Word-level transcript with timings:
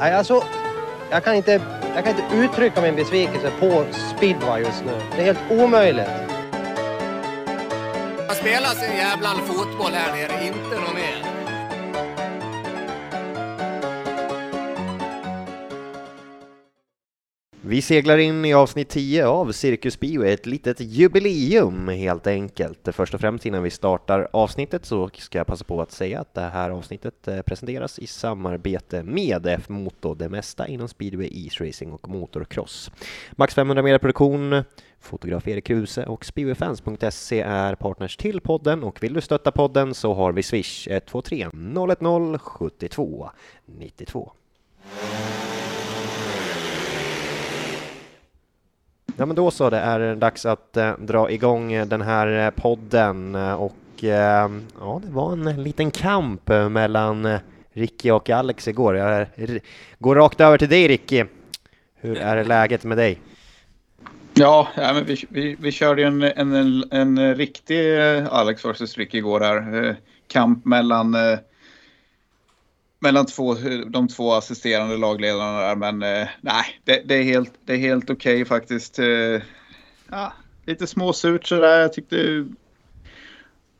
Nej, 0.00 0.14
alltså, 0.14 0.44
jag 1.10 1.24
kan, 1.24 1.34
inte, 1.34 1.60
jag 1.94 2.04
kan 2.04 2.16
inte 2.16 2.36
uttrycka 2.36 2.80
min 2.80 2.96
besvikelse 2.96 3.52
på 3.60 3.84
speedway 4.16 4.62
just 4.62 4.84
nu. 4.84 4.92
Det 5.16 5.22
är 5.22 5.24
helt 5.24 5.50
omöjligt. 5.50 6.08
Man 8.26 8.36
spelar 8.36 8.68
sin 8.68 8.96
jävla 8.96 9.28
fotboll 9.28 9.92
här 9.92 10.12
nere, 10.12 10.46
inte 10.46 10.74
någon 10.80 10.94
mer. 10.94 11.29
Vi 17.70 17.82
seglar 17.82 18.18
in 18.18 18.44
i 18.44 18.54
avsnitt 18.54 18.88
10 18.88 19.26
av 19.26 19.52
Cirkus 19.52 20.00
Bio, 20.00 20.24
ett 20.24 20.46
litet 20.46 20.80
jubileum 20.80 21.88
helt 21.88 22.26
enkelt. 22.26 22.88
Först 22.92 23.14
och 23.14 23.20
främst 23.20 23.46
innan 23.46 23.62
vi 23.62 23.70
startar 23.70 24.28
avsnittet 24.32 24.84
så 24.84 25.10
ska 25.14 25.38
jag 25.38 25.46
passa 25.46 25.64
på 25.64 25.82
att 25.82 25.92
säga 25.92 26.20
att 26.20 26.34
det 26.34 26.40
här 26.40 26.70
avsnittet 26.70 27.28
eh, 27.28 27.42
presenteras 27.42 27.98
i 27.98 28.06
samarbete 28.06 29.02
med 29.02 29.46
F-Moto, 29.46 30.14
det 30.14 30.28
mesta 30.28 30.68
inom 30.68 30.88
speedway, 30.88 31.28
isracing 31.32 31.92
och 31.92 32.08
motocross. 32.08 32.90
Max 33.32 33.54
500 33.54 33.82
meter 33.82 33.98
produktion, 33.98 34.62
fotograf 35.00 35.48
Erik 35.48 35.64
Kruse 35.64 36.06
och 36.06 36.24
speedwayfans.se 36.24 37.40
är 37.40 37.74
partners 37.74 38.16
till 38.16 38.40
podden 38.40 38.82
och 38.82 39.02
vill 39.02 39.12
du 39.12 39.20
stötta 39.20 39.52
podden 39.52 39.94
så 39.94 40.14
har 40.14 40.32
vi 40.32 40.42
Swish 40.42 40.88
123 40.88 41.48
010 41.50 42.38
72 42.38 43.30
92. 43.66 44.32
Ja 49.20 49.26
men 49.26 49.36
då 49.36 49.50
så, 49.50 49.70
det 49.70 49.78
är 49.78 50.16
dags 50.16 50.46
att 50.46 50.76
eh, 50.76 50.92
dra 50.98 51.30
igång 51.30 51.72
eh, 51.72 51.86
den 51.86 52.00
här 52.00 52.46
eh, 52.46 52.50
podden 52.50 53.34
eh, 53.34 53.52
och 53.52 54.04
eh, 54.04 54.50
ja, 54.80 55.00
det 55.04 55.10
var 55.10 55.32
en 55.32 55.46
eh, 55.46 55.58
liten 55.58 55.90
kamp 55.90 56.50
mellan 56.70 57.24
eh, 57.24 57.40
Ricky 57.72 58.10
och 58.10 58.30
Alex 58.30 58.68
igår. 58.68 58.96
Jag 58.96 59.26
går 59.98 60.16
rakt 60.16 60.40
över 60.40 60.58
till 60.58 60.68
dig 60.68 60.88
Ricky. 60.88 61.24
Hur 61.94 62.18
är 62.18 62.44
läget 62.44 62.84
med 62.84 62.98
dig? 62.98 63.20
Ja, 64.34 64.68
ja 64.76 64.92
men 64.92 65.04
vi, 65.04 65.24
vi, 65.28 65.56
vi 65.60 65.72
körde 65.72 66.02
ju 66.02 66.06
en, 66.06 66.22
en, 66.22 66.54
en, 66.54 66.84
en 66.90 67.34
riktig 67.34 67.98
eh, 67.98 68.26
Alex 68.32 68.64
vs 68.64 68.98
Ricky 68.98 69.18
igår 69.18 69.40
här. 69.40 69.84
Eh, 69.84 69.94
Kamp 70.28 70.64
mellan, 70.64 71.14
eh, 71.14 71.38
mellan 73.00 73.26
två, 73.26 73.54
de 73.86 74.08
två 74.08 74.32
assisterande 74.32 74.96
lagledarna 74.96 75.60
där. 75.60 75.76
Men 75.76 76.02
eh, 76.02 76.28
nej, 76.40 76.64
det, 76.84 77.02
det 77.04 77.14
är 77.14 77.22
helt, 77.22 77.52
det 77.64 77.72
är 77.72 77.78
helt 77.78 78.10
okej 78.10 78.44
faktiskt. 78.44 78.98
Eh, 78.98 79.42
Ja, 80.10 80.32
lite 80.66 80.86
småsurt 80.86 81.46
sådär. 81.46 81.80
Jag 81.80 81.92
tyckte 81.92 82.46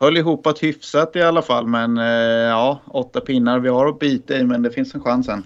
höll 0.00 0.16
ihop 0.16 0.46
att 0.46 0.62
hyfsat 0.62 1.16
i 1.16 1.22
alla 1.22 1.42
fall. 1.42 1.66
Men 1.66 1.98
eh, 1.98 2.04
ja, 2.48 2.80
åtta 2.86 3.20
pinnar 3.20 3.58
vi 3.58 3.68
har 3.68 3.88
att 3.88 3.98
bita 3.98 4.38
i 4.38 4.44
men 4.44 4.62
det 4.62 4.70
finns 4.70 4.94
en 4.94 5.02
chans 5.02 5.28
än. 5.28 5.44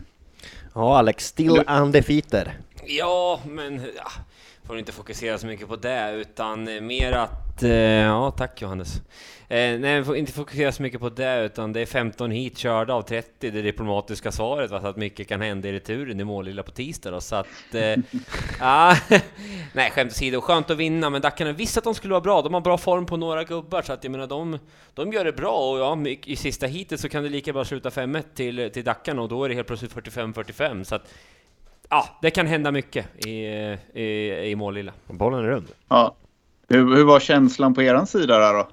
Ja 0.74 0.98
Alex, 0.98 1.26
still 1.26 1.62
undefeated. 1.68 2.50
Ja, 2.86 3.40
men 3.46 3.74
ja, 3.96 4.10
får 4.66 4.78
inte 4.78 4.92
fokusera 4.92 5.38
så 5.38 5.46
mycket 5.46 5.68
på 5.68 5.76
det 5.76 6.12
utan 6.12 6.68
eh, 6.68 6.80
mer 6.80 7.12
att... 7.12 7.62
Eh, 7.62 7.70
ja, 7.70 8.30
tack 8.30 8.62
Johannes. 8.62 8.96
Eh, 9.48 9.78
nej, 9.78 10.04
får 10.04 10.16
inte 10.16 10.32
fokusera 10.32 10.72
så 10.72 10.82
mycket 10.82 11.00
på 11.00 11.08
det 11.08 11.44
utan 11.44 11.72
det 11.72 11.80
är 11.80 11.86
15 11.86 12.30
hit 12.30 12.58
körda 12.58 12.94
av 12.94 13.02
30. 13.02 13.50
Det 13.50 13.62
diplomatiska 13.62 14.32
svaret 14.32 14.70
var 14.70 14.86
att 14.86 14.96
mycket 14.96 15.28
kan 15.28 15.40
hända 15.40 15.68
i 15.68 15.72
returen 15.72 16.20
i 16.20 16.24
Målilla 16.24 16.62
på 16.62 16.70
tisdag 16.70 17.10
då, 17.10 17.20
så 17.20 17.36
att... 17.36 17.74
Eh, 17.74 17.80
ja, 18.60 18.96
nej, 19.72 19.90
skämt 19.90 20.12
åsido, 20.12 20.40
skönt 20.40 20.70
att 20.70 20.76
vinna 20.76 21.10
men 21.10 21.22
Dackarna 21.22 21.52
visste 21.52 21.80
att 21.80 21.84
de 21.84 21.94
skulle 21.94 22.12
vara 22.12 22.20
bra. 22.20 22.42
De 22.42 22.54
har 22.54 22.60
bra 22.60 22.78
form 22.78 23.06
på 23.06 23.16
några 23.16 23.44
gubbar 23.44 23.82
så 23.82 23.92
att 23.92 24.04
jag 24.04 24.10
menar 24.10 24.26
de, 24.26 24.58
de 24.94 25.12
gör 25.12 25.24
det 25.24 25.32
bra 25.32 25.70
och 25.70 25.78
ja, 25.78 26.08
i 26.24 26.36
sista 26.36 26.66
hitet 26.66 27.00
så 27.00 27.08
kan 27.08 27.22
det 27.22 27.28
lika 27.28 27.52
bra 27.52 27.64
sluta 27.64 27.90
5-1 27.90 28.22
till, 28.34 28.70
till 28.70 28.84
Dackarna 28.84 29.22
och 29.22 29.28
då 29.28 29.44
är 29.44 29.48
det 29.48 29.54
helt 29.54 29.66
plötsligt 29.66 29.94
45-45 29.94 30.84
så 30.84 30.94
att 30.94 31.08
Ja, 31.90 32.18
det 32.22 32.30
kan 32.30 32.46
hända 32.46 32.72
mycket 32.72 33.26
i, 33.26 33.30
i, 33.94 34.30
i 34.50 34.54
Målilla. 34.56 34.92
Bollen 35.06 35.38
är 35.38 35.42
rund. 35.48 35.66
Ja. 35.88 36.14
Hur, 36.68 36.96
hur 36.96 37.04
var 37.04 37.20
känslan 37.20 37.74
på 37.74 37.82
eran 37.82 38.06
sida 38.06 38.38
där 38.38 38.54
då? 38.54 38.68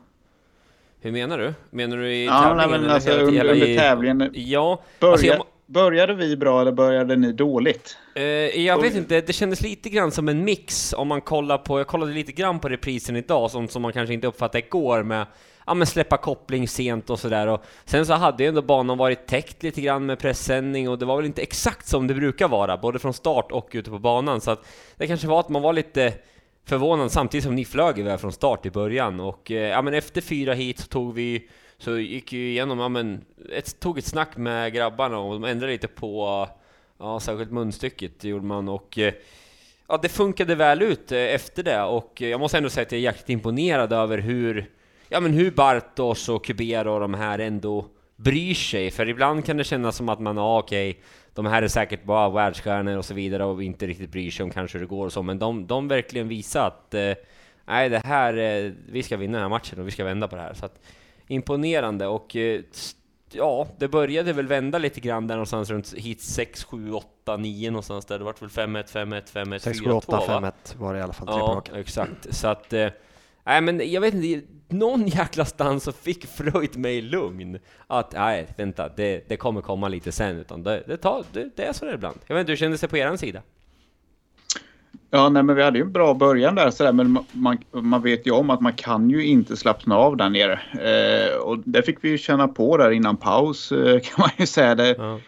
Hur 1.01 1.11
menar 1.11 1.37
du? 1.37 1.53
Menar 1.69 1.97
du 1.97 2.13
i 2.13 2.25
Ja, 2.25 2.33
nej, 2.33 2.41
tävlingen? 2.43 2.71
men 2.71 2.79
eller 2.83 2.93
alltså 2.93 3.09
hela- 3.09 3.21
under, 3.23 3.45
under 3.53 3.67
i- 3.67 3.77
tävlingen. 3.77 4.29
Ja, 4.33 4.81
Börja, 4.99 5.11
alltså 5.11 5.27
jag, 5.27 5.43
Började 5.65 6.13
vi 6.13 6.37
bra 6.37 6.61
eller 6.61 6.71
började 6.71 7.15
ni 7.15 7.31
dåligt? 7.31 7.97
eh, 8.15 8.23
jag 8.65 8.81
vet 8.81 8.95
inte, 8.95 9.21
det 9.21 9.33
kändes 9.33 9.61
lite 9.61 9.89
grann 9.89 10.11
som 10.11 10.29
en 10.29 10.43
mix 10.43 10.93
om 10.97 11.07
man 11.07 11.21
kollar 11.21 11.57
på, 11.57 11.79
jag 11.79 11.87
kollade 11.87 12.11
lite 12.13 12.31
grann 12.31 12.59
på 12.59 12.69
reprisen 12.69 13.15
idag, 13.15 13.51
sånt 13.51 13.71
som 13.71 13.81
man 13.81 13.93
kanske 13.93 14.13
inte 14.13 14.27
uppfattade 14.27 14.65
igår 14.65 15.03
med 15.03 15.25
Ja 15.65 15.73
men 15.73 15.87
släppa 15.87 16.17
koppling 16.17 16.67
sent 16.67 17.09
och 17.09 17.19
sådär. 17.19 17.47
Och 17.47 17.63
sen 17.85 18.05
så 18.05 18.13
hade 18.13 18.43
ju 18.43 18.49
ändå 18.49 18.61
banan 18.61 18.97
varit 18.97 19.27
täckt 19.27 19.63
lite 19.63 19.81
grann 19.81 20.05
med 20.05 20.19
pressändning 20.19 20.89
och 20.89 20.99
det 20.99 21.05
var 21.05 21.17
väl 21.17 21.25
inte 21.25 21.41
exakt 21.41 21.87
som 21.87 22.07
det 22.07 22.13
brukar 22.13 22.47
vara, 22.47 22.77
både 22.77 22.99
från 22.99 23.13
start 23.13 23.51
och 23.51 23.69
ute 23.71 23.89
på 23.89 23.99
banan. 23.99 24.41
Så 24.41 24.51
att 24.51 24.65
det 24.95 25.07
kanske 25.07 25.27
var 25.27 25.39
att 25.39 25.49
man 25.49 25.61
var 25.61 25.73
lite 25.73 26.13
förvånad 26.65 27.11
samtidigt 27.11 27.43
som 27.43 27.55
ni 27.55 27.65
flög 27.65 27.99
iväg 27.99 28.19
från 28.19 28.31
start 28.31 28.65
i 28.65 28.71
början. 28.71 29.19
Och 29.19 29.51
eh, 29.51 29.69
ja 29.69 29.81
men 29.81 29.93
efter 29.93 30.21
fyra 30.21 30.53
hit 30.53 30.79
så 30.79 30.87
tog 30.87 31.13
vi 31.13 31.49
så 31.77 31.97
gick 31.97 32.33
ju 32.33 32.49
igenom, 32.49 32.79
ja 32.79 32.89
men 32.89 33.25
ett, 33.51 33.79
tog 33.79 33.97
ett 33.97 34.05
snack 34.05 34.37
med 34.37 34.73
grabbarna 34.73 35.19
och 35.19 35.33
de 35.33 35.43
ändrade 35.43 35.71
lite 35.71 35.87
på 35.87 36.47
ja 36.99 37.19
särskilt 37.19 37.51
munstycket 37.51 38.23
gjorde 38.23 38.45
man. 38.45 38.69
Och 38.69 38.97
eh, 38.97 39.13
ja 39.87 39.99
det 40.01 40.09
funkade 40.09 40.55
väl 40.55 40.81
ut 40.81 41.11
eh, 41.11 41.19
efter 41.19 41.63
det. 41.63 41.83
Och 41.83 42.21
jag 42.21 42.39
måste 42.39 42.57
ändå 42.57 42.69
säga 42.69 42.85
att 42.85 42.91
jag 42.91 42.99
är 42.99 43.03
jäkligt 43.03 43.29
imponerad 43.29 43.93
över 43.93 44.17
hur 44.17 44.69
ja 45.11 45.19
men 45.19 45.33
hur 45.33 45.51
Bartos 45.51 46.29
och 46.29 46.45
Kubera 46.45 46.91
och 46.91 46.99
de 46.99 47.13
här 47.13 47.39
ändå 47.39 47.85
bryr 48.15 48.53
sig 48.53 48.91
för 48.91 49.09
ibland 49.09 49.45
kan 49.45 49.57
det 49.57 49.63
kännas 49.63 49.95
som 49.95 50.09
att 50.09 50.19
man, 50.19 50.37
ja 50.37 50.59
okej 50.59 51.01
de 51.33 51.45
här 51.45 51.61
är 51.61 51.67
säkert 51.67 52.03
bara 52.03 52.29
världsstjärnor 52.29 52.97
och 52.97 53.05
så 53.05 53.13
vidare 53.13 53.45
och 53.45 53.63
inte 53.63 53.87
riktigt 53.87 54.11
bryr 54.11 54.31
sig 54.31 54.43
om 54.43 54.49
kanske 54.49 54.77
hur 54.77 54.85
det 54.85 54.89
går 54.89 55.05
och 55.05 55.13
så 55.13 55.23
men 55.23 55.39
de, 55.39 55.67
de 55.67 55.87
verkligen 55.87 56.27
visar 56.27 56.67
att 56.67 56.93
eh, 56.93 57.13
nej 57.65 57.89
det 57.89 58.01
här, 58.05 58.37
eh, 58.37 58.71
vi 58.91 59.03
ska 59.03 59.17
vinna 59.17 59.33
den 59.33 59.41
här 59.41 59.49
matchen 59.49 59.79
och 59.79 59.87
vi 59.87 59.91
ska 59.91 60.03
vända 60.03 60.27
på 60.27 60.35
det 60.35 60.41
här 60.41 60.53
så 60.53 60.65
att 60.65 60.79
imponerande 61.27 62.07
och 62.07 62.35
eh, 62.35 62.61
ja, 63.31 63.67
det 63.77 63.87
började 63.87 64.33
väl 64.33 64.47
vända 64.47 64.77
lite 64.77 64.99
grann 64.99 65.27
där 65.27 65.35
någonstans 65.35 65.69
runt 65.69 65.93
hit 65.93 66.21
6, 66.21 66.63
7, 66.63 66.91
8, 66.91 67.37
9 67.37 67.71
någonstans 67.71 68.05
där. 68.05 68.19
Det 68.19 68.25
vart 68.25 68.41
väl 68.41 68.49
5-1, 68.49 68.85
5-1, 68.85 69.31
5-1, 69.31 69.59
6, 69.59 69.79
7, 69.79 69.85
4-2 69.85 69.91
8, 69.91 70.17
va? 70.17 70.23
5, 70.27 70.43
1 70.43 70.75
var 70.79 70.93
det 70.93 70.99
i 70.99 71.01
alla 71.03 71.13
fall. 71.13 71.27
Tre 71.27 71.37
Ja, 71.37 71.79
exakt. 71.79 72.35
Så 72.35 72.47
att... 72.47 72.73
Nej 73.45 73.61
men 73.61 73.91
jag 73.91 74.01
vet 74.01 74.13
inte, 74.13 74.47
någon 74.69 75.07
jäkla 75.07 75.45
stans 75.45 75.83
så 75.83 75.91
fick 75.91 76.25
Freud 76.25 76.77
mig 76.77 77.01
lugn. 77.01 77.59
Att 77.87 78.13
nej, 78.13 78.47
vänta, 78.57 78.89
det, 78.89 79.29
det 79.29 79.37
kommer 79.37 79.61
komma 79.61 79.87
lite 79.87 80.11
sen. 80.11 80.37
Utan 80.37 80.63
det, 80.63 80.83
det, 80.87 80.97
tar, 80.97 81.23
det, 81.33 81.49
det 81.55 81.63
är 81.63 81.73
så 81.73 81.85
där 81.85 81.93
ibland. 81.93 82.19
Jag 82.27 82.35
vet 82.35 82.39
inte, 82.41 82.51
hur 82.51 82.57
kändes 82.57 82.81
det 82.81 82.87
på 82.87 82.97
eran 82.97 83.17
sida? 83.17 83.41
Ja, 85.09 85.29
nej, 85.29 85.43
men 85.43 85.55
vi 85.55 85.63
hade 85.63 85.77
ju 85.77 85.83
en 85.83 85.91
bra 85.91 86.13
början 86.13 86.55
där 86.55 86.71
sådär, 86.71 86.93
men 86.93 87.17
ma- 87.17 87.25
man, 87.31 87.57
man 87.71 88.01
vet 88.01 88.27
ju 88.27 88.31
om 88.31 88.49
att 88.49 88.61
man 88.61 88.73
kan 88.73 89.09
ju 89.09 89.25
inte 89.25 89.57
slappna 89.57 89.95
av 89.97 90.17
där 90.17 90.29
nere. 90.29 90.59
Eh, 90.81 91.35
och 91.37 91.59
det 91.65 91.83
fick 91.83 92.03
vi 92.03 92.09
ju 92.09 92.17
känna 92.17 92.47
på 92.47 92.77
där 92.77 92.91
innan 92.91 93.17
paus 93.17 93.71
eh, 93.71 93.99
kan 94.03 94.15
man 94.17 94.29
ju 94.37 94.45
säga. 94.45 94.75
Det, 94.75 94.95
Ja. 94.97 95.19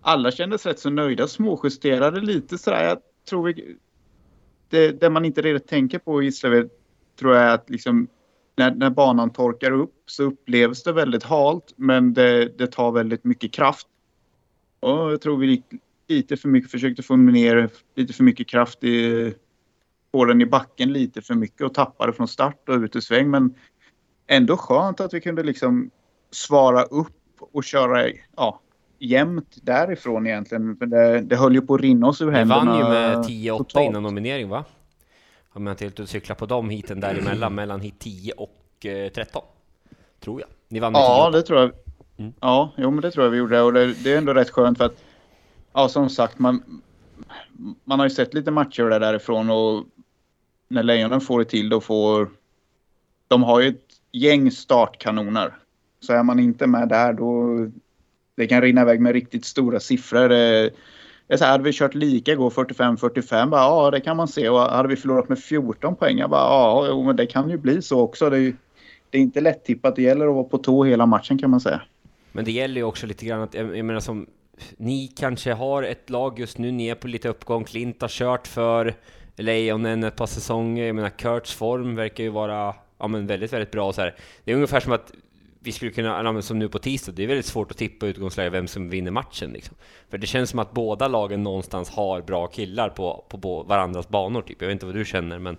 Alla 0.00 0.30
kändes 0.30 0.66
rätt 0.66 0.78
så 0.78 0.90
nöjda, 0.90 1.26
småjusterade 1.28 2.20
lite 2.20 2.58
sådär. 2.58 2.84
Jag 2.84 2.98
tror 3.28 3.46
vi, 3.46 3.76
det, 4.70 5.00
det 5.00 5.10
man 5.10 5.24
inte 5.24 5.42
redan 5.42 5.60
tänker 5.60 5.98
på 5.98 6.22
i 6.22 6.24
Gislaved 6.24 6.70
tror 7.16 7.34
jag 7.34 7.52
att 7.52 7.70
liksom 7.70 8.08
när, 8.56 8.74
när 8.74 8.90
banan 8.90 9.30
torkar 9.30 9.70
upp 9.70 10.02
så 10.06 10.22
upplevs 10.22 10.82
det 10.82 10.92
väldigt 10.92 11.22
halt 11.22 11.72
men 11.76 12.14
det, 12.14 12.58
det 12.58 12.66
tar 12.66 12.92
väldigt 12.92 13.24
mycket 13.24 13.52
kraft. 13.52 13.86
Och 14.80 15.12
jag 15.12 15.20
tror 15.20 15.36
vi 15.36 15.46
gick 15.46 15.64
lite 16.08 16.36
för 16.36 16.48
mycket, 16.48 16.70
försökte 16.70 17.02
få 17.02 17.16
ner 17.16 17.70
lite 17.96 18.12
för 18.12 18.24
mycket 18.24 18.48
kraft 18.48 18.84
i, 18.84 19.34
på 20.12 20.24
den 20.24 20.40
i 20.40 20.46
backen 20.46 20.92
lite 20.92 21.22
för 21.22 21.34
mycket 21.34 21.60
och 21.60 21.74
tappade 21.74 22.12
från 22.12 22.28
start 22.28 22.68
och 22.68 22.74
ut 22.74 22.96
i 22.96 23.00
sväng. 23.00 23.30
Men 23.30 23.54
ändå 24.26 24.56
skönt 24.56 25.00
att 25.00 25.14
vi 25.14 25.20
kunde 25.20 25.42
liksom 25.42 25.90
svara 26.30 26.82
upp 26.82 27.12
och 27.52 27.64
köra 27.64 28.08
ja, 28.36 28.60
jämnt 28.98 29.56
därifrån 29.62 30.26
egentligen. 30.26 30.76
För 30.76 30.86
det, 30.86 31.20
det 31.20 31.36
höll 31.36 31.54
ju 31.54 31.60
på 31.60 31.74
att 31.74 31.80
rinna 31.80 32.06
oss 32.06 32.20
ur 32.20 32.30
händerna. 32.30 32.64
vann 32.64 32.78
ju 32.78 32.84
med 32.84 33.16
10-8 33.16 33.58
totalt. 33.58 33.86
innan 33.86 34.02
nominering 34.02 34.48
va? 34.48 34.64
Om 35.56 35.66
jag 35.66 35.74
inte 35.74 35.84
helt 35.84 36.10
cyklar 36.10 36.36
på 36.36 36.46
de 36.46 36.70
hiten 36.70 37.00
däremellan, 37.00 37.54
mellan 37.54 37.80
hit 37.80 37.98
10 37.98 38.32
och 38.32 38.86
eh, 38.86 39.12
13. 39.12 39.42
Tror 40.20 40.40
jag. 40.40 40.48
Ni 40.68 40.80
vann 40.80 40.92
med 40.92 41.00
Ja, 41.00 41.30
10 41.32 41.38
det 41.38 41.46
tror 41.46 41.60
jag. 41.60 41.72
Mm. 42.16 42.32
Ja, 42.40 42.72
jo, 42.76 42.90
men 42.90 43.00
det 43.00 43.10
tror 43.10 43.24
jag 43.24 43.30
vi 43.30 43.38
gjorde. 43.38 43.62
Och 43.62 43.72
det, 43.72 43.94
det 44.04 44.12
är 44.12 44.18
ändå 44.18 44.34
rätt 44.34 44.50
skönt 44.50 44.78
för 44.78 44.84
att, 44.84 45.02
ja, 45.72 45.88
som 45.88 46.08
sagt, 46.08 46.38
man, 46.38 46.82
man 47.84 47.98
har 47.98 48.06
ju 48.06 48.10
sett 48.10 48.34
lite 48.34 48.50
matcher 48.50 48.82
där 48.82 49.00
därifrån 49.00 49.50
och 49.50 49.84
när 50.68 50.82
Lejonen 50.82 51.20
får 51.20 51.38
det 51.38 51.44
till 51.44 51.68
då 51.68 51.80
får... 51.80 52.30
De 53.28 53.42
har 53.42 53.60
ju 53.60 53.68
ett 53.68 53.92
gäng 54.12 54.50
startkanoner. 54.50 55.56
Så 56.00 56.12
är 56.12 56.22
man 56.22 56.38
inte 56.38 56.66
med 56.66 56.88
där 56.88 57.12
då... 57.12 57.56
Det 58.36 58.46
kan 58.46 58.62
rinna 58.62 58.82
iväg 58.82 59.00
med 59.00 59.12
riktigt 59.12 59.44
stora 59.44 59.80
siffror. 59.80 60.30
Det, 61.28 61.34
är 61.34 61.38
så 61.38 61.44
här, 61.44 61.52
hade 61.52 61.64
vi 61.64 61.72
kört 61.72 61.94
lika 61.94 62.32
igår 62.32 62.50
45-45, 62.50 63.48
bara, 63.50 63.60
ja 63.60 63.90
det 63.90 64.00
kan 64.00 64.16
man 64.16 64.28
se. 64.28 64.48
Och 64.48 64.60
hade 64.60 64.88
vi 64.88 64.96
förlorat 64.96 65.28
med 65.28 65.38
14 65.38 65.96
poäng, 65.96 66.18
jag 66.18 66.30
bara, 66.30 66.86
ja 66.88 67.02
men 67.02 67.16
det 67.16 67.26
kan 67.26 67.50
ju 67.50 67.56
bli 67.58 67.82
så 67.82 68.00
också. 68.00 68.30
Det 68.30 68.36
är, 68.36 68.40
ju- 68.40 68.56
det 69.10 69.18
är 69.18 69.22
inte 69.22 69.40
lätt 69.40 69.64
tippat. 69.64 69.96
Det 69.96 70.02
gäller 70.02 70.26
att 70.28 70.34
vara 70.34 70.44
på 70.44 70.58
tå 70.58 70.84
hela 70.84 71.06
matchen 71.06 71.38
kan 71.38 71.50
man 71.50 71.60
säga. 71.60 71.80
Men 72.32 72.44
det 72.44 72.52
gäller 72.52 72.76
ju 72.76 72.82
också 72.82 73.06
lite 73.06 73.26
grann 73.26 73.40
att, 73.42 73.54
jag 73.54 73.84
menar 73.84 74.00
som 74.00 74.26
ni 74.76 75.12
kanske 75.16 75.52
har 75.52 75.82
ett 75.82 76.10
lag 76.10 76.38
just 76.38 76.58
nu, 76.58 76.72
ni 76.72 76.88
är 76.88 76.94
på 76.94 77.08
lite 77.08 77.28
uppgång. 77.28 77.64
Klint 77.64 78.00
har 78.00 78.08
kört 78.08 78.46
för 78.46 78.94
Lejonen 79.36 80.04
ett 80.04 80.16
par 80.16 80.26
säsonger. 80.26 80.84
Jag 80.86 80.96
menar, 80.96 81.08
Kurts 81.08 81.54
form 81.54 81.94
verkar 81.96 82.24
ju 82.24 82.30
vara 82.30 82.74
ja, 82.98 83.08
men 83.08 83.26
väldigt, 83.26 83.52
väldigt 83.52 83.70
bra. 83.70 83.92
Så 83.92 84.00
här. 84.00 84.14
Det 84.44 84.50
är 84.50 84.54
ungefär 84.54 84.80
som 84.80 84.92
att 84.92 85.12
vi 85.66 85.72
skulle 85.72 85.90
kunna, 85.90 86.42
som 86.42 86.58
nu 86.58 86.68
på 86.68 86.78
tisdag, 86.78 87.12
det 87.12 87.22
är 87.22 87.26
väldigt 87.26 87.46
svårt 87.46 87.70
att 87.70 87.76
tippa 87.76 88.06
utgångsläge 88.06 88.50
vem 88.50 88.66
som 88.68 88.90
vinner 88.90 89.10
matchen. 89.10 89.50
Liksom. 89.50 89.76
För 90.10 90.18
det 90.18 90.26
känns 90.26 90.50
som 90.50 90.58
att 90.58 90.72
båda 90.72 91.08
lagen 91.08 91.42
någonstans 91.42 91.90
har 91.90 92.22
bra 92.22 92.46
killar 92.46 92.88
på, 92.88 93.24
på, 93.28 93.38
på 93.38 93.62
varandras 93.62 94.08
banor. 94.08 94.42
Typ. 94.42 94.56
Jag 94.60 94.68
vet 94.68 94.72
inte 94.72 94.86
vad 94.86 94.94
du 94.94 95.04
känner, 95.04 95.38
men... 95.38 95.56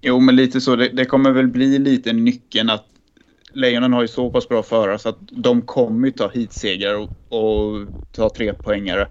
Jo, 0.00 0.20
men 0.20 0.36
lite 0.36 0.60
så. 0.60 0.76
Det, 0.76 0.88
det 0.88 1.04
kommer 1.04 1.30
väl 1.30 1.46
bli 1.46 1.78
lite 1.78 2.12
nyckeln 2.12 2.70
att 2.70 2.84
Lejonen 3.52 3.92
har 3.92 4.02
ju 4.02 4.08
så 4.08 4.30
pass 4.30 4.48
bra 4.48 4.62
förare 4.62 4.98
så 4.98 5.08
att 5.08 5.18
de 5.20 5.62
kommer 5.62 6.08
ju 6.08 6.12
ta 6.12 6.28
hitsegrar 6.28 6.94
och, 6.94 7.10
och 7.28 7.86
ta 8.12 8.30
tre 8.30 8.54
poängare. 8.54 9.08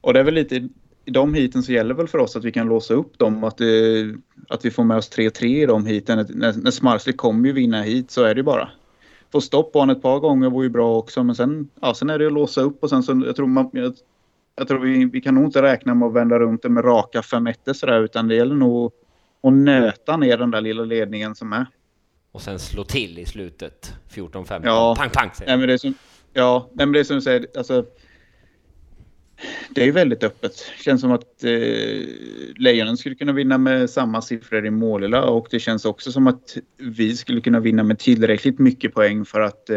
Och 0.00 0.14
det 0.14 0.20
är 0.20 0.24
väl 0.24 0.34
lite 0.34 0.68
i 1.04 1.10
de 1.10 1.34
hiten 1.34 1.62
så 1.62 1.72
gäller 1.72 1.94
väl 1.94 2.08
för 2.08 2.18
oss 2.18 2.36
att 2.36 2.44
vi 2.44 2.52
kan 2.52 2.66
låsa 2.66 2.94
upp 2.94 3.18
dem. 3.18 3.44
Att, 3.44 3.58
det, 3.58 4.14
att 4.48 4.64
vi 4.64 4.70
får 4.70 4.84
med 4.84 4.96
oss 4.96 5.10
3-3 5.10 5.44
i 5.44 5.66
de 5.66 5.86
hiten. 5.86 6.26
När, 6.28 6.52
när 6.52 6.70
Smarsli 6.70 7.12
kommer 7.12 7.46
ju 7.46 7.52
vinna 7.52 7.82
hit 7.82 8.10
så 8.10 8.22
är 8.22 8.34
det 8.34 8.38
ju 8.38 8.42
bara. 8.42 8.68
Få 9.32 9.40
stopp 9.40 9.72
på 9.72 9.78
honom 9.78 9.96
ett 9.96 10.02
par 10.02 10.18
gånger 10.18 10.50
vore 10.50 10.66
ju 10.66 10.70
bra 10.70 10.96
också. 10.96 11.24
Men 11.24 11.34
sen, 11.34 11.68
ja, 11.80 11.94
sen 11.94 12.10
är 12.10 12.18
det 12.18 12.26
att 12.26 12.32
låsa 12.32 12.60
upp 12.60 12.82
och 12.82 12.90
sen 12.90 13.02
så 13.02 13.22
jag 13.26 13.36
tror, 13.36 13.46
man, 13.46 13.70
jag, 13.72 13.94
jag 14.56 14.68
tror 14.68 14.78
vi, 14.78 15.04
vi 15.04 15.20
kan 15.20 15.34
nog 15.34 15.44
inte 15.44 15.62
räkna 15.62 15.94
med 15.94 16.08
att 16.08 16.14
vända 16.14 16.38
runt 16.38 16.62
det 16.62 16.68
med 16.68 16.84
raka 16.84 17.22
5 17.22 17.48
sådär 17.74 18.02
utan 18.02 18.28
det 18.28 18.34
gäller 18.34 18.54
nog 18.54 18.92
att 19.42 19.52
nöta 19.52 20.16
ner 20.16 20.38
den 20.38 20.50
där 20.50 20.60
lilla 20.60 20.84
ledningen 20.84 21.34
som 21.34 21.52
är. 21.52 21.66
Och 22.32 22.42
sen 22.42 22.58
slå 22.58 22.84
till 22.84 23.18
i 23.18 23.26
slutet, 23.26 23.94
14-15. 24.10 24.60
Ja. 24.64 24.94
Pang, 24.98 25.10
pang! 25.10 25.30
Nej, 25.46 25.56
men 25.56 25.68
det 25.68 25.72
är 25.72 25.78
som, 25.78 25.94
ja, 26.32 26.68
nej, 26.72 26.86
men 26.86 26.92
det 26.92 27.00
är 27.00 27.04
som 27.04 27.16
du 27.16 27.22
säger, 27.22 27.46
alltså 27.56 27.84
det 29.70 29.88
är 29.88 29.92
väldigt 29.92 30.24
öppet. 30.24 30.56
Känns 30.84 31.00
som 31.00 31.12
att 31.12 31.44
eh, 31.44 31.50
Lejonen 32.56 32.96
skulle 32.96 33.14
kunna 33.14 33.32
vinna 33.32 33.58
med 33.58 33.90
samma 33.90 34.22
siffror 34.22 34.66
i 34.66 34.70
Målilla 34.70 35.24
och 35.24 35.46
det 35.50 35.60
känns 35.60 35.84
också 35.84 36.12
som 36.12 36.26
att 36.26 36.56
vi 36.76 37.16
skulle 37.16 37.40
kunna 37.40 37.60
vinna 37.60 37.82
med 37.82 37.98
tillräckligt 37.98 38.58
mycket 38.58 38.94
poäng 38.94 39.24
för 39.24 39.40
att, 39.40 39.70
eh, 39.70 39.76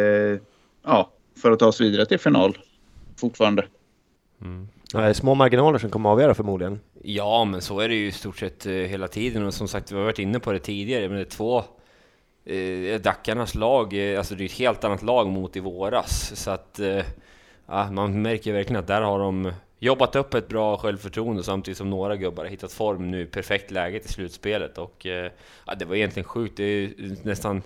ja, 0.84 1.12
för 1.42 1.52
att 1.52 1.60
ta 1.60 1.68
oss 1.68 1.82
vidare 1.82 2.06
till 2.06 2.20
final 2.20 2.58
fortfarande. 3.18 3.66
Mm. 4.42 4.68
Är 4.94 5.14
små 5.14 5.36
marginaler 5.36 5.80
som 5.80 5.90
kommer 5.90 6.10
att 6.10 6.14
avgöra 6.14 6.34
förmodligen. 6.34 6.80
Ja, 7.04 7.46
men 7.46 7.62
så 7.62 7.80
är 7.80 7.90
det 7.90 7.96
ju 7.96 8.08
i 8.08 8.12
stort 8.12 8.38
sett 8.38 8.66
eh, 8.66 8.74
hela 8.74 9.08
tiden 9.08 9.46
och 9.46 9.54
som 9.54 9.68
sagt, 9.68 9.92
vi 9.92 9.96
har 9.96 10.04
varit 10.04 10.20
inne 10.20 10.40
på 10.40 10.52
det 10.52 10.60
tidigare, 10.60 11.08
men 11.08 11.18
det 11.18 11.24
är 11.24 11.26
två 11.26 11.64
eh, 12.46 13.02
Dackarnas 13.02 13.56
lag, 13.56 14.12
eh, 14.12 14.18
alltså 14.18 14.36
det 14.36 14.44
är 14.44 14.46
ett 14.46 14.52
helt 14.52 14.84
annat 14.84 15.04
lag 15.04 15.28
mot 15.28 15.56
i 15.56 15.60
våras, 15.60 16.32
så 16.36 16.52
att 16.52 16.80
eh, 16.80 17.04
ja, 17.68 17.92
man 17.92 18.22
märker 18.22 18.54
verkligen 18.54 18.80
att 18.80 18.88
där 18.88 19.02
har 19.02 19.20
de 19.20 19.52
jobbat 19.80 20.16
upp 20.16 20.34
ett 20.34 20.48
bra 20.48 20.78
självförtroende 20.78 21.44
samtidigt 21.44 21.78
som 21.78 21.90
några 21.90 22.16
gubbar 22.16 22.44
har 22.44 22.52
hittat 22.52 22.72
form 22.72 23.12
nu, 23.12 23.26
perfekt 23.26 23.72
läge 23.72 24.00
till 24.00 24.14
slutspelet 24.14 24.78
och 24.78 25.06
eh, 25.06 25.32
ja, 25.68 25.76
det 25.76 25.86
var 25.86 25.96
egentligen 25.96 26.28
sjukt. 26.28 26.58
Det 26.58 26.64
är 26.64 26.94
nästan, 27.24 27.62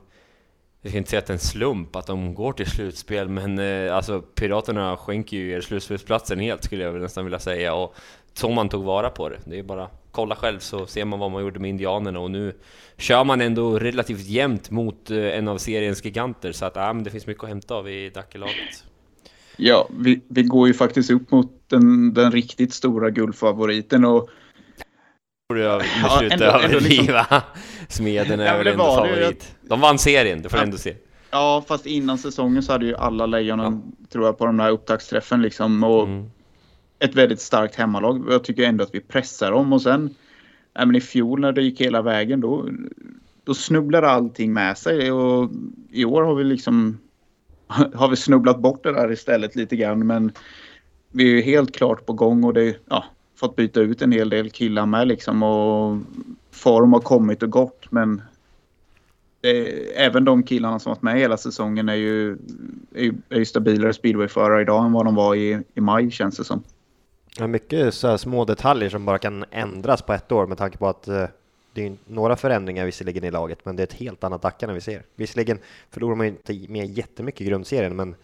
jag 0.81 0.91
ska 0.91 0.97
inte 0.97 1.09
säga 1.09 1.19
att 1.19 1.25
det 1.25 1.31
är 1.31 1.35
en 1.35 1.39
slump 1.39 1.95
att 1.95 2.07
de 2.07 2.33
går 2.33 2.53
till 2.53 2.65
slutspel, 2.65 3.29
men 3.29 3.59
eh, 3.59 3.95
alltså 3.95 4.21
Piraterna 4.21 4.97
skänker 4.97 5.37
ju 5.37 5.51
er 5.51 5.61
slutspelsplatsen 5.61 6.39
helt 6.39 6.63
skulle 6.63 6.83
jag 6.83 7.01
nästan 7.01 7.23
vilja 7.23 7.39
säga 7.39 7.73
och 7.73 7.95
så 8.33 8.49
man 8.49 8.69
tog 8.69 8.83
vara 8.83 9.09
på 9.09 9.29
det. 9.29 9.37
Det 9.45 9.59
är 9.59 9.63
bara 9.63 9.87
kolla 10.11 10.35
själv 10.35 10.59
så 10.59 10.85
ser 10.85 11.05
man 11.05 11.19
vad 11.19 11.31
man 11.31 11.41
gjorde 11.41 11.59
med 11.59 11.69
Indianerna 11.69 12.19
och 12.19 12.31
nu 12.31 12.53
kör 12.97 13.23
man 13.23 13.41
ändå 13.41 13.79
relativt 13.79 14.25
jämnt 14.25 14.71
mot 14.71 15.11
eh, 15.11 15.17
en 15.17 15.47
av 15.47 15.57
seriens 15.57 16.05
giganter 16.05 16.51
så 16.51 16.65
att 16.65 16.75
ja, 16.75 16.93
men 16.93 17.03
det 17.03 17.09
finns 17.09 17.27
mycket 17.27 17.43
att 17.43 17.49
hämta 17.49 17.75
av 17.75 17.89
i 17.89 18.09
Dackelaget. 18.09 18.88
Ja, 19.59 19.89
vi, 19.97 20.21
vi 20.27 20.43
går 20.43 20.67
ju 20.67 20.73
faktiskt 20.73 21.11
upp 21.11 21.31
mot 21.31 21.51
den, 21.67 22.13
den 22.13 22.31
riktigt 22.31 22.73
stora 22.73 23.09
guldfavoriten 23.09 24.05
och 24.05 24.29
Ja, 25.55 25.81
beslutet 26.03 26.39
ja, 26.39 26.61
ändå, 26.63 26.79
liksom... 26.79 27.23
Smeden 27.87 28.39
är 28.39 28.45
ja, 28.45 28.57
väl 28.57 28.67
ändå 28.67 28.83
favorit. 28.83 29.55
De 29.61 29.81
vann 29.81 29.99
serien, 29.99 30.41
det 30.41 30.49
får 30.49 30.59
ja. 30.59 30.63
ändå 30.63 30.77
se. 30.77 30.95
Ja, 31.31 31.63
fast 31.67 31.85
innan 31.85 32.17
säsongen 32.17 32.63
så 32.63 32.71
hade 32.71 32.85
ju 32.85 32.95
alla 32.95 33.25
lejonen, 33.25 33.81
ja. 33.99 34.05
tror 34.09 34.25
jag, 34.25 34.37
på 34.37 34.45
den 34.45 34.59
här 34.59 34.71
upptaktsträffen 34.71 35.41
liksom. 35.41 35.83
Och 35.83 36.07
mm. 36.07 36.31
ett 36.99 37.15
väldigt 37.15 37.41
starkt 37.41 37.75
hemmalag. 37.75 38.25
Jag 38.29 38.43
tycker 38.43 38.63
ändå 38.63 38.83
att 38.83 38.95
vi 38.95 38.99
pressar 38.99 39.51
dem 39.51 39.73
och 39.73 39.81
sen, 39.81 40.15
ja, 40.73 40.85
men 40.85 40.95
i 40.95 41.01
fjol 41.01 41.39
när 41.39 41.51
det 41.51 41.61
gick 41.61 41.81
hela 41.81 42.01
vägen 42.01 42.41
då, 42.41 42.69
då 43.43 43.53
snubblade 43.53 44.09
allting 44.09 44.53
med 44.53 44.77
sig 44.77 45.11
och 45.11 45.49
i 45.91 46.05
år 46.05 46.23
har 46.23 46.35
vi 46.35 46.43
liksom 46.43 46.97
har 47.93 48.07
vi 48.07 48.15
snubblat 48.15 48.59
bort 48.59 48.83
det 48.83 48.91
där 48.91 49.11
istället 49.11 49.55
lite 49.55 49.75
grann. 49.75 50.07
Men 50.07 50.31
vi 51.11 51.23
är 51.23 51.35
ju 51.35 51.41
helt 51.41 51.75
klart 51.75 52.05
på 52.05 52.13
gång 52.13 52.43
och 52.43 52.53
det 52.53 52.77
ja, 52.89 53.05
fått 53.35 53.55
byta 53.55 53.79
ut 53.79 54.01
en 54.01 54.11
hel 54.11 54.29
del 54.29 54.49
killar 54.49 54.85
med 54.85 55.07
liksom 55.07 55.43
och 55.43 55.97
form 56.51 56.93
har 56.93 56.99
kommit 56.99 57.43
och 57.43 57.49
gått 57.49 57.91
men 57.91 58.21
det, 59.41 59.67
även 59.97 60.25
de 60.25 60.43
killarna 60.43 60.79
som 60.79 60.89
varit 60.89 61.01
med 61.01 61.19
hela 61.19 61.37
säsongen 61.37 61.89
är 61.89 61.95
ju, 61.95 62.31
är 62.93 63.03
ju, 63.03 63.13
är 63.29 63.37
ju 63.37 63.45
stabilare 63.45 63.93
speedwayförare 63.93 64.61
idag 64.61 64.85
än 64.85 64.91
vad 64.91 65.05
de 65.05 65.15
var 65.15 65.35
i, 65.35 65.59
i 65.73 65.81
maj 65.81 66.11
känns 66.11 66.37
det 66.37 66.43
som. 66.43 66.63
Ja, 67.37 67.47
mycket 67.47 67.93
så 67.93 68.17
små 68.17 68.45
detaljer 68.45 68.89
som 68.89 69.05
bara 69.05 69.17
kan 69.17 69.45
ändras 69.51 70.01
på 70.01 70.13
ett 70.13 70.31
år 70.31 70.47
med 70.47 70.57
tanke 70.57 70.77
på 70.77 70.87
att 70.87 71.07
eh, 71.07 71.25
det 71.79 71.85
är 71.85 71.97
några 72.07 72.35
förändringar 72.35 72.85
visserligen 72.85 73.23
i 73.23 73.31
laget, 73.31 73.65
men 73.65 73.75
det 73.75 73.81
är 73.81 73.87
ett 73.87 73.93
helt 73.93 74.23
annat 74.23 74.41
Dackarna 74.41 74.73
vi 74.73 74.81
ser. 74.81 75.03
Visserligen 75.15 75.59
förlorar 75.89 76.15
man 76.15 76.27
inte 76.27 76.65
med 76.69 76.85
jättemycket 76.85 77.41
i 77.41 77.45
grundserien, 77.45 77.95
men 77.95 78.15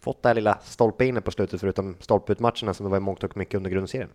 fått 0.00 0.22
det 0.22 0.28
här 0.28 0.34
lilla 0.34 0.58
stolpe 0.64 1.04
inne 1.04 1.20
på 1.20 1.30
slutet 1.30 1.60
förutom 1.60 1.96
stolpe 2.00 2.32
ut 2.32 2.40
matcherna 2.40 2.74
som 2.74 2.84
det 2.84 2.90
var 2.90 2.96
i 2.96 3.00
mångt 3.00 3.24
och 3.24 3.36
mycket 3.36 3.54
under 3.54 3.70
grundserien. 3.70 4.08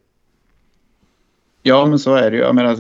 Ja, 1.62 1.86
men 1.86 2.00
så 2.00 2.16
är 2.16 2.32
det 2.32 2.38
ju. 2.38 2.44
Jag 2.44 2.56
menar, 2.56 2.78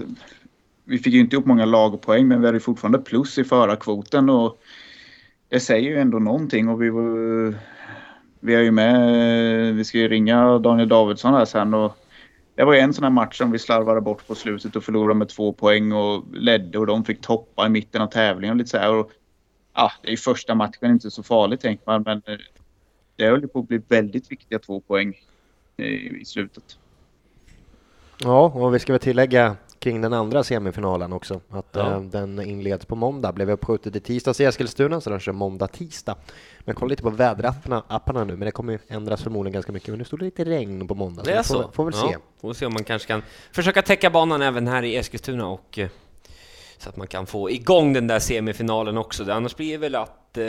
vi 0.83 0.97
fick 0.97 1.13
ju 1.13 1.19
inte 1.19 1.37
upp 1.37 1.45
många 1.45 1.65
lagpoäng, 1.65 2.27
men 2.27 2.41
vi 2.41 2.45
hade 2.45 2.59
fortfarande 2.59 2.99
plus 2.99 3.37
i 3.37 3.43
förarkvoten 3.43 4.29
och 4.29 4.59
det 5.49 5.59
säger 5.59 5.89
ju 5.89 5.99
ändå 5.99 6.19
någonting 6.19 6.69
och 6.69 6.81
vi 6.81 6.89
var, 6.89 7.55
vi 8.39 8.55
är 8.55 8.61
ju 8.61 8.71
med, 8.71 9.75
vi 9.75 9.83
ska 9.83 9.97
ju 9.97 10.07
ringa 10.07 10.59
Daniel 10.59 10.89
Davidsson 10.89 11.33
här 11.33 11.45
sen 11.45 11.73
och 11.73 11.97
det 12.59 12.65
var 12.65 12.73
ju 12.73 12.79
en 12.79 12.93
sån 12.93 13.03
här 13.03 13.11
match 13.11 13.37
som 13.37 13.51
vi 13.51 13.59
slarvade 13.59 14.01
bort 14.01 14.27
på 14.27 14.35
slutet 14.35 14.75
och 14.75 14.83
förlorade 14.83 15.13
med 15.19 15.29
två 15.29 15.53
poäng 15.53 15.91
och 15.91 16.25
ledde 16.33 16.79
och 16.79 16.87
de 16.87 17.05
fick 17.05 17.21
toppa 17.21 17.65
i 17.65 17.69
mitten 17.69 18.01
av 18.01 18.07
tävlingen 18.07 18.53
och 18.53 18.57
lite 18.57 18.69
så 18.69 18.77
här. 18.77 18.95
Och, 18.95 19.11
ja, 19.73 19.91
det 20.01 20.07
är 20.07 20.11
ju 20.11 20.17
första 20.17 20.55
matchen, 20.55 20.91
inte 20.91 21.11
så 21.11 21.23
farligt 21.23 21.61
tänker 21.61 21.83
man, 21.85 22.01
men 22.01 22.21
eh, 22.25 22.37
det 23.15 23.25
höll 23.25 23.47
på 23.47 23.59
att 23.59 23.67
bli 23.67 23.81
väldigt 23.87 24.31
viktiga 24.31 24.59
två 24.59 24.79
poäng 24.79 25.13
i, 25.77 25.83
i 26.21 26.25
slutet. 26.25 26.77
Ja, 28.17 28.45
och 28.45 28.75
vi 28.75 28.79
ska 28.79 28.93
väl 28.93 28.99
tillägga 28.99 29.55
kring 29.79 30.01
den 30.01 30.13
andra 30.13 30.43
semifinalen 30.43 31.13
också. 31.13 31.41
Att 31.49 31.69
ja. 31.71 31.91
äh, 31.91 32.01
den 32.01 32.41
inleds 32.41 32.85
på 32.85 32.95
måndag, 32.95 33.31
blev 33.31 33.51
uppskjutet 33.51 33.93
till 33.93 34.01
tisdags 34.01 34.39
i 34.39 34.45
Eskilstuna 34.45 35.01
så 35.01 35.09
den 35.09 35.19
kör 35.19 35.31
måndag, 35.31 35.67
tisdag. 35.67 36.15
Men 36.59 36.63
jag 36.65 36.75
kollar 36.75 36.89
lite 36.89 37.03
på 37.03 37.09
väderapparna 37.09 37.83
apparna 37.87 38.23
nu, 38.23 38.35
men 38.35 38.45
det 38.45 38.51
kommer 38.51 38.79
ändras 38.87 39.23
förmodligen 39.23 39.53
ganska 39.53 39.71
mycket. 39.71 39.89
Men 39.89 39.97
nu 39.97 40.05
står 40.05 40.17
det 40.17 40.25
lite 40.25 40.45
regn 40.45 40.87
på 40.87 40.95
måndag. 40.95 41.23
Det 41.23 41.31
är 41.31 41.43
så? 41.43 41.63
Får, 41.63 41.71
får 41.71 41.85
väl 41.85 41.93
ja. 41.97 42.09
se. 42.09 42.17
Får 42.41 42.53
se 42.53 42.65
om 42.65 42.73
man 42.73 42.83
kanske 42.83 43.07
kan 43.07 43.23
försöka 43.51 43.81
täcka 43.81 44.09
banan 44.09 44.41
även 44.41 44.67
här 44.67 44.83
i 44.83 44.95
Eskilstuna 44.95 45.47
och 45.47 45.79
eh, 45.79 45.89
så 46.77 46.89
att 46.89 46.97
man 46.97 47.07
kan 47.07 47.25
få 47.25 47.49
igång 47.49 47.93
den 47.93 48.07
där 48.07 48.19
semifinalen 48.19 48.97
också. 48.97 49.31
Annars 49.31 49.55
blir 49.55 49.71
det 49.71 49.77
väl 49.77 49.95
att 49.95 50.37
eh, 50.37 50.45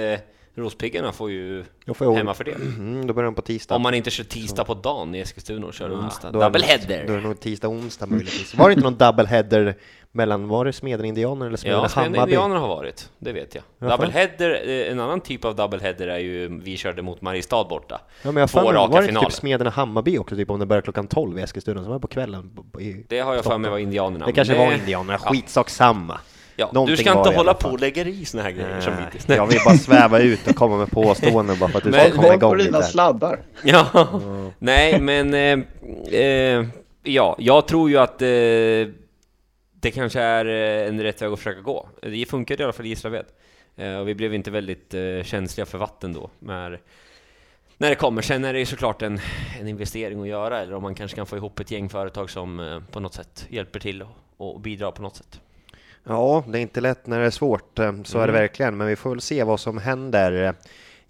Rospiggarna 0.55 1.13
får 1.13 1.31
ju 1.31 1.65
får 1.95 2.15
hemmafördel. 2.15 2.61
Mm, 2.81 3.07
då 3.07 3.15
börjar 3.15 3.25
de 3.25 3.35
på 3.35 3.43
tisdag. 3.43 3.75
Om 3.75 3.83
man 3.83 3.95
inte 3.95 4.11
kör 4.11 4.25
tisdag 4.25 4.65
på 4.65 4.75
dagen 4.75 5.15
i 5.15 5.19
Eskilstuna 5.19 5.67
och 5.67 5.75
kör 5.75 5.91
ja, 5.91 5.97
onsdag. 5.97 6.31
Double 6.31 6.63
header. 6.63 7.05
Då 7.07 7.13
är 7.13 7.17
det 7.17 7.23
nog 7.23 7.41
tisdag, 7.41 7.69
onsdag 7.69 8.07
möjligtvis. 8.07 8.55
Var 8.55 8.69
det 8.69 8.73
inte 8.73 8.85
någon 8.85 8.97
double 8.97 9.27
header 9.27 9.75
mellan, 10.13 10.49
var 10.49 10.65
det 10.65 10.73
Smeden 10.73 11.07
Indianer 11.07 11.47
eller 11.47 11.57
Smeden 11.57 11.81
ja, 11.83 11.89
Hammarby? 11.89 12.19
Ja, 12.19 12.25
Indianer 12.25 12.57
har 12.57 12.69
varit, 12.69 13.11
det 13.19 13.33
vet 13.33 13.55
jag. 13.55 13.91
Double 13.91 14.11
header, 14.11 14.63
eh, 14.69 14.93
en 14.93 15.01
annan 15.01 15.21
typ 15.21 15.45
av 15.45 15.57
double 15.57 15.79
header 15.81 16.09
är 16.09 16.19
ju, 16.19 16.61
vi 16.63 16.77
körde 16.77 17.03
mot 17.03 17.21
Mariestad 17.21 17.65
borta. 17.65 18.01
Ja, 18.23 18.33
men 18.33 18.41
jag 18.41 18.51
Två 18.51 18.73
raka 18.73 18.93
var 18.93 19.03
det 19.03 19.21
typ 19.21 19.33
Smeden 19.33 19.67
och 19.67 19.73
Hammarby 19.73 20.19
också, 20.19 20.37
typ 20.37 20.51
om 20.51 20.61
det 20.61 20.67
börjar 20.67 20.83
klockan 20.83 21.07
12 21.07 21.39
i 21.39 21.43
Eskilstuna, 21.43 21.83
så 21.83 21.89
var 21.89 21.97
det 21.97 22.01
på 22.01 22.09
kvällen? 22.09 22.51
I 22.79 23.05
det 23.09 23.21
har 23.21 23.35
jag 23.35 23.45
för 23.45 23.59
mig 23.59 23.71
var 23.71 23.79
Indianerna. 23.79 24.27
Det 24.27 24.33
kanske 24.33 24.55
det... 24.55 24.59
var 24.59 24.73
Indianerna, 24.73 25.19
skitsak 25.19 25.71
samma. 25.71 26.21
Ja, 26.61 26.85
du 26.87 26.97
ska 26.97 27.19
inte 27.19 27.37
hålla 27.37 27.55
på 27.55 27.69
och 27.69 27.81
lägga 27.81 28.05
i 28.05 28.25
såna 28.25 28.43
här 28.43 28.51
grejer 28.51 28.81
som 28.81 28.93
hittills. 29.05 29.29
Jag 29.29 29.47
vill 29.47 29.59
bara 29.65 29.77
sväva 29.77 30.19
ut 30.19 30.49
och 30.49 30.57
komma 30.57 30.77
med 30.77 30.91
påståenden 30.91 31.59
bara 31.59 31.71
för 31.71 31.79
att 31.79 31.85
du 31.85 31.93
ska 31.93 32.11
komma 32.11 32.35
igång 32.35 32.57
lite. 32.57 32.71
dina 32.71 32.83
sladdar. 32.83 33.41
Ja, 33.65 34.09
mm. 34.23 34.51
nej 34.59 35.01
men 35.01 35.35
eh, 35.35 36.21
eh, 36.21 36.67
ja, 37.03 37.37
jag 37.39 37.69
tror 37.69 37.91
ju 37.91 37.99
att 37.99 38.23
eh, 38.23 38.29
det 39.81 39.91
kanske 39.91 40.21
är 40.21 40.47
eh, 40.47 40.89
en 40.89 41.03
rätt 41.03 41.23
väg 41.23 41.33
att 41.33 41.39
försöka 41.39 41.61
gå. 41.61 41.89
Det 42.03 42.29
funkade 42.29 42.63
i 42.63 42.65
alla 42.65 42.73
fall 42.73 42.87
i 42.87 42.89
Gislaved. 42.89 43.27
Eh, 43.77 43.97
och 43.97 44.09
vi 44.09 44.15
blev 44.15 44.35
inte 44.35 44.51
väldigt 44.51 44.95
eh, 44.95 45.23
känsliga 45.25 45.67
för 45.67 45.79
vatten 45.79 46.13
då. 46.13 46.31
Men 46.39 46.79
när 47.79 47.89
det 47.89 47.95
kommer. 47.95 48.23
Sen 48.23 48.45
är 48.45 48.53
det 48.53 48.59
ju 48.59 48.67
såklart 48.67 49.03
en, 49.03 49.21
en 49.61 49.69
investering 49.69 50.21
att 50.21 50.29
göra, 50.29 50.61
eller 50.61 50.75
om 50.75 50.83
man 50.83 50.95
kanske 50.95 51.17
kan 51.17 51.27
få 51.27 51.37
ihop 51.37 51.61
ett 51.61 51.71
gäng 51.71 51.89
företag 51.89 52.31
som 52.31 52.83
på 52.91 53.01
något 53.01 53.15
sätt 53.15 53.47
hjälper 53.49 53.81
till 53.81 54.03
och, 54.03 54.09
och 54.37 54.61
bidrar 54.61 54.91
på 54.91 55.03
något 55.03 55.17
sätt. 55.17 55.41
Ja, 56.05 56.45
det 56.49 56.59
är 56.59 56.63
inte 56.63 56.81
lätt 56.81 57.07
när 57.07 57.21
det 57.21 57.27
är 57.27 57.31
svårt, 57.31 57.71
så 57.77 57.83
mm. 57.83 58.01
är 58.01 58.15
det 58.15 58.23
mm. 58.23 58.35
verkligen, 58.35 58.77
men 58.77 58.87
vi 58.87 58.97
får 58.97 59.11
väl 59.11 59.21
se 59.21 59.45
vad 59.45 59.61
som 59.61 59.79
händer 59.79 60.55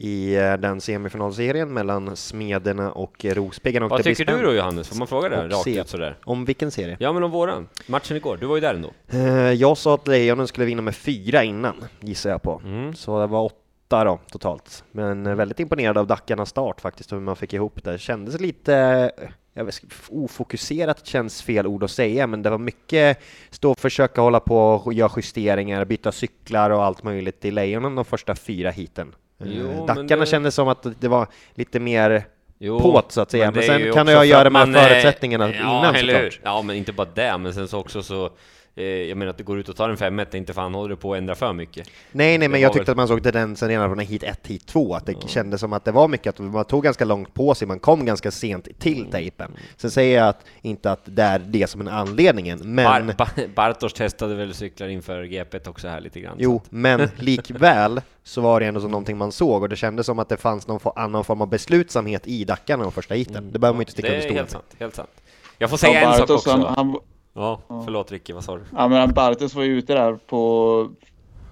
i 0.01 0.37
eh, 0.37 0.53
den 0.53 0.81
semifinalserien 0.81 1.73
mellan 1.73 2.17
Smederna 2.17 2.93
och 2.93 3.25
Rospiggarna. 3.25 3.89
Vad 3.89 4.05
tycker 4.05 4.25
du 4.25 4.43
då 4.43 4.55
Johannes? 4.55 4.89
Får 4.89 4.97
man 4.97 5.07
fråga 5.07 5.29
det 5.29 5.49
rakt 5.49 5.65
se. 5.65 5.81
ut 5.81 5.89
sådär? 5.89 6.17
Om 6.25 6.45
vilken 6.45 6.71
serie? 6.71 6.97
Ja 7.01 7.13
men 7.13 7.23
om 7.23 7.31
våran, 7.31 7.69
matchen 7.87 8.17
igår, 8.17 8.37
du 8.41 8.47
var 8.47 8.55
ju 8.57 8.61
där 8.61 8.75
ändå. 8.75 8.91
Eh, 9.09 9.53
Jag 9.53 9.77
sa 9.77 9.95
att 9.95 10.09
Lejonen 10.09 10.47
skulle 10.47 10.67
vinna 10.67 10.83
med 10.83 10.95
fyra 10.95 11.45
innan, 11.45 11.85
gissar 12.01 12.31
jag 12.31 12.43
på. 12.43 12.61
Mm. 12.65 12.95
Så 12.95 13.21
det 13.21 13.27
var 13.27 13.45
åtta 13.45 14.05
då, 14.05 14.19
totalt. 14.31 14.85
Men 14.93 15.27
eh, 15.27 15.35
väldigt 15.35 15.61
imponerad 15.61 15.99
av 15.99 16.07
Dackarnas 16.07 16.49
start 16.49 16.81
faktiskt, 16.81 17.13
hur 17.13 17.21
man 17.21 17.37
fick 17.37 17.53
ihop 17.53 17.85
det. 17.85 17.99
Kändes 17.99 18.41
lite, 18.41 18.75
eh, 19.19 19.29
jag 19.55 19.65
vet, 19.65 19.81
ofokuserat 20.09 21.07
känns 21.07 21.43
fel 21.43 21.67
ord 21.67 21.85
att 21.85 21.91
säga, 21.91 22.27
men 22.27 22.43
det 22.43 22.51
var 22.51 22.59
mycket 22.59 23.19
stå 23.51 23.71
och 23.71 23.79
försöka 23.79 24.21
hålla 24.21 24.41
på 24.41 24.59
och 24.59 24.93
göra 24.93 25.11
justeringar, 25.17 25.85
byta 25.85 26.13
cyklar 26.13 26.71
och 26.71 26.85
allt 26.85 27.03
möjligt 27.03 27.45
i 27.45 27.51
Lejonen 27.51 27.95
de 27.95 28.05
första 28.05 28.35
fyra 28.35 28.71
heaten. 28.71 29.15
Eh, 29.41 29.47
Jo, 29.51 29.67
men 29.67 29.87
Dackarna 29.87 30.21
det- 30.21 30.27
kändes 30.27 30.55
som 30.55 30.69
att 30.69 30.87
det 31.01 31.09
var 31.09 31.27
lite 31.55 31.81
mer 31.81 32.25
Jo, 32.59 32.81
påt 32.81 33.13
så 33.13 33.21
att 33.21 33.31
säga, 33.31 33.51
men, 33.51 33.63
är 33.63 33.67
sen 33.67 33.93
kan 33.93 34.07
för 34.07 34.25
göra 34.25 34.51
man, 34.51 34.75
eh, 34.75 34.83
förutsättningarna 34.83 35.49
ja, 35.55 35.79
innan 35.79 35.95
såklart. 35.95 36.41
Ja, 36.43 36.63
men 36.63 36.77
inte 36.77 36.93
bara 36.93 37.09
det, 37.15 37.39
men 37.39 37.55
sen 37.55 37.69
så 37.69 37.79
också 37.79 38.03
så 38.03 38.31
jag 38.75 39.17
menar 39.19 39.31
att 39.31 39.37
det 39.39 39.43
går 39.45 39.59
ut 39.59 39.69
och 39.69 39.77
tar 39.77 39.89
en 39.91 39.97
5 39.97 40.21
inte 40.33 40.53
fan 40.53 40.75
håller 40.75 40.89
du 40.89 40.97
på 40.97 41.13
att 41.13 41.19
ändra 41.19 41.35
för 41.35 41.53
mycket. 41.53 41.91
Nej, 42.13 42.39
nej, 42.39 42.49
men 42.49 42.61
jag 42.61 42.73
tyckte 42.73 42.85
väl- 42.85 42.93
att 42.93 42.97
man 42.97 43.09
såg 43.09 43.23
tendensen 43.23 43.69
redan 43.69 43.89
från 43.89 43.99
hit 43.99 44.23
1, 44.23 44.47
hit 44.47 44.67
2, 44.67 44.95
att 44.95 45.07
det 45.07 45.29
kändes 45.29 45.61
som 45.61 45.73
att 45.73 45.85
det 45.85 45.93
var 45.93 46.09
mycket 46.09 46.27
att 46.27 46.39
man 46.39 46.65
tog 46.65 46.85
ganska 46.85 47.05
långt 47.05 47.35
på 47.35 47.55
sig, 47.55 47.69
man 47.69 47.79
kom 47.79 48.05
ganska 48.05 48.31
sent 48.31 48.69
till 48.79 49.11
tejpen. 49.11 49.53
Sen 49.77 49.91
säger 49.91 50.19
jag 50.19 50.29
att, 50.29 50.45
inte 50.63 50.93
att 50.93 51.01
det 51.05 51.23
är 51.23 51.39
det 51.39 51.67
som 51.71 51.87
är 51.87 51.91
anledningen, 51.93 52.61
men... 52.65 53.07
Bar, 53.07 53.15
Bar, 53.19 53.49
Bartosz 53.55 53.93
testade 53.93 54.35
väl 54.35 54.55
cyklar 54.55 54.89
inför 54.89 55.25
GP 55.25 55.59
också 55.69 55.89
här 55.89 56.01
lite 56.01 56.21
grann. 56.21 56.37
Jo, 56.39 56.63
men 56.71 57.09
likväl 57.17 58.01
så 58.23 58.41
var 58.41 58.61
det 58.61 58.67
ändå 58.67 58.81
som 58.81 58.91
någonting 58.91 59.17
man 59.19 59.33
såg 59.33 59.63
och 59.63 59.69
det 59.69 59.77
kändes 59.77 60.07
som 60.07 60.19
att 60.19 60.29
det 60.29 60.37
fanns 60.37 60.67
någon 60.67 60.81
annan 60.97 61.25
form 61.25 61.41
av 61.41 61.49
beslutsamhet 61.49 62.27
i 62.27 62.45
Dackarna 62.45 62.83
de 62.83 62.93
första 62.93 63.15
heaten. 63.15 63.53
Det 63.53 63.59
behöver 63.59 63.75
man 63.77 63.83
inte 63.83 63.93
sticka 63.93 64.09
det 64.09 64.15
under 64.15 64.27
är 64.27 64.31
stolen 64.31 64.37
helt 64.37 64.53
med. 64.53 64.61
sant, 64.63 64.77
helt 64.81 64.95
sant. 64.95 65.11
Jag 65.59 65.71
får 65.71 65.77
säga 65.77 66.03
Ja, 66.03 66.09
en 66.13 66.19
sak 66.19 66.21
Bartos, 66.29 66.37
också. 66.47 66.51
han, 66.51 66.75
han, 66.77 66.99
Ja, 67.35 67.61
förlåt 67.85 68.13
Ricky, 68.13 68.33
vad 68.33 68.45
sa 68.45 68.57
du? 68.57 68.63
ja, 68.77 68.89
men 68.89 69.13
Bartos 69.13 69.55
var 69.55 69.63
ju 69.63 69.79
ute 69.79 69.95
där 69.95 70.15
på... 70.27 70.91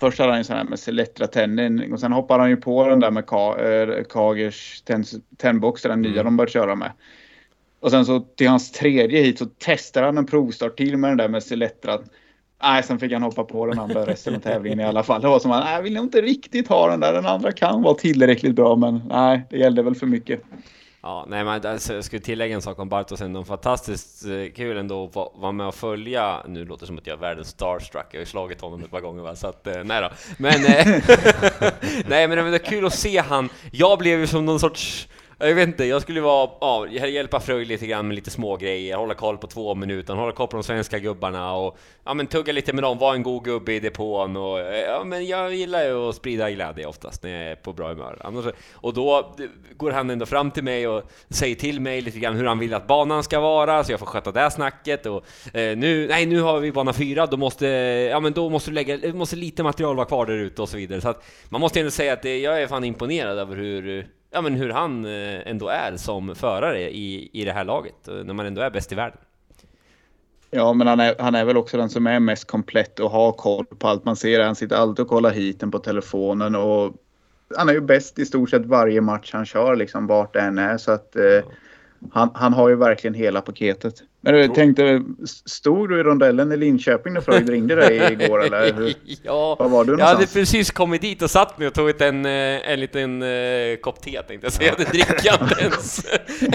Först 0.00 0.18
hade 0.18 0.30
han 0.30 0.40
ju 0.40 0.44
sån 0.44 0.56
här 0.56 0.64
med 0.64 0.78
Selectra-tändning 0.78 1.92
och 1.92 2.00
sen 2.00 2.12
hoppade 2.12 2.42
han 2.42 2.50
ju 2.50 2.56
på 2.56 2.88
den 2.88 3.00
där 3.00 3.10
med 3.10 3.26
Ka, 3.26 3.56
äh, 3.58 4.04
Kagers 4.04 4.82
tänd- 4.86 5.22
tändbox, 5.36 5.82
den 5.82 6.02
nya 6.02 6.22
de 6.22 6.36
började 6.36 6.52
köra 6.52 6.74
med. 6.74 6.92
Och 7.80 7.90
sen 7.90 8.06
så 8.06 8.20
till 8.20 8.48
hans 8.48 8.72
tredje 8.72 9.20
hit 9.20 9.38
så 9.38 9.46
testade 9.46 10.06
han 10.06 10.18
en 10.18 10.26
provstart 10.26 10.76
till 10.76 10.96
med 10.96 11.10
den 11.10 11.16
där 11.18 11.28
med 11.28 11.42
Selectra. 11.42 11.98
Nej, 12.62 12.82
sen 12.82 12.98
fick 12.98 13.12
han 13.12 13.22
hoppa 13.22 13.44
på 13.44 13.66
den 13.66 13.78
andra 13.78 14.06
resten 14.06 14.34
av 14.34 14.38
tävlingen 14.40 14.80
i 14.80 14.84
alla 14.84 15.02
fall. 15.02 15.22
Det 15.22 15.28
var 15.28 15.38
som 15.38 15.50
att 15.50 15.70
jag 15.70 15.82
vill 15.82 15.96
inte 15.96 16.22
riktigt 16.22 16.68
ha 16.68 16.90
den 16.90 17.00
där. 17.00 17.12
Den 17.12 17.26
andra 17.26 17.52
kan 17.52 17.82
vara 17.82 17.94
tillräckligt 17.94 18.54
bra, 18.54 18.76
men 18.76 19.00
nej, 19.08 19.46
det 19.50 19.58
gällde 19.58 19.82
väl 19.82 19.94
för 19.94 20.06
mycket. 20.06 20.42
Ja, 21.02 21.24
nej 21.28 21.44
men 21.44 21.66
alltså, 21.66 21.94
jag 21.94 22.04
skulle 22.04 22.22
tillägga 22.22 22.54
en 22.54 22.62
sak 22.62 22.78
om 22.78 22.88
Bartos 22.88 23.20
ändå. 23.20 23.44
Fantastiskt 23.44 24.24
eh, 24.24 24.52
kul 24.56 24.76
ändå 24.76 25.04
att 25.04 25.40
vara 25.40 25.52
med 25.52 25.66
och 25.66 25.74
följa. 25.74 26.42
Nu 26.46 26.64
låter 26.64 26.80
det 26.80 26.86
som 26.86 26.98
att 26.98 27.06
jag 27.06 27.14
är 27.14 27.20
världens 27.20 27.48
starstruck. 27.48 28.06
Jag 28.10 28.18
har 28.18 28.20
ju 28.20 28.26
slagit 28.26 28.60
honom 28.60 28.82
ett 28.82 28.90
par 28.90 29.00
gånger 29.00 29.22
va, 29.22 29.36
så 29.36 29.46
att 29.46 29.66
eh, 29.66 29.84
nej 29.84 30.02
då. 30.02 30.10
Men, 30.36 30.64
eh, 30.64 30.86
nej 32.06 32.28
men 32.28 32.30
det 32.30 32.50
var 32.50 32.58
kul 32.58 32.86
att 32.86 32.94
se 32.94 33.18
han. 33.18 33.48
Jag 33.72 33.98
blev 33.98 34.20
ju 34.20 34.26
som 34.26 34.44
någon 34.44 34.60
sorts 34.60 35.08
jag 35.40 35.54
vet 35.54 35.68
inte, 35.68 35.84
jag 35.84 36.02
skulle 36.02 36.20
vara, 36.20 36.50
ja, 36.60 36.86
hjälpa 36.86 37.40
Fröjd 37.40 37.68
lite 37.68 37.86
grann 37.86 38.06
med 38.08 38.14
lite 38.14 38.30
små 38.30 38.56
grejer, 38.56 38.96
hålla 38.96 39.14
koll 39.14 39.38
på 39.38 39.46
två 39.46 39.74
minuter, 39.74 40.14
hålla 40.14 40.32
koll 40.32 40.48
på 40.48 40.56
de 40.56 40.62
svenska 40.62 40.98
gubbarna 40.98 41.54
och 41.54 41.78
ja 42.04 42.14
men 42.14 42.26
tugga 42.26 42.52
lite 42.52 42.72
med 42.72 42.84
dem, 42.84 42.98
vara 42.98 43.14
en 43.14 43.22
god 43.22 43.44
gubbe 43.44 43.72
i 43.72 43.80
depån 43.80 44.36
och 44.36 44.60
eh, 44.60 44.80
ja 44.80 45.04
men 45.04 45.26
jag 45.26 45.54
gillar 45.54 45.84
ju 45.84 46.08
att 46.08 46.14
sprida 46.14 46.50
glädje 46.50 46.86
oftast 46.86 47.22
när 47.22 47.30
jag 47.30 47.50
är 47.50 47.54
på 47.54 47.72
bra 47.72 47.88
humör. 47.88 48.18
Annars, 48.24 48.44
och 48.74 48.94
då 48.94 49.18
eh, 49.18 49.46
går 49.76 49.90
han 49.90 50.10
ändå 50.10 50.26
fram 50.26 50.50
till 50.50 50.64
mig 50.64 50.88
och 50.88 51.02
säger 51.28 51.54
till 51.54 51.80
mig 51.80 52.00
lite 52.00 52.18
grann 52.18 52.36
hur 52.36 52.44
han 52.46 52.58
vill 52.58 52.74
att 52.74 52.86
banan 52.86 53.22
ska 53.22 53.40
vara, 53.40 53.84
så 53.84 53.92
jag 53.92 54.00
får 54.00 54.06
sköta 54.06 54.32
det 54.32 54.50
snacket 54.50 55.06
och 55.06 55.24
eh, 55.54 55.76
nu, 55.76 56.08
nej 56.08 56.26
nu 56.26 56.40
har 56.40 56.60
vi 56.60 56.72
bana 56.72 56.92
fyra, 56.92 57.26
då 57.26 57.36
måste, 57.36 57.68
eh, 57.68 57.74
ja 58.08 58.20
men 58.20 58.32
då 58.32 58.50
måste 58.50 58.70
du 58.70 58.74
lägga, 58.74 59.14
måste 59.14 59.36
lite 59.36 59.62
material 59.62 59.96
vara 59.96 60.06
kvar 60.06 60.26
där 60.26 60.34
ute 60.34 60.62
och 60.62 60.68
så 60.68 60.76
vidare. 60.76 61.00
Så 61.00 61.08
att 61.08 61.24
man 61.48 61.60
måste 61.60 61.80
ändå 61.80 61.90
säga 61.90 62.12
att 62.12 62.22
det, 62.22 62.38
jag 62.38 62.62
är 62.62 62.66
fan 62.66 62.84
imponerad 62.84 63.38
över 63.38 63.56
hur 63.56 64.08
ja, 64.30 64.40
men 64.40 64.54
hur 64.54 64.70
han 64.70 65.04
eh, 65.04 65.48
ändå 65.48 65.68
är 65.68 65.96
som 65.96 66.34
förare 66.34 66.90
i, 66.90 67.30
i 67.32 67.44
det 67.44 67.52
här 67.52 67.64
laget, 67.64 68.08
eh, 68.08 68.14
när 68.14 68.34
man 68.34 68.46
ändå 68.46 68.60
är 68.60 68.70
bäst 68.70 68.92
i 68.92 68.94
världen. 68.94 69.18
Ja, 70.50 70.72
men 70.72 70.86
han 70.86 71.00
är, 71.00 71.14
han 71.18 71.34
är 71.34 71.44
väl 71.44 71.56
också 71.56 71.76
den 71.76 71.90
som 71.90 72.06
är 72.06 72.20
mest 72.20 72.44
komplett 72.46 73.00
och 73.00 73.10
har 73.10 73.32
koll 73.32 73.64
på 73.64 73.88
allt 73.88 74.04
man 74.04 74.16
ser. 74.16 74.40
Han 74.40 74.54
sitter 74.56 74.76
alltid 74.76 75.02
och 75.02 75.08
kollar 75.08 75.30
hiten 75.30 75.70
på 75.70 75.78
telefonen 75.78 76.54
och 76.54 76.94
han 77.56 77.68
är 77.68 77.72
ju 77.72 77.80
bäst 77.80 78.18
i 78.18 78.26
stort 78.26 78.50
sett 78.50 78.66
varje 78.66 79.00
match 79.00 79.30
han 79.32 79.46
kör, 79.46 79.76
liksom 79.76 80.06
vart 80.06 80.32
det 80.32 80.40
än 80.40 80.58
är. 80.58 80.78
Så 80.78 80.92
att 80.92 81.16
eh, 81.16 81.42
han, 82.12 82.30
han 82.34 82.52
har 82.52 82.68
ju 82.68 82.76
verkligen 82.76 83.14
hela 83.14 83.40
paketet. 83.40 83.94
Men 84.20 84.34
du 84.34 84.48
tänkte, 84.48 85.02
stod 85.46 85.88
du 85.88 86.00
i 86.00 86.02
rondellen 86.02 86.52
i 86.52 86.56
Linköping 86.56 87.12
när 87.12 87.20
Freud 87.20 87.48
ringde 87.48 87.74
dig 87.74 88.12
igår 88.20 88.44
eller? 88.44 88.72
Hur? 88.72 88.94
ja, 89.22 89.56
Var 89.58 89.68
var 89.68 89.84
du 89.84 89.96
jag 89.98 90.06
hade 90.06 90.26
precis 90.26 90.70
kommit 90.70 91.00
dit 91.00 91.22
och 91.22 91.30
satt 91.30 91.58
mig 91.58 91.66
och 91.66 91.74
tagit 91.74 92.00
en, 92.00 92.26
eh, 92.26 92.70
en 92.70 92.80
liten 92.80 93.22
eh, 93.22 93.76
kopp 93.80 94.00
te 94.02 94.22
tänkte 94.22 94.46
jag 94.46 94.52
säga, 94.52 94.74
jag 94.78 94.86
dricker 94.86 95.42
inte 95.42 95.64
ens. 95.64 96.06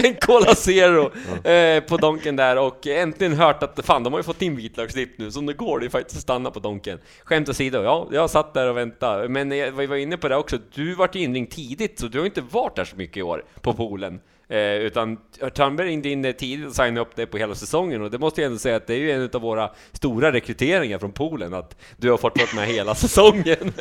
en 0.04 0.14
Cola 0.14 0.54
Zero 0.54 1.10
eh, 1.48 1.80
på 1.80 1.96
Donken 1.96 2.36
där 2.36 2.58
och 2.58 2.86
äntligen 2.86 3.32
hört 3.32 3.62
att 3.62 3.80
fan, 3.86 4.02
de 4.02 4.12
har 4.12 4.20
ju 4.20 4.24
fått 4.24 4.42
in 4.42 4.56
vitlöksdipp 4.56 5.18
nu, 5.18 5.30
så 5.30 5.40
nu 5.40 5.52
går 5.52 5.78
det 5.78 5.84
ju 5.84 5.90
faktiskt 5.90 6.16
att 6.16 6.22
stanna 6.22 6.50
på 6.50 6.60
Donken. 6.60 6.98
Skämt 7.24 7.48
åsido, 7.48 7.82
ja, 7.82 8.08
jag 8.12 8.30
satt 8.30 8.54
där 8.54 8.70
och 8.70 8.76
väntade, 8.76 9.28
men 9.28 9.50
jag 9.50 9.72
vi 9.72 9.86
var 9.86 9.96
inne 9.96 10.16
på 10.16 10.28
det 10.28 10.36
också, 10.36 10.58
du 10.74 10.94
vart 10.94 11.14
ju 11.14 11.20
inringd 11.20 11.50
tidigt, 11.50 11.98
så 11.98 12.06
du 12.06 12.18
har 12.18 12.26
inte 12.26 12.40
varit 12.40 12.76
där 12.76 12.84
så 12.84 12.96
mycket 12.96 13.16
i 13.16 13.22
år 13.22 13.44
på 13.60 13.72
poolen. 13.72 14.20
Eh, 14.48 14.58
utan 14.58 15.18
Törnberg 15.54 15.86
ringde 15.86 16.08
in 16.08 16.22
dig 16.22 16.32
tidigt 16.32 16.66
och 16.66 16.74
signade 16.74 17.00
upp 17.00 17.16
dig 17.16 17.26
på 17.26 17.38
hela 17.38 17.54
säsongen 17.54 18.02
och 18.02 18.10
det 18.10 18.18
måste 18.18 18.40
jag 18.40 18.46
ändå 18.46 18.58
säga 18.58 18.76
att 18.76 18.86
det 18.86 18.94
är 18.94 18.98
ju 18.98 19.10
en 19.10 19.30
av 19.32 19.40
våra 19.40 19.70
stora 19.92 20.32
rekryteringar 20.32 20.98
från 20.98 21.12
poolen 21.12 21.54
att 21.54 21.76
du 21.96 22.10
har 22.10 22.16
fått 22.16 22.38
vara 22.38 22.48
med 22.54 22.66
hela 22.66 22.94
säsongen. 23.04 23.72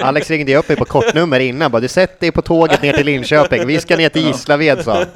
Alex 0.00 0.30
ringde 0.30 0.52
ju 0.52 0.58
upp 0.58 0.68
mig 0.68 0.76
på 0.76 0.84
kortnummer 0.84 1.40
innan, 1.40 1.70
bara 1.70 1.80
du 1.80 1.88
sätter 1.88 2.20
dig 2.20 2.32
på 2.32 2.42
tåget 2.42 2.82
ner 2.82 2.92
till 2.92 3.06
Linköping, 3.06 3.66
vi 3.66 3.80
ska 3.80 3.96
ner 3.96 4.08
till 4.08 4.26
Gislaved 4.26 4.84
sa 4.84 4.94
han. 4.94 5.06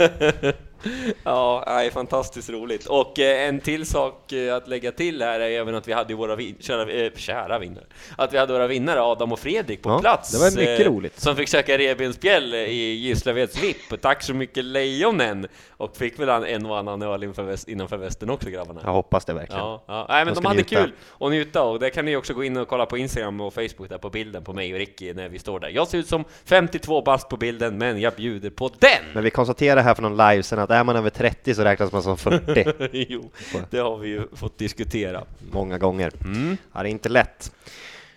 ja, 1.25 1.65
nej, 1.67 1.91
fantastiskt 1.91 2.51
roligt. 2.51 2.87
Och 2.87 3.19
eh, 3.19 3.49
en 3.49 3.61
till 3.61 3.87
sak 3.87 4.33
eh, 4.33 4.55
att 4.57 4.69
lägga 4.69 4.93
till 4.93 5.23
här 5.23 5.41
är 5.41 5.51
även 5.51 5.75
att 5.75 5.89
vi 5.89 5.93
hade 5.93 6.15
våra 6.15 6.37
vin- 6.37 6.57
kära, 6.61 6.91
eh, 6.93 7.13
kära 7.17 7.59
vinnare. 7.59 7.85
Att 8.19 8.33
vi 8.33 8.39
hade 8.39 8.53
våra 8.53 8.67
vinnare 8.67 9.01
Adam 9.03 9.33
och 9.33 9.39
Fredrik 9.39 9.83
på 9.83 9.91
Ja, 9.91 9.99
plats. 10.01 10.33
det 10.33 10.39
var 10.39 10.51
mycket 10.61 10.87
eh, 10.87 10.93
roligt. 10.93 11.21
Som 11.21 11.37
fick 11.37 11.49
söka 11.49 11.79
revbensspjäll 11.79 12.55
i 12.55 12.95
Gislaveds 12.95 13.63
VIP. 13.63 14.01
Tack 14.03 14.23
så 14.23 14.35
mycket 14.35 14.65
Lejonen! 14.65 15.47
Och 15.79 15.97
fick 15.97 16.19
väl 16.19 16.29
en 16.45 16.67
och 16.67 16.79
annan 16.79 17.03
öl 17.03 17.27
väst, 17.37 17.69
innanför 17.69 17.97
västen 17.97 18.31
också 18.31 18.51
grabbarna. 18.51 18.81
Jag 18.85 18.93
hoppas 18.93 19.25
det 19.25 19.33
verkligen. 19.33 19.61
Ja, 19.63 19.85
ja. 19.87 20.07
Nej, 20.09 20.25
men 20.25 20.35
De 20.35 20.45
hade 20.45 20.57
njuta. 20.57 20.77
kul 20.83 20.93
och 21.09 21.31
njuta 21.31 21.63
och 21.63 21.79
det 21.81 21.91
kan 21.91 22.05
ni 22.05 22.17
också 22.17 22.35
gå 22.35 22.45
in 22.45 22.57
och 22.57 22.69
kolla 22.69 22.87
på 22.87 22.99
Instagram 22.99 23.41
och 23.41 23.55
Facebook 23.55 23.89
där 23.89 23.99
på 23.99 24.11
bilden 24.11 24.45
på 24.45 24.53
mig 24.53 24.73
och 24.73 24.79
Ricky 24.79 25.15
när 25.15 25.29
vi 25.29 25.39
står 25.39 25.61
där. 25.61 25.69
Jag 25.69 25.89
ser 25.89 25.99
ut 25.99 26.07
som 26.09 26.25
52 26.45 27.03
bast 27.03 27.29
på 27.29 27.37
bilden 27.37 27.79
men 27.79 28.01
jag 28.01 28.13
bjuder 28.15 28.51
på 28.51 28.71
den! 28.79 28.91
Men 29.15 29.25
vi 29.25 29.31
konstaterar 29.31 29.83
här 29.83 29.95
från 29.95 30.13
någon 30.17 30.29
livesen 30.31 30.59
att 30.59 30.71
är 30.77 30.85
man 30.85 30.97
över 30.97 31.11
30 31.11 31.55
så 31.55 31.65
räknas 31.65 31.93
man 31.93 32.03
som 32.03 32.19
40 32.19 32.65
jo, 33.09 33.31
det 33.71 33.79
har 33.79 33.99
vi 33.99 34.09
ju 34.09 34.23
fått 34.37 34.59
diskutera. 34.59 35.23
många 35.53 35.79
gånger. 35.79 36.13
Mm. 36.25 36.57
Ja, 36.73 36.83
det 36.83 36.89
är 36.89 36.91
inte 36.91 37.09
lätt. 37.09 37.53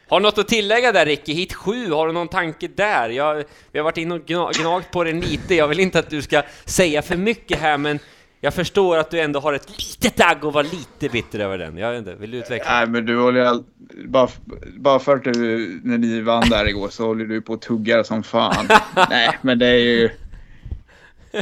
Har 0.07 0.19
du 0.19 0.23
något 0.23 0.37
att 0.37 0.47
tillägga 0.47 0.91
där 0.91 1.05
Ricky? 1.05 1.33
Hit 1.33 1.53
7, 1.53 1.91
har 1.91 2.07
du 2.07 2.13
någon 2.13 2.27
tanke 2.27 2.67
där? 2.67 3.09
Jag, 3.09 3.43
vi 3.71 3.79
har 3.79 3.83
varit 3.83 3.97
inne 3.97 4.15
och 4.15 4.21
gna- 4.25 4.51
gnagt 4.61 4.91
på 4.91 5.03
den 5.03 5.19
lite, 5.19 5.55
jag 5.55 5.67
vill 5.67 5.79
inte 5.79 5.99
att 5.99 6.09
du 6.09 6.21
ska 6.21 6.41
säga 6.65 7.01
för 7.01 7.17
mycket 7.17 7.59
här 7.59 7.77
men 7.77 7.99
jag 8.41 8.53
förstår 8.53 8.97
att 8.97 9.11
du 9.11 9.19
ändå 9.19 9.39
har 9.39 9.53
ett 9.53 9.69
litet 9.77 10.21
agg 10.21 10.45
och 10.45 10.53
var 10.53 10.63
lite 10.63 11.09
bitter 11.09 11.39
över 11.39 11.57
den. 11.57 11.77
Jag 11.77 11.91
vet 11.91 11.99
inte, 11.99 12.15
vill 12.15 12.31
du 12.31 12.37
utveckla? 12.37 12.71
Nej, 12.71 12.87
men 12.87 13.05
du 13.05 13.19
håller 13.19 13.41
all... 13.41 13.63
bara, 14.05 14.29
bara 14.77 14.99
för 14.99 15.15
att 15.15 15.23
du, 15.23 15.79
när 15.83 15.97
ni 15.97 16.21
vann 16.21 16.49
där 16.49 16.67
igår 16.69 16.89
så 16.89 17.05
håller 17.05 17.25
du 17.25 17.41
på 17.41 17.53
att 17.53 17.61
tugga 17.61 18.03
som 18.03 18.23
fan. 18.23 18.67
Nej, 19.09 19.37
men 19.41 19.59
det 19.59 19.67
är 19.67 19.77
ju... 19.77 20.09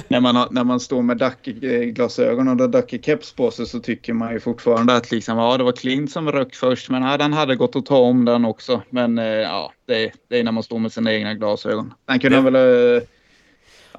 När 0.08 0.20
man, 0.20 0.36
har, 0.36 0.48
när 0.52 0.64
man 0.64 0.80
står 0.80 1.02
med 1.02 1.18
Ducky-glasögon 1.18 2.48
och 2.48 2.56
Ducky-keps 2.70 3.36
på 3.36 3.52
sig 3.52 3.66
så 3.66 3.80
tycker 3.80 4.14
man 4.14 4.34
ju 4.34 4.40
fortfarande 4.40 4.96
att 4.96 5.12
liksom, 5.12 5.38
ja, 5.38 5.58
det 5.58 5.64
var 5.64 5.72
Klint 5.72 6.12
som 6.12 6.32
rök 6.32 6.56
först, 6.56 6.90
men 6.90 7.04
ja, 7.04 7.18
den 7.18 7.34
hade 7.34 7.56
gått 7.56 7.76
att 7.76 7.86
ta 7.86 7.98
om 7.98 8.26
den 8.26 8.46
också. 8.46 8.82
Men 8.90 9.18
eh, 9.18 9.26
ja, 9.26 9.72
det, 9.88 10.12
det 10.30 10.40
är 10.40 10.44
när 10.44 10.52
man 10.52 10.64
står 10.64 10.80
med 10.80 10.92
sina 10.92 11.14
egna 11.14 11.34
glasögon. 11.34 11.94
Den 12.08 12.20
kunde 12.20 12.38
Det- 12.42 12.52
väl... 12.52 12.96
eh, 12.98 13.04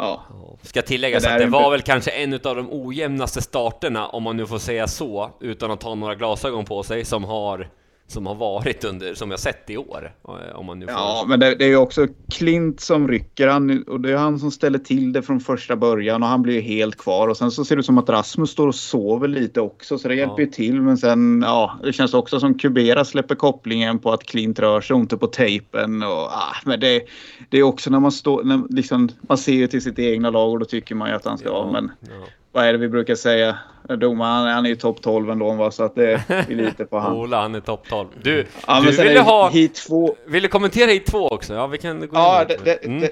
Ja, 0.01 0.23
Ska 0.63 0.83
tilläggas 0.83 1.27
att 1.27 1.39
det 1.39 1.47
var 1.47 1.65
en- 1.65 1.71
väl 1.71 1.83
kanske 1.83 2.11
en 2.11 2.35
av 2.35 2.41
de 2.57 2.69
ojämnaste 2.71 3.43
starterna, 3.43 4.07
om 4.09 4.23
man 4.23 4.37
nu 4.37 4.47
får 4.47 4.59
säga 4.59 4.87
så, 4.87 5.31
utan 5.41 5.71
att 5.71 5.83
ha 5.83 5.95
några 5.95 6.15
glasögon 6.15 6.65
på 6.65 6.83
sig, 6.83 7.05
som 7.05 7.25
har 7.25 7.69
som 8.11 8.27
har 8.27 8.35
varit 8.35 8.85
under, 8.85 9.15
som 9.15 9.31
jag 9.31 9.41
sett 9.41 9.71
i 9.71 9.77
år. 9.77 10.13
eh, 10.29 10.57
Om 10.59 10.67
man 10.67 10.79
nu 10.79 10.87
får... 10.87 10.95
Ja, 10.95 11.25
men 11.29 11.41
det, 11.41 11.55
det 11.55 11.65
är 11.65 11.69
ju 11.69 11.77
också 11.77 12.07
Klint 12.33 12.81
som 12.81 13.09
rycker. 13.09 13.49
Han, 13.49 13.83
och 13.83 14.01
det 14.01 14.13
är 14.13 14.17
han 14.17 14.39
som 14.39 14.51
ställer 14.51 14.79
till 14.79 15.13
det 15.13 15.23
från 15.23 15.41
första 15.41 15.77
början 15.77 16.23
och 16.23 16.29
han 16.29 16.43
blir 16.43 16.55
ju 16.55 16.61
helt 16.61 16.97
kvar. 16.99 17.29
Och 17.29 17.37
sen 17.37 17.51
så 17.51 17.65
ser 17.65 17.77
det 17.77 17.81
ut 17.81 17.87
som 17.87 17.99
att 17.99 18.09
Rasmus 18.09 18.51
står 18.51 18.69
och 18.69 18.75
sover 18.75 19.29
lite 19.29 19.61
också, 19.61 19.99
så 19.99 20.09
det 20.09 20.15
hjälper 20.15 20.41
ju 20.41 20.47
till. 20.47 20.83
Men 20.83 20.99
sen, 20.99 21.43
ja, 21.47 21.79
det 21.83 21.93
känns 21.93 22.15
också 22.15 22.41
som 22.41 22.59
Kubera 22.59 23.05
släpper 23.05 23.35
kopplingen 23.35 23.99
på 23.99 24.13
att 24.13 24.23
Klint 24.25 24.59
rör 24.59 24.81
sig 24.81 24.97
inte 24.97 25.17
på 25.17 25.27
tejpen. 25.27 26.03
Och, 26.03 26.13
ah, 26.13 26.57
men 26.65 26.81
det, 26.81 27.03
det 27.51 27.59
är 27.59 27.63
också 27.63 27.91
när 27.91 28.01
man 28.01 28.13
står, 28.13 28.45
när, 28.45 28.75
liksom, 28.75 29.09
man 29.21 29.39
ser 29.39 29.53
ju 29.53 29.67
till 29.67 29.83
sitt 29.83 29.99
egna 29.99 30.31
lag 30.31 30.53
och 30.53 30.59
då 30.59 30.65
tycker 30.65 30.95
man 30.95 31.09
ju 31.09 31.15
att 31.15 31.25
han 31.25 31.39
ska 31.39 31.49
Ja. 31.49 31.71
Men 31.73 31.91
ja. 32.01 32.27
Vad 32.59 32.67
är 32.67 32.73
det 32.73 32.79
vi 32.79 32.89
brukar 32.89 33.15
säga? 33.15 33.59
Domaren, 33.89 34.33
han, 34.33 34.47
han 34.55 34.65
är 34.67 34.71
ju 34.71 34.77
topp 34.77 35.03
12 35.03 35.31
ändå, 35.31 35.53
va? 35.53 35.71
så 35.71 35.85
att 35.85 35.95
det 35.95 36.13
är 36.29 36.55
lite 36.55 36.85
på 36.85 36.99
han. 36.99 37.13
Ola, 37.17 37.41
han 37.41 37.55
är 37.55 37.61
topp 37.61 37.85
12. 37.89 38.09
Du, 38.23 38.47
Ja, 38.67 38.81
du 38.81 38.91
ville 38.91 39.21
ha... 39.21 39.49
hit 39.49 39.75
två. 39.75 40.17
Vill 40.27 40.43
du 40.43 40.49
kommentera 40.49 40.91
hit 40.91 41.07
två 41.07 41.29
också? 41.29 41.55
Ja, 41.55 41.67
vi 41.67 41.79
kan 41.79 41.99
gå 41.99 42.05
in 42.05 42.11
Ja, 42.13 42.45
lite 42.49 42.65
det, 42.65 42.85
Mm. 42.85 43.01
det, 43.01 43.11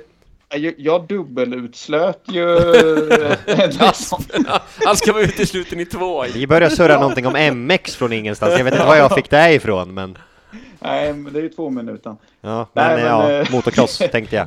jag, 0.59 0.75
jag 0.79 1.07
dubbelutslöt 1.07 2.23
ju. 2.29 2.47
Han 4.85 4.97
ska 4.97 5.13
vara 5.13 5.23
utesluten 5.23 5.81
i 5.81 5.85
två. 5.87 6.25
Vi 6.35 6.47
börjar 6.47 6.69
surra 6.69 7.01
någonting 7.01 7.27
om 7.27 7.67
MX 7.67 7.97
från 7.97 8.13
ingenstans. 8.13 8.55
Jag 8.59 8.65
vet 8.65 8.75
inte 8.75 8.87
var 8.87 8.97
jag 8.97 9.15
fick 9.15 9.31
det 9.31 9.55
ifrån, 9.55 9.95
men 9.95 10.19
Nej, 10.81 11.13
men 11.13 11.33
det 11.33 11.39
är 11.39 11.43
ju 11.43 11.49
två 11.49 11.71
minuter. 11.71 12.17
Ja, 12.47 12.67
men, 12.73 12.87
Nej, 12.87 12.97
men, 12.97 13.07
ja, 13.07 13.31
eh, 13.31 13.53
motocross 13.53 13.99
tänkte 14.13 14.37
jag. 14.37 14.47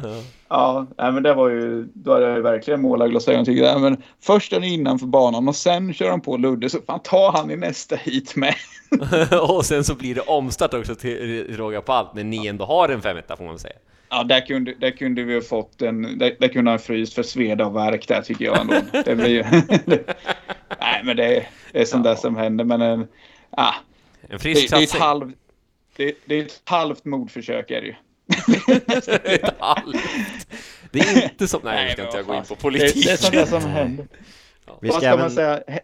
Ja, 0.49 0.87
nej, 0.97 1.11
men 1.11 1.23
det 1.23 1.33
var 1.33 1.49
ju, 1.49 1.87
då 1.93 2.13
hade 2.13 2.25
jag 2.25 2.35
ju 2.35 2.41
verkligen 2.41 2.81
målarglasögon 2.81 3.45
tycker 3.45 3.63
jag. 3.63 3.81
Men 3.81 4.03
först 4.21 4.53
är 4.53 4.63
innanför 4.63 5.05
banan 5.05 5.47
och 5.47 5.55
sen 5.55 5.93
kör 5.93 6.09
han 6.09 6.21
på 6.21 6.37
Ludde. 6.37 6.69
Så 6.69 6.79
fan 6.87 6.99
ta 7.03 7.31
han 7.31 7.51
i 7.51 7.55
nästa 7.55 7.95
hit 7.95 8.35
med. 8.35 8.55
och 9.41 9.65
sen 9.65 9.83
så 9.83 9.95
blir 9.95 10.15
det 10.15 10.21
omstart 10.21 10.73
också 10.73 10.95
till 10.95 11.57
råga 11.57 11.81
på 11.81 11.93
allt, 11.93 12.13
när 12.13 12.23
ni 12.23 12.47
ändå 12.47 12.65
har 12.65 12.89
en 12.89 13.01
femetta 13.01 13.37
får 13.37 13.43
man 13.43 13.59
säga. 13.59 13.75
Ja, 14.09 14.23
där 14.23 14.45
kunde, 14.45 14.73
där 14.79 14.91
kunde 14.91 15.23
vi 15.23 15.33
ha 15.33 15.41
fått 15.41 15.81
en, 15.81 16.19
där, 16.19 16.35
där 16.39 16.47
kunde 16.47 16.71
han 16.71 16.79
fryst 16.79 17.13
för 17.13 17.23
sveda 17.23 17.65
och 17.65 17.75
värk 17.75 18.07
där 18.07 18.21
tycker 18.21 18.45
jag 18.45 18.61
ändå. 18.61 18.75
Det 19.05 19.15
blir 19.15 19.27
ju, 19.27 19.43
nej 20.79 21.01
men 21.03 21.17
det 21.17 21.37
är, 21.37 21.47
det 21.71 21.81
är 21.81 21.85
sånt 21.85 22.03
där 22.03 22.15
som 22.15 22.35
händer. 22.35 22.65
Men 22.65 22.81
en, 22.81 23.07
ah, 23.49 23.73
En 24.21 24.29
det, 24.29 24.39
frisk 24.39 24.69
det, 24.69 24.77
är 24.77 24.83
ett 24.83 24.89
satsning. 24.89 25.35
Det, 25.99 26.15
det 26.25 26.35
är 26.35 26.45
ett 26.45 26.61
halvt 26.63 27.05
mordförsök 27.05 27.71
är 27.71 27.81
det 27.81 27.87
ju. 27.87 27.95
Ett 29.23 29.55
halvt. 29.59 29.97
Det 30.91 30.99
är 30.99 31.23
inte 31.23 31.47
som... 31.47 31.61
Nej, 31.63 31.85
nu 31.85 31.91
ska 31.91 32.03
inte 32.05 32.17
jag 32.17 32.25
gå 32.25 32.35
in 32.35 32.43
på 32.43 32.55
politik. 32.55 33.05
Det, 33.05 33.09
det 33.09 33.11
är 33.11 33.17
sånt 33.17 33.33
där 33.33 33.45
som 33.45 33.69
händer. 33.69 34.07
Vi 34.81 34.87
Vad 34.89 34.97
ska 34.97 34.99
ska 35.01 35.09
man 35.09 35.19
även, 35.19 35.31
säga? 35.31 35.59
He- 35.67 35.79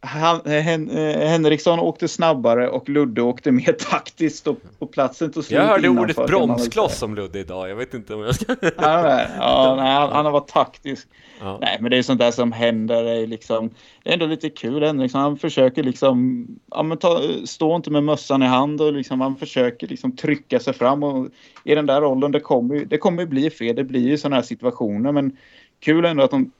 Han, 0.00 0.40
Hen, 0.46 0.90
eh, 0.90 1.28
Henriksson 1.28 1.80
åkte 1.80 2.08
snabbare 2.08 2.68
och 2.68 2.88
Ludde 2.88 3.22
åkte 3.22 3.52
mer 3.52 3.72
taktiskt 3.90 4.46
och 4.46 4.56
på 4.78 4.86
platsen 4.86 5.32
tog 5.32 5.44
slut 5.44 5.58
Jag 5.58 5.66
hörde 5.66 5.88
ordet 5.88 6.16
man 6.16 6.26
bromskloss 6.26 6.98
säga. 6.98 7.06
om 7.06 7.14
Ludde 7.14 7.38
idag, 7.38 7.70
jag 7.70 7.76
vet 7.76 7.94
inte 7.94 8.14
om 8.14 8.20
jag 8.22 8.34
ska... 8.34 8.56
Ja, 8.62 9.02
nej, 9.02 9.26
ja, 9.38 9.74
nej, 9.78 9.92
han, 9.94 10.12
han 10.12 10.24
har 10.24 10.32
varit 10.32 10.48
taktisk. 10.48 11.08
Ja. 11.40 11.58
Nej, 11.60 11.78
men 11.80 11.90
det 11.90 11.98
är 11.98 12.02
sånt 12.02 12.20
där 12.20 12.30
som 12.30 12.52
händer. 12.52 13.04
Det 13.04 13.10
är, 13.10 13.26
liksom, 13.26 13.70
det 14.02 14.10
är 14.10 14.14
ändå 14.14 14.26
lite 14.26 14.50
kul. 14.50 14.82
Henriksson, 14.82 15.20
han 15.20 15.36
försöker 15.36 15.82
liksom, 15.82 16.46
ja, 16.70 16.82
men 16.82 16.98
ta, 16.98 17.20
stå 17.44 17.76
inte 17.76 17.90
med 17.90 18.04
mössan 18.04 18.42
i 18.42 18.46
hand 18.46 18.80
och 18.80 18.92
liksom, 18.92 19.20
han 19.20 19.36
försöker 19.36 19.86
liksom 19.86 20.16
trycka 20.16 20.60
sig 20.60 20.74
fram. 20.74 21.02
Och 21.02 21.28
I 21.64 21.74
den 21.74 21.86
där 21.86 22.00
rollen, 22.00 22.32
det 22.32 22.40
kommer 22.40 22.74
ju 22.74 22.84
det 22.84 22.98
kommer 22.98 23.22
ju 23.22 23.28
bli 23.28 23.50
fel. 23.50 23.76
Det 23.76 23.84
blir 23.84 24.08
ju 24.08 24.18
sådana 24.18 24.36
här 24.36 24.42
situationer. 24.42 25.12
Men 25.12 25.36
kul 25.80 26.04
ändå 26.04 26.22
att 26.22 26.30
de 26.30 26.52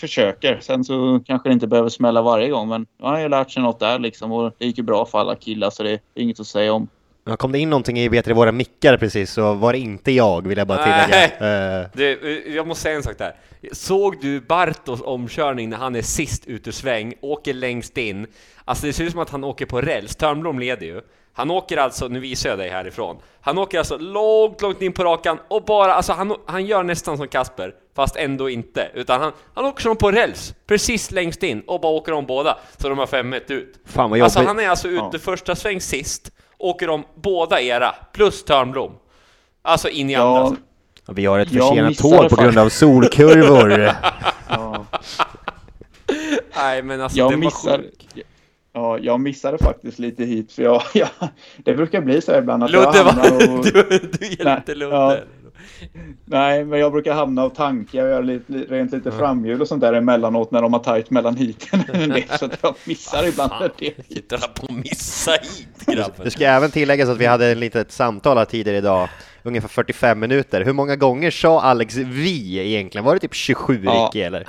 försöker. 0.00 0.60
Sen 0.60 0.84
så 0.84 1.20
kanske 1.26 1.48
det 1.48 1.52
inte 1.52 1.66
behöver 1.66 1.88
smälla 1.88 2.22
varje 2.22 2.48
gång. 2.48 2.68
Men 2.68 2.86
ja, 2.98 3.06
han 3.06 3.14
har 3.14 3.20
ju 3.20 3.28
lärt 3.28 3.50
sig 3.50 3.62
något 3.62 3.80
där 3.80 3.98
liksom. 3.98 4.32
Och 4.32 4.52
det 4.58 4.66
gick 4.66 4.78
ju 4.78 4.84
bra 4.84 5.06
för 5.06 5.18
alla 5.18 5.34
killar 5.34 5.70
så 5.70 5.82
det 5.82 5.90
är 5.92 6.00
inget 6.14 6.40
att 6.40 6.46
säga 6.46 6.72
om 6.72 6.88
ja, 7.28 7.36
kom 7.36 7.52
det 7.52 7.58
in 7.58 7.70
någonting 7.70 7.98
i 7.98 8.08
vet 8.08 8.28
våra 8.28 8.52
mickar 8.52 8.96
precis 8.96 9.30
så 9.32 9.54
var 9.54 9.72
det 9.72 9.78
inte 9.78 10.12
jag 10.12 10.46
vill 10.46 10.58
jag 10.58 10.66
bara 10.66 10.84
tillägga. 10.84 11.80
Eh, 11.82 11.86
Du, 11.94 12.44
jag 12.54 12.66
måste 12.66 12.82
säga 12.82 12.96
en 12.96 13.02
sak 13.02 13.18
där. 13.18 13.34
Såg 13.72 14.20
du 14.20 14.40
Bartos 14.40 15.00
omkörning 15.04 15.68
när 15.70 15.76
han 15.76 15.96
är 15.96 16.02
sist 16.02 16.46
ut 16.46 16.68
ur 16.68 16.72
sväng, 16.72 17.14
åker 17.20 17.54
längst 17.54 17.98
in? 17.98 18.26
Alltså 18.64 18.86
det 18.86 18.92
ser 18.92 19.04
ut 19.04 19.12
som 19.12 19.20
att 19.20 19.30
han 19.30 19.44
åker 19.44 19.66
på 19.66 19.80
räls. 19.80 20.16
Törnblom 20.16 20.58
leder 20.58 20.86
ju. 20.86 21.00
Han 21.32 21.50
åker 21.50 21.76
alltså, 21.76 22.08
nu 22.08 22.20
visar 22.20 22.50
jag 22.50 22.58
dig 22.58 22.68
härifrån. 22.70 23.16
Han 23.40 23.58
åker 23.58 23.78
alltså 23.78 23.96
långt, 23.98 24.62
långt 24.62 24.82
in 24.82 24.92
på 24.92 25.04
rakan 25.04 25.38
och 25.48 25.64
bara, 25.64 25.94
alltså 25.94 26.12
han, 26.12 26.34
han 26.46 26.66
gör 26.66 26.82
nästan 26.82 27.16
som 27.16 27.28
Kasper, 27.28 27.74
fast 27.96 28.16
ändå 28.16 28.50
inte. 28.50 28.88
Utan 28.94 29.20
han, 29.20 29.32
han 29.54 29.64
åker 29.64 29.82
som 29.82 29.96
på 29.96 30.10
räls, 30.10 30.54
precis 30.66 31.10
längst 31.10 31.42
in 31.42 31.60
och 31.66 31.80
bara 31.80 31.92
åker 31.92 32.12
om 32.12 32.26
båda. 32.26 32.58
Så 32.76 32.88
de 32.88 32.98
har 32.98 33.06
5 33.06 33.32
ut. 33.32 33.80
Fan 33.84 34.10
vad 34.10 34.18
jobbigt. 34.18 34.22
Alltså 34.36 34.40
han 34.48 34.60
är 34.60 34.68
alltså 34.68 34.88
ute 34.88 35.08
Ja. 35.12 35.18
första 35.18 35.54
sväng 35.56 35.80
sist, 35.80 36.32
åker 36.58 36.90
om 36.90 37.04
båda 37.14 37.60
era, 37.60 37.94
plus 38.12 38.44
Törnblom. 38.44 38.92
Alltså 39.62 39.88
in 39.88 40.10
i 40.10 40.12
Ja. 40.12 40.38
andra. 40.46 40.56
Vi 41.10 41.26
har 41.26 41.38
ett 41.38 41.48
försenat 41.48 41.98
tåg 41.98 42.28
på 42.28 42.36
grund 42.36 42.58
av 42.58 42.68
solkurvor. 42.68 43.90
Ja. 44.50 44.84
Nej 46.56 46.82
men 46.82 47.00
alltså 47.00 47.18
Jag 47.18 47.30
det 47.30 47.36
var 47.36 47.40
missade, 47.44 47.82
sjukt. 47.82 48.06
ja, 48.72 48.98
jag 48.98 49.20
missade 49.20 49.58
faktiskt 49.58 49.98
lite 49.98 50.24
hit. 50.24 50.52
För 50.52 50.62
jag, 50.62 50.82
jag, 50.94 51.08
det 51.56 51.74
brukar 51.74 52.00
bli 52.00 52.20
så 52.20 52.32
här 52.32 52.38
ibland 52.38 52.64
att 52.64 52.70
Ludde 52.70 52.98
jag 52.98 53.04
hamnar 53.04 53.58
och, 53.58 53.64
Du, 53.72 53.82
du 54.18 54.26
hjälpte 54.26 54.62
Nej, 54.66 54.74
Ludde. 54.76 54.94
ja. 54.96 55.16
Nej, 56.24 56.64
men 56.64 56.78
jag 56.80 56.92
brukar 56.92 57.14
hamna 57.14 57.44
och 57.44 57.54
tanka 57.54 58.02
och 58.02 58.08
göra 58.08 58.20
lite, 58.20 58.52
li- 58.52 58.66
rent 58.68 58.92
lite 58.92 59.12
framhjul 59.12 59.60
och 59.60 59.68
sånt 59.68 59.80
där 59.80 59.92
emellanåt 59.92 60.50
när 60.50 60.62
de 60.62 60.72
har 60.72 60.80
tajt 60.80 61.10
mellan 61.10 61.36
heaten. 61.36 61.82
Så 62.38 62.44
att 62.44 62.58
jag 62.62 62.74
missar 62.84 63.26
ibland 63.28 63.50
Fan, 63.50 63.70
det. 63.78 64.06
Sitter 64.14 64.38
han 64.38 64.48
på 64.54 64.66
att 64.66 64.84
missa 64.84 65.30
hit 65.30 65.86
grabben? 65.86 66.24
Det 66.24 66.30
ska 66.30 66.44
även 66.46 66.70
tilläggas 66.70 67.08
att 67.08 67.18
vi 67.18 67.26
hade 67.26 67.46
ett 67.46 67.58
litet 67.58 67.92
samtal 67.92 68.38
här 68.38 68.44
tidigare 68.44 68.78
idag, 68.78 69.08
ungefär 69.42 69.68
45 69.68 70.18
minuter. 70.20 70.64
Hur 70.64 70.72
många 70.72 70.96
gånger 70.96 71.30
sa 71.30 71.60
Alex 71.60 71.96
vi 71.96 72.58
egentligen? 72.58 73.04
Var 73.04 73.14
det 73.14 73.20
typ 73.20 73.34
27 73.34 73.82
Ja. 73.84 73.92
Ricky 74.14 74.20
eller? 74.22 74.46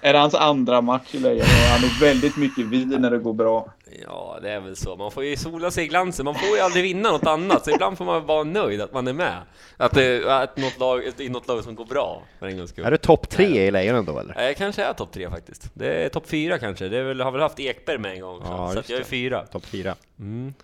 Är 0.00 0.12
det 0.12 0.18
hans 0.18 0.34
andra 0.34 0.80
match 0.80 1.08
i 1.14 1.18
Lejon 1.18 1.46
han 1.72 1.84
är 1.84 2.00
väldigt 2.00 2.36
mycket 2.36 2.64
vid 2.66 3.00
när 3.00 3.10
det 3.10 3.18
går 3.18 3.32
bra. 3.34 3.72
Ja, 4.04 4.38
det 4.42 4.50
är 4.50 4.60
väl 4.60 4.76
så. 4.76 4.96
Man 4.96 5.10
får 5.10 5.24
ju 5.24 5.36
sola 5.36 5.70
sig 5.70 5.84
i 5.84 5.86
glansen. 5.88 6.24
Man 6.24 6.34
får 6.34 6.48
ju 6.48 6.60
aldrig 6.62 6.82
vinna 6.82 7.10
något 7.10 7.26
annat, 7.26 7.64
så 7.64 7.70
ibland 7.70 7.98
får 7.98 8.04
man 8.04 8.26
vara 8.26 8.44
nöjd 8.44 8.80
att 8.80 8.92
man 8.92 9.08
är 9.08 9.12
med. 9.12 9.36
Att 9.76 9.94
det 9.94 10.32
att 10.42 10.56
något 10.56 10.78
lag, 10.78 11.02
i 11.18 11.28
något 11.28 11.48
lag 11.48 11.64
som 11.64 11.74
går 11.74 11.84
bra, 11.84 12.22
för 12.38 12.46
en 12.46 12.56
gångs 12.56 12.70
skull. 12.70 12.84
Är 12.84 12.90
du 12.90 12.96
topp 12.96 13.28
tre 13.28 13.66
i 13.66 13.70
Lejonen 13.70 14.04
då 14.04 14.18
eller? 14.18 14.42
Jag 14.42 14.56
kanske 14.56 14.82
är 14.84 14.92
topp 14.92 15.12
tre 15.12 15.30
faktiskt. 15.30 15.70
Det 15.74 16.04
är 16.04 16.08
topp 16.08 16.28
fyra 16.28 16.58
kanske. 16.58 16.88
Det 16.88 16.98
är 16.98 17.02
väl, 17.02 17.20
har 17.20 17.30
väl 17.30 17.40
haft 17.40 17.60
Ekberg 17.60 17.98
med 17.98 18.12
en 18.12 18.20
gång 18.20 18.40
Ja, 18.44 18.70
så 18.72 18.78
att 18.78 18.88
jag 18.88 19.00
är 19.00 19.04
fyra. 19.04 19.46
Topp 19.46 19.66
fyra. 19.66 19.94
Mm. 20.18 20.54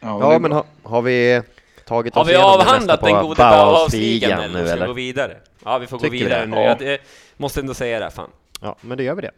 Ja, 0.00 0.18
Ja 0.20 0.32
är 0.32 0.38
men 0.38 0.52
ha, 0.52 0.64
har 0.82 1.02
vi 1.02 1.42
tagit 1.86 2.14
Har 2.14 2.22
oss 2.22 2.28
vi 2.28 2.32
igenom 2.32 2.50
det 2.58 2.64
avhandlat 2.64 3.00
den 3.00 3.14
gode 3.22 3.34
Bauhaus-ligan 3.34 4.30
Bauhaus-ligan 4.30 4.40
eller? 4.40 4.60
nu 4.62 4.66
Ska 4.66 4.74
vi 4.74 4.78
gå 4.78 4.84
eller? 4.84 4.94
vidare? 4.94 5.36
Ja, 5.64 5.78
vi 5.78 5.86
får 5.86 5.96
gå 5.96 6.02
Tycker 6.04 6.12
vi 6.12 6.24
vidare 6.24 6.40
det? 6.40 6.46
nu. 6.46 6.56
Ja. 6.56 6.62
Jag, 6.80 6.82
jag 6.82 6.98
måste 7.36 7.60
ändå 7.60 7.74
säga 7.74 8.00
det, 8.00 8.10
fan. 8.10 8.30
Ja, 8.60 8.76
men 8.80 8.98
då 8.98 9.04
gör 9.04 9.14
vi 9.14 9.22
det. 9.22 9.30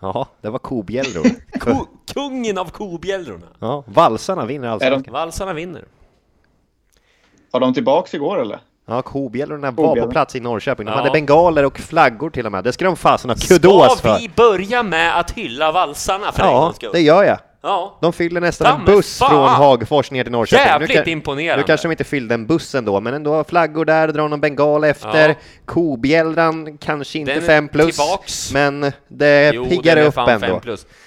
Ja, 0.00 0.26
det 0.40 0.50
var 0.50 0.58
kobjällror. 0.58 1.26
Ko, 1.60 1.86
kungen 2.14 2.58
av 2.58 2.70
kobjällrorna. 2.70 3.46
Ja, 3.58 3.84
valsarna 3.86 4.44
vinner 4.46 4.68
allsvenskan. 4.68 5.12
Valsarna 5.12 5.52
vinner. 5.52 5.84
Var 7.50 7.60
de 7.60 7.74
tillbaks 7.74 8.14
igår 8.14 8.40
eller? 8.40 8.60
Ja, 8.86 9.02
kobjällrorna 9.02 9.70
var 9.70 9.96
på 9.96 10.10
plats 10.10 10.36
i 10.36 10.40
Norrköping. 10.40 10.86
De 10.86 10.90
Ja. 10.92 10.96
hade 10.98 11.10
bengaler 11.10 11.64
och 11.64 11.78
flaggor 11.78 12.30
till 12.30 12.46
och 12.46 12.52
med. 12.52 12.64
Det 12.64 12.72
ska 12.72 12.84
de 12.84 12.96
fasen 12.96 13.30
ha 13.30 13.36
kudos 13.36 13.92
Ska 13.98 14.08
för. 14.08 14.18
vi 14.18 14.28
börja 14.36 14.82
med 14.82 15.18
att 15.20 15.30
hylla 15.30 15.72
valsarna 15.72 16.32
för 16.32 16.42
Ja, 16.44 16.72
det 16.92 17.00
gör 17.00 17.24
jag. 17.24 17.38
Ja. 17.62 17.98
De 18.00 18.12
fyllde 18.12 18.40
nästan 18.40 18.66
en 18.66 18.72
Ta 18.72 18.78
mig 18.78 18.86
buss 18.96 19.18
fan! 19.18 19.28
från 19.30 19.48
Hagfors 19.48 20.10
ner 20.10 20.22
till 20.24 20.32
Norrköping. 20.32 20.66
Jävligt 20.66 20.92
kan- 20.92 21.08
imponerande. 21.08 21.62
Nu 21.62 21.66
kanske 21.66 21.88
de 21.88 21.92
inte 21.92 22.04
fyllde 22.04 22.34
en 22.34 22.46
buss 22.46 22.74
ändå, 22.74 23.00
men 23.00 23.14
ändå 23.14 23.44
flaggor 23.44 23.84
där, 23.84 24.08
drar 24.08 24.28
någon 24.28 24.40
bengal 24.40 24.84
efter. 24.84 25.28
Ja. 25.28 25.34
Kobjällran 25.64 26.78
kanske 26.78 27.18
inte 27.18 27.34
Den 27.34 27.42
är 27.42 27.46
fem 27.46 27.68
plus, 27.68 27.96
tillbaks. 27.96 28.52
men 28.52 28.92
det 29.08 29.52
Jo, 29.54 29.64
piggar 29.68 29.96
upp 29.96 30.16
ändå. 30.18 30.60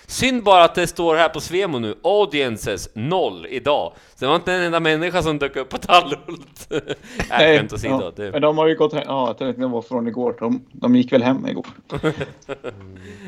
Synd 0.08 0.44
bara 0.44 0.63
att 0.63 0.76
det 0.76 0.88
står 0.88 1.16
här 1.16 1.30
på 1.30 1.39
Svemo 1.39 1.80
nu, 1.80 1.96
audiences 2.04 2.89
noll 2.96 3.46
idag. 3.50 3.94
Så 4.16 4.26
det 4.26 4.28
var 4.30 4.36
inte 4.36 4.54
en 4.54 4.62
enda 4.63 4.80
människa 4.80 5.22
som 5.22 5.38
dök 5.39 5.56
upp 5.56 5.70
på 5.70 5.78
Tallhult. 5.78 6.68
Nej, 7.30 7.58
skämt 7.58 7.74
åsido. 7.74 8.00
ja. 8.02 8.12
Det- 8.16 8.32
Men 8.32 8.42
de 8.42 8.58
har 8.58 8.68
ju 8.68 8.76
gått 8.76 8.94
hem. 8.94 9.04
Ja, 9.08 9.28
jag 9.28 9.38
tänkte 9.38 9.66
var 9.66 9.82
från 9.82 10.08
igår. 10.08 10.36
De, 10.39 10.62
de 10.72 10.96
gick 10.96 11.13
väl 11.13 11.24
hem 11.24 11.48
igår. 11.48 11.66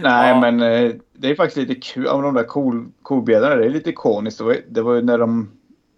Nej, 0.02 0.30
Ja. 0.30 0.40
men 0.42 0.62
eh, 0.62 0.92
det 1.14 1.30
är 1.30 1.36
faktiskt 1.36 1.58
lite 1.70 1.82
kul. 1.82 2.04
Ja, 2.06 2.22
de 2.22 2.34
där 2.34 2.44
cool, 2.44 2.86
coolbjädrarna, 3.02 3.56
det 3.56 3.66
är 3.66 3.70
lite 3.70 3.90
ikoniskt. 3.90 4.38
Det 4.38 4.44
var, 4.44 4.58
det 4.70 4.82
var 4.82 4.94
ju 4.94 5.02
när 5.02 5.18
de, 5.18 5.50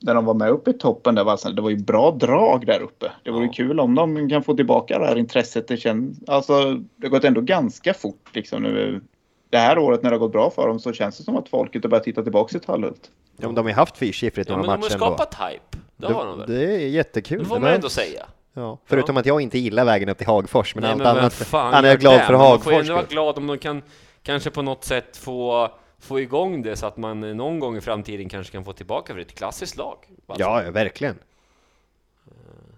när 0.02 0.16
de 0.16 0.26
var 0.26 0.34
med 0.34 0.50
uppe 0.50 0.70
i 0.70 0.74
toppen 0.74 1.16
där. 1.16 1.24
Var, 1.24 1.54
det 1.54 1.62
var 1.62 1.70
ju 1.70 1.78
bra 1.78 2.12
drag 2.12 2.66
där 2.66 2.82
uppe. 2.82 3.12
Det 3.24 3.32
vore 3.32 3.46
Ja. 3.46 3.52
kul 3.54 3.80
om 3.80 3.96
de 3.96 4.30
kan 4.30 4.44
få 4.44 4.56
tillbaka 4.56 5.00
det 5.00 5.06
här 5.06 5.16
intresset. 5.18 5.68
Det, 5.68 5.78
känns, 5.78 6.20
alltså, 6.28 6.74
det 6.74 7.08
har 7.08 7.10
gått 7.10 7.24
ändå 7.24 7.42
ganska 7.42 7.94
fort 7.94 8.30
liksom 8.34 8.64
nu. 8.64 9.02
Det 9.50 9.58
här 9.58 9.78
året 9.78 10.04
när 10.04 10.10
det 10.10 10.16
har 10.16 10.20
gått 10.20 10.32
bra 10.32 10.50
för 10.50 10.68
dem 10.68 10.80
så 10.80 10.94
känns 10.94 11.18
det 11.18 11.24
som 11.24 11.38
att 11.38 11.50
folket 11.50 11.84
har 11.84 11.90
börjat 11.90 12.04
titta 12.04 12.24
tillbaka 12.24 12.50
till 12.52 12.60
Tallhult. 12.60 13.12
Ja, 13.38 13.48
men 13.48 13.56
de 13.56 13.62
har 13.66 13.70
ju 13.70 13.76
haft 13.76 13.98
fyrsiffrigt 13.98 14.50
Ja, 14.50 14.56
några 14.56 14.68
men 14.72 14.80
de 14.80 14.84
har 14.84 14.90
matcher 14.90 14.98
skapat 14.98 15.34
hype. 15.34 15.78
Det 15.98 16.08
har 16.14 16.26
de 16.26 16.38
väl? 16.40 16.50
Det 16.50 16.76
är 16.76 16.88
jättekul. 16.88 17.40
Det 17.40 17.46
får 17.46 17.60
man 17.60 17.74
ändå 17.74 17.90
säga. 17.90 18.26
Ja, 18.54 18.78
förutom 18.86 19.18
att 19.18 19.26
jag 19.26 19.42
inte 19.42 19.58
gillar 19.60 19.86
vägen 19.86 20.10
upp 20.10 20.18
till 20.18 20.28
Hagfors, 20.28 20.76
men 20.76 20.82
Nej, 20.82 20.92
allt 20.92 20.98
men 21.00 21.08
annat 21.08 21.34
fan 21.34 21.74
han 21.74 21.86
är 21.86 21.90
jag 21.90 22.00
glad 22.00 22.14
det? 22.14 22.24
för 22.24 22.34
Men 22.34 22.42
Man 22.42 22.60
får 22.60 22.72
ju 22.74 22.78
Hagfors 22.78 22.90
ändå 22.90 22.94
vara 22.94 23.06
glad 23.10 23.38
om 23.38 23.48
de 23.48 23.58
kan 23.58 23.82
kanske 24.24 24.50
på 24.50 24.62
något 24.62 24.84
sätt 24.84 25.18
få 25.18 25.70
få 26.00 26.20
igång 26.20 26.62
det 26.62 26.76
så 26.76 26.86
att 26.86 26.98
man 26.98 27.38
någon 27.38 27.60
gång 27.60 27.78
i 27.78 27.82
framtiden 27.82 28.30
kanske 28.30 28.52
kan 28.52 28.66
få 28.66 28.74
tillbaka 28.74 29.14
för 29.14 29.20
ett 29.20 29.36
klassiskt 29.38 29.78
lag. 29.78 29.98
Alltså, 30.28 30.44
Ja, 30.44 30.64
ja, 30.64 30.72
verkligen. 30.72 31.16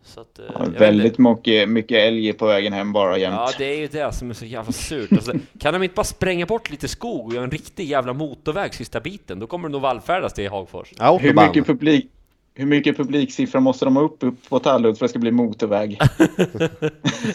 Så 0.04 0.22
att, 0.22 0.40
eh, 0.40 0.46
Ja, 0.54 0.66
väldigt 0.80 1.18
mycket, 1.18 1.70
mycket 1.70 1.98
älg 1.98 2.34
på 2.34 2.46
vägen 2.46 2.74
hem 2.74 2.94
bara 2.94 3.18
jämt. 3.18 3.36
Ja, 3.36 3.52
det 3.58 3.66
är 3.66 3.78
ju 3.80 3.88
det 3.88 4.12
som 4.12 4.30
är 4.30 4.34
så 4.34 4.46
jävla 4.46 4.72
surt. 4.72 5.12
Alltså, 5.12 5.34
kan 5.60 5.74
de 5.74 5.84
inte 5.84 5.96
bara 5.96 6.04
spränga 6.04 6.46
bort 6.46 6.70
lite 6.72 6.88
skog 6.88 7.26
och 7.28 7.34
göra 7.34 7.44
en 7.44 7.52
riktig 7.52 7.86
jävla 7.86 8.14
motorväg 8.14 8.74
sista 8.74 9.00
biten? 9.00 9.40
Då 9.40 9.48
kommer 9.48 9.68
det 9.70 9.72
nog 9.72 9.82
vallfärdas 9.82 10.34
till 10.34 10.50
Hagfors. 10.50 10.88
hur, 11.00 11.06
Autobahn. 11.06 11.48
mycket 11.48 11.68
publik, 11.68 12.08
hur 12.54 12.66
mycket 12.66 12.98
publiksiffra 12.98 13.60
måste 13.60 13.86
de 13.86 13.96
ha 13.96 14.04
upp, 14.04 14.24
upp 14.24 14.50
på 14.50 14.60
Tallud 14.60 14.98
för 14.98 15.06
att 15.06 15.10
det 15.10 15.12
ska 15.12 15.20
bli 15.20 15.32
motorväg? 15.32 16.00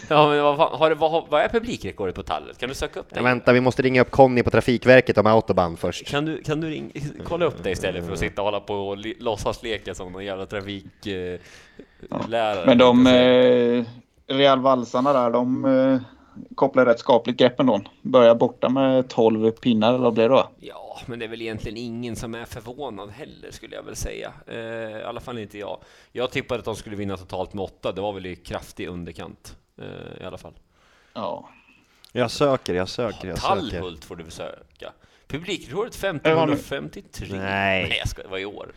Ja, 0.09 0.29
men 0.29 0.43
vad, 0.43 0.57
fan, 0.57 0.79
har 0.79 0.89
det, 0.91 0.95
vad, 0.95 1.25
vad 1.29 1.43
är 1.43 1.49
publikrekordet 1.49 2.15
på 2.15 2.23
Tallet? 2.23 2.59
Kan 2.59 2.69
du 2.69 2.75
söka 2.75 3.01
upp 3.01 3.07
det? 3.11 3.17
Ja, 3.17 3.23
vänta, 3.23 3.53
vi 3.53 3.61
måste 3.61 3.83
ringa 3.83 4.01
upp 4.01 4.11
Conny 4.11 4.43
på 4.43 4.51
Trafikverket 4.51 5.19
om 5.19 5.27
Autobahn 5.27 5.77
först. 5.77 6.07
Kan 6.07 6.25
du, 6.25 6.43
kan 6.43 6.61
du 6.61 6.71
ring, 6.71 6.93
kolla 7.25 7.45
upp 7.45 7.63
det 7.63 7.71
istället 7.71 8.05
för 8.07 8.13
att 8.13 8.19
sitta 8.19 8.43
och 8.43 8.47
hålla 8.47 8.61
på 8.61 8.75
och 8.75 8.97
låtsas 9.19 9.63
leka 9.63 9.95
som 9.95 10.13
någon 10.13 10.25
jävla 10.25 10.47
trafiklärare? 10.47 11.35
Eh, 11.35 11.41
lärare. 12.29 12.67
Men 12.67 12.79
de 12.79 13.07
eh, 13.07 13.85
Real 14.37 14.61
Valsarna 14.61 15.13
där, 15.13 15.31
de 15.31 15.65
eh, 15.65 16.01
kopplar 16.55 16.87
rätt 16.87 16.99
skapligt 16.99 17.39
grepp 17.39 17.61
ändå. 17.61 17.81
Börjar 18.03 18.35
borta 18.35 18.69
med 18.69 19.09
12 19.09 19.51
pinnar, 19.51 19.89
eller 19.89 19.99
vad 20.05 20.15
blir 20.15 20.29
det 20.29 20.35
då? 20.35 20.49
Ja, 20.61 21.01
men 21.07 21.19
det 21.19 21.25
är 21.25 21.29
väl 21.29 21.43
egentligen 21.43 21.77
ingen 21.79 22.17
som 22.17 22.35
är 22.35 22.45
förvånad 22.45 23.11
heller 23.11 23.51
skulle 23.51 23.77
jag 23.77 23.83
väl 23.83 23.97
säga. 23.97 24.33
Eh, 24.47 24.57
I 25.01 25.03
alla 25.03 25.21
fall 25.21 25.39
inte 25.39 25.59
jag. 25.59 25.79
Jag 26.13 26.31
tippade 26.31 26.59
att 26.59 26.65
de 26.65 26.77
skulle 26.77 26.97
vinna 26.97 27.17
totalt 27.17 27.55
med 27.55 27.65
åtta. 27.65 27.93
Det 27.93 28.01
var 28.01 28.13
väl 28.13 28.27
i 28.27 28.37
kraftig 28.37 28.89
underkant 28.89 29.57
eh, 29.79 30.23
i 30.23 30.25
alla 30.25 30.39
fall. 30.39 30.55
Ja. 31.15 31.49
Jag 32.13 32.31
söker, 32.31 32.75
jag 32.75 32.89
söker, 32.89 33.29
jag 33.29 33.39
söker. 33.39 33.55
Tallhult 33.55 34.05
får 34.05 34.17
du 34.17 34.31
söka. 34.31 34.93
Publikrekordet 35.27 35.95
1553. 35.95 37.29
Nej. 37.31 37.41
Nej, 37.89 37.97
jag 37.99 38.09
ska, 38.09 38.23
det 38.23 38.29
var 38.29 38.39
i 38.39 38.45
år. 38.45 38.73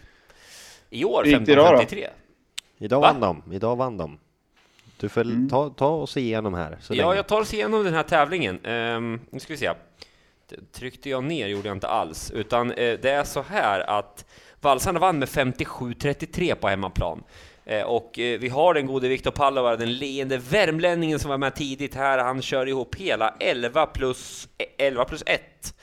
I 0.89 1.05
år 1.05 1.23
Hur 1.23 1.31
gick 1.31 1.45
det 1.45 1.51
idag 1.51 1.73
då? 1.73 1.81
1553. 1.81 2.07
Idag 2.77 3.01
Va? 3.01 3.13
vann 3.13 3.19
de, 3.45 3.53
idag 3.55 3.75
vann 3.75 3.97
de. 3.97 4.17
Du 4.99 5.09
får 5.09 5.21
Mm. 5.21 5.49
ta, 5.49 5.69
ta 5.69 5.87
oss 5.89 6.17
igenom 6.17 6.53
här. 6.53 6.77
Ja, 6.89 6.95
länge. 6.95 7.15
jag 7.15 7.27
tar 7.27 7.41
oss 7.41 7.53
igenom 7.53 7.83
den 7.83 7.93
här 7.93 8.03
tävlingen. 8.03 8.65
Um, 8.65 9.19
nu 9.29 9.39
ska 9.39 9.53
vi 9.53 9.57
se. 9.57 9.71
Det 10.49 10.71
tryckte 10.73 11.09
jag 11.09 11.23
ner, 11.23 11.47
gjorde 11.47 11.67
jag 11.67 11.75
inte 11.77 11.87
alls. 11.87 12.31
Utan 12.31 12.71
eh, 12.71 12.99
det 13.01 13.09
är 13.09 13.23
så 13.23 13.41
här 13.41 13.79
att 13.79 14.25
Valsarna 14.61 14.99
vann 14.99 15.19
med 15.19 15.27
57-33 15.27 16.55
på 16.55 16.67
hemmaplan. 16.67 17.23
Eh, 17.65 17.81
och 17.83 18.19
eh, 18.19 18.39
vi 18.39 18.49
har 18.49 18.73
den 18.73 18.85
gode 18.85 19.07
Viktor 19.07 19.31
Pallova, 19.31 19.75
den 19.75 19.93
leende 19.97 20.37
värmlänningen 20.37 21.19
som 21.19 21.29
var 21.29 21.37
med 21.37 21.55
tidigt 21.55 21.95
här. 21.95 22.17
Han 22.17 22.41
kör 22.41 22.65
ihop 22.67 22.95
hela 22.95 23.35
11 23.39 23.85
plus, 23.85 24.47
eh, 24.57 24.85
11 24.87 25.05
plus 25.05 25.23
1 25.25 25.73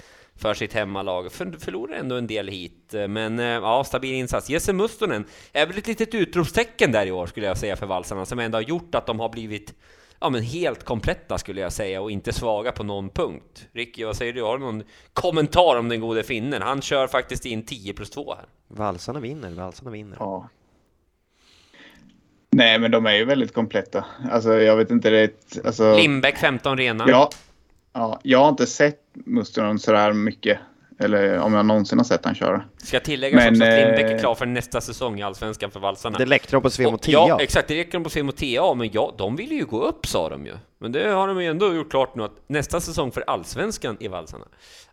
för 0.44 0.54
sitt 0.54 0.72
hemmalag. 0.72 1.32
För, 1.32 1.52
förlorar 1.58 1.96
ändå 1.96 2.16
en 2.16 2.26
del 2.26 2.48
hit, 2.48 2.94
eh, 2.94 3.08
men 3.08 3.38
eh, 3.38 3.46
ja, 3.46 3.84
stabil 3.84 4.14
insats. 4.14 4.50
Jesse 4.50 4.72
Mustonen 4.72 5.24
är 5.52 5.66
väl 5.66 5.78
ett 5.78 5.86
litet 5.86 6.14
utropstecken 6.14 6.92
där 6.92 7.06
i 7.06 7.12
år 7.12 7.26
skulle 7.26 7.46
jag 7.46 7.58
säga 7.58 7.76
för 7.76 7.86
valsarna, 7.86 8.26
som 8.26 8.38
ändå 8.38 8.56
har 8.58 8.62
gjort 8.62 8.94
att 8.94 9.06
de 9.06 9.20
har 9.20 9.28
blivit 9.28 9.74
ja, 10.20 10.30
men 10.30 10.42
helt 10.42 10.84
kompletta 10.84 11.38
skulle 11.38 11.60
jag 11.60 11.72
säga 11.72 12.00
och 12.00 12.10
inte 12.10 12.32
svaga 12.32 12.72
på 12.72 12.82
någon 12.82 13.10
punkt. 13.10 13.68
Ricky, 13.72 14.04
vad 14.04 14.16
säger 14.16 14.32
du? 14.32 14.42
Har 14.42 14.58
du 14.58 14.64
någon 14.64 14.82
kommentar 15.12 15.78
om 15.78 15.88
den 15.88 16.00
gode 16.00 16.22
finnen? 16.22 16.62
Han 16.62 16.82
kör 16.82 17.06
faktiskt 17.06 17.46
in 17.46 17.66
10 17.66 17.92
plus 17.92 18.10
2 18.10 18.34
här. 18.34 18.46
Valsarna 18.68 19.20
vinner, 19.20 19.50
valsarna 19.50 19.90
vinner. 19.90 20.16
ja. 20.20 20.48
Nej, 22.50 22.78
men 22.78 22.90
de 22.90 23.06
är 23.06 23.12
ju 23.12 23.24
väldigt 23.24 23.54
kompletta. 23.54 24.04
Alltså, 24.30 24.54
jag 24.54 24.76
vet 24.76 24.90
inte, 24.90 25.10
det 25.10 25.18
är 25.18 25.24
ett, 25.24 25.66
alltså, 25.66 25.96
Lindbäck 25.96 26.38
15 26.38 26.76
rena. 26.76 27.04
ja, 27.08 27.30
ja, 27.94 28.20
jag 28.22 28.38
har 28.38 28.48
inte 28.48 28.66
sett 28.66 29.00
Mustonen 29.12 29.78
sådär 29.78 30.12
mycket. 30.12 30.58
Eller 30.98 31.38
om 31.38 31.54
jag 31.54 31.66
någonsin 31.66 31.98
har 31.98 32.04
sett 32.04 32.24
han 32.24 32.34
köra. 32.34 32.64
Ska 32.76 33.00
tilläggas 33.00 33.36
Men, 33.44 33.52
också 33.52 33.64
att 33.64 33.78
Lindbäck 33.78 34.04
är 34.10 34.14
eh, 34.14 34.20
klar 34.20 34.34
för 34.34 34.46
nästa 34.46 34.80
säsong 34.80 35.18
i 35.20 35.22
Allsvenskan 35.22 35.70
för 35.70 35.80
valsarna. 35.80 36.18
Det 36.18 36.26
läckte 36.26 36.52
de 36.56 36.62
på 36.62 36.70
Svemo 36.70 36.94
Och- 36.94 37.00
10 37.02 37.12
Ja, 37.12 37.40
exakt. 37.40 37.68
Det 37.68 37.74
räcker 37.78 37.92
de 37.92 38.04
på 38.04 38.10
Svemo 38.10 38.32
10 38.32 38.74
men 38.74 38.90
ja, 38.92 39.14
de 39.18 39.36
ville 39.36 39.54
ju 39.54 39.64
gå 39.64 39.82
upp 39.82 40.06
sa 40.06 40.28
de 40.28 40.46
ju. 40.46 40.52
Men 40.78 40.92
det 40.92 41.08
har 41.08 41.28
de 41.28 41.42
ju 41.42 41.48
ändå 41.50 41.74
gjort 41.74 41.90
klart 41.90 42.14
nu 42.16 42.22
att 42.22 42.32
nästa 42.46 42.80
säsong 42.80 43.12
för 43.12 43.24
Allsvenskan 43.26 43.96
i 44.00 44.08
valsarna. 44.08 44.44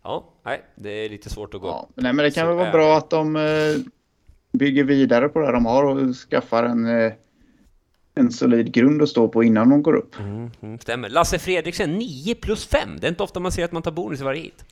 Ja, 0.04 0.34
nej, 0.46 0.62
det 0.76 0.90
är 0.90 1.10
lite 1.10 1.30
svårt 1.30 1.54
att 1.54 1.62
gå 1.62 1.68
Ja, 1.68 1.88
upp. 1.90 1.96
nej, 2.04 2.14
men 2.14 2.24
det 2.26 2.32
kan 2.32 2.44
Så 2.44 2.48
väl 2.48 2.56
vara 2.58 2.68
är 2.68 2.72
bra 2.72 2.88
det. 2.90 2.98
att 2.98 3.10
de 3.10 3.36
eh, 3.36 3.42
bygger 4.54 4.84
vidare 4.84 5.30
på 5.30 5.40
det 5.40 5.52
de 5.52 5.66
har 5.66 5.84
och 5.84 6.16
skaffar 6.16 6.64
en, 6.64 6.86
eh, 7.02 7.12
en 8.16 8.32
solid 8.32 8.74
grund 8.74 9.02
att 9.02 9.10
stå 9.10 9.28
på 9.28 9.44
innan 9.44 9.70
de 9.70 9.84
går 9.84 9.94
upp. 9.96 10.16
Mm, 10.20 10.80
stämmer. 10.80 11.10
Lasse 11.10 11.40
Fredriksen 11.40 11.92
9 11.98 12.36
plus 12.36 12.66
5. 12.66 12.90
Det 13.00 13.08
är 13.08 13.10
inte 13.10 13.24
ofta 13.24 13.40
man 13.40 13.52
ser 13.52 13.66
att 13.66 13.72
man 13.72 13.82
tar 13.82 13.92
bonus 13.92 14.22
i 14.22 14.24
varje 14.24 14.42
hit. 14.42 14.66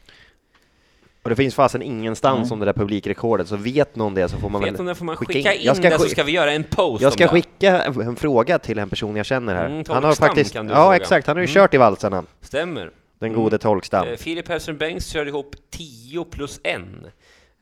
Och 1.24 1.30
det 1.30 1.36
finns 1.36 1.56
fasen 1.56 1.82
ingenstans 1.82 2.50
Nej. 2.50 2.54
om 2.54 2.60
det 2.60 2.66
där 2.66 2.74
publikrekordet, 2.74 3.48
så 3.48 3.56
vet 3.56 3.96
någon 3.96 4.14
det 4.14 4.30
så 4.30 4.38
får 4.38 4.50
man 4.50 4.62
Vet 4.64 4.80
väl 4.80 4.86
det 4.86 4.96
får 4.96 5.06
man 5.06 5.18
skicka 5.18 5.34
skicka 5.34 5.54
in. 5.54 5.70
in, 5.70 5.76
ska 5.76 5.90
det 5.90 6.00
så 6.00 6.10
ska 6.10 6.24
vi 6.24 6.32
göra 6.32 6.52
en 6.52 6.64
post 6.64 7.02
Jag 7.02 7.14
ska 7.14 7.28
skicka 7.28 7.82
en 7.84 8.16
fråga 8.16 8.60
till 8.60 8.80
en 8.80 8.90
person 8.90 9.16
jag 9.16 9.26
känner 9.26 9.56
här. 9.56 9.66
Mm, 9.66 9.84
han 9.88 10.04
har 10.04 10.14
faktiskt, 10.16 10.54
kan 10.54 10.68
du 10.68 10.74
ja 10.74 10.84
fråga. 10.84 10.96
exakt, 10.96 11.28
han 11.28 11.36
har 11.38 11.42
ju 11.42 11.46
Mm. 11.46 11.54
kört 11.54 11.74
i 11.74 11.78
valsarna, 11.78 12.24
Stämmer. 12.42 12.92
den 13.20 13.34
gode 13.34 13.58
Tolkstam. 13.58 14.08
Eh, 14.08 14.16
Filip 14.16 14.48
Hellström 14.48 14.78
Bengts 14.78 15.08
kör 15.08 15.26
ihop 15.26 15.56
10 15.70 16.24
plus 16.26 16.60
1. 16.64 16.82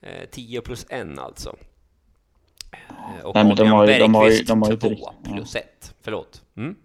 Eh, 0.01 0.09
10 0.31 0.61
plus 0.61 0.85
1 0.89 1.19
alltså. 1.19 1.55
Eh, 3.19 3.25
och 3.25 3.35
Nej, 3.35 3.43
men 3.43 3.55
de 3.55 3.67
har 3.71 3.87
ju- 3.87 3.99
de 3.99 4.15
har 4.15 4.29
ju- 4.29 4.43
de 4.43 4.61
har 4.61 4.71
ju 4.71 4.77
2 4.77 4.87
direkt- 4.87 5.01
ja. 5.23 5.31
plus 5.33 5.55
1. 5.55 5.93
Förlåt. 6.01 6.41
Mm. 6.57 6.75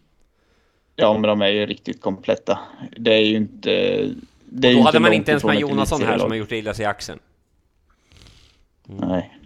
Ja, 0.96 1.12
men 1.12 1.22
de 1.22 1.42
är 1.42 1.48
ju 1.48 1.66
riktigt 1.66 2.00
kompletta. 2.00 2.58
Det 2.96 3.14
är 3.14 3.20
ju 3.20 3.36
inte... 3.36 3.70
Det 4.54 4.68
är 4.68 4.72
ju 4.72 4.76
Då 4.78 4.82
hade 4.82 5.00
man 5.00 5.12
inte 5.12 5.30
ens 5.30 5.44
med 5.44 5.58
Jonasson 5.60 6.02
här 6.02 6.18
som 6.18 6.30
har 6.30 6.36
gjort 6.36 6.48
det 6.48 6.56
illa 6.58 6.74
sig 6.74 6.82
i 6.82 6.86
axeln. 6.86 7.18
Nej. 8.84 9.38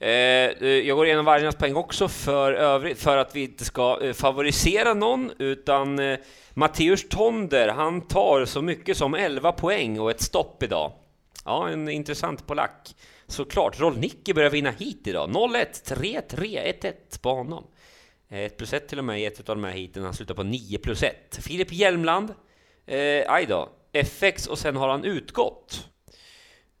Eh, 0.00 0.08
eh, 0.08 0.66
jag 0.68 0.96
går 0.96 1.06
igenom 1.06 1.24
Vargarnas 1.24 1.56
poäng 1.56 1.76
också 1.76 2.08
för 2.08 2.52
övrigt, 2.52 2.98
för 2.98 3.16
att 3.16 3.36
vi 3.36 3.42
inte 3.42 3.64
ska 3.64 3.98
eh, 4.02 4.12
favorisera 4.12 4.94
någon, 4.94 5.30
utan 5.38 5.98
eh, 5.98 6.18
Matteus 6.54 7.08
Tonder, 7.08 7.68
han 7.68 8.00
tar 8.00 8.44
så 8.44 8.62
mycket 8.62 8.96
som 8.96 9.14
11 9.14 9.52
poäng 9.52 10.00
och 10.00 10.10
ett 10.10 10.20
stopp 10.20 10.62
idag. 10.62 10.92
Ja, 11.44 11.68
en 11.68 11.88
intressant 11.88 12.46
polack. 12.46 12.94
Såklart, 13.28 13.80
Rolnicki 13.80 14.34
börjar 14.34 14.50
vinna 14.50 14.70
hit 14.70 15.06
idag. 15.06 15.30
0-1, 15.30 15.66
3-3, 15.84 16.80
1-1 16.80 17.22
på 17.22 17.30
honom. 17.30 17.64
1 18.28 18.56
plus 18.56 18.72
1 18.72 18.88
till 18.88 18.98
och 18.98 19.04
med 19.04 19.20
i 19.20 19.24
ett 19.24 19.48
av 19.48 19.56
de 19.56 19.64
här 19.64 19.72
heaten, 19.72 20.04
han 20.04 20.14
slutar 20.14 20.34
på 20.34 20.42
9 20.42 20.78
plus 20.78 21.02
1. 21.02 21.38
Filip 21.42 21.72
Hjelmland, 21.72 22.34
eh, 22.86 23.32
aj 23.32 23.46
då, 23.46 23.68
FX 23.92 24.46
och 24.46 24.58
sen 24.58 24.76
har 24.76 24.88
han 24.88 25.04
utgått. 25.04 25.88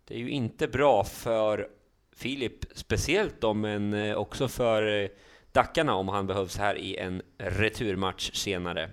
Det 0.04 0.14
är 0.14 0.18
ju 0.18 0.30
inte 0.30 0.68
bra 0.68 1.04
för 1.04 1.68
Filip, 2.16 2.64
speciellt 2.72 3.40
då, 3.40 3.54
men 3.54 3.94
eh, 3.94 4.16
också 4.16 4.48
för 4.48 5.02
eh, 5.02 5.08
Dackarna 5.52 5.94
om 5.94 6.08
han 6.08 6.26
behövs 6.26 6.56
här 6.56 6.78
i 6.78 6.96
en 6.96 7.22
returmatch 7.38 8.30
senare. 8.34 8.90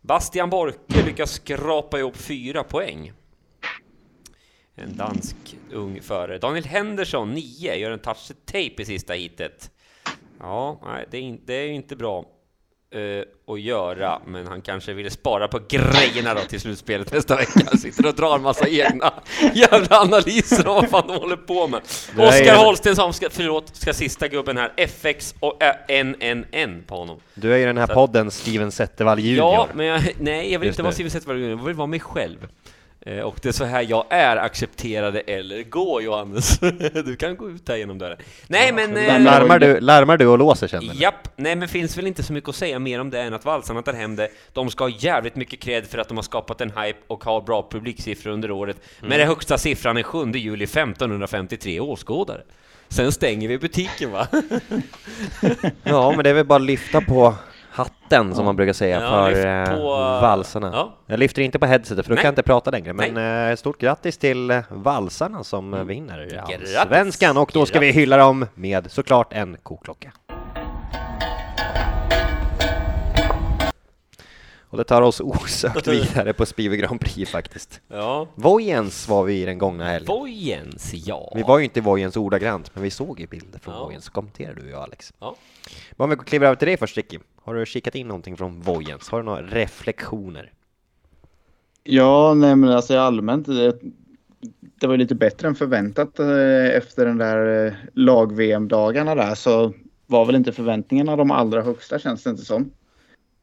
Bastian 0.00 0.50
Borke 0.50 1.06
lyckas 1.06 1.32
skrapa 1.32 1.98
ihop 1.98 2.16
fyra 2.16 2.64
poäng. 2.64 3.12
En 4.78 4.96
dansk 4.96 5.36
ung 5.72 6.00
förare. 6.02 6.38
Daniel 6.38 6.64
Henderson, 6.64 7.34
9, 7.34 7.74
gör 7.74 7.90
en 7.90 7.98
touch 7.98 8.30
tape 8.46 8.82
i 8.82 8.84
sista 8.84 9.12
hitet. 9.12 9.70
Ja, 10.40 10.80
nej, 10.84 11.06
det 11.10 11.16
är, 11.16 11.20
in, 11.22 11.40
det 11.46 11.54
är 11.54 11.68
inte 11.68 11.96
bra 11.96 12.24
eh, 12.90 13.54
att 13.54 13.60
göra, 13.60 14.20
men 14.26 14.46
han 14.46 14.62
kanske 14.62 14.92
ville 14.92 15.10
spara 15.10 15.48
på 15.48 15.60
grejerna 15.68 16.34
då 16.34 16.40
till 16.40 16.60
slutspelet 16.60 17.12
nästa 17.12 17.36
vecka. 17.36 17.60
Han 17.66 17.78
sitter 17.78 18.06
och 18.06 18.14
drar 18.14 18.36
en 18.36 18.42
massa 18.42 18.68
egna 18.68 19.12
jävla 19.54 20.00
analyser 20.00 20.68
om 20.68 20.74
vad 20.74 20.88
fan 20.90 21.06
de 21.08 21.16
håller 21.16 21.36
på 21.36 21.68
med. 21.68 21.80
Oskar 22.18 22.56
Holsten 22.64 22.96
som 22.96 23.12
ska, 23.12 23.30
förlåt, 23.30 23.76
ska 23.76 23.92
sista 23.94 24.28
gubben 24.28 24.56
här, 24.56 24.72
FX 24.76 25.34
och 25.40 25.58
NNN 26.04 26.82
på 26.86 26.96
honom. 26.96 27.20
Du 27.34 27.54
är 27.54 27.58
ju 27.58 27.64
den 27.66 27.78
här 27.78 27.86
Så- 27.86 27.94
podden 27.94 28.30
Steven 28.30 28.72
Zettervall 28.72 29.18
junior. 29.18 29.38
Ja, 29.52 29.68
men 29.74 29.86
jag, 29.86 30.02
nej, 30.18 30.52
jag 30.52 30.58
vill 30.58 30.66
Just 30.66 30.74
inte 30.78 30.82
vara. 30.82 30.92
Steven 30.92 31.10
Zetterberg 31.10 31.38
Junior, 31.40 31.58
jag 31.58 31.66
vill 31.66 31.74
vara 31.74 31.86
mig 31.86 32.00
själv. 32.00 32.48
Eh, 33.06 33.18
Och 33.20 33.38
det 33.42 33.48
är 33.48 33.52
så 33.52 33.64
här 33.64 33.86
jag 33.88 34.04
är, 34.10 34.36
accepterade 34.36 35.20
eller 35.20 35.62
gå 35.62 36.02
Johannes. 36.02 36.58
Du 37.04 37.16
kan 37.16 37.36
gå 37.36 37.50
ut 37.50 37.68
här 37.68 37.76
genom 37.76 37.98
dörren. 37.98 38.18
Nej 38.48 38.72
men... 38.72 38.96
eh, 38.96 39.20
larmar, 39.20 39.58
du, 39.58 39.80
larmar 39.80 40.16
du 40.16 40.26
och 40.26 40.38
låser 40.38 40.68
sen? 40.68 40.78
eller? 40.82 40.94
Japp, 41.02 41.28
nej 41.36 41.56
men 41.56 41.68
finns 41.68 41.98
väl 41.98 42.06
inte 42.06 42.22
så 42.22 42.32
mycket 42.32 42.48
att 42.48 42.56
säga 42.56 42.78
mer 42.78 43.00
om 43.00 43.10
det 43.10 43.20
än 43.20 43.34
att 43.34 43.44
valsarna 43.44 43.82
tar 43.82 43.92
hem 43.92 44.16
det. 44.16 44.28
De 44.52 44.70
ska 44.70 44.84
ha 44.84 44.90
jävligt 44.98 45.36
mycket 45.36 45.60
cred 45.60 45.86
för 45.86 45.98
att 45.98 46.08
de 46.08 46.16
har 46.16 46.22
skapat 46.22 46.60
en 46.60 46.70
hype 46.70 46.98
och 47.06 47.24
har 47.24 47.40
bra 47.40 47.68
publiksiffror 47.70 48.32
under 48.32 48.50
året. 48.50 48.76
Men 49.00 49.18
den 49.18 49.28
högsta 49.28 49.58
siffran 49.58 49.96
är 49.96 50.02
7 50.02 50.30
juli 50.32 50.64
1553 50.64 51.80
åskådare. 51.80 52.40
Sen 52.88 53.12
stänger 53.12 53.48
vi 53.48 53.58
butiken 53.58 54.10
va? 54.12 54.26
Ja, 55.84 56.12
men 56.16 56.24
det 56.24 56.30
är 56.30 56.34
väl 56.34 56.46
bara 56.46 56.56
att 56.56 56.62
lyfta 56.62 57.00
på 57.00 57.34
hatten 57.76 58.34
som 58.34 58.44
man 58.44 58.56
brukar 58.56 58.72
säga 58.72 59.00
Ja, 59.00 59.30
för 59.30 59.46
eh, 59.46 59.76
på- 59.76 60.20
valsarna. 60.22 60.70
Ja. 60.72 60.94
Jag 61.06 61.18
lyfter 61.18 61.42
inte 61.42 61.58
på 61.58 61.66
headsetet 61.66 62.06
för 62.06 62.10
då 62.10 62.14
Nej. 62.14 62.22
kan 62.22 62.28
jag 62.28 62.32
inte 62.32 62.42
prata 62.42 62.70
längre. 62.70 62.92
Men 62.92 63.50
eh, 63.50 63.56
stort 63.56 63.80
grattis 63.80 64.18
till 64.18 64.50
eh, 64.50 64.60
valsarna 64.70 65.44
som 65.44 65.74
mm. 65.74 65.86
vinner. 65.86 66.42
Allsvenskan 66.80 67.36
och 67.36 67.50
då 67.54 67.66
ska 67.66 67.80
vi 67.80 67.86
Grattis. 67.86 68.02
hylla 68.02 68.16
dem 68.16 68.46
med 68.54 68.90
såklart 68.90 69.32
en 69.32 69.56
koklocka. 69.62 70.12
Och 74.68 74.78
det 74.78 74.84
tar 74.84 75.02
oss 75.02 75.20
osökt 75.20 75.86
vidare 75.86 76.32
på 76.32 76.46
Spive 76.46 76.76
Grand 76.76 77.00
Prix 77.00 77.30
faktiskt. 77.30 77.80
Ja. 77.88 78.28
Vojens 78.34 79.08
var 79.08 79.24
vi 79.24 79.42
i 79.42 79.44
den 79.44 79.58
gångna 79.58 79.84
helgen. 79.84 80.16
Vojens, 80.16 80.94
ja. 80.94 81.32
Vi 81.34 81.42
var 81.42 81.58
ju 81.58 81.64
inte 81.64 81.78
i 81.78 81.82
Vojens 81.82 82.16
ordagrant, 82.16 82.70
men 82.74 82.82
vi 82.82 82.90
såg 82.90 83.20
ju 83.20 83.26
bilder 83.26 83.58
från 83.58 83.74
Ja. 83.74 83.84
Vojens, 83.84 84.08
kommenterade 84.08 84.60
du 84.60 84.66
och 84.66 84.72
jag 84.72 84.82
Alex. 84.82 85.12
Ja. 85.20 85.34
Men 85.92 86.04
Om 86.04 86.10
vi 86.10 86.16
kliver 86.16 86.46
över 86.46 86.56
till 86.56 86.68
dig 86.68 86.76
först 86.76 86.96
Ricky, 86.96 87.18
har 87.46 87.54
du 87.54 87.66
kikat 87.66 87.94
in 87.94 88.08
någonting 88.08 88.36
från 88.36 88.60
Vojens? 88.60 89.08
Har 89.08 89.18
du 89.18 89.24
några 89.24 89.42
reflektioner? 89.42 90.52
Ja, 91.84 92.34
nej 92.34 92.56
men 92.56 92.70
alltså 92.70 92.98
allmänt. 92.98 93.46
Det, 93.46 93.78
det 94.80 94.86
var 94.86 94.96
lite 94.96 95.14
bättre 95.14 95.48
än 95.48 95.54
förväntat 95.54 96.18
eh, 96.18 96.76
efter 96.76 97.06
den 97.06 97.18
där 97.18 97.66
eh, 97.66 97.72
lag-VM-dagarna 97.92 99.14
där 99.14 99.34
så 99.34 99.72
var 100.06 100.26
väl 100.26 100.36
inte 100.36 100.52
förväntningarna 100.52 101.16
de 101.16 101.30
allra 101.30 101.62
högsta 101.62 101.98
känns 101.98 102.22
det 102.22 102.30
inte 102.30 102.44
som. 102.44 102.70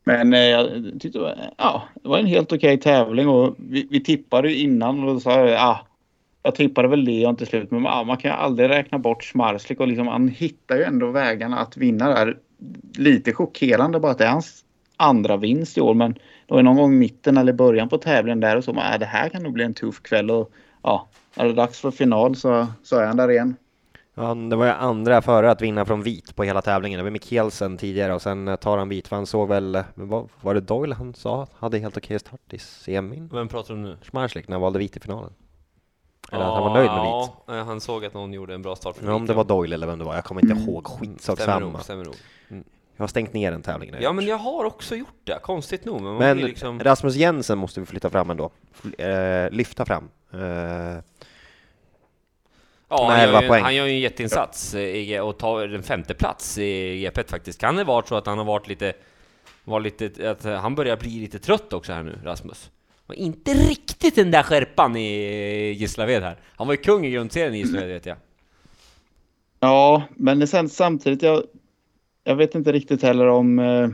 Men 0.03 0.33
eh, 0.33 0.39
jag 0.39 0.69
tyckte 0.99 1.19
det 1.19 1.23
var, 1.23 1.53
ja, 1.57 1.83
det 2.03 2.09
var 2.09 2.19
en 2.19 2.25
helt 2.25 2.53
okej 2.53 2.79
tävling 2.79 3.27
och 3.27 3.55
vi, 3.57 3.87
vi 3.91 4.03
tippade 4.03 4.51
ju 4.51 4.57
innan 4.57 5.03
och 5.03 5.13
då 5.13 5.19
sa 5.19 5.39
jag, 5.39 5.49
ja, 5.49 5.87
jag 6.43 6.55
tippade 6.55 6.87
väl 6.87 6.99
Leon 6.99 7.35
till 7.35 7.47
slut 7.47 7.71
men 7.71 7.87
ah, 7.87 8.03
man 8.03 8.17
kan 8.17 8.31
ju 8.31 8.37
aldrig 8.37 8.69
räkna 8.69 8.99
bort 8.99 9.23
Schmarslik 9.23 9.79
och 9.79 9.87
liksom 9.87 10.07
han 10.07 10.27
hittar 10.27 10.75
ju 10.75 10.83
ändå 10.83 11.11
vägarna 11.11 11.57
att 11.57 11.77
vinna 11.77 12.09
där. 12.09 12.37
Lite 12.97 13.33
chockerande 13.33 13.99
bara 13.99 14.11
att 14.11 14.17
det 14.17 14.25
är 14.25 14.31
hans 14.31 14.63
andra 14.97 15.37
vinst 15.37 15.77
i 15.77 15.81
år 15.81 15.93
men 15.93 16.13
det 16.47 16.53
var 16.53 16.63
någon 16.63 16.75
gång 16.75 16.93
i 16.93 16.97
mitten 16.97 17.37
eller 17.37 17.53
början 17.53 17.89
på 17.89 17.97
tävlingen 17.97 18.39
där 18.39 18.57
och 18.57 18.63
så, 18.63 18.73
men, 18.73 18.93
äh, 18.93 18.99
det 18.99 19.05
här 19.05 19.29
kan 19.29 19.43
nog 19.43 19.53
bli 19.53 19.63
en 19.63 19.73
tuff 19.73 20.01
kväll 20.01 20.31
och 20.31 20.51
ja, 20.83 21.07
när 21.35 21.45
det 21.45 21.51
är 21.51 21.55
dags 21.55 21.79
för 21.79 21.91
final 21.91 22.35
så, 22.35 22.67
så 22.83 22.97
är 22.97 23.05
han 23.05 23.17
där 23.17 23.31
igen. 23.31 23.55
Ja, 24.15 24.35
det 24.35 24.55
var 24.55 24.65
ju 24.65 24.71
andra 24.71 25.21
före 25.21 25.51
att 25.51 25.61
vinna 25.61 25.85
från 25.85 26.03
vit 26.03 26.35
på 26.35 26.43
hela 26.43 26.61
tävlingen. 26.61 26.97
Det 26.97 27.03
var 27.03 27.11
Mikkelsen 27.11 27.77
tidigare 27.77 28.13
och 28.13 28.21
sen 28.21 28.57
tar 28.61 28.77
han 28.77 28.89
vit 28.89 29.07
för 29.07 29.15
han 29.15 29.25
såg 29.25 29.49
väl, 29.49 29.83
vad 29.95 30.29
var 30.41 30.53
det 30.53 30.61
Doyle 30.61 30.93
han 30.93 31.13
sa 31.13 31.47
hade 31.59 31.79
helt 31.79 31.97
okej 31.97 32.19
start 32.19 32.53
i 32.53 32.59
semin? 32.59 33.29
Vem 33.33 33.47
pratar 33.47 33.73
du 33.73 33.79
om 33.79 33.81
nu? 33.81 33.97
Schmarslik 34.01 34.47
när 34.47 34.53
han 34.53 34.61
valde 34.61 34.79
vit 34.79 34.97
i 34.97 34.99
finalen. 34.99 35.33
Eller 36.33 36.45
att 36.45 36.53
han 36.53 36.63
var 36.63 36.73
nöjd 36.73 36.91
med 36.91 37.01
vit. 37.21 37.31
Ja, 37.47 37.63
han 37.63 37.81
såg 37.81 38.05
att 38.05 38.13
någon 38.13 38.33
gjorde 38.33 38.53
en 38.53 38.61
bra 38.61 38.75
start 38.75 38.95
för 38.95 39.05
Ja, 39.05 39.13
om 39.13 39.25
det 39.25 39.33
var 39.33 39.43
Doyle 39.43 39.73
eller 39.73 39.87
vem 39.87 39.99
det 39.99 40.05
var, 40.05 40.15
jag 40.15 40.23
kommer 40.23 40.41
inte 40.51 40.61
ihåg, 40.71 40.87
skitsak 40.87 41.39
Stämmer 41.39 41.59
samma. 41.59 41.71
nog, 41.71 41.81
stämmer 41.81 42.05
nog. 42.05 42.15
Jag 42.95 43.03
har 43.03 43.07
stängt 43.07 43.33
ner 43.33 43.51
den 43.51 43.61
tävlingen. 43.61 43.95
Ja, 44.01 44.13
men 44.13 44.25
jag 44.25 44.37
har 44.37 44.65
också 44.65 44.95
gjort 44.95 45.21
det, 45.23 45.39
konstigt 45.43 45.85
nog. 45.85 46.01
Men, 46.01 46.15
Men 46.17 46.37
liksom... 46.37 46.79
Rasmus 46.79 47.15
Jensen 47.15 47.57
måste 47.57 47.79
vi 47.79 47.85
flytta 47.85 48.09
fram 48.09 48.29
ändå. 48.29 48.51
Eh, 48.97 49.49
lyfta 49.51 49.85
fram. 49.85 50.09
Eh, 50.33 50.39
Ja, 52.89 53.07
han, 53.09 53.19
11 53.19 53.43
gör 53.43 53.55
ju, 53.55 53.61
han 53.63 53.75
gör 53.75 53.85
ju 53.85 53.91
en 53.93 53.99
jätteinsats 53.99 54.75
i- 54.75 55.19
och 55.19 55.37
tar 55.37 55.67
en 55.67 55.83
femte 55.83 56.13
plats 56.13 56.57
i 56.57 56.97
GP 57.01 57.23
faktiskt. 57.23 57.59
Kan 57.61 57.75
det 57.75 57.83
vara 57.83 58.05
så 58.05 58.15
att 58.15 58.25
han 58.25 58.37
har 58.37 58.45
varit 58.45 58.67
lite, 58.67 58.93
var 59.63 59.79
lite, 59.79 60.31
att 60.31 60.43
han 60.43 60.75
börjar 60.75 60.97
bli 60.97 61.09
lite 61.19 61.39
trött 61.39 61.73
också 61.73 61.93
här 61.93 62.03
nu, 62.03 62.19
Rasmus? 62.23 62.71
Var 63.13 63.19
inte 63.19 63.53
riktigt 63.53 64.15
den 64.15 64.31
där 64.31 64.43
skärpan 64.43 64.95
i 64.95 65.71
Gislaved 65.71 66.23
här. 66.23 66.37
Han 66.55 66.67
var 66.67 66.73
ju 66.73 66.77
kung 66.77 67.05
i 67.05 67.11
grundserien 67.11 67.53
i 67.53 67.57
Gislaved 67.57 67.87
vet 67.87 68.05
jag. 68.05 68.17
Ja, 69.59 70.03
men 70.15 70.47
sen 70.47 70.69
samtidigt, 70.69 71.21
jag, 71.21 71.43
jag 72.23 72.35
vet 72.35 72.55
inte 72.55 72.71
riktigt 72.71 73.03
heller 73.03 73.27
om, 73.27 73.59
eh, 73.59 73.89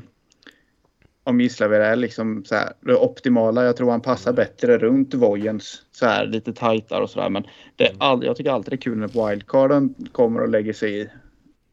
om 1.23 1.41
Gislaved 1.41 1.82
är 1.82 1.95
liksom 1.95 2.43
så 2.45 2.55
här, 2.55 2.73
det 2.82 2.95
optimala. 2.95 3.65
Jag 3.65 3.77
tror 3.77 3.91
han 3.91 4.01
passar 4.01 4.34
bättre 4.34 4.77
runt 4.77 5.13
Vojens 5.13 5.82
så 5.91 6.05
här 6.05 6.25
lite 6.25 6.53
tajtare 6.53 7.03
och 7.03 7.10
sådär. 7.10 7.29
Men 7.29 7.43
det 7.75 7.88
är 7.88 7.95
all, 7.97 8.25
jag 8.25 8.36
tycker 8.36 8.51
alltid 8.51 8.71
det 8.71 8.75
är 8.75 8.82
kul 8.82 8.97
när 8.97 9.29
wildcarden 9.29 9.95
kommer 10.12 10.41
och 10.41 10.49
lägger 10.49 10.73
sig 10.73 11.01
i. 11.01 11.08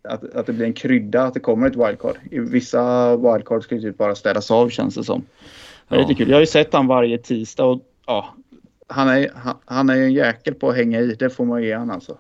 Att, 0.09 0.35
att 0.35 0.47
det 0.47 0.53
blir 0.53 0.67
en 0.67 0.73
krydda 0.73 1.23
att 1.23 1.35
det 1.35 1.41
kommer 1.41 1.67
ett 1.67 1.77
wildcard. 1.77 2.17
I 2.31 2.39
vissa 2.39 3.17
wildcard 3.17 3.63
ska 3.63 3.75
ju 3.75 3.81
typ 3.81 3.99
bara 3.99 4.15
städas 4.15 4.51
av 4.51 4.69
känns 4.69 4.95
det 4.95 5.05
som. 5.05 5.25
Det 5.89 5.95
är 5.95 5.99
lite 5.99 6.15
kul. 6.15 6.29
Jag 6.29 6.37
har 6.37 6.41
ju 6.41 6.47
sett 6.47 6.73
han 6.73 6.87
varje 6.87 7.19
tisdag 7.19 7.65
och 7.65 7.81
ja, 8.07 8.35
han 8.89 9.09
är, 9.09 9.31
han, 9.35 9.57
han 9.65 9.91
är 9.91 9.95
ju 9.95 10.05
en 10.05 10.13
jäkel 10.13 10.55
på 10.55 10.69
att 10.69 10.77
hänga 10.77 11.01
i. 11.01 11.15
Det 11.15 11.31
får 11.31 11.45
man 11.45 11.63
ge 11.63 11.75
han 11.75 11.91
alltså. 11.91 12.19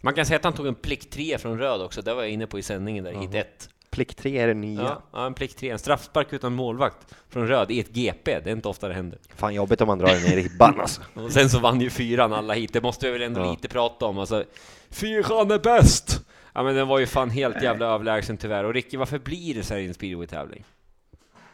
Man 0.00 0.14
kan 0.14 0.26
säga 0.26 0.36
att 0.36 0.44
han 0.44 0.52
tog 0.52 0.66
en 0.66 0.74
plikt 0.74 1.12
3 1.12 1.38
från 1.38 1.58
röd 1.58 1.82
också, 1.82 2.02
det 2.02 2.14
var 2.14 2.22
jag 2.22 2.30
inne 2.30 2.46
på 2.46 2.58
i 2.58 2.62
sändningen 2.62 3.04
där, 3.04 3.12
hit 3.12 3.34
1. 3.34 3.68
plikt 3.90 4.18
3 4.18 4.38
är 4.38 4.46
det 4.46 4.54
nya. 4.54 4.82
Ja, 4.82 5.02
ja, 5.12 5.26
en 5.26 5.34
plikt 5.34 5.58
3, 5.58 5.70
en 5.70 5.78
straffspark 5.78 6.32
utan 6.32 6.54
målvakt 6.54 7.14
från 7.28 7.48
röd 7.48 7.70
i 7.70 7.80
ett 7.80 7.92
GP, 7.92 8.40
det 8.40 8.50
är 8.50 8.52
inte 8.52 8.68
ofta 8.68 8.88
det 8.88 8.94
händer. 8.94 9.18
Fan 9.34 9.54
jobbigt 9.54 9.80
om 9.80 9.86
man 9.86 9.98
drar 9.98 10.06
den 10.08 10.16
i 10.32 10.36
ribban 10.36 10.80
alltså. 10.80 11.02
Och 11.14 11.32
sen 11.32 11.50
så 11.50 11.58
vann 11.58 11.80
ju 11.80 11.90
fyran 11.90 12.32
alla 12.32 12.54
hit, 12.54 12.72
det 12.72 12.80
måste 12.82 13.06
vi 13.06 13.12
väl 13.12 13.22
ändå 13.22 13.40
Ja. 13.40 13.50
lite 13.50 13.68
prata 13.68 14.06
om. 14.06 14.18
Alltså, 14.18 14.44
fyran 14.90 15.50
är 15.50 15.58
bäst! 15.58 16.20
Ja 16.52 16.62
men 16.62 16.74
den 16.74 16.88
var 16.88 16.98
ju 16.98 17.06
fan 17.06 17.30
helt 17.30 17.62
jävla 17.62 17.86
överlägsen 17.86 18.36
tyvärr. 18.36 18.64
Och 18.64 18.74
Ricky, 18.74 18.96
varför 18.96 19.18
blir 19.18 19.54
det 19.54 19.62
så 19.62 19.74
här 19.74 19.80
i 19.80 19.86
en 19.86 19.94
speedway-tävling? 19.94 20.64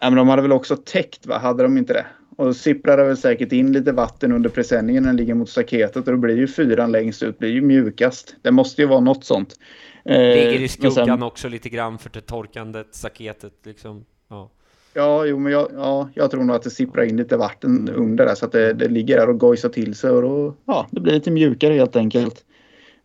Ja, 0.03 0.11
men 0.11 0.17
de 0.17 0.29
hade 0.29 0.43
väl 0.43 0.53
också 0.53 0.77
täckt, 0.77 1.27
va? 1.27 1.39
hade 1.39 1.63
de 1.63 1.79
inte 1.79 1.93
det? 1.93 2.07
Och 2.37 2.57
sipprade 2.57 3.05
väl 3.05 3.17
säkert 3.17 3.53
in 3.53 3.73
lite 3.73 3.93
vatten 3.93 4.33
under 4.33 4.51
presenningen 4.51 5.03
när 5.03 5.09
den 5.11 5.17
ligger 5.17 5.35
mot 5.35 5.49
staketet 5.49 5.97
och 5.97 6.13
då 6.13 6.17
blir 6.17 6.37
ju 6.37 6.47
fyran 6.47 6.93
längst 6.93 7.23
ut, 7.23 7.39
blir 7.39 7.51
ju 7.51 7.61
mjukast. 7.61 8.37
Det 8.43 8.51
måste 8.51 8.83
ju 8.83 8.89
vara 8.89 9.01
något 9.01 9.25
sånt. 9.25 9.55
Eh, 10.05 10.19
Ligger 10.19 10.61
i 10.61 10.69
skuggan 10.69 10.95
sen- 10.95 11.23
också 11.23 11.49
lite 11.49 11.69
grann 11.69 11.99
för 11.99 12.11
det 12.11 12.21
torkandet, 12.21 12.87
staketet 12.91 13.53
liksom. 13.65 14.05
Ja. 14.29 14.51
Ja, 14.95 15.25
jo, 15.27 15.39
men 15.39 15.53
jag, 15.53 15.69
ja, 15.75 16.09
jag 16.15 16.31
tror 16.31 16.45
nog 16.45 16.57
att 16.57 16.63
det 16.63 16.71
sipprar 16.71 17.05
in 17.05 17.17
lite 17.17 17.37
vatten 17.37 17.91
under 17.95 18.27
där 18.27 18.35
så 18.35 18.47
att 18.47 18.53
det, 18.53 18.73
det 18.73 18.89
ligger 18.89 19.17
där 19.17 19.29
och 19.29 19.39
gojsar 19.41 19.69
till 19.69 19.95
sig 19.95 20.11
och 20.11 20.23
då, 20.23 20.55
ja, 20.65 20.87
det 20.91 21.01
blir 21.01 21.13
lite 21.13 21.31
mjukare 21.31 21.75
helt 21.75 21.97
enkelt. 21.97 22.45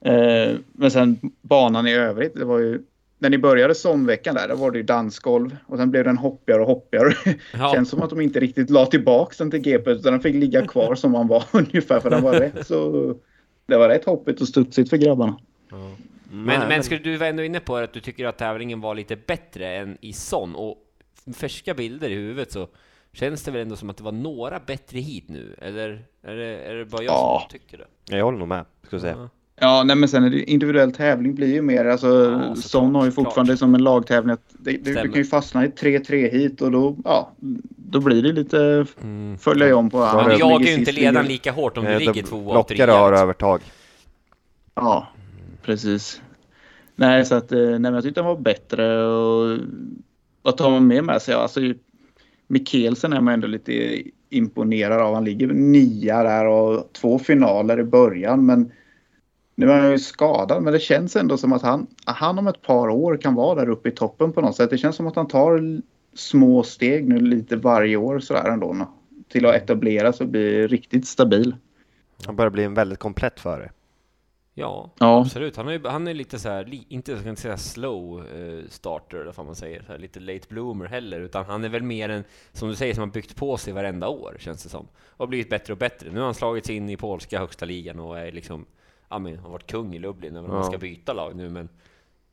Eh, 0.05 0.51
men 0.73 0.91
sen 0.91 1.17
banan 1.41 1.87
i 1.87 1.93
övrigt, 1.93 2.33
det 2.35 2.45
var 2.45 2.59
ju 2.59 2.81
när 3.19 3.29
ni 3.29 3.37
började 3.37 3.75
somveckan 3.75 4.35
där, 4.35 4.47
då 4.47 4.55
var 4.55 4.71
det 4.71 4.77
ju 4.77 4.83
dansgolv 4.83 5.57
och 5.65 5.77
sen 5.77 5.91
blev 5.91 6.03
den 6.03 6.17
hoppigare 6.17 6.61
och 6.61 6.67
hoppigare. 6.67 7.13
Ja. 7.53 7.71
Känns 7.73 7.89
som 7.89 8.01
att 8.01 8.09
de 8.09 8.21
inte 8.21 8.39
riktigt 8.39 8.69
la 8.69 8.85
tillbaks 8.85 9.37
den 9.37 9.51
till 9.51 9.59
GP 9.59 9.91
utan 9.91 10.11
den 10.11 10.21
fick 10.21 10.35
ligga 10.35 10.67
kvar 10.67 10.95
som 10.95 11.11
man 11.11 11.27
var 11.27 11.43
ungefär 11.53 11.99
för 11.99 12.09
den 12.09 12.23
var 12.23 12.33
rätt 12.33 12.67
så... 12.67 13.15
Det 13.65 13.77
var 13.77 13.89
rätt 13.89 14.05
hoppigt 14.05 14.41
och 14.41 14.47
studsigt 14.47 14.89
för 14.89 14.97
grabbarna. 14.97 15.39
Men, 16.31 16.67
men 16.69 16.83
skulle 16.83 17.01
du 17.01 17.17
vara 17.17 17.29
ändå 17.29 17.43
inne 17.43 17.59
på 17.59 17.75
att 17.75 17.93
du 17.93 17.99
tycker 17.99 18.25
att 18.25 18.37
tävlingen 18.37 18.81
var 18.81 18.95
lite 18.95 19.15
bättre 19.15 19.75
än 19.75 19.97
i 20.01 20.13
sån? 20.13 20.55
Och 20.55 20.77
färska 21.35 21.73
bilder 21.73 22.09
i 22.09 22.13
huvudet 22.13 22.51
så 22.51 22.67
känns 23.13 23.43
det 23.43 23.51
väl 23.51 23.61
ändå 23.61 23.75
som 23.75 23.89
att 23.89 23.97
det 23.97 24.03
var 24.03 24.11
några 24.11 24.59
bättre 24.59 24.99
hit 24.99 25.29
nu? 25.29 25.55
Eller 25.61 26.05
är 26.21 26.35
det, 26.35 26.45
är 26.45 26.73
det 26.75 26.85
bara 26.85 27.03
jag 27.03 27.13
Ja. 27.13 27.47
som 27.49 27.59
tycker 27.59 27.77
det? 27.77 28.17
Jag 28.17 28.25
håller 28.25 28.39
nog 28.39 28.47
med, 28.47 28.65
ska 28.83 28.95
jag 28.95 29.01
säga. 29.01 29.29
Ja. 29.59 29.67
Ja, 29.77 29.83
nej, 29.83 29.95
men 29.95 30.09
sen 30.09 30.23
är 30.23 30.29
det 30.29 30.51
individuell 30.51 30.91
tävling 30.91 31.35
blir 31.35 31.53
ju 31.53 31.61
mer, 31.61 31.85
alltså 31.85 32.07
Ja, 32.47 32.55
Son 32.55 32.95
har 32.95 33.05
ju 33.05 33.11
fortfarande 33.11 33.57
som 33.57 33.75
en 33.75 33.83
lagtävling 33.83 34.33
att 34.33 34.41
det, 34.59 34.71
det, 34.71 35.01
du 35.03 35.09
kan 35.09 35.13
ju 35.21 35.23
fastna 35.25 35.65
i 35.65 35.67
3-3 35.67 36.31
hit 36.31 36.61
och 36.61 36.71
då, 36.71 36.97
ja, 37.05 37.31
då 37.77 37.99
blir 37.99 38.21
det 38.23 38.31
lite 38.31 38.85
följa 39.39 39.75
om 39.75 39.89
på 39.89 39.97
du 39.97 40.37
som 40.37 40.39
jagar 40.49 40.67
ju 40.67 40.73
inte 40.73 40.91
ledaren 40.91 41.25
lika 41.25 41.51
hårt 41.51 41.77
om 41.77 41.85
du 41.85 41.91
Eh, 41.91 41.99
ligger 41.99 42.13
de- 42.13 42.21
tvåa 42.23 42.39
och 42.49 42.53
Lockare 42.53 42.91
har 42.91 43.11
liksom. 43.11 43.23
övertag. 43.23 43.61
Ja, 44.75 45.07
precis. 45.63 46.21
Nej, 46.95 47.25
så 47.25 47.35
att, 47.35 47.51
eh, 47.51 47.59
nej, 47.59 47.79
men 47.79 47.93
jag 47.93 48.03
tyckte 48.03 48.19
den 48.21 48.27
var 48.27 48.37
bättre 48.39 49.05
och 49.05 49.57
vad 50.41 50.57
tar 50.57 50.69
man 50.69 50.87
med 50.87 51.03
med 51.03 51.21
sig? 51.21 51.33
Ja, 51.33 51.39
Alltså, 51.39 51.59
Mikkelsen 52.47 53.13
är 53.13 53.21
man 53.21 53.33
ändå 53.33 53.47
lite 53.47 54.01
imponerad 54.29 55.01
av. 55.01 55.13
Han 55.13 55.25
ligger 55.25 55.47
nia 55.47 56.23
där 56.23 56.45
och 56.47 56.89
två 56.93 57.19
finaler 57.19 57.79
i 57.79 57.83
början, 57.83 58.45
men 58.45 58.71
nu 59.59 59.71
är 59.71 59.79
han 59.81 59.91
ju 59.91 59.99
skadad, 59.99 60.63
men 60.63 60.73
det 60.73 60.79
känns 60.79 61.15
ändå 61.15 61.37
som 61.37 61.53
att 61.53 61.61
han, 61.61 61.87
han 62.05 62.39
om 62.39 62.47
ett 62.47 62.61
par 62.61 62.89
år 62.89 63.17
kan 63.17 63.35
vara 63.35 63.55
där 63.59 63.69
uppe 63.69 63.89
i 63.89 63.91
toppen 63.91 64.33
på 64.33 64.41
något 64.41 64.55
sätt. 64.55 64.69
Det 64.69 64.77
känns 64.77 64.95
som 64.95 65.07
att 65.07 65.15
han 65.15 65.27
tar 65.27 65.81
små 66.13 66.63
steg 66.63 67.07
nu 67.07 67.19
lite 67.19 67.55
varje 67.55 67.97
år 67.97 68.19
sådär 68.19 68.49
ändå. 68.49 68.87
Till 69.29 69.45
att 69.45 69.55
etablera 69.55 70.13
sig 70.13 70.23
och 70.23 70.29
bli 70.31 70.67
riktigt 70.67 71.07
stabil. 71.07 71.55
Han 72.25 72.35
börjar 72.35 72.49
bli 72.49 72.63
en 72.63 72.73
väldigt 72.73 72.99
komplett 72.99 73.39
förare. 73.39 73.71
Ja, 74.53 74.91
Ja. 74.99 75.21
absolut. 75.21 75.57
Han 75.57 75.67
är, 75.67 75.71
ju- 75.71 75.87
han 75.87 76.07
är 76.07 76.13
lite 76.13 76.39
så 76.39 76.49
här, 76.49 76.79
inte 76.89 77.11
jag 77.11 77.19
ska 77.19 77.29
inte 77.29 77.41
säga 77.41 77.57
slow 77.57 78.19
eh, 78.19 78.63
starter, 78.69 79.17
eller 79.17 79.33
vad 79.37 79.45
man 79.45 79.55
säger, 79.55 79.81
så 79.83 79.91
här, 79.91 79.99
lite 79.99 80.19
late 80.19 80.45
bloomer 80.49 80.85
heller, 80.85 81.19
utan 81.19 81.45
han 81.45 81.63
är 81.63 81.69
väl 81.69 81.83
mer 81.83 82.09
en, 82.09 82.23
som 82.51 82.69
du 82.69 82.75
säger, 82.75 82.93
som 82.93 83.01
har 83.01 83.07
byggt 83.13 83.35
på 83.35 83.57
sig 83.57 83.73
varenda 83.73 84.07
år, 84.07 84.35
känns 84.39 84.63
det 84.63 84.69
som. 84.69 84.87
Och 85.09 85.29
blivit 85.29 85.49
bättre 85.49 85.73
och 85.73 85.79
bättre. 85.79 86.09
Nu 86.11 86.17
har 86.19 86.25
han 86.25 86.33
slagit 86.33 86.65
sig 86.65 86.75
in 86.75 86.89
i 86.89 86.97
polska 86.97 87.39
högsta 87.39 87.65
ligan 87.65 87.99
och 87.99 88.19
är 88.19 88.31
liksom, 88.31 88.65
ja 89.09 89.19
men, 89.19 89.39
har 89.39 89.49
varit 89.49 89.67
kung 89.71 89.95
i 89.95 89.99
Lublin, 89.99 90.35
även 90.35 90.45
om 90.45 90.51
Ja. 90.55 90.61
han 90.61 90.71
ska 90.71 90.77
byta 90.77 91.13
lag 91.13 91.35
nu, 91.35 91.49
men 91.49 91.69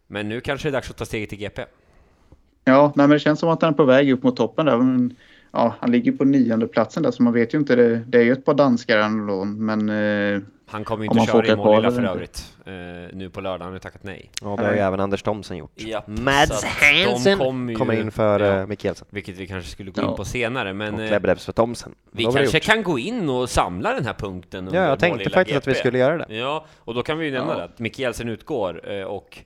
men 0.07 0.29
nu 0.29 0.41
kanske 0.41 0.69
det 0.69 0.71
är 0.71 0.73
dags 0.73 0.91
att 0.91 0.97
ta 0.97 1.05
steget 1.05 1.29
till 1.29 1.39
GP. 1.39 1.65
Ja, 2.65 2.93
nej, 2.97 3.07
men 3.07 3.11
det 3.11 3.19
känns 3.19 3.41
som 3.41 3.49
att 3.49 3.63
han 3.63 3.73
är 3.73 3.77
på 3.77 3.85
väg 3.85 4.11
upp 4.13 4.23
mot 4.23 4.37
toppen 4.37 4.67
där. 4.67 4.79
Men, 4.79 5.17
ja, 5.53 5.75
han 5.81 5.91
ligger 5.93 6.13
på 6.13 6.25
nionde 6.25 6.67
platsen 6.69 7.03
där 7.03 7.11
så 7.11 7.23
man 7.23 7.33
vet 7.33 7.55
ju 7.55 7.59
inte. 7.59 7.77
Det, 7.77 7.97
det 8.07 8.19
är 8.19 8.23
ju 8.23 8.33
ett 8.33 8.45
par 8.45 8.55
danskar 8.55 8.99
ändå, 8.99 9.45
men 9.45 9.89
eh, 9.89 10.41
Han 10.67 10.85
kommer 10.85 11.05
ju 11.05 11.11
inte 11.21 11.33
köra 11.33 11.47
i 11.47 11.57
Målilla 11.57 11.91
för 11.91 12.05
övrigt, 12.05 12.55
eh, 12.67 12.73
nu 13.17 13.31
på 13.33 13.41
lördag, 13.41 13.65
han 13.65 13.73
har 13.73 13.81
tackat 13.81 14.03
nej. 14.05 14.31
Ja, 14.43 14.57
det 14.59 14.65
har 14.65 14.73
ju 14.73 14.79
även 14.79 15.01
Anders 15.01 15.23
Thomsen 15.23 15.57
gjort. 15.57 15.71
Japp, 15.75 16.07
Mads 16.07 16.65
Hansen 16.65 17.39
kommer 17.39 17.73
ju- 17.73 17.79
kommer 17.79 18.01
in 18.01 18.11
för 18.11 18.41
ja. 18.41 18.57
ja. 18.61 18.67
Mikkelsen. 18.67 19.07
Vilket 19.11 19.37
vi 19.39 19.47
kanske 19.47 19.71
skulle 19.71 19.91
gå 19.91 20.01
in 20.03 20.07
Ja. 20.09 20.17
på 20.17 20.25
senare, 20.25 20.73
men 20.75 20.95
Och 20.95 21.01
eh, 21.01 21.09
Klebrebs 21.09 21.45
för 21.45 21.53
Thomsen. 21.53 21.95
vi 22.13 22.25
kanske 22.25 22.61
kan 22.61 22.83
gå 22.83 22.99
in 22.99 23.29
och 23.29 23.51
samla 23.51 23.93
den 23.95 24.07
här 24.07 24.15
punkten 24.15 24.71
Ja, 24.73 24.85
jag 24.89 24.99
tänkte 24.99 25.31
faktiskt 25.31 25.57
att 25.59 25.67
vi 25.69 25.75
skulle 25.75 25.99
göra 25.99 26.19
det. 26.19 26.35
Ja, 26.37 26.65
och 26.79 26.95
då 26.95 27.03
kan 27.03 27.19
vi 27.19 27.27
ju 27.27 27.33
nämna 27.33 27.53
Ja. 27.53 27.59
det 27.59 27.65
att 27.65 27.79
Mikkelsen 27.79 28.29
utgår 28.29 28.93
eh, 28.93 29.03
och 29.05 29.39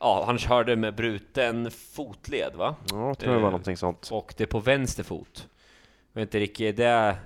ja, 0.00 0.22
han 0.26 0.38
körde 0.38 0.76
med 0.76 0.94
bruten 0.94 1.70
fotled 1.70 2.52
va? 2.54 2.74
Ja, 2.90 3.06
jag 3.08 3.18
tror 3.18 3.32
det 3.32 3.38
var 3.38 3.46
Eh, 3.46 3.50
någonting 3.50 3.76
sånt. 3.76 4.08
Och 4.12 4.34
det 4.36 4.42
är 4.44 4.48
på 4.48 4.58
vänster 4.60 5.02
fot. 5.02 5.48
Jag 6.12 6.20
vet 6.20 6.28
inte 6.28 6.38
Ricky, 6.38 6.64
är 6.68 6.72
det 6.72 7.16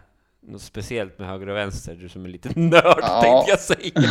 något 0.47 0.63
speciellt 0.63 1.19
med 1.19 1.29
höger 1.29 1.49
och 1.49 1.57
vänster? 1.57 1.95
Du 2.01 2.09
som 2.09 2.25
är 2.25 2.29
lite 2.29 2.49
nörd 2.61 2.99
Ja. 3.03 3.23
tänkte 3.23 3.51
jag 3.51 3.61
säga. 3.61 4.09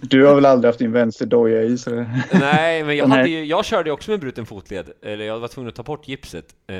Du 0.00 0.24
har 0.26 0.34
väl 0.34 0.46
aldrig 0.46 0.68
haft 0.68 0.78
din 0.78 0.92
vänsterdoja 0.92 1.62
i 1.62 1.78
så... 1.78 2.04
Nej, 2.32 2.84
men 2.84 2.96
jag, 2.96 3.06
hade 3.06 3.28
ju, 3.28 3.44
jag 3.44 3.64
körde 3.64 3.90
också 3.92 4.10
med 4.10 4.20
bruten 4.20 4.46
fotled. 4.46 4.90
Eller 5.02 5.24
jag 5.24 5.38
var 5.40 5.48
tvungen 5.48 5.68
att 5.68 5.74
ta 5.74 5.82
bort 5.82 6.08
gipset. 6.08 6.54
Eh, 6.66 6.74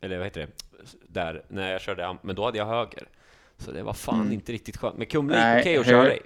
eller 0.00 0.16
vad 0.16 0.24
heter 0.26 0.40
det? 0.40 0.46
Där, 1.08 1.42
när 1.48 1.72
jag 1.72 1.80
körde, 1.80 2.16
men 2.22 2.36
då 2.36 2.44
hade 2.44 2.58
jag 2.58 2.66
höger. 2.66 3.04
Så 3.58 3.72
det 3.72 3.82
var 3.82 3.92
fan 3.92 4.20
Mm. 4.20 4.32
inte 4.32 4.52
riktigt 4.52 4.76
skönt. 4.76 4.96
Men 4.96 5.06
Kumla 5.06 5.56
gick 5.56 5.62
okej 5.66 5.76
att 5.78 5.86
hö- 5.86 5.92
köra 5.92 6.14
i. 6.14 6.20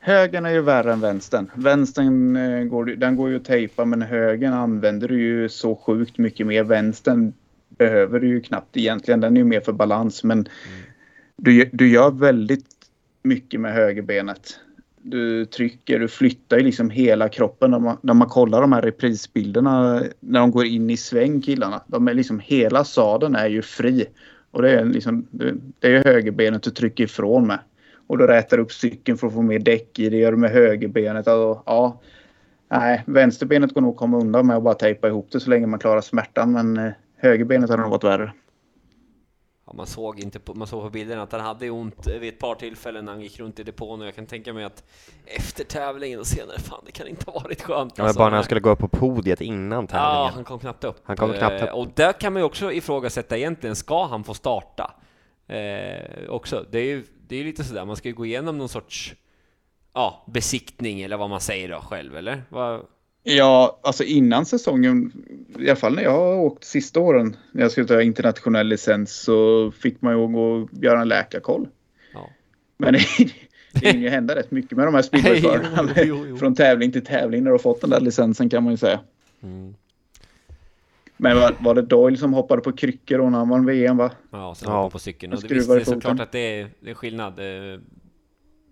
Högern 0.00 0.46
är 0.46 0.50
ju 0.50 0.60
värre 0.60 0.92
än 0.92 1.00
vänstern. 1.00 1.50
Vänstern 1.54 2.36
eh, 2.36 2.64
går, 2.64 2.84
den 2.84 3.16
går 3.16 3.30
ju 3.30 3.36
att 3.36 3.44
tejpa 3.44 3.84
men 3.84 4.02
högern 4.02 4.52
använder 4.52 5.08
du 5.08 5.20
ju 5.22 5.48
så 5.48 5.76
sjukt 5.76 6.18
mycket 6.18 6.46
mer. 6.46 6.62
Vänstern 6.64 7.32
behöver 7.78 8.20
du 8.20 8.28
ju 8.28 8.40
knappt 8.40 8.76
egentligen. 8.76 9.20
Den 9.20 9.36
är 9.36 9.40
ju 9.40 9.44
mer 9.44 9.60
för 9.60 9.72
balans 9.72 10.24
men 10.24 10.48
du, 11.36 11.70
du 11.72 11.88
gör 11.88 12.10
väldigt 12.10 12.66
mycket 13.22 13.60
med 13.60 13.72
högerbenet. 13.72 14.60
Du 15.02 15.44
trycker, 15.44 15.98
du 15.98 16.08
flyttar 16.08 16.56
ju 16.56 16.64
liksom 16.64 16.90
hela 16.90 17.28
kroppen. 17.28 17.70
När 17.70 17.78
man, 17.78 17.96
när 18.00 18.14
man 18.14 18.28
kollar 18.28 18.60
de 18.60 18.72
här 18.72 18.82
reprisbilderna 18.82 20.02
när 20.20 20.40
de 20.40 20.50
går 20.50 20.66
in 20.66 20.90
i 20.90 20.96
sväng 20.96 21.40
killarna. 21.40 21.82
De 21.86 22.08
är 22.08 22.14
liksom, 22.14 22.40
hela 22.40 22.84
sadeln 22.84 23.34
är 23.34 23.48
ju 23.48 23.62
fri. 23.62 24.06
Och 24.50 24.62
det 24.62 24.70
är 24.70 24.84
liksom, 24.84 25.26
det, 25.30 25.54
är 25.80 25.90
ju 25.90 26.02
högerbenet 26.04 26.62
du 26.62 26.70
trycker 26.70 27.04
ifrån 27.04 27.46
med. 27.46 27.58
Och 28.06 28.18
du 28.18 28.26
rätar 28.26 28.58
upp 28.58 28.72
cykeln 28.72 29.18
för 29.18 29.26
att 29.26 29.32
få 29.32 29.42
mer 29.42 29.58
däck 29.58 29.98
i 29.98 30.10
det. 30.10 30.16
gör 30.16 30.32
du 30.32 30.38
med 30.38 30.50
högerbenet. 30.50 31.28
Alltså, 31.28 31.62
ja, 31.66 32.00
nej, 32.70 33.02
vänsterbenet 33.06 33.74
går 33.74 33.80
nog 33.80 33.90
att 33.90 33.96
komma 33.96 34.18
undan 34.18 34.46
med 34.46 34.56
att 34.56 34.62
bara 34.62 34.74
tejpa 34.74 35.08
ihop 35.08 35.28
det 35.30 35.40
så 35.40 35.50
länge 35.50 35.66
man 35.66 35.78
klarar 35.78 36.00
smärtan. 36.00 36.52
Men 36.52 36.76
eh, 36.76 36.92
högerbenet 37.18 37.70
hade 37.70 37.82
nog 37.82 37.90
varit 37.90 38.04
värre. 38.04 38.32
Ja, 39.66 39.72
man 39.72 39.86
såg 39.86 40.20
inte 40.20 40.38
på, 40.40 40.54
man 40.54 40.66
såg 40.66 40.82
på 40.82 40.90
bilderna 40.90 41.22
att 41.22 41.32
han 41.32 41.40
hade 41.40 41.70
ont 41.70 42.06
vid 42.06 42.28
ett 42.34 42.38
par 42.38 42.54
tillfällen 42.54 43.04
när 43.04 43.12
han 43.12 43.20
gick 43.20 43.40
runt 43.40 43.58
i 43.60 43.62
depån 43.62 44.00
och 44.00 44.06
jag 44.06 44.14
kan 44.14 44.26
tänka 44.26 44.52
mig 44.52 44.64
att 44.64 44.84
efter 45.24 45.64
tävlingen 45.64 46.20
och 46.20 46.26
senare, 46.26 46.58
fan 46.58 46.82
det 46.86 46.92
kan 46.92 47.06
inte 47.08 47.30
ha 47.30 47.40
varit 47.40 47.62
skönt. 47.62 47.92
Ja, 47.96 48.02
men 48.02 48.06
alltså. 48.06 48.18
bara 48.18 48.28
när 48.28 48.36
han 48.36 48.44
skulle 48.44 48.60
gå 48.60 48.70
upp 48.70 48.78
på 48.78 48.88
podiet 48.88 49.40
innan 49.40 49.80
Ja, 49.84 49.86
tävlingen. 49.86 50.34
han 50.34 50.44
kom 50.44 50.58
knappt 50.58 50.84
upp. 50.84 51.00
Han 51.04 51.16
kom 51.16 51.32
knappt 51.32 51.62
upp. 51.62 51.68
Eh, 51.68 51.74
Och 51.74 51.88
där 51.94 52.12
kan 52.12 52.32
man 52.32 52.40
ju 52.42 52.46
också 52.46 52.72
ifrågasätta 52.72 53.36
egentligen, 53.38 53.76
ska 53.76 54.06
han 54.06 54.24
få 54.24 54.34
starta? 54.34 54.94
Eh, 55.46 56.28
också, 56.28 56.66
det 56.70 56.78
är 56.78 56.84
ju 56.84 57.04
det 57.28 57.36
är 57.36 57.44
lite 57.44 57.64
sådär, 57.64 57.84
man 57.84 57.96
ska 57.96 58.08
ju 58.08 58.14
gå 58.14 58.26
igenom 58.26 58.58
någon 58.58 58.68
sorts 58.68 59.14
ja, 59.94 60.24
besiktning 60.26 61.00
eller 61.00 61.16
vad 61.16 61.30
man 61.30 61.40
säger 61.40 61.68
då 61.68 61.80
själv, 61.80 62.16
eller? 62.16 62.42
Vad, 62.48 62.86
Ja, 63.36 63.78
alltså 63.82 64.04
innan 64.04 64.46
säsongen, 64.46 65.12
i 65.58 65.66
alla 65.68 65.76
fall 65.76 65.94
när 65.94 66.02
jag 66.02 66.10
har 66.10 66.34
åkt 66.34 66.64
sista 66.64 67.00
åren, 67.00 67.36
när 67.52 67.62
jag 67.62 67.70
skulle 67.70 67.86
ta 67.86 68.02
internationell 68.02 68.66
licens 68.66 69.20
så 69.20 69.70
fick 69.70 70.02
man 70.02 70.18
ju 70.18 70.26
gå 70.26 70.42
och 70.52 70.68
göra 70.72 71.00
en 71.00 71.08
läkarkoll. 71.08 71.68
ja. 72.14 72.30
Men 72.76 72.92
det, 72.92 73.00
det 73.72 73.86
hinner 73.88 74.02
ju 74.02 74.08
hända 74.08 74.34
rätt 74.36 74.50
mycket 74.50 74.76
med 74.76 74.86
de 74.86 74.94
här 74.94 75.02
speedwayförarna. 75.02 76.38
Från 76.38 76.54
tävling 76.54 76.92
till 76.92 77.04
tävling 77.04 77.42
när 77.44 77.50
du 77.50 77.54
har 77.54 77.58
fått 77.58 77.80
den 77.80 77.90
där 77.90 78.00
licensen 78.00 78.48
kan 78.48 78.64
man 78.64 78.72
ju 78.72 78.76
säga. 78.76 79.00
Mm. 79.42 79.74
Men 81.16 81.36
var, 81.36 81.54
var 81.58 81.74
det 81.74 81.82
Doyle 81.82 82.16
som 82.18 82.32
hoppade 82.32 82.62
på 82.62 82.72
kryckor 82.72 83.18
och 83.20 83.32
när 83.32 83.38
han 83.38 83.48
vann 83.48 83.66
VM 83.66 83.96
va? 83.96 84.10
Ja, 84.30 84.54
sen 84.54 84.70
Ja. 84.70 84.82
hoppa 84.82 84.90
på 84.92 84.98
cykeln. 84.98 85.32
Och 85.32 85.42
det, 85.42 85.54
visst, 85.54 85.68
det 85.68 85.74
är 85.80 85.84
såklart 85.84 86.20
att 86.20 86.32
det 86.32 86.60
är, 86.60 86.68
det 86.80 86.90
är 86.90 86.94
skillnad. 86.94 87.40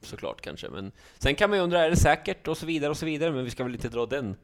Såklart 0.06 0.40
kanske, 0.40 0.68
men 0.68 0.92
sen 1.18 1.34
kan 1.34 1.50
man 1.50 1.58
ju 1.58 1.64
undra, 1.64 1.84
är 1.84 1.90
det 1.90 1.96
säkert 1.96 2.48
och 2.48 2.56
så 2.56 2.66
vidare 2.66 2.90
och 2.90 2.96
så 2.96 3.06
vidare, 3.06 3.32
men 3.32 3.44
vi 3.44 3.50
ska 3.50 3.64
väl 3.64 3.74
inte 3.74 3.88
dra 3.88 4.06
den 4.06 4.36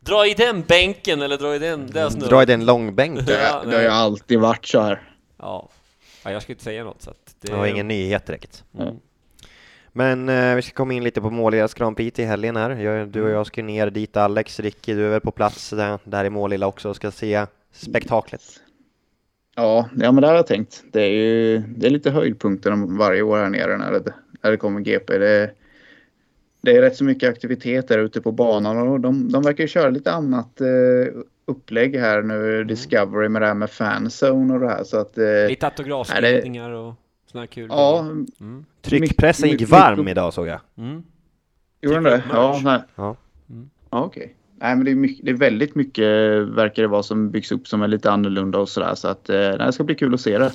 Dra 0.00 0.26
i 0.26 0.34
den 0.34 0.62
bänken 0.62 1.22
eller 1.22 1.38
dra 1.38 1.54
i 1.54 1.58
den 1.58 1.86
där. 1.86 2.10
Dra 2.10 2.42
i 2.42 2.46
den 2.46 2.66
långbänk. 2.66 3.18
Det, 3.26 3.32
det 3.64 3.74
har 3.76 3.82
ju 3.82 3.88
alltid 3.88 4.40
varit 4.40 4.66
så 4.66 4.80
här. 4.80 5.12
Ja. 5.38 5.68
ja, 6.24 6.30
jag 6.30 6.42
ska 6.42 6.52
inte 6.52 6.64
säga 6.64 6.84
något 6.84 7.02
så 7.02 7.10
att 7.10 7.34
det... 7.40 7.52
Det 7.52 7.56
var 7.56 7.66
ingen 7.66 7.88
nyhet 7.88 8.26
direkt. 8.26 8.64
Mm. 8.78 8.96
Men 9.92 10.28
eh, 10.28 10.54
vi 10.54 10.62
ska 10.62 10.74
komma 10.74 10.92
in 10.92 11.04
lite 11.04 11.20
på 11.20 11.30
Målillas 11.30 11.74
Grand 11.74 11.96
Prix 11.96 12.16
till 12.16 12.26
helgen 12.26 12.56
här. 12.56 12.70
Jag, 12.70 13.08
du 13.08 13.22
och 13.22 13.30
jag 13.30 13.46
ska 13.46 13.62
ner 13.62 13.90
dit, 13.90 14.16
Alex, 14.16 14.60
Ricky, 14.60 14.94
du 14.94 15.06
är 15.06 15.10
väl 15.10 15.20
på 15.20 15.30
plats 15.30 15.70
där, 15.70 15.98
där 16.04 16.24
i 16.24 16.30
Målilla 16.30 16.66
också 16.66 16.88
och 16.88 16.96
ska 16.96 17.10
se 17.10 17.46
spektaklet. 17.72 18.42
Ja, 19.54 19.88
ja 19.96 20.12
men 20.12 20.22
det 20.22 20.28
har 20.28 20.34
jag 20.34 20.46
tänkt. 20.46 20.84
Det 20.92 21.02
är 21.02 21.10
ju 21.10 21.58
det 21.58 21.86
är 21.86 21.90
lite 21.90 22.10
höjdpunkter 22.10 22.96
varje 22.98 23.22
år 23.22 23.38
här 23.38 23.50
nere 23.50 23.76
när 23.76 23.92
det, 23.92 24.14
när 24.42 24.50
det 24.50 24.56
kommer 24.56 24.80
GP. 24.80 25.18
Det, 25.18 25.50
det 26.60 26.76
är 26.76 26.80
rätt 26.82 26.96
så 26.96 27.04
mycket 27.04 27.30
aktivitet 27.30 27.88
där 27.88 27.98
ute 27.98 28.20
på 28.20 28.32
banan 28.32 28.78
och 28.88 29.00
de, 29.00 29.32
de 29.32 29.42
verkar 29.42 29.64
ju 29.64 29.68
köra 29.68 29.90
lite 29.90 30.12
annat 30.12 30.60
eh, 30.60 30.66
upplägg 31.46 31.96
här 31.96 32.22
nu, 32.22 32.64
Discovery 32.64 33.28
med 33.28 33.42
det 33.42 33.46
här 33.46 33.54
med 33.54 33.70
fanzone 33.70 34.54
och 34.54 34.60
det 34.60 34.68
här. 34.68 34.84
Så 34.84 34.96
att, 34.98 35.18
eh, 35.18 35.48
Lite 35.48 35.66
autografskrivningar 35.66 36.70
och 36.70 36.94
här 37.34 37.46
kul 37.46 37.66
ja, 37.70 38.00
Mm. 38.40 38.64
Tryckpressen 38.82 39.48
gick 39.48 39.68
varm 39.68 39.98
mycket- 39.98 40.10
idag 40.10 40.34
såg 40.34 40.46
jag. 40.46 40.60
Mm. 40.78 41.02
gjorde 41.80 41.94
den 41.94 42.04
det? 42.04 42.22
Ja, 42.32 42.60
nej. 42.64 42.80
Ja. 42.94 43.16
Mm. 43.50 43.70
ja 43.90 44.04
okej. 44.04 44.34
Nej, 44.58 44.76
men 44.76 44.84
det 44.84 44.90
är, 44.90 44.94
mycket, 44.94 45.24
det 45.24 45.30
är 45.30 45.34
väldigt 45.34 45.74
mycket 45.74 46.04
verkar 46.48 46.82
det 46.82 46.88
vara 46.88 47.02
som 47.02 47.30
byggs 47.30 47.52
upp 47.52 47.68
som 47.68 47.82
är 47.82 47.88
lite 47.88 48.10
annorlunda 48.10 48.58
och 48.58 48.68
sådär. 48.68 48.94
Så 48.94 49.08
att 49.08 49.28
eh, 49.28 49.36
nej, 49.38 49.58
det 49.58 49.72
ska 49.72 49.84
bli 49.84 49.94
kul 49.94 50.14
att 50.14 50.20
se 50.20 50.38
det. 50.38 50.52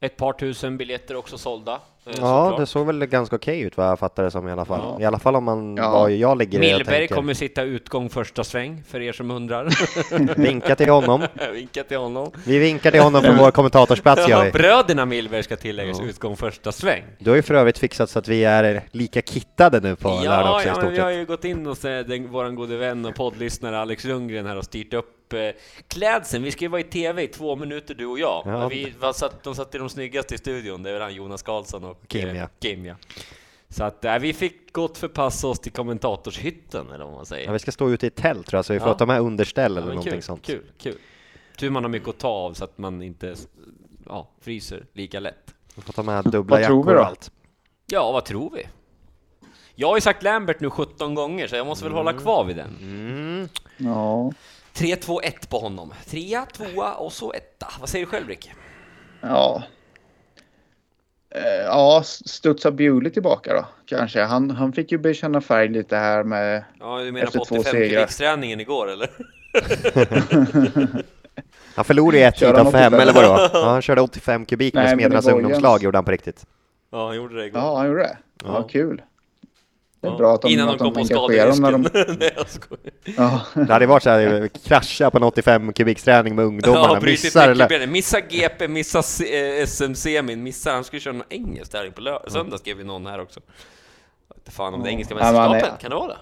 Ett 0.00 0.16
par 0.16 0.32
tusen 0.32 0.76
biljetter 0.76 1.16
också 1.16 1.38
sålda. 1.38 1.80
Eh, 2.08 2.14
Ja, 2.20 2.44
såklart. 2.44 2.58
det 2.60 2.66
såg 2.66 2.86
väl 2.86 3.06
ganska 3.06 3.36
okej 3.36 3.60
ut 3.60 3.76
vad 3.76 3.86
jag 3.86 3.98
fattade 3.98 4.26
det 4.26 4.30
som 4.32 4.48
i 4.48 4.52
alla 4.52 4.64
fall. 4.64 4.80
Ja. 4.82 5.00
I 5.00 5.04
alla 5.04 5.18
fall 5.18 5.36
om 5.36 5.44
man, 5.44 5.76
Ja. 5.76 5.90
vad 5.90 6.10
jag 6.12 6.38
ligger 6.38 6.58
Millberg 6.60 6.84
tänker. 6.98 7.14
kommer 7.14 7.34
sitta 7.34 7.62
utgång 7.62 8.08
första 8.10 8.44
sväng, 8.44 8.82
för 8.88 9.00
er 9.00 9.12
som 9.12 9.30
undrar. 9.30 9.68
Vinka 10.42 10.76
till 10.76 10.88
honom. 10.90 11.22
Vinka 11.52 11.84
till 11.84 11.98
honom. 11.98 12.30
Vi 12.46 12.58
vinkar 12.58 12.90
till 12.90 13.00
honom 13.00 13.22
från 13.22 13.36
vår 13.36 13.50
kommentatorsplats 13.50 14.28
gör 14.28 14.44
vi. 14.44 14.50
bröderna 14.50 15.06
Millberg 15.06 15.42
ska 15.42 15.56
tilläggas, 15.56 15.98
Ja. 16.00 16.06
utgång 16.08 16.36
första 16.36 16.72
sväng. 16.72 17.02
Du 17.18 17.30
har 17.30 17.36
ju 17.36 17.42
för 17.42 17.54
övrigt 17.54 17.78
fixat 17.78 18.10
så 18.10 18.18
att 18.18 18.28
vi 18.28 18.44
är 18.44 18.82
lika 18.90 19.22
kittade 19.22 19.80
nu 19.80 19.96
på 19.96 20.08
lördag 20.08 20.24
Ja, 20.26 20.54
också 20.56 20.68
i 20.68 20.70
ja 20.70 20.82
men 20.82 20.92
vi 20.92 20.98
har 21.00 21.10
ju 21.10 21.24
gått 21.26 21.44
in 21.44 21.66
hos 21.66 21.78
den, 21.78 22.28
våran 22.28 22.54
gode 22.54 22.76
vän 22.76 23.06
och 23.06 23.14
poddlyssnare 23.14 23.78
Alex 23.80 24.04
Lundgren 24.04 24.46
här 24.46 24.56
och 24.56 24.64
styrt 24.64 24.94
upp 24.94 25.32
eh, 25.32 25.38
klädseln. 25.88 26.44
Vi 26.44 26.50
ska 26.50 26.64
ju 26.64 26.68
vara 26.68 26.80
i 26.80 26.84
TV 26.84 27.22
i 27.22 27.26
två 27.26 27.56
minuter 27.56 27.94
du 27.94 28.06
och 28.06 28.18
jag. 28.18 28.42
Ja. 28.46 28.68
Vi, 28.68 28.92
var 29.00 29.12
satt, 29.12 29.42
de 29.42 29.54
satt 29.54 29.74
i 29.74 29.78
de 29.78 29.88
snyggaste 29.88 30.34
i 30.34 30.38
studion, 30.38 30.82
det 30.82 30.88
är 30.90 30.92
väl 30.94 31.02
han 31.02 31.14
Jonas 31.14 31.42
Karlsson 31.42 31.84
och 31.84 31.97
Kim, 32.06 32.28
eh, 32.28 32.36
ja. 32.36 32.48
Kim 32.60 32.84
ja. 32.86 32.94
Så 33.68 33.84
att 33.84 34.04
äh, 34.04 34.18
vi 34.18 34.32
fick 34.32 34.72
gott 34.72 34.98
förpassa 34.98 35.46
oss 35.48 35.60
till 35.60 35.72
kommentatorshytten 35.72 36.90
eller 36.90 37.04
vad 37.04 37.14
man 37.14 37.26
säger. 37.26 37.46
Ja, 37.46 37.52
vi 37.52 37.58
ska 37.58 37.72
stå 37.72 37.90
ute 37.90 38.06
i 38.06 38.10
tält 38.10 38.46
tror 38.46 38.58
jag, 38.58 38.64
så 38.64 38.72
vi 38.72 38.78
får 38.80 38.88
Ja. 38.88 38.94
ta 38.94 39.06
med 39.06 39.20
underställ 39.20 39.72
Ja, 39.72 39.76
eller 39.76 39.86
men 39.86 39.88
någonting 39.94 40.12
kul, 40.12 40.22
sånt. 40.22 40.46
Kul, 40.46 40.64
kul. 40.78 40.98
Tur 41.58 41.70
man 41.70 41.84
har 41.84 41.88
mycket 41.90 42.08
att 42.08 42.18
ta 42.18 42.28
av 42.28 42.52
så 42.54 42.64
att 42.64 42.78
man 42.78 43.02
inte 43.02 43.34
ja, 44.06 44.28
fryser 44.40 44.86
lika 44.92 45.20
lätt. 45.20 45.54
Vi 45.76 45.82
får 45.82 45.92
ta 45.92 46.02
med 46.02 46.24
dubbla 46.24 46.56
Vad 46.56 46.66
tror 46.66 46.78
jackor 46.78 46.90
vi 46.90 46.94
då? 46.94 47.00
och 47.00 47.06
allt. 47.06 47.30
Ja, 47.86 48.12
vad 48.12 48.24
tror 48.24 48.50
vi? 48.50 48.66
Jag 49.74 49.88
har 49.88 49.96
ju 49.96 50.00
sagt 50.00 50.22
Lambert 50.22 50.60
nu 50.60 50.70
17 50.70 51.14
gånger 51.14 51.46
så 51.48 51.56
jag 51.56 51.66
måste 51.66 51.84
väl 51.84 51.92
hålla 51.94 52.12
kvar 52.12 52.44
vid 52.44 52.56
den. 52.56 52.76
Mm. 52.80 53.48
Ja. 53.76 54.32
3, 54.72 54.96
2, 54.96 55.20
1 55.20 55.48
på 55.50 55.58
honom. 55.58 55.94
Trea, 56.06 56.46
tvåa 56.46 56.94
och 56.94 57.12
så 57.12 57.32
etta. 57.32 57.66
Vad 57.80 57.88
säger 57.88 58.04
du 58.06 58.10
själv 58.10 58.28
Rick? 58.28 58.50
Ja. 59.20 59.62
Eh, 61.34 61.64
Ja, 61.66 62.02
studsar 62.04 62.70
Bewley 62.70 63.12
tillbaka 63.12 63.54
då 63.54 63.64
kanske. 63.86 64.22
Han, 64.22 64.50
han 64.50 64.72
fick 64.72 64.92
ju 64.92 64.98
bekänna 64.98 65.40
färg 65.40 65.68
lite 65.68 65.96
här 65.96 66.24
med... 66.24 66.64
Ja, 66.80 66.98
du 66.98 67.12
menar 67.12 67.26
Efter 67.26 67.38
på 67.38 67.44
två 67.44 67.54
85 67.56 67.72
segrar. 67.72 68.00
kubiksträningen 68.00 68.60
igår 68.60 68.90
eller? 68.90 69.08
Han 71.74 71.84
förlorade 71.84 72.18
ju 72.18 72.24
ett 72.24 72.38
fem 72.38 72.54
85? 72.66 72.94
eller 72.94 73.12
vadå? 73.12 73.48
Ja, 73.52 73.70
han 73.70 73.82
körde 73.82 74.00
85 74.00 74.44
kubik 74.46 74.74
med 74.74 74.84
Nej, 74.84 74.96
men 74.96 75.00
Smedernas 75.00 75.26
ungdomslag 75.26 75.82
gjorde 75.82 75.98
han 75.98 76.04
på 76.04 76.10
riktigt. 76.10 76.46
Ja, 76.92 77.06
han 77.06 77.16
gjorde 77.16 77.36
det 77.36 77.46
igår. 77.46 77.60
Ja, 77.60 77.76
han 77.76 77.86
gjorde 77.86 78.00
det. 78.02 78.16
Ja, 78.44 78.48
Ja. 78.54 78.68
kul. 78.68 79.02
Det 80.00 80.06
är 80.06 80.10
Ja. 80.10 80.16
bra 80.16 80.34
att 80.34 80.42
de, 80.42 80.48
Innan 80.48 80.66
de 80.66 80.72
att 80.72 80.78
kom 80.78 80.92
på 80.92 81.00
när 81.00 81.08
de... 81.08 81.84
skaderisken. 81.84 82.16
Nej, 82.20 82.32
jag 82.36 82.48
skojar. 82.48 82.92
Ja. 83.16 83.40
Det 83.66 83.72
hade 83.72 83.86
varit 83.86 84.02
så 84.02 84.10
här, 84.10 84.48
krascha 84.64 85.10
på 85.10 85.16
en 85.16 85.22
85 85.22 85.72
kubiksträning 85.72 86.34
med 86.36 86.44
ungdomarna, 86.44 86.94
Ja, 86.94 87.00
missar 87.00 87.48
eller... 87.48 87.86
Missa 87.86 88.20
GP, 88.20 88.68
missa 88.68 88.98
eh, 88.98 89.66
SM-semin, 89.66 90.42
missa... 90.42 90.72
Han 90.72 90.84
skulle 90.84 91.00
köra 91.00 91.14
någon 91.14 91.26
engelsk 91.30 91.72
tävling 91.72 91.92
på 91.92 92.00
lö- 92.00 92.28
söndag 92.30 92.58
skrev 92.58 92.78
ju 92.78 92.84
någon 92.84 93.06
här 93.06 93.20
också. 93.20 93.40
Jag 94.28 94.36
vet 94.44 94.54
fan 94.54 94.74
om 94.74 94.82
det 94.82 94.88
är 94.88 94.92
engelska 94.92 95.14
mästerskapen, 95.14 95.78
kan 95.80 95.90
det 95.90 95.96
vara 95.96 96.08
det? 96.08 96.18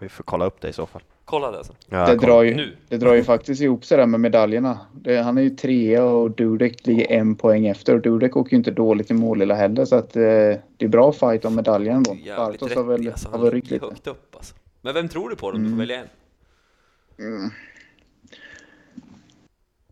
Vi 0.00 0.08
får 0.08 0.24
kolla 0.24 0.44
upp 0.44 0.60
det 0.60 0.68
i 0.68 0.72
så 0.72 0.86
fall. 0.86 1.02
Kolla 1.28 1.50
det 1.50 1.58
alltså. 1.58 1.72
Ja, 1.88 2.06
Det 2.06 2.16
kolla. 2.16 2.32
drar, 2.32 2.42
ju, 2.42 2.54
Nu. 2.54 2.76
det 2.88 2.96
drar 2.96 3.14
ju 3.14 3.24
faktiskt 3.24 3.60
ihop 3.62 3.84
sig 3.84 3.98
där 3.98 4.06
med 4.06 4.20
medaljerna. 4.20 4.78
Det, 4.92 5.16
han 5.22 5.38
är 5.38 5.42
ju 5.42 5.50
trea 5.50 6.04
och 6.04 6.30
Dudek 6.30 6.86
ligger 6.86 7.12
en 7.12 7.34
poäng 7.36 7.66
efter. 7.66 7.94
Och 7.94 8.00
Dudek 8.00 8.36
åker 8.36 8.52
ju 8.52 8.56
inte 8.56 8.70
dåligt 8.70 9.10
i 9.10 9.14
Målilla 9.14 9.54
heller 9.54 9.84
så 9.84 9.96
att 9.96 10.16
eh, 10.16 10.22
det 10.22 10.60
är 10.78 10.88
bra 10.88 11.12
fight 11.12 11.44
om 11.44 11.54
medaljen 11.54 12.02
då. 12.02 12.16
Bartos 12.36 12.74
har 12.74 12.82
väl, 12.82 13.08
alltså. 13.08 13.28
har 13.28 13.38
väl 13.38 13.50
ryckt 13.50 13.70
lite. 13.70 13.86
högt 13.86 14.06
upp 14.06 14.34
alltså. 14.36 14.54
Men 14.82 14.94
vem 14.94 15.08
tror 15.08 15.30
du 15.30 15.36
på 15.36 15.50
då? 15.50 15.58
Du 15.58 15.64
får 15.64 15.66
Mm. 15.66 15.78
välja 15.78 15.98
en. 15.98 17.50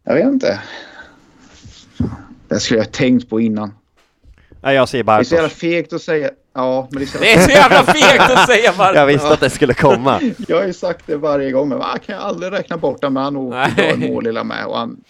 Jag 0.04 0.14
vet 0.14 0.26
inte. 0.26 0.62
Det 2.48 2.60
skulle 2.60 2.80
jag 2.80 2.92
tänkt 2.92 3.30
på 3.30 3.40
innan. 3.40 3.70
Nej, 4.62 4.74
jag 4.74 4.88
säger 4.88 5.04
Det 5.04 5.12
är 5.12 5.22
så 5.22 5.34
jävla 5.34 5.46
Bartos. 5.48 5.58
fegt 5.60 5.92
att 5.92 6.02
säga. 6.02 6.30
Ja, 6.56 6.88
men 6.90 7.00
det 7.00 7.06
känns... 7.06 7.20
Det 7.20 7.32
är 7.32 7.40
så 7.40 7.50
jävla 7.50 7.84
fegt 7.84 8.20
att 8.20 8.46
säga 8.46 8.72
varför! 8.78 8.94
Jag 8.94 9.06
visste 9.06 9.28
att 9.28 9.40
det 9.40 9.50
skulle 9.50 9.74
komma. 9.74 10.20
Jag 10.48 10.56
har 10.56 10.66
ju 10.66 10.72
sagt 10.72 11.06
det 11.06 11.16
varje 11.16 11.50
gång, 11.50 11.68
men 11.68 11.78
man 11.78 11.98
kan 11.98 12.14
jag 12.14 12.24
aldrig 12.24 12.52
räkna 12.52 12.76
bort 12.76 13.04
honom. 13.04 13.14
Men 13.14 13.22
han 13.22 13.50
Nej. 13.50 13.96
drar 13.98 14.08
mål 14.08 14.24
lilla 14.24 14.44
med. 14.44 14.66
Och 14.66 14.78
han, 14.78 15.00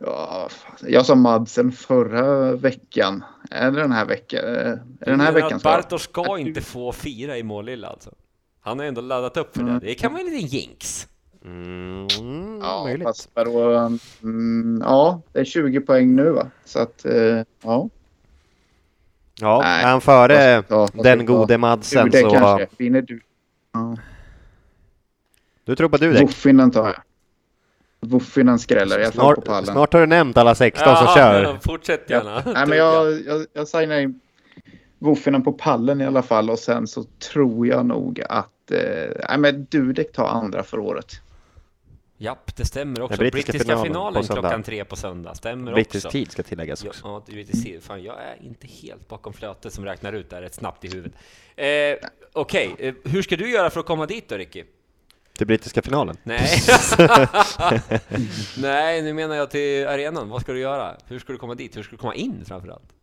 ja, 0.00 0.48
jag 0.86 1.06
sa 1.06 1.14
Madsen 1.14 1.72
förra 1.72 2.52
veckan. 2.52 3.24
Är 3.50 3.70
det 3.70 3.80
den 3.80 3.92
här 3.92 4.04
veckan? 4.04 4.40
Är 4.44 4.80
den 5.10 5.20
här 5.20 5.32
veckan? 5.32 5.50
jag? 5.50 5.60
Bartos 5.60 6.02
ska 6.02 6.38
inte 6.38 6.60
få 6.60 6.92
fira 6.92 7.38
i 7.38 7.42
Målilla 7.42 7.88
alltså. 7.88 8.10
Han 8.60 8.78
har 8.78 8.86
ändå 8.86 9.00
laddat 9.00 9.36
upp 9.36 9.56
för 9.56 9.62
det. 9.62 9.78
Det 9.78 9.94
kan 9.94 10.12
vara 10.12 10.22
en 10.22 10.30
liten 10.30 10.48
jinx. 10.48 11.06
Mm, 11.44 12.08
Ja, 12.62 12.84
möjligt. 12.84 13.06
fast 13.06 13.30
vadå? 13.34 13.90
Mm, 14.22 14.82
ja, 14.84 15.22
det 15.32 15.40
är 15.40 15.44
20 15.44 15.80
poäng 15.80 16.16
nu 16.16 16.30
va? 16.30 16.46
Så 16.64 16.78
att, 16.78 17.04
eh, 17.04 17.42
ja. 17.62 17.88
Ja, 19.42 19.60
Nej, 19.62 19.84
är 19.84 19.88
han 19.88 20.00
före 20.00 20.34
jag 20.34 20.68
ta? 20.68 20.88
Den 20.92 21.04
jag 21.18 21.18
ta? 21.18 21.24
gode 21.34 21.58
Madsen 21.58 22.04
Du, 22.04 22.10
det 22.10 22.20
så... 22.20 22.30
kanske. 22.30 22.66
Vinner 22.76 23.02
du? 23.02 23.20
Ja. 23.72 23.96
Du 25.64 25.76
tror 25.76 25.88
på 25.88 25.96
Dudek? 25.96 26.22
Woffinen 26.22 26.70
tar 26.70 26.84
jag. 26.86 26.96
Woffinen 28.00 28.58
skräller 28.58 28.98
alla 28.98 29.12
fall 29.12 29.34
på 29.34 29.34
Snart, 29.34 29.44
pallen. 29.44 29.66
snart 29.66 29.92
har 29.92 30.00
du 30.00 30.06
nämnt 30.06 30.36
alla 30.36 30.54
16 30.54 30.96
som 30.96 31.06
kör. 31.06 31.58
Fortsätt 31.62 32.10
gärna. 32.10 32.42
Nej, 32.46 32.66
men 32.66 32.78
jag, 32.78 33.20
jag, 33.26 33.46
jag 33.52 33.68
signar 33.68 33.98
in 34.00 34.20
Woffinen 34.98 35.42
på 35.42 35.52
pallen 35.52 36.00
i 36.00 36.06
alla 36.06 36.22
fall 36.22 36.50
och 36.50 36.58
sen 36.58 36.86
så 36.86 37.04
tror 37.32 37.66
jag 37.66 37.86
nog 37.86 38.22
att 38.28 38.70
eh, 38.70 38.78
nej, 39.28 39.38
men 39.38 39.66
Dudek 39.70 40.12
tar 40.12 40.28
andra 40.28 40.62
för 40.62 40.78
året. 40.78 41.06
Japp, 42.22 42.56
det 42.56 42.64
stämmer 42.64 43.02
också. 43.02 43.16
Den 43.16 43.30
brittiska 43.30 43.52
Brittiska, 43.52 43.82
finalen 43.84 43.84
finalen, 44.24 44.24
klockan 44.42 44.62
tre 44.62 44.84
på 44.84 44.96
söndag. 44.96 45.34
Stämmer 45.34 45.72
Brittisk 45.72 46.06
också. 46.06 46.10
tid 46.18 46.30
ska 46.32 46.42
tilläggas 46.42 46.84
Ja, 46.84 46.90
också. 46.90 47.00
ja, 47.08 47.22
är 47.28 47.32
brittisk 47.32 47.64
tid. 47.64 47.82
Fan, 47.82 48.02
jag 48.02 48.22
är 48.22 48.36
inte 48.42 48.66
helt 48.66 49.08
bakom 49.08 49.32
flötet 49.32 49.72
som 49.72 49.84
räknar 49.84 50.12
ut 50.12 50.30
det 50.30 50.36
här 50.36 50.42
rätt 50.42 50.54
snabbt 50.54 50.84
i 50.84 50.88
huvudet. 50.88 51.12
Eh, 51.56 52.08
Okej, 52.32 52.74
eh, 52.78 52.94
hur 53.04 53.22
ska 53.22 53.36
du 53.36 53.50
göra 53.50 53.70
för 53.70 53.80
att 53.80 53.86
komma 53.86 54.06
dit 54.06 54.28
då, 54.28 54.36
Ricky? 54.36 54.64
Till 55.38 55.46
brittiska 55.46 55.82
finalen. 55.82 56.16
Nej. 56.22 56.48
Nej, 58.58 59.02
nu 59.02 59.12
menar 59.12 59.34
jag 59.34 59.50
till 59.50 59.86
arenan. 59.86 60.28
Vad 60.28 60.40
ska 60.40 60.52
du 60.52 60.58
göra? 60.60 60.96
Hur 61.06 61.18
ska 61.18 61.32
du 61.32 61.38
komma 61.38 61.54
dit? 61.54 61.76
Hur 61.76 61.82
ska 61.82 61.90
du 61.90 61.96
komma 61.96 62.14
in 62.14 62.44
framförallt? 62.44 62.82
Eh, 62.82 62.96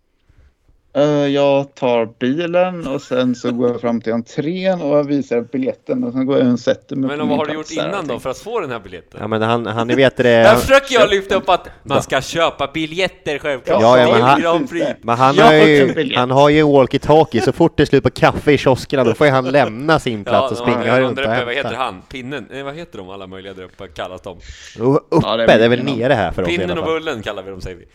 jag 1.33 1.75
tar 1.75 2.09
bilen 2.19 2.87
och 2.87 3.01
sen 3.01 3.35
så 3.35 3.51
går 3.51 3.71
jag 3.71 3.81
fram 3.81 4.01
till 4.01 4.13
entrén 4.13 4.81
och 4.81 5.09
visar 5.09 5.41
biljetten 5.41 6.03
och 6.03 6.13
sen 6.13 6.25
går 6.25 6.39
jag 6.39 6.53
och 6.53 6.59
sätter 6.59 6.95
mig 6.95 7.17
Men 7.17 7.29
vad 7.29 7.37
har 7.37 7.45
du 7.45 7.53
gjort 7.53 7.67
där, 7.75 7.87
innan 7.87 8.07
då 8.07 8.19
för 8.19 8.29
att 8.29 8.37
få 8.37 8.59
den 8.59 8.71
här 8.71 8.79
biljetten? 8.79 9.19
Ja 9.21 9.27
men 9.27 9.41
han, 9.41 9.65
han 9.65 9.87
ni 9.87 9.95
vet 9.95 10.17
det... 10.17 10.29
Här 10.29 10.55
försöker 10.55 10.95
jag 10.95 11.09
lyfta 11.09 11.35
upp 11.35 11.49
att 11.49 11.67
man 11.83 12.03
ska 12.03 12.21
köpa 12.21 12.69
biljetter 12.73 13.39
självklart. 13.39 13.81
Ja, 13.81 13.99
ja, 13.99 14.11
men 14.11 14.21
han-. 14.21 14.95
Men 15.01 15.17
han 15.17 15.37
har 15.37 15.53
ju, 15.53 16.15
han 16.15 16.31
har 16.31 16.49
ju 16.49 16.63
walkie-talkie, 16.63 17.41
så 17.41 17.51
fort 17.51 17.77
det 17.77 17.83
är 17.83 17.85
slut 17.85 18.03
på 18.03 18.09
kaffe 18.09 18.51
i 18.51 18.57
kioskerna 18.57 19.03
då 19.03 19.13
får 19.13 19.27
ju 19.27 19.33
han 19.33 19.45
lämna 19.45 19.99
sin 19.99 20.23
plats 20.23 20.51
och 20.51 20.57
springa 20.57 20.99
runt 20.99 21.15
där 21.15 21.23
och 21.27 21.33
uppe, 21.33 21.45
vad 21.45 21.53
heter 21.53 21.69
hämta. 21.69 21.83
han? 21.83 22.01
Pinnen? 22.09 22.47
Nej, 22.51 22.63
vad 22.63 22.75
heter 22.75 22.97
de 22.97 23.09
alla 23.09 23.27
möjliga 23.27 23.53
där 23.53 23.63
uppe 23.63 23.87
kallas 23.87 24.21
de? 24.21 24.37
Och 24.79 24.95
Uppe, 25.09 25.27
Ja, 25.27 25.37
det 25.37 25.45
det 25.45 25.65
är 25.65 25.69
väl 25.69 25.83
nere 25.83 26.13
här 26.13 26.31
för 26.31 26.41
oss 26.41 26.47
Pinnen 26.47 26.77
och. 26.77 26.85
Bullen 26.85 27.21
kallar 27.21 27.43
vi 27.43 27.51
dem 27.51 27.61
säger 27.61 27.77
vi. 27.77 27.85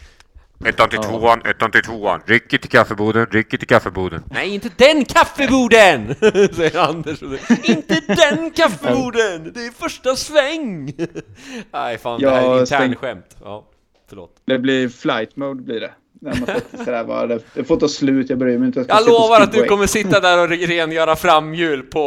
Ettan 0.64 0.88
till 0.88 0.98
tvåan, 0.98 1.42
ettan 1.44 1.70
till 1.70 1.82
tvåan. 1.82 2.20
Ricky 2.26 2.58
till 2.58 2.70
kaffeboden, 2.70 3.26
Ricky 3.30 3.58
till 3.58 3.68
kaffeboden. 3.68 4.22
Nej, 4.30 4.54
inte 4.54 4.70
den 4.76 5.04
kaffeboden! 5.04 6.14
säger 6.54 6.78
Anders. 6.78 7.22
Inte 7.62 8.00
den 8.06 8.50
kaffeboden! 8.50 9.52
Det 9.54 9.66
är 9.66 9.70
första 9.70 10.16
sväng! 10.16 10.92
Nej, 11.72 11.98
fan, 11.98 12.20
det 12.20 12.30
här 12.30 12.42
är 12.42 12.42
Jag 12.42 12.62
ett 12.62 12.70
internskämt. 12.70 13.36
Ja, 13.42 13.64
förlåt. 14.08 14.30
Det 14.44 14.58
blir 14.58 14.88
flight 14.88 15.36
mode 15.36 15.62
blir 15.62 15.80
det. 15.80 15.92
När 16.24 16.96
man 16.96 17.06
bara, 17.06 17.26
det, 17.54 17.64
får 17.64 17.76
ta 17.76 17.88
slut, 17.88 18.30
jag 18.30 18.38
bryr 18.38 18.58
mig 18.58 18.66
inte. 18.66 18.84
Jag 18.88 19.04
på 19.04 19.10
lovar 19.10 19.40
att 19.40 19.52
du 19.52 19.64
kommer 19.64 19.86
sitta 19.86 20.20
där 20.20 20.42
och 20.42 20.48
rengöra 20.48 21.16
framhjul 21.16 21.82
på 21.82 22.00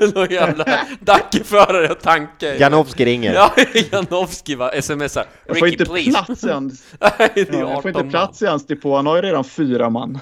eh, 0.00 0.08
någon 0.14 0.30
jävla 0.30 0.64
dackeförare 1.00 1.88
och 1.88 2.00
tanke. 2.00 2.56
Janowski 2.56 3.04
ringer. 3.04 3.34
Ja, 3.34 3.54
Janowski 3.92 4.54
va, 4.54 4.70
smsar. 4.82 5.26
Jag 5.46 5.58
får 5.58 5.66
Ricky 5.66 5.82
inte 5.82 5.84
please. 5.84 6.24
plats 6.24 6.44
i 6.44 6.48
hans, 6.50 6.84
Nej, 7.00 7.30
det 7.34 7.48
är 7.48 7.52
ja, 7.52 7.58
jag 7.58 7.82
får 7.82 7.88
18 7.88 7.88
inte 7.88 8.10
plats 8.10 8.42
i 8.42 8.46
hans 8.46 8.66
depå, 8.66 8.96
han 8.96 9.06
har 9.06 9.16
ju 9.16 9.22
redan 9.22 9.44
fyra 9.44 9.90
man. 9.90 10.18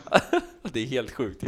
Det 0.62 0.80
är 0.80 0.86
helt 0.86 1.10
sjukt. 1.10 1.44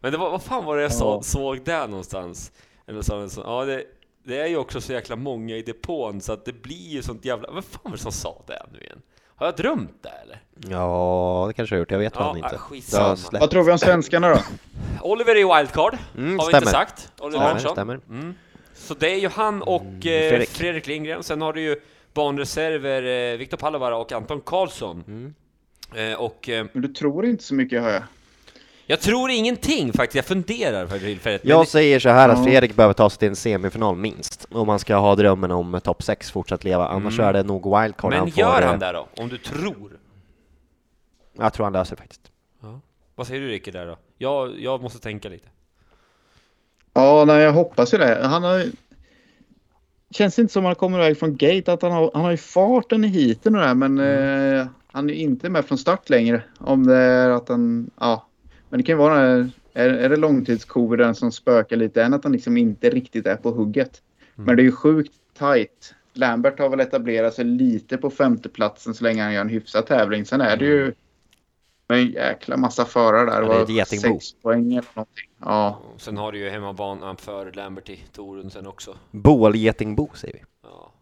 Men 0.00 0.12
det 0.12 0.18
var, 0.18 0.30
vad 0.30 0.42
fan 0.42 0.64
var 0.64 0.76
det 0.76 0.82
jag 0.82 0.92
sa, 0.92 1.14
Ja. 1.14 1.22
såg 1.22 1.64
där 1.64 1.88
någonstans? 1.88 2.52
Eller 2.88 3.02
så, 3.02 3.28
så, 3.28 3.40
ja, 3.40 3.64
det, 3.64 3.82
det 4.24 4.40
är 4.40 4.46
ju 4.46 4.56
också 4.56 4.80
så 4.80 4.92
jäkla 4.92 5.16
många 5.16 5.56
i 5.56 5.62
depån 5.62 6.20
så 6.20 6.32
att 6.32 6.44
det 6.44 6.62
blir 6.62 6.88
ju 6.88 7.02
sånt 7.02 7.24
jävla... 7.24 7.50
Vad 7.50 7.64
fan 7.64 7.80
var 7.84 7.92
det 7.92 7.98
som 7.98 8.12
sa 8.12 8.42
det 8.46 8.66
nu 8.72 8.78
igen? 8.78 8.98
Har 9.36 9.46
jag 9.46 9.56
drömt 9.56 10.02
det 10.02 10.08
eller? 10.08 10.40
Ja, 10.70 11.44
det 11.48 11.54
kanske 11.54 11.74
jag 11.74 11.78
har 11.78 11.80
gjort. 11.82 11.90
Jag 11.90 11.98
vet 11.98 12.12
Ja, 12.16 12.20
fan 12.20 12.36
inte. 12.36 12.54
äh, 12.54 12.58
skitsamma. 12.58 13.16
Vad 13.32 13.50
tror 13.50 13.64
vi 13.64 13.72
om 13.72 13.78
svenskarna 13.78 14.28
då? 14.28 14.40
Oliver 15.02 15.34
är 15.36 15.56
wildcard, 15.58 15.98
Mm, 16.16 16.38
har 16.38 16.46
vi 16.46 16.50
stämmer. 16.50 16.58
inte 16.58 16.70
sagt. 16.70 17.12
Oliver 17.18 17.38
Stämmer, 17.38 17.54
Arnsson. 17.54 17.72
stämmer. 17.72 18.00
Mm. 18.10 18.34
Så 18.74 18.94
det 18.94 19.10
är 19.10 19.16
ju 19.18 19.28
han 19.28 19.62
och 19.62 19.82
eh, 19.84 20.00
Fredrik. 20.02 20.48
Fredrik. 20.48 20.86
Lindgren. 20.86 21.22
Sen 21.22 21.42
har 21.42 21.52
du 21.52 21.60
ju 21.60 21.76
banreserver 22.14 23.32
eh, 23.32 23.36
Viktor 23.38 23.56
Pallovara 23.56 23.96
och 23.96 24.12
Anton 24.12 24.40
Karlsson. 24.40 25.04
Mm. 25.06 25.34
Eh, 26.12 26.18
och 26.20 26.48
eh, 26.48 26.66
Men 26.72 26.82
du 26.82 26.88
tror 26.88 27.26
inte 27.26 27.44
så 27.44 27.54
mycket 27.54 27.82
hör 27.82 27.92
jag. 27.92 28.02
Jag 28.86 29.00
tror 29.00 29.30
ingenting 29.30 29.92
faktiskt. 29.92 30.14
Jag 30.16 30.24
funderar 30.24 30.86
för 30.86 30.98
tillfället. 30.98 31.42
men 31.44 31.50
Jag 31.50 31.62
det- 31.66 31.70
säger 31.70 31.98
så 32.00 32.08
här 32.08 32.28
att 32.28 32.38
Ja. 32.38 32.44
Fredrik 32.44 32.76
behöver 32.76 32.94
ta 32.94 33.10
sig 33.10 33.18
till 33.18 33.28
en 33.28 33.36
semifinal 33.36 33.96
minst. 33.96 34.46
Om 34.50 34.66
man 34.66 34.78
ska 34.78 34.96
ha 34.96 35.14
drömmen 35.14 35.50
om 35.50 35.80
topp 35.84 36.02
6 36.02 36.30
fortsatt 36.30 36.64
leva. 36.64 36.88
Annars 36.88 37.16
så 37.16 37.22
är 37.22 37.32
det 37.32 37.42
nog 37.42 37.80
wildcard 37.80 38.10
men 38.10 38.30
får, 38.30 38.40
gör 38.40 38.62
eh, 38.62 38.68
han 38.68 38.78
det 38.78 38.92
då? 38.92 39.06
Om 39.16 39.28
du 39.28 39.38
tror? 39.38 39.98
Jag 41.38 41.52
tror 41.52 41.64
han 41.64 41.72
löser 41.72 41.96
det 41.96 42.02
faktiskt. 42.02 42.30
Vad 43.14 43.26
säger 43.26 43.40
du 43.40 43.48
Ricky 43.48 43.70
där 43.70 43.86
då? 43.86 43.96
Jag, 44.18 44.60
jag 44.60 44.82
måste 44.82 44.98
tänka 44.98 45.28
lite. 45.28 45.48
Ja, 46.94 47.24
nej, 47.26 47.42
jag 47.42 47.52
hoppas 47.52 47.94
ju 47.94 47.98
det. 47.98 48.26
Han 48.26 48.42
har 48.42 48.64
Känns 50.10 50.38
inte 50.38 50.52
som 50.52 50.64
han 50.64 50.74
kommer 50.74 50.98
iväg 50.98 51.18
från 51.18 51.36
gate 51.36 51.72
att 51.72 51.82
han 51.82 51.92
har, 51.92 52.10
han 52.14 52.22
har 52.24 52.30
ju 52.30 52.36
farten 52.36 53.04
i 53.04 53.08
heaten 53.08 53.54
och 53.54 53.60
det 53.60 53.66
här, 53.66 53.74
men 53.74 53.98
eh, 53.98 54.66
han 54.92 55.10
är 55.10 55.14
ju 55.14 55.20
inte 55.20 55.48
med 55.50 55.64
från 55.64 55.78
start 55.78 56.10
längre. 56.10 56.42
Om 56.58 56.86
det 56.86 56.96
är 56.96 57.30
att 57.30 57.48
han, 57.48 57.90
ja. 58.00 58.25
Men 58.68 58.78
det 58.78 58.84
kan 58.84 58.92
ju 58.92 58.98
vara, 58.98 59.20
är, 59.74 59.88
är 59.88 60.08
det 60.08 60.16
långtidscoviden 60.16 61.14
som 61.14 61.32
spökar 61.32 61.76
lite 61.76 62.02
än 62.02 62.14
att 62.14 62.24
han 62.24 62.32
liksom 62.32 62.56
inte 62.56 62.90
riktigt 62.90 63.26
är 63.26 63.36
på 63.36 63.50
hugget. 63.50 64.02
Men 64.34 64.56
det 64.56 64.62
är 64.62 64.64
ju 64.64 64.72
sjukt 64.72 65.12
tight. 65.38 65.94
Lambert 66.12 66.58
har 66.58 66.68
väl 66.68 66.80
etablerat 66.80 67.34
sig 67.34 67.44
lite 67.44 67.96
på 67.96 68.10
femteplatsen 68.10 68.94
så 68.94 69.04
länge 69.04 69.22
han 69.22 69.32
gör 69.32 69.40
en 69.40 69.48
hyfsad 69.48 69.86
tävling. 69.86 70.24
Sen 70.24 70.40
är 70.40 70.56
det 70.56 70.64
ju 70.64 70.92
en 71.88 72.06
jäkla 72.06 72.56
massa 72.56 72.84
förare 72.84 73.30
där. 73.30 73.42
Ja, 73.42 73.48
det 73.48 73.54
är 73.54 73.62
ett 73.62 73.68
var 73.68 73.74
getingbo. 73.74 74.20
sex 74.20 74.42
poäng 74.42 74.72
eller 74.72 74.88
någonting. 74.94 75.30
Ja. 75.40 75.80
Sen 75.96 76.16
har 76.16 76.32
du 76.32 76.38
ju 76.38 76.50
hemmabanan 76.50 77.16
för 77.16 77.52
Lambert 77.52 77.88
i 77.88 78.00
Torun 78.12 78.50
sen 78.50 78.66
också. 78.66 78.96
Bålgetingbo 79.10 80.08
säger 80.14 80.34
vi. 80.34 80.40
Ja, 80.62 80.92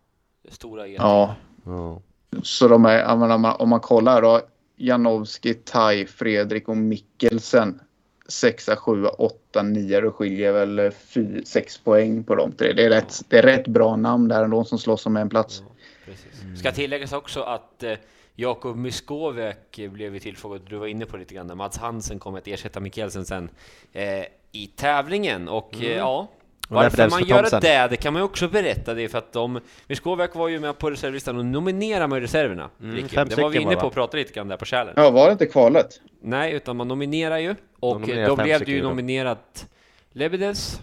det 0.42 0.54
stora 0.54 0.86
geting. 0.86 1.06
ja. 1.06 1.34
Ja. 1.64 2.00
Så 2.42 2.68
de 2.68 2.84
är, 2.84 3.16
menar, 3.16 3.34
om, 3.34 3.40
man, 3.40 3.56
om 3.58 3.68
man 3.68 3.80
kollar 3.80 4.22
då. 4.22 4.40
Janowski, 4.76 5.54
Tai, 5.54 6.06
Fredrik 6.06 6.68
och 6.68 6.76
Mikkelsen. 6.76 7.80
Sexa, 8.28 8.76
sjua, 8.76 9.08
åtta, 9.08 9.62
nio. 9.62 10.00
Då 10.00 10.10
skiljer 10.10 10.52
väl 10.52 10.90
fy, 10.90 11.44
sex 11.44 11.78
poäng 11.78 12.24
på 12.24 12.34
de 12.34 12.52
tre. 12.52 12.72
Det 12.72 12.84
är, 12.84 12.90
rätt, 12.90 13.22
det 13.28 13.38
är 13.38 13.42
rätt 13.42 13.68
bra 13.68 13.96
namn 13.96 14.28
där 14.28 14.44
ändå 14.44 14.64
som 14.64 14.78
slåss 14.78 15.06
om 15.06 15.16
en 15.16 15.28
plats. 15.28 15.62
Precis. 16.04 16.58
Ska 16.58 16.72
tilläggas 16.72 17.12
också 17.12 17.42
att 17.42 17.82
eh, 17.82 17.92
Jakob 18.34 18.76
Myskowiak 18.76 19.80
blev 19.90 20.14
ju 20.14 20.20
tillfrågad, 20.20 20.62
du 20.68 20.76
var 20.76 20.86
inne 20.86 21.06
på 21.06 21.16
lite 21.16 21.34
grann 21.34 21.56
Mats 21.56 21.78
Hansen 21.78 22.18
kommer 22.18 22.38
att 22.38 22.48
ersätta 22.48 22.80
Mikkelsen 22.80 23.24
sen 23.24 23.50
eh, 23.92 24.24
i 24.52 24.66
tävlingen 24.76 25.48
och 25.48 25.74
eh, 25.74 25.96
ja 25.96 26.18
Och 26.18 26.28
därför 26.28 26.43
varför 26.68 27.10
man 27.10 27.24
gör 27.24 27.60
det, 27.60 27.88
det 27.90 27.96
kan 27.96 28.12
man 28.12 28.20
ju 28.22 28.24
också 28.24 28.48
berätta. 28.48 28.94
Det 28.94 29.02
är 29.02 29.08
för 29.08 29.18
att 29.18 29.32
de... 29.32 29.60
Myskowiak 29.86 30.34
var 30.34 30.48
ju 30.48 30.60
med 30.60 30.78
på 30.78 30.90
reservlistan 30.90 31.38
och 31.38 31.44
nominerade 31.44 32.06
man 32.06 32.18
ju 32.18 32.24
reserverna. 32.24 32.70
Mm, 32.80 32.96
Ricky. 32.96 33.08
fem 33.08 33.28
det 33.28 33.36
var 33.36 33.48
vi 33.48 33.58
inne 33.58 33.74
på 33.74 33.80
det, 33.80 33.86
och 33.86 33.92
pratade 33.92 34.22
lite 34.22 34.32
grann 34.32 34.48
där 34.48 34.56
på 34.56 34.64
kärlen. 34.64 34.94
Ja, 34.96 35.10
var 35.10 35.26
det 35.26 35.32
inte 35.32 35.46
kvalet? 35.46 35.86
Nej, 36.22 36.52
utan 36.52 36.76
man 36.76 36.88
nominerar 36.88 37.38
ju 37.38 37.54
och 37.80 38.00
nominerar 38.00 38.28
då 38.28 38.36
blev 38.36 38.64
det 38.64 38.72
ju 38.72 38.80
då. 38.80 38.88
nominerat 38.88 39.68
Lebedevs, 40.12 40.80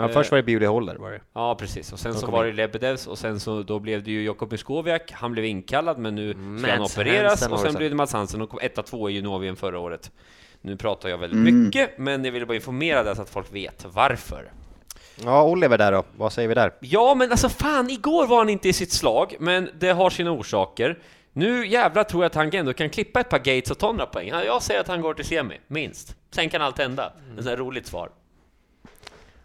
Ja, 0.00 0.08
först 0.08 0.30
var 0.30 0.36
det 0.36 0.42
Bewley 0.42 0.68
Holler 0.68 0.96
var 0.96 1.10
det. 1.10 1.20
Ja, 1.32 1.54
precis. 1.54 1.92
Och 1.92 1.98
sen 1.98 2.12
De 2.12 2.18
så 2.18 2.30
var 2.30 2.44
det 2.44 2.50
in. 2.50 2.56
Lebedevs 2.56 3.06
och 3.06 3.18
sen 3.18 3.40
så 3.40 3.62
då 3.62 3.78
blev 3.78 4.02
det 4.02 4.10
ju 4.10 4.24
Jakob 4.24 4.52
Myskowiak. 4.52 5.12
Han 5.12 5.32
blev 5.32 5.44
inkallad, 5.44 5.98
men 5.98 6.14
nu 6.14 6.32
ska 6.32 6.70
han 6.70 6.80
Mats 6.80 6.98
opereras 6.98 7.30
Hansen 7.30 7.52
och 7.52 7.58
sen 7.60 7.72
det 7.72 7.78
blev 7.78 7.90
det 7.90 7.96
Mats 7.96 8.12
Hansen 8.12 8.42
och 8.42 8.48
kom 8.48 8.58
etta, 8.62 8.82
tvåa 8.82 9.10
i 9.10 9.14
Junovien 9.14 9.56
förra 9.56 9.78
året. 9.78 10.10
Nu 10.60 10.76
pratar 10.76 11.08
jag 11.08 11.18
väldigt 11.18 11.54
mycket, 11.54 11.98
men 11.98 12.24
jag 12.24 12.32
ville 12.32 12.46
bara 12.46 12.54
informera 12.54 13.02
dig 13.02 13.16
så 13.16 13.22
att 13.22 13.30
folk 13.30 13.54
vet 13.54 13.86
varför. 13.92 14.52
Ja, 15.24 15.42
Oliver 15.44 15.78
där 15.78 15.92
då. 15.92 16.04
Vad 16.16 16.32
säger 16.32 16.48
vi 16.48 16.54
där? 16.54 16.72
Ja, 16.80 17.14
men 17.14 17.30
alltså 17.30 17.48
fan, 17.48 17.90
igår 17.90 18.26
var 18.26 18.38
han 18.38 18.48
inte 18.48 18.68
i 18.68 18.72
sitt 18.72 18.92
slag, 18.92 19.36
men 19.40 19.70
det 19.78 19.90
har 19.90 20.10
sina 20.10 20.30
orsaker. 20.30 20.98
Nu 21.32 21.66
jävlar 21.66 22.04
tror 22.04 22.22
jag 22.24 22.26
att 22.30 22.34
han 22.34 22.50
ändå 22.54 22.72
kan 22.72 22.90
klippa 22.90 23.20
ett 23.20 23.28
par 23.28 23.38
gates 23.38 23.70
och 23.70 23.78
ta 23.78 23.92
några 23.92 24.06
poäng. 24.06 24.28
Ja, 24.28 24.44
Jag 24.44 24.62
säger 24.62 24.80
att 24.80 24.88
han 24.88 25.00
går 25.00 25.14
till 25.14 25.24
semi, 25.24 25.54
minst. 25.66 26.14
Sen 26.34 26.48
kan 26.50 26.62
allt 26.62 26.78
hända. 26.78 27.12
Mm. 27.26 27.38
Ett 27.38 27.44
sånt 27.44 27.58
roligt 27.58 27.86
svar. 27.86 28.08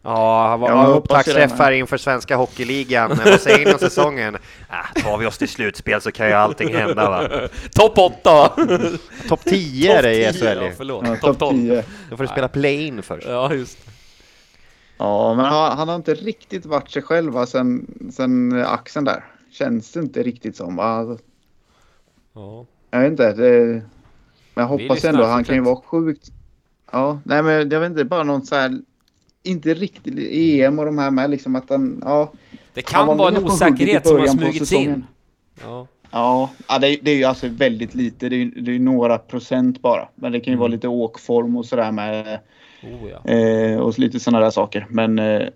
Ja, 0.06 0.52
Ja, 0.52 0.58
var 0.58 0.96
upptaktsträffar 0.96 1.72
det. 1.72 1.78
inför 1.78 1.98
svenska 1.98 2.36
hockeyligan? 2.36 3.20
Vad 3.26 3.42
säger 3.42 3.66
ni 3.66 3.74
om 3.74 3.80
säsongen? 3.80 4.38
Ah, 4.70 5.00
tar 5.02 5.18
vi 5.18 5.26
oss 5.26 5.38
till 5.38 5.50
slutspel 5.50 6.02
så 6.02 6.12
kan 6.12 6.28
ju 6.28 6.34
allting 6.34 6.76
hända 6.76 7.10
va? 7.10 7.30
Topp 7.76 7.98
8! 7.98 8.48
Topp 9.30 9.40
10 9.44 9.98
är 9.98 10.02
det 10.04 10.16
i 10.16 10.26
Topp 10.26 10.34
10, 10.40 10.56
SHL 10.56 10.64
ja, 10.66 10.72
förlåt. 10.78 11.06
Ja, 11.08 11.12
Topp 11.16 11.22
topp 11.22 11.40
12. 11.40 11.58
10. 11.58 11.84
Då 12.10 12.18
får 12.18 12.24
du 12.24 12.28
spela 12.28 12.48
play-in 12.48 13.04
först. 13.04 13.28
Ja, 13.28 13.54
just 13.54 13.78
Ja, 15.04 15.34
men 15.34 15.46
han, 15.46 15.78
han 15.78 15.88
har 15.90 15.96
inte 15.96 16.14
riktigt 16.14 16.66
varit 16.66 16.90
sig 16.92 17.02
själv 17.02 17.34
va, 17.34 17.46
sen, 17.46 17.88
sen 18.14 18.64
axeln 18.66 19.06
där. 19.06 19.24
Känns 19.52 19.92
det 19.92 20.00
inte 20.00 20.24
riktigt 20.24 20.56
som. 20.56 20.76
Va? 20.76 21.18
ja. 22.34 22.66
Jag 22.92 23.00
vet 23.00 23.12
inte. 23.12 23.34
Det, 23.34 23.64
men 24.54 24.62
jag 24.62 24.68
hoppas 24.68 25.06
ändå. 25.06 25.24
Han 25.24 25.44
kan 25.44 25.56
ju 25.56 25.62
vara 25.62 25.76
sjukt. 25.76 26.28
Ja, 26.92 27.20
nej 27.24 27.44
men 27.44 27.70
jag 27.70 27.80
vet 27.80 27.90
inte. 27.90 28.06
Bara 28.06 28.24
något 28.24 28.46
så 28.48 28.56
här. 28.56 28.80
Inte 29.44 29.74
riktigt 29.74 30.16
EM 30.32 30.80
och 30.80 30.86
de 30.86 30.98
här 30.98 31.12
med 31.12 31.30
liksom 31.30 31.56
att 31.56 31.70
han. 31.70 32.02
Ja, 32.06 32.32
Det 32.74 32.82
kan 32.82 33.08
var 33.08 33.16
vara 33.16 33.36
en 33.36 33.44
osäkerhet 33.46 34.08
som 34.08 34.20
har 34.20 34.28
smugits 34.28 34.74
in. 34.74 35.06
Ja. 35.64 35.88
Ja, 36.12 36.50
ja 36.68 36.80
det, 36.80 36.88
är- 36.88 37.00
det 37.02 37.12
är 37.12 37.16
ju 37.16 37.24
alltså 37.24 37.48
väldigt 37.48 37.96
lite. 37.96 38.30
Det 38.30 38.36
är, 38.36 38.38
ju- 38.38 38.52
det 38.62 38.72
är 38.72 38.74
ju 38.74 38.80
några 38.80 39.18
procent 39.18 39.82
bara. 39.82 40.08
Men 40.16 40.32
det 40.32 40.40
kan 40.40 40.52
ju 40.52 40.56
Mm. 40.56 40.60
vara 40.60 40.68
lite 40.72 40.88
åkform 40.88 41.56
och 41.58 41.66
sådär 41.66 41.92
med. 41.92 42.40
Oh, 42.84 43.10
ja. 43.10 43.32
Eh, 43.32 43.80
och 43.80 44.00
lite 44.00 44.20
sådana 44.20 44.44
där 44.44 44.52
saker. 44.52 44.88
Men 44.90 45.20
eh, 45.20 45.48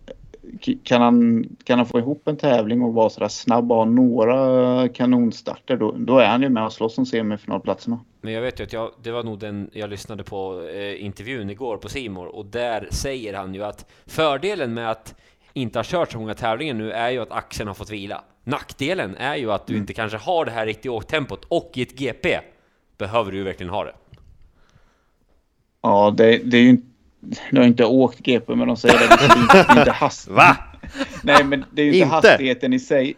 kan, 0.84 1.02
han, 1.02 1.46
kan 1.64 1.80
han 1.80 1.86
få 1.86 2.00
ihop 2.00 2.28
en 2.28 2.38
tävling 2.38 2.82
och 2.82 2.94
vara 2.94 3.10
sådär 3.10 3.28
snabb 3.28 3.72
och 3.72 3.78
ha 3.78 3.86
några 3.86 4.90
kanonstarter 4.90 5.78
då, 5.78 5.92
då 5.98 6.20
är 6.20 6.28
han 6.28 6.42
ju 6.42 6.50
med 6.50 6.66
och 6.66 6.74
slåss 6.74 6.98
om 6.98 7.06
semifinalplatserna. 7.06 8.00
Men 8.22 8.34
jag 8.34 8.42
vet 8.42 8.60
ju 8.60 8.64
att 8.64 8.74
jag, 8.74 8.92
det 9.04 9.12
var 9.12 9.24
nog 9.24 9.40
den 9.40 9.70
jag 9.74 9.90
lyssnade 9.90 10.24
på 10.24 10.68
eh, 10.76 11.06
intervjun 11.06 11.50
igår 11.50 11.78
på 11.78 11.90
Simor 11.90 12.28
och 12.28 12.46
där 12.46 12.88
säger 12.92 13.34
han 13.34 13.54
ju 13.54 13.64
att 13.64 13.86
fördelen 14.06 14.74
med 14.74 14.92
att 14.92 15.16
inte 15.54 15.80
ha 15.80 15.84
kört 15.84 16.12
så 16.12 16.20
många 16.20 16.34
tävlingar 16.34 16.74
nu 16.74 16.92
är 16.92 17.10
ju 17.10 17.20
att 17.20 17.32
axeln 17.32 17.68
har 17.68 17.76
fått 17.76 17.90
vila. 17.90 18.24
Nackdelen 18.44 19.16
är 19.16 19.36
ju 19.36 19.52
att 19.52 19.68
du 19.68 19.74
Mm. 19.74 19.84
inte 19.84 19.94
kanske 19.94 20.18
har 20.18 20.46
det 20.46 20.52
här 20.52 20.66
riktiga 20.66 20.92
åktempot 20.92 21.46
och 21.48 21.72
i 21.74 21.82
ett 21.82 22.00
GP 22.00 22.40
behöver 22.98 23.32
du 23.32 23.38
ju 23.38 23.44
verkligen 23.44 23.70
ha 23.70 23.84
det. 23.84 23.94
Ja, 25.82 26.14
det, 26.18 26.38
det 26.38 26.58
är 26.58 26.62
ju 26.62 26.70
inte... 26.70 26.88
Nu 27.51 27.59
har 27.59 27.68
inte 27.68 27.86
åkt 27.86 28.20
GP 28.20 28.55
men 28.55 28.68
de 28.68 28.78
säger 28.78 28.99
det. 28.99 29.07
Det 29.18 29.26
är 29.34 29.41
inte, 29.41 29.53
det 29.53 29.74
är 29.74 29.80
inte 29.80 29.91
hast... 29.91 30.28
Va? 30.28 30.57
Nej 31.24 31.43
men 31.43 31.65
det 31.72 31.82
är 31.82 31.86
ju 31.86 31.91
inte, 31.91 31.97
Inte? 32.03 32.15
hastigheten 32.15 32.74
i 32.74 32.80
sig. 32.80 33.13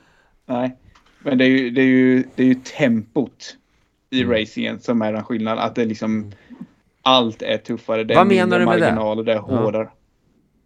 Nej. 0.45 0.75
Men 1.19 1.37
det 1.37 1.45
är 1.45 1.49
ju, 1.49 1.69
det 1.69 1.81
är 1.81 1.85
ju, 1.85 2.23
det 2.35 2.43
är 2.43 2.47
ju 2.47 2.55
tempot 2.55 3.55
i 4.09 4.21
Mm. 4.21 4.33
racingen 4.33 4.79
som 4.79 5.01
är 5.01 5.13
den 5.13 5.23
skillnaden. 5.23 5.63
Att 5.63 5.75
det 5.75 5.85
liksom... 5.85 6.31
Allt 7.01 7.41
är 7.41 7.57
tuffare. 7.57 8.03
Det 8.03 8.13
är 8.13 8.17
Vad 8.17 8.27
menar 8.27 8.59
du 8.59 8.65
med 8.65 8.75
det? 8.77 8.81
marginaler, 8.81 9.23
det 9.23 9.33
är 9.33 9.37
hårdare. 9.37 9.89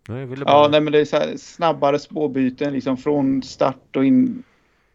Jag 0.08 0.16
ville 0.16 0.44
Ja, 0.48 0.68
nej, 0.72 0.82
men 0.82 0.94
det 0.94 1.00
är 1.00 1.06
så 1.06 1.18
här, 1.18 1.34
snabbare 1.38 2.00
spårbyten 2.00 2.74
liksom 2.74 2.98
från 2.98 3.44
start 3.44 3.96
och 3.96 4.06
in 4.06 4.44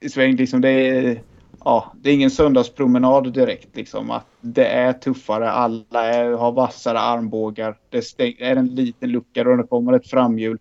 i 0.00 0.08
sväng. 0.08 0.36
Liksom, 0.36 0.60
det, 0.60 0.70
är, 0.70 1.22
ja, 1.64 1.92
det 2.00 2.10
är 2.10 2.14
ingen 2.14 2.30
söndagspromenad 2.30 3.32
direkt. 3.32 3.76
Liksom, 3.76 4.10
att 4.10 4.26
det 4.40 4.66
är 4.66 4.92
tuffare, 4.92 5.50
alla 5.50 6.04
är, 6.04 6.32
har 6.32 6.52
vassare 6.52 6.98
armbågar. 6.98 7.78
Det 7.88 8.02
stäng, 8.02 8.34
är 8.38 8.56
en 8.56 8.66
liten 8.66 9.10
lucka 9.10 9.48
och 9.48 9.56
det 9.56 9.62
kommer 9.62 9.92
ett 9.92 10.10
framhjul. 10.10 10.58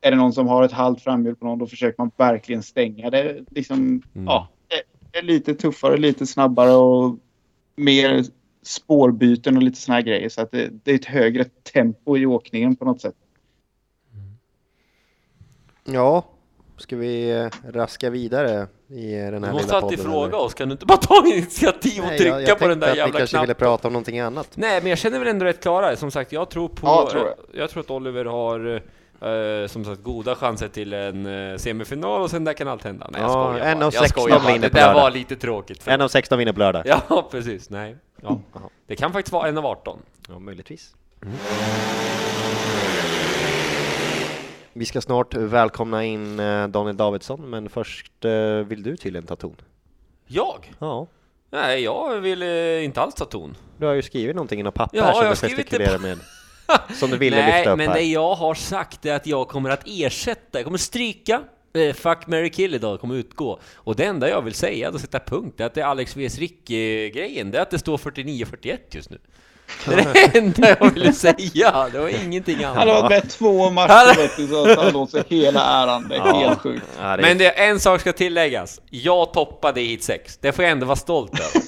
Är 0.00 0.10
det 0.10 0.16
någon 0.16 0.32
som 0.32 0.48
har 0.48 0.62
ett 0.62 0.72
halvt 0.72 1.02
framhjul 1.02 1.36
på 1.36 1.46
någon 1.46 1.58
då 1.58 1.66
försöker 1.66 2.02
man 2.02 2.10
verkligen 2.16 2.62
stänga. 2.62 3.10
Det 3.10 3.44
liksom, 3.50 4.02
ja, 4.26 4.48
det 5.12 5.18
är 5.18 5.22
lite 5.22 5.54
tuffare, 5.54 5.96
lite 5.96 6.26
snabbare 6.26 6.72
och 6.72 7.18
mer 7.76 8.24
spårbyten 8.62 9.56
och 9.56 9.62
lite 9.62 9.80
såna 9.80 9.94
här 9.94 10.02
grejer. 10.02 10.28
Så 10.28 10.42
att 10.42 10.50
det, 10.50 10.70
det 10.84 10.90
är 10.90 10.94
ett 10.94 11.04
högre 11.04 11.44
tempo 11.72 12.16
i 12.16 12.26
åkningen 12.26 12.76
på 12.76 12.84
något 12.84 13.00
sätt. 13.00 13.14
Ja, 15.84 16.24
ska 16.76 16.96
vi 16.96 17.30
eh, 17.30 17.48
raska 17.64 18.10
vidare 18.10 18.66
i 18.92 19.12
den 19.16 19.40
Du 19.40 19.46
här 19.46 19.52
måste 19.52 19.66
lilla 19.66 19.78
alltid 19.78 20.00
fråga 20.02 20.26
eller? 20.26 20.38
oss, 20.40 20.54
kan 20.54 20.68
du 20.68 20.72
inte 20.72 20.86
bara 20.86 20.98
ta 20.98 21.26
initiativ 21.26 22.00
och 22.02 22.06
Nej, 22.08 22.18
trycka 22.18 22.40
jag, 22.40 22.48
jag 22.48 22.58
på 22.58 22.68
den 22.68 22.80
där 22.80 22.86
jävla 22.88 23.06
ni 23.06 23.12
kanske 23.18 23.36
ville 23.36 23.46
knappen? 23.46 23.66
prata 23.66 23.88
om 23.88 23.92
någonting 23.92 24.20
annat. 24.20 24.48
Nej, 24.54 24.80
men 24.80 24.90
jag 24.90 24.98
känner 24.98 25.18
väl 25.18 25.28
ändå 25.28 25.44
rätt 25.44 25.62
klara. 25.62 25.96
Som 25.96 26.10
sagt, 26.10 26.32
jag 26.32 26.50
tror 26.50 26.68
på... 26.68 26.86
Ja, 26.86 27.08
tror 27.10 27.22
jag. 27.24 27.32
eh, 27.32 27.60
jag 27.60 27.70
tror 27.70 27.80
att 27.82 27.90
Oliver 27.90 28.24
har 28.24 28.74
eh, 28.74 29.66
som 29.66 29.84
sagt 29.84 30.02
goda 30.02 30.34
chanser 30.34 30.68
till 30.68 30.92
en 30.92 31.50
eh, 31.50 31.56
semifinal 31.56 32.22
och 32.22 32.30
sen 32.30 32.44
där 32.44 32.52
kan 32.52 32.68
allt 32.68 32.84
hända. 32.84 33.06
Nej, 33.12 33.20
jag 33.20 33.30
Ja, 33.30 33.32
skojar 33.50 33.66
en 33.66 33.78
bara. 33.78 33.86
av 33.86 33.94
Jag 33.94 34.02
16 34.02 34.20
skojar 34.22 34.38
bara. 34.40 34.52
vinner 34.52 34.68
Det 34.68 34.74
där 34.80 34.94
var 34.94 35.10
lite 35.10 35.36
tråkigt. 35.36 35.88
En 35.88 36.00
av 36.00 36.08
16 36.08 36.38
vinner 36.38 36.52
på 36.52 36.58
lördag. 36.58 36.82
Ja, 36.86 37.28
precis. 37.30 37.70
Nej. 37.70 37.96
Ja. 38.22 38.40
Jaha. 38.54 38.62
Det 38.86 38.96
kan 38.96 39.12
faktiskt 39.12 39.32
vara 39.32 39.48
en 39.48 39.58
av 39.58 39.66
18. 39.66 39.98
Ja, 40.28 40.38
möjligtvis. 40.38 40.94
Vi 44.82 44.86
ska 44.86 45.00
snart 45.00 45.34
välkomna 45.34 46.04
in 46.04 46.40
eh, 46.40 46.68
Daniel 46.68 46.96
Davidsson, 46.96 47.50
men 47.50 47.68
först 47.68 48.24
eh, 48.24 48.30
vill 48.54 48.82
du 48.82 48.96
till 48.96 49.16
en 49.16 49.26
ta 49.26 49.36
ton? 49.36 49.56
Jag? 50.26 50.72
Ja, 50.78 51.06
Nej, 51.50 51.82
jag 51.82 52.20
vill 52.20 52.42
eh, 52.42 52.84
inte 52.84 53.00
alls 53.00 53.14
ta 53.14 53.24
ton. 53.24 53.56
du 53.78 53.86
har 53.86 53.92
ju 53.94 54.02
skrivit 54.02 54.36
någonting 54.36 54.60
i 54.60 54.62
något 54.62 54.74
papper 54.74 54.98
Ja, 54.98 55.12
som 55.12 55.24
jag 55.26 55.32
du 55.32 55.36
gestikulerar 55.36 55.98
med. 55.98 56.18
Som 56.94 57.10
du 57.10 57.16
ville 57.16 57.36
Nej, 57.36 57.58
lyfta 57.58 57.70
upp 57.72 57.78
men 57.78 57.88
här. 57.88 57.94
det 57.94 58.02
jag 58.02 58.34
har 58.34 58.54
sagt 58.54 59.06
är 59.06 59.14
att 59.14 59.26
jag 59.26 59.48
kommer 59.48 59.70
att 59.70 59.82
ersätta, 59.86 60.58
jag 60.58 60.64
kommer 60.64 60.78
stryka 60.78 61.42
eh, 61.72 61.94
Fuck, 61.94 62.26
Mary 62.26 62.50
kill 62.50 62.74
idag 62.74 63.00
kommer 63.00 63.14
utgå. 63.14 63.58
Och 63.74 63.96
det 63.96 64.04
enda 64.04 64.28
jag 64.28 64.42
vill 64.42 64.54
säga, 64.54 64.90
och 64.90 65.00
sätta 65.00 65.18
punkt, 65.20 65.60
är 65.60 65.64
att 65.66 65.74
det 65.74 65.80
är 65.80 65.86
Alex 65.86 66.16
vs 66.16 66.38
Rick-grejen, 66.38 67.50
det 67.50 67.58
är 67.58 67.62
att 67.62 67.70
det 67.70 67.78
står 67.78 67.98
49-41 67.98 68.78
just 68.90 69.10
nu. 69.10 69.18
Det 69.84 69.94
är 69.94 70.12
det 70.32 70.38
enda 70.38 70.76
jag 70.80 70.90
ville 70.94 71.12
säga, 71.12 71.88
det 71.92 71.98
var 71.98 72.24
ingenting 72.24 72.64
Han 72.64 72.76
har 72.76 72.82
annat. 72.86 73.02
varit 73.02 73.10
med 73.10 73.30
två 73.30 73.70
matcher 73.70 74.48
så 74.76 74.80
han 74.82 74.96
åt 74.96 75.10
sig 75.10 75.22
hela 75.28 75.60
äran. 75.82 76.08
Det 76.08 76.14
är 76.14 76.18
Ja. 76.18 76.38
helt 76.38 76.58
sjukt. 76.60 76.84
Ja, 76.98 77.02
det 77.02 77.08
är- 77.08 77.16
Men 77.28 77.38
det, 77.38 77.48
en 77.50 77.80
sak 77.80 78.00
ska 78.00 78.12
tilläggas, 78.12 78.80
jag 78.90 79.32
toppade 79.32 79.80
i 79.80 79.86
hit 79.86 80.04
6, 80.04 80.38
det 80.40 80.52
får 80.52 80.64
jag 80.64 80.72
ändå 80.72 80.86
vara 80.86 80.96
stolt 80.96 81.32
över. 81.34 81.66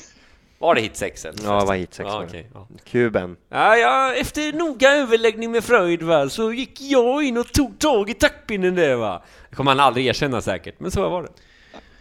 Var 0.59 0.75
det 0.75 0.81
hit 0.81 0.97
6 0.97 1.25
eller? 1.25 1.45
Ja, 1.45 1.61
det 1.61 1.67
var 1.67 1.75
hit 1.75 1.95
sex 1.95 2.07
Ja, 2.09 2.15
var 2.15 2.21
det. 2.23 2.29
okej, 2.29 2.47
ja. 2.55 2.67
Kuben. 2.91 3.37
Ja, 3.51 3.77
ja, 3.77 4.15
efter 4.15 4.53
noga 4.53 4.91
överläggning 4.93 5.51
med 5.53 5.65
Freud 5.65 6.03
va, 6.03 6.29
så 6.29 6.53
gick 6.53 6.81
jag 6.81 7.23
in 7.25 7.37
och 7.39 7.53
tog 7.53 7.79
tag 7.79 8.11
i 8.11 8.15
taktpinnen 8.15 8.75
där 8.75 8.95
va. 8.97 9.23
Det 9.51 9.57
kommer 9.57 9.71
han 9.71 9.81
aldrig 9.81 10.07
erkänna 10.07 10.41
säkert, 10.41 10.81
men 10.81 10.91
så 10.91 11.09
var 11.09 11.23
det. 11.23 11.29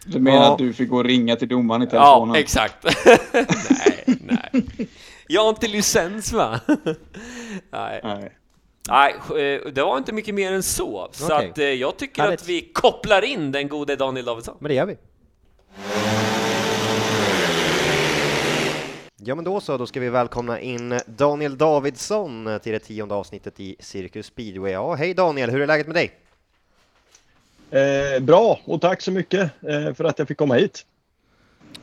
Du 0.06 0.20
menar 0.20 0.38
Ja. 0.38 0.52
att 0.52 0.58
du 0.58 0.74
fick 0.74 0.90
gå 0.90 0.98
och 0.98 1.04
ringa 1.06 1.36
till 1.36 1.48
domaren 1.48 1.82
i 1.82 1.88
telefonen? 1.88 2.36
Ja, 2.36 2.40
exakt. 2.42 2.76
nej, 3.34 4.04
nej. 4.06 4.88
Jag 5.28 5.42
har 5.42 5.50
inte 5.50 5.68
licens 5.68 6.34
va? 6.34 6.60
nej. 7.72 8.02
Nej. 8.04 8.32
nej, 8.90 9.16
eh, 9.30 9.72
det 9.72 9.84
var 9.84 9.98
inte 9.98 10.14
mycket 10.14 10.36
mer 10.36 10.52
än 10.52 10.64
så. 10.64 11.10
Så 11.12 11.36
Okej. 11.36 11.50
att 11.50 11.58
eh, 11.58 11.66
jag 11.66 11.98
tycker 11.98 12.22
Härligt. 12.22 12.42
att 12.42 12.48
vi 12.48 12.62
kopplar 12.62 13.22
in 13.22 13.52
den 13.52 13.68
gode 13.68 13.96
Daniel 13.96 14.26
Davidsson. 14.26 14.58
Men 14.60 14.70
det 14.70 14.76
gör 14.76 14.86
vi. 14.86 14.98
Ja 19.26 19.36
men 19.36 19.46
då 19.46 19.62
så, 19.62 19.78
då 19.78 19.86
ska 19.86 20.00
vi 20.00 20.10
välkomna 20.10 20.60
in 20.60 21.00
Daniel 21.06 21.58
Davidsson 21.58 22.60
till 22.64 22.72
det 22.72 22.80
tionde 22.80 23.16
avsnittet 23.16 23.60
i 23.60 23.76
Cirkus 23.80 24.26
Speedway. 24.26 24.72
Ja, 24.72 24.94
hej 24.94 25.14
Daniel, 25.14 25.50
hur 25.50 25.62
är 25.62 25.68
läget 25.68 25.88
med 25.88 25.96
dig? 25.96 26.12
Eh, 27.72 28.20
bra, 28.20 28.60
och 28.66 28.82
tack 28.82 29.02
så 29.02 29.12
mycket 29.12 29.42
eh, 29.42 29.94
för 29.94 30.04
att 30.04 30.20
jag 30.20 30.28
fick 30.28 30.38
komma 30.38 30.56
hit. 30.56 30.86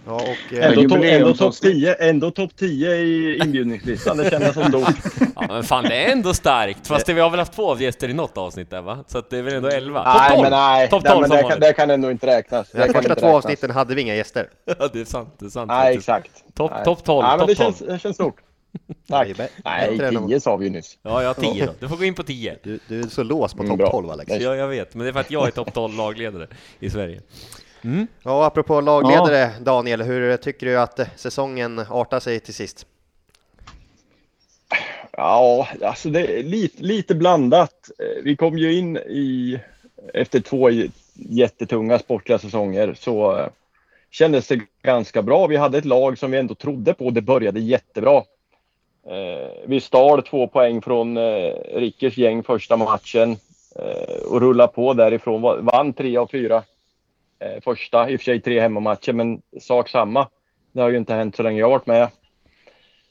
Ja, 0.07 0.15
och, 0.15 0.53
Ändå, 0.59 0.81
eh, 0.81 0.87
to- 0.87 1.05
ändå 1.05 1.35
topp 1.35 1.55
10, 1.55 1.95
ändå 1.95 2.31
top 2.31 2.57
10 2.57 2.95
i 2.97 3.39
inbjudningslistan. 3.45 4.17
Det 4.17 4.31
kändes 4.31 4.55
som 4.55 4.65
stort. 4.65 4.95
Ja, 5.37 5.47
men 5.49 5.63
fan 5.65 5.85
det 5.85 5.95
är 6.05 6.13
ändå 6.13 6.35
starkt. 6.35 6.87
Fast 6.87 7.07
det, 7.07 7.13
vi 7.15 7.21
har 7.21 7.31
väl 7.31 7.39
haft 7.39 7.53
två 7.53 7.77
gäster 7.79 8.09
i 8.09 8.13
något 8.13 8.39
avsnitt 8.39 8.71
där 8.71 8.83
va? 8.83 9.05
Så 9.09 9.19
att 9.19 9.31
det 9.31 9.39
är 9.39 9.43
väl 9.43 9.55
ändå 9.55 9.69
11? 9.69 10.03
nej, 10.05 10.31
Topp 10.31 10.41
12! 10.41 10.43
men 10.43 10.51
nej. 10.51 10.79
Nej 10.79 10.89
12 10.91 11.03
men 11.21 11.29
som 11.29 11.37
det, 11.37 11.43
kan, 11.43 11.61
det 11.61 11.73
kan 11.73 11.91
ändå 11.91 12.11
inte 12.11 12.27
räknas. 12.27 12.71
De 12.73 12.93
första 12.93 13.15
två 13.15 13.27
avsnitten 13.27 13.71
hade 13.71 13.95
vi 13.95 14.03
inga 14.03 14.15
gäster. 14.15 14.49
Ja, 14.79 14.89
det 14.93 15.01
är 15.01 15.05
sant. 15.05 15.35
Det 15.39 15.47
är 15.47 15.51
sant 15.51 15.69
Nej, 15.69 15.79
faktiskt. 15.95 16.09
exakt. 16.09 16.55
Topp 16.57 16.71
Nej. 16.75 16.85
top 16.85 17.05
12, 17.05 17.25
Nej, 17.27 17.39
men 17.39 17.47
det 17.47 17.55
12. 17.55 17.65
känns, 17.67 17.79
det 17.79 17.99
känns 17.99 18.17
stort. 18.17 18.37
Tack. 19.09 19.27
Nej, 19.27 19.35
bättre 19.99 20.09
än 20.09 20.29
10 20.29 20.41
sa 20.41 20.57
vi 20.57 20.65
ju 20.65 20.71
nyss. 20.71 20.99
Ja, 21.03 21.23
jag 21.23 21.29
har 21.29 21.35
10 21.53 21.67
då. 21.67 21.73
Du 21.81 21.89
får 21.89 21.97
gå 21.97 22.05
in 22.05 22.15
på 22.15 22.23
10. 22.23 22.57
Du, 22.63 22.79
du 22.89 23.01
är 23.01 23.07
så 23.07 23.23
låst 23.23 23.57
på 23.57 23.63
Mm, 23.63 23.71
topp 23.71 23.79
bra. 23.79 23.91
12 23.91 24.11
Alex. 24.11 24.29
Nej. 24.29 24.43
Ja, 24.43 24.55
jag 24.57 24.69
vet. 24.69 24.95
Men 24.95 25.05
det 25.05 25.11
är 25.11 25.13
för 25.13 25.21
att 25.21 25.31
jag 25.31 25.47
är 25.47 25.51
topp 25.51 25.75
12 25.75 25.95
lagledare 25.97 26.47
i 26.81 26.91
Sverige. 26.91 27.21
Ja, 28.23 28.47
apropå 28.47 28.81
lagledare 28.81 29.51
Daniel, 29.61 30.03
hur 30.03 30.37
tycker 30.37 30.67
du 30.67 30.79
att 30.81 30.99
eh, 30.99 31.07
säsongen 31.17 31.79
artar 31.91 32.21
sig 32.21 32.41
till 32.41 32.55
sist? 32.55 32.87
Ja, 35.13 35.69
alltså 35.85 36.09
det 36.09 36.39
är 36.39 36.43
lite, 36.43 36.83
lite 36.83 37.15
blandat. 37.15 37.91
Eh, 37.99 38.23
Vi 38.25 38.37
kom 38.37 38.59
ju 38.59 38.79
in 38.79 38.97
i, 38.97 39.61
efter 40.15 40.41
två 40.41 40.71
jättetunga 41.15 41.99
sportliga 41.99 42.39
säsonger 42.39 42.95
så 42.99 43.39
eh, 43.39 43.47
kändes 44.11 44.47
det 44.49 44.61
ganska 44.83 45.23
bra. 45.23 45.47
Vi 45.47 45.57
hade 45.57 45.79
ett 45.79 45.85
lag 45.85 46.19
som 46.19 46.31
vi 46.31 46.39
ändå 46.39 46.55
trodde 46.55 46.95
på. 46.95 47.11
Det 47.11 47.23
började 47.23 47.61
jättebra. 47.61 48.23
Vi 49.67 49.81
stal 49.81 50.23
två 50.23 50.47
poäng 50.49 50.83
från 50.83 51.19
Rickers 51.75 52.17
gäng 52.19 52.43
första 52.43 52.77
matchen 52.77 53.37
och 54.29 54.41
rullade 54.41 54.73
på 54.73 54.95
därifrån. 54.95 55.43
Va- 55.43 55.57
Vann 55.61 55.93
tre 55.93 56.17
av 56.17 56.27
fyra 56.27 56.63
eh, 57.41 57.61
första, 57.65 58.11
i 58.11 58.17
och 58.17 58.21
för 58.21 58.25
sig 58.25 58.41
tre 58.41 58.61
hemmamatcher, 58.61 59.13
men 59.13 59.43
sak 59.61 59.89
samma. 59.89 60.29
Det 60.73 60.81
har 60.81 60.89
ju 60.89 60.97
inte 60.97 61.15
hänt 61.15 61.37
så 61.37 61.43
länge 61.43 61.61
jag 61.61 61.71
varit 61.71 61.87
med. 61.87 62.09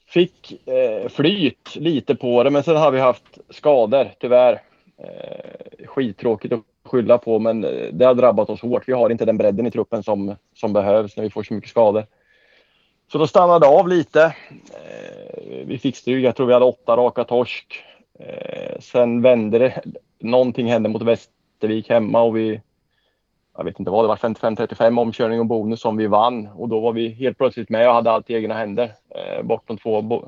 Fick 0.06 0.68
eh, 0.68 1.08
flyt 1.08 1.76
lite 1.76 2.14
på 2.14 2.42
det, 2.42 2.50
men 2.50 2.62
sen 2.62 2.76
har 2.76 2.90
vi 2.90 3.00
haft 3.00 3.38
skador 3.50 4.10
tyvärr. 4.20 4.62
Eh, 4.98 5.86
skittråkigt 5.86 6.54
att 6.54 6.60
skylla 6.84 7.18
på, 7.18 7.38
men 7.38 7.64
eh, 7.64 7.88
det 7.92 8.04
har 8.04 8.14
drabbat 8.14 8.50
oss 8.50 8.60
hårt. 8.60 8.88
Vi 8.88 8.92
har 8.92 9.10
inte 9.10 9.24
den 9.24 9.38
bredden 9.38 9.66
i 9.66 9.70
truppen 9.70 10.02
som, 10.02 10.36
som 10.54 10.72
behövs 10.72 11.16
när 11.16 11.24
vi 11.24 11.30
får 11.30 11.42
så 11.42 11.54
mycket 11.54 11.70
skador. 11.70 12.06
Så 13.12 13.18
då 13.18 13.26
stannade 13.26 13.66
det 13.66 13.70
av 13.70 13.88
lite. 13.88 14.22
Eh, 14.22 15.66
vi 15.66 15.78
fick 15.78 15.96
stryk. 15.96 16.24
Jag 16.24 16.36
tror 16.36 16.46
vi 16.46 16.52
hade 16.52 16.64
åtta 16.64 16.96
raka 16.96 17.24
torsk. 17.24 17.84
Eh, 18.18 18.80
sen 18.80 19.22
vände 19.22 19.58
det. 19.58 19.82
Någonting 20.18 20.70
hände 20.70 20.88
mot 20.88 21.02
Västervik 21.02 21.90
hemma 21.90 22.22
och 22.22 22.36
vi 22.36 22.60
jag 23.60 23.64
vet 23.64 23.80
inte 23.80 23.90
vad 23.90 24.04
det 24.04 24.08
var, 24.08 24.16
55-35 24.16 25.00
omkörning 25.00 25.40
och 25.40 25.46
bonus 25.46 25.80
som 25.80 25.96
vi 25.96 26.06
vann 26.06 26.46
och 26.46 26.68
då 26.68 26.80
var 26.80 26.92
vi 26.92 27.08
helt 27.08 27.38
plötsligt 27.38 27.68
med 27.68 27.88
och 27.88 27.94
hade 27.94 28.10
allt 28.10 28.30
i 28.30 28.34
egna 28.34 28.54
händer. 28.54 28.92
Eh, 29.08 29.42
bortom 29.42 29.78
två, 29.78 30.02
bo, 30.02 30.24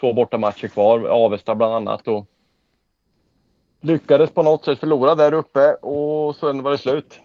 två 0.00 0.12
bortamatcher 0.12 0.68
kvar, 0.68 1.04
Avesta 1.04 1.54
bland 1.54 1.74
annat. 1.74 2.08
Och 2.08 2.26
lyckades 3.80 4.30
på 4.30 4.42
något 4.42 4.64
sätt 4.64 4.78
förlora 4.78 5.14
där 5.14 5.34
uppe 5.34 5.74
och 5.74 6.36
sen 6.36 6.62
var 6.62 6.70
det 6.70 6.78
slut. 6.78 7.20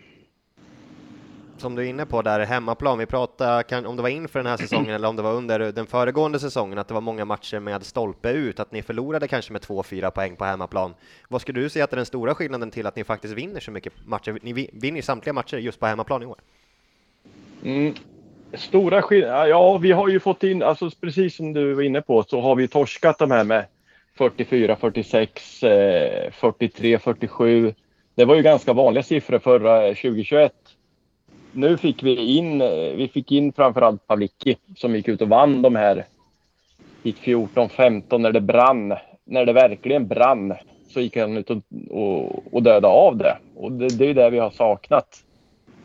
Som 1.58 1.76
du 1.76 1.82
är 1.82 1.86
inne 1.86 2.06
på 2.06 2.22
där, 2.22 2.40
hemmaplan, 2.40 2.98
vi 2.98 3.06
pratade 3.06 3.88
om 3.88 3.96
det 3.96 4.02
var 4.02 4.10
inför 4.10 4.40
den 4.40 4.46
här 4.46 4.58
säsongen 4.58 4.96
eller 4.96 5.08
om 5.08 5.16
det 5.16 5.22
var 5.22 5.34
under 5.34 5.60
den 5.60 5.86
föregående 5.86 6.40
säsongen, 6.40 6.78
att 6.78 6.88
det 6.88 6.94
var 6.94 7.02
många 7.02 7.26
matcher 7.26 7.60
med 7.60 7.84
stolpe 7.84 8.30
ut, 8.30 8.60
att 8.60 8.72
ni 8.72 8.82
förlorade 8.82 9.28
kanske 9.28 9.54
med 9.54 9.62
2-4 9.62 10.10
poäng 10.10 10.36
på 10.36 10.46
hemmaplan. 10.46 10.94
Vad 11.30 11.42
skulle 11.42 11.60
du 11.62 11.70
säga 11.70 11.84
att 11.84 11.92
är 11.94 11.98
den 11.98 12.06
stora 12.06 12.36
skillnaden 12.36 12.72
till 12.72 12.88
att 12.88 12.96
ni 12.96 13.04
faktiskt 13.04 13.34
vinner 13.34 13.60
så 13.60 13.72
mycket 13.72 13.94
matcher? 14.06 14.40
Ni 14.42 14.70
vinner 14.74 15.02
samtliga 15.02 15.34
matcher 15.34 15.58
just 15.58 15.80
på 15.80 15.86
hemmaplan 15.86 16.24
i 16.24 16.26
år. 16.26 16.38
Mm. 17.64 17.94
Stora 18.54 19.02
skillnader? 19.02 19.46
Ja, 19.46 19.78
vi 19.78 19.92
har 19.92 20.10
ju 20.10 20.20
fått 20.20 20.44
in, 20.44 20.64
alltså 20.64 20.90
precis 21.02 21.36
som 21.36 21.54
du 21.54 21.74
var 21.74 21.84
inne 21.84 22.02
på, 22.02 22.24
så 22.24 22.42
har 22.42 22.56
vi 22.56 22.68
torskat 22.68 23.20
de 23.20 23.32
här 23.32 23.44
med 23.44 23.66
44, 24.18 24.76
46, 24.76 25.60
43, 26.32 27.00
47. 27.00 27.74
Det 28.16 28.26
var 28.26 28.36
ju 28.36 28.42
ganska 28.42 28.74
vanliga 28.74 29.04
siffror 29.04 29.40
förra 29.40 29.88
2021 29.88 30.54
nu 31.56 31.78
fick 31.78 32.04
vi 32.04 32.38
in, 32.38 32.62
eh, 32.62 32.96
vi 32.96 33.08
fick 33.14 33.32
in 33.32 33.54
framförallt 33.54 34.08
Pavlicki 34.08 34.58
som 34.78 34.96
gick 34.96 35.08
ut 35.08 35.22
och 35.22 35.30
vann 35.30 35.62
de 35.62 35.76
här 35.76 36.06
Gick 37.06 37.18
14, 37.18 37.70
15 37.70 38.22
när 38.22 38.32
det 38.32 38.42
brann. 38.42 38.94
När 39.26 39.46
det 39.46 39.54
verkligen 39.54 40.08
brann 40.08 40.54
så 40.90 41.02
gick 41.02 41.18
han 41.18 41.38
ut 41.38 41.50
och, 41.50 41.58
och, 41.90 42.54
och 42.54 42.64
dödade 42.64 42.88
av 42.88 43.18
det. 43.18 43.38
Och 43.56 43.72
det, 43.72 43.88
det 43.88 44.10
är 44.10 44.14
det 44.14 44.30
vi 44.30 44.40
har 44.40 44.50
saknat. 44.50 45.24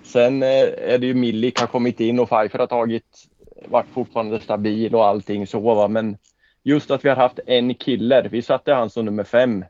Sen 0.03 0.43
eh, 0.43 0.49
är 0.79 0.99
det 0.99 1.07
ju 1.07 1.15
Milik 1.15 1.61
har 1.61 1.67
kommit 1.67 2.01
in 2.01 2.19
och 2.19 2.29
Pfeiffer 2.29 2.59
har 2.59 2.67
tagit, 2.67 3.27
varit 3.69 3.87
fortfarande 3.93 4.41
stabil 4.41 4.95
och 4.95 5.07
allting 5.07 5.47
så 5.47 5.61
va. 5.61 5.89
Men 5.89 6.17
just 6.63 6.91
att 6.91 7.05
vi 7.05 7.09
har 7.09 7.17
haft 7.17 7.41
en 7.47 7.75
killer. 7.75 8.29
Vi 8.31 8.43
satte 8.43 8.73
han 8.73 8.91
som 8.91 9.05
nummer 9.05 9.25
fem 9.25 9.65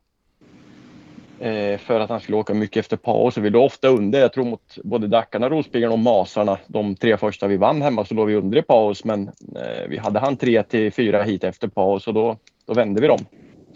Eh, 1.40 1.78
för 1.78 2.00
att 2.00 2.10
han 2.10 2.20
skulle 2.20 2.36
åka 2.36 2.54
mycket 2.54 2.76
efter 2.76 2.96
paus. 2.96 3.36
Vi 3.36 3.50
låg 3.50 3.64
ofta 3.64 3.88
under. 3.88 4.20
Jag 4.20 4.32
tror 4.32 4.44
mot 4.44 4.78
både 4.84 5.06
Dackarna, 5.06 5.48
Rospiggarna 5.48 5.92
och 5.92 5.98
Masarna, 5.98 6.58
de 6.66 6.96
tre 6.96 7.16
första 7.16 7.46
vi 7.46 7.56
vann 7.56 7.82
hemma, 7.82 8.04
så 8.04 8.14
låg 8.14 8.26
vi 8.26 8.34
under 8.34 8.58
i 8.58 8.62
paus. 8.62 9.04
Men 9.04 9.28
eh, 9.28 9.88
vi 9.88 9.98
hade 9.98 10.20
han 10.20 10.36
tre 10.36 10.62
till 10.62 10.92
fyra 10.92 11.22
hit 11.22 11.44
efter 11.44 11.68
paus 11.68 12.06
och 12.06 12.14
då, 12.14 12.36
då 12.66 12.74
vände 12.74 13.00
vi 13.00 13.06
dem. 13.06 13.18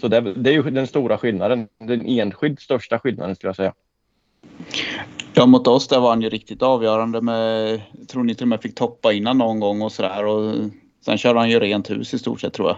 Så 0.00 0.08
det, 0.08 0.20
det 0.20 0.50
är 0.50 0.54
ju 0.54 0.62
den 0.62 0.86
stora 0.86 1.18
skillnaden. 1.18 1.68
Den 1.78 2.06
enskilt 2.06 2.60
största 2.60 2.98
skillnaden 2.98 3.36
skulle 3.36 3.48
jag 3.48 3.56
säga. 3.56 3.72
Ja, 5.34 5.46
mot 5.46 5.66
oss 5.66 5.88
där 5.88 6.00
var 6.00 6.08
han 6.08 6.22
ju 6.22 6.28
riktigt 6.28 6.62
avgörande 6.62 7.20
med, 7.20 7.72
jag 7.98 8.08
tror 8.08 8.24
ni 8.24 8.34
till 8.34 8.44
och 8.44 8.48
med 8.48 8.62
fick 8.62 8.74
toppa 8.74 9.12
innan 9.12 9.38
någon 9.38 9.60
gång 9.60 9.82
och 9.82 9.92
sådär. 9.92 10.24
Sen 11.04 11.18
körde 11.18 11.38
han 11.38 11.50
ju 11.50 11.60
rent 11.60 11.90
hus 11.90 12.14
i 12.14 12.18
stort 12.18 12.40
sett 12.40 12.52
tror 12.52 12.68
jag. 12.68 12.76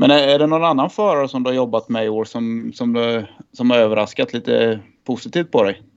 Men 0.00 0.10
är 0.10 0.38
det 0.38 0.46
någon 0.46 0.64
annan 0.64 0.90
förare 0.90 1.28
som 1.28 1.42
du 1.42 1.50
har 1.50 1.54
jobbat 1.54 1.88
med 1.88 2.04
i 2.04 2.08
år 2.08 2.24
som, 2.24 2.72
som, 2.74 3.22
som 3.52 3.70
har 3.70 3.78
överraskat 3.78 4.32
lite 4.32 4.80
positivt 5.04 5.50
på 5.50 5.62
dig? 5.62 5.82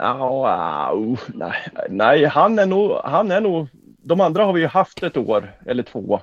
Oh, 0.00 0.94
oh, 0.94 1.18
nej, 1.34 1.68
nej, 1.90 2.24
han 2.24 2.58
är 2.58 2.66
nog, 2.66 2.92
han 3.04 3.30
är 3.30 3.40
nog, 3.40 3.66
de 4.02 4.20
andra 4.20 4.44
har 4.44 4.52
vi 4.52 4.60
ju 4.60 4.66
haft 4.66 5.02
ett 5.02 5.16
år 5.16 5.52
eller 5.66 5.82
två. 5.82 6.20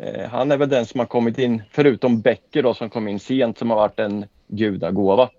Eh, 0.00 0.28
han 0.28 0.52
är 0.52 0.56
väl 0.56 0.68
den 0.68 0.86
som 0.86 1.00
har 1.00 1.06
kommit 1.06 1.38
in, 1.38 1.62
förutom 1.70 2.20
Becker 2.20 2.62
då 2.62 2.74
som 2.74 2.90
kom 2.90 3.08
in 3.08 3.20
sent, 3.20 3.58
som 3.58 3.70
har 3.70 3.76
varit 3.76 3.98
en 3.98 4.26
gudagåva. 4.48 5.30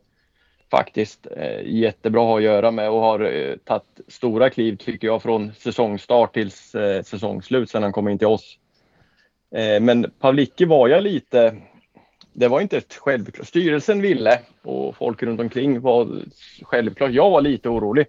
Faktiskt 0.72 1.28
eh, 1.38 1.62
jättebra 1.66 2.22
att 2.22 2.28
ha 2.28 2.38
att 2.38 2.44
göra 2.44 2.72
med 2.72 2.90
och 2.90 3.00
har 3.00 3.20
eh, 3.20 3.56
tagit 3.56 4.00
stora 4.08 4.50
kliv 4.50 4.78
tycker 4.78 5.08
jag 5.08 5.22
från 5.22 5.54
säsongstart 5.54 6.34
till 6.34 6.52
eh, 6.74 7.04
säsongsslut 7.04 7.70
sedan 7.70 7.84
han 7.84 7.94
kom 7.94 8.08
in 8.08 8.18
till 8.18 8.28
oss. 8.28 8.58
Eh, 9.56 9.82
men 9.82 10.12
Pavlicki 10.20 10.66
var 10.66 10.88
jag 10.88 11.04
lite, 11.04 11.56
det 12.34 12.48
var 12.48 12.62
inte 12.62 12.78
ett 12.78 12.94
självklart. 12.94 13.48
Styrelsen 13.48 14.02
ville 14.02 14.40
och 14.64 14.96
folk 14.96 15.24
runt 15.24 15.40
omkring 15.40 15.82
var 15.82 16.08
självklart. 16.62 17.12
Jag 17.12 17.30
var 17.30 17.42
lite 17.42 17.70
orolig. 17.70 18.08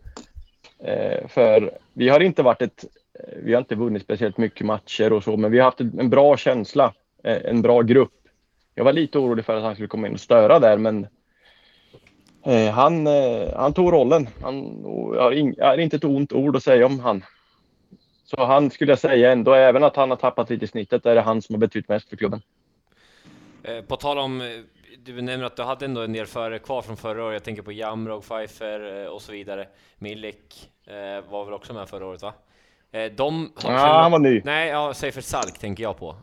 Eh, 0.79 1.29
för 1.29 1.71
vi 1.93 2.09
har 2.09 2.21
inte 2.21 2.43
varit 2.43 2.63
ett, 2.63 2.85
eh, 3.19 3.39
vi 3.43 3.53
har 3.53 3.61
inte 3.61 3.75
vunnit 3.75 4.03
speciellt 4.03 4.39
mycket 4.39 4.67
matcher 4.67 5.13
och 5.13 5.25
så, 5.25 5.37
men 5.37 5.51
vi 5.51 5.59
har 5.59 5.65
haft 5.65 5.81
en 5.81 6.11
bra 6.11 6.37
känsla, 6.37 6.93
en 7.25 7.63
bra 7.63 7.83
grupp. 7.83 8.13
Jag 8.75 8.85
var 8.85 8.93
lite 8.93 9.19
orolig 9.19 9.45
för 9.45 9.57
att 9.57 9.63
han 9.63 9.75
skulle 9.75 9.89
komma 9.89 10.07
in 10.07 10.13
och 10.13 10.21
störa 10.21 10.59
där, 10.59 10.79
men 10.79 11.07
han, 12.73 13.07
han 13.57 13.73
tog 13.73 13.93
rollen. 13.93 14.29
Han, 14.43 14.83
jag, 15.15 15.23
har 15.23 15.67
har 15.67 15.79
inte 15.79 15.97
ett 15.97 16.05
ont 16.05 16.33
ord 16.33 16.57
att 16.57 16.63
säga 16.63 16.87
om 16.87 17.01
han. 17.01 17.23
Så 18.27 18.45
han 18.45 18.71
skulle 18.71 18.93
jag 18.93 18.99
säga 18.99 19.33
ändå, 19.33 19.55
även 19.55 19.85
att 19.85 19.97
han 19.97 20.11
har 20.11 20.17
tappat 20.17 20.51
lite 20.51 20.65
i 20.65 20.69
snittet, 20.69 21.07
är 21.07 21.15
det 21.15 21.21
han 21.21 21.43
som 21.43 21.55
har 21.55 21.61
betytt 21.61 21.89
mest 21.89 22.09
för 22.09 22.17
klubben. 22.17 22.43
Eh, 23.63 23.83
på 23.83 23.97
tal 23.97 24.19
om, 24.19 24.41
eh, 24.41 24.47
du 25.05 25.23
nämner 25.23 25.47
att 25.47 25.57
du 25.57 25.63
hade 25.63 25.85
ändå 25.85 26.01
en 26.01 26.13
del 26.13 26.27
före 26.27 26.59
kvar 26.59 26.83
från 26.83 26.97
förra 26.97 27.25
året. 27.25 27.35
Jag 27.35 27.45
tänker 27.45 27.63
på 27.63 27.73
Jamrog, 27.73 28.23
Pfeiffer 28.23 29.05
eh, 29.05 29.09
och 29.09 29.23
så 29.23 29.33
vidare. 29.33 29.69
Milik 29.99 30.71
var 31.29 31.45
väl 31.45 31.55
också 31.55 31.73
med 31.75 31.89
förra 31.89 32.07
året 32.07 32.23
va? 32.23 32.33
De 33.17 33.53
ja, 33.63 34.03
han 34.03 34.13
var 34.13 34.19
ny. 34.19 34.43
Nej, 34.45 34.69
ja, 34.69 34.95
Seifer 34.95 35.21
Salk 35.21 35.59
tänker 35.59 35.83
jag 35.83 35.99
på. 35.99 36.17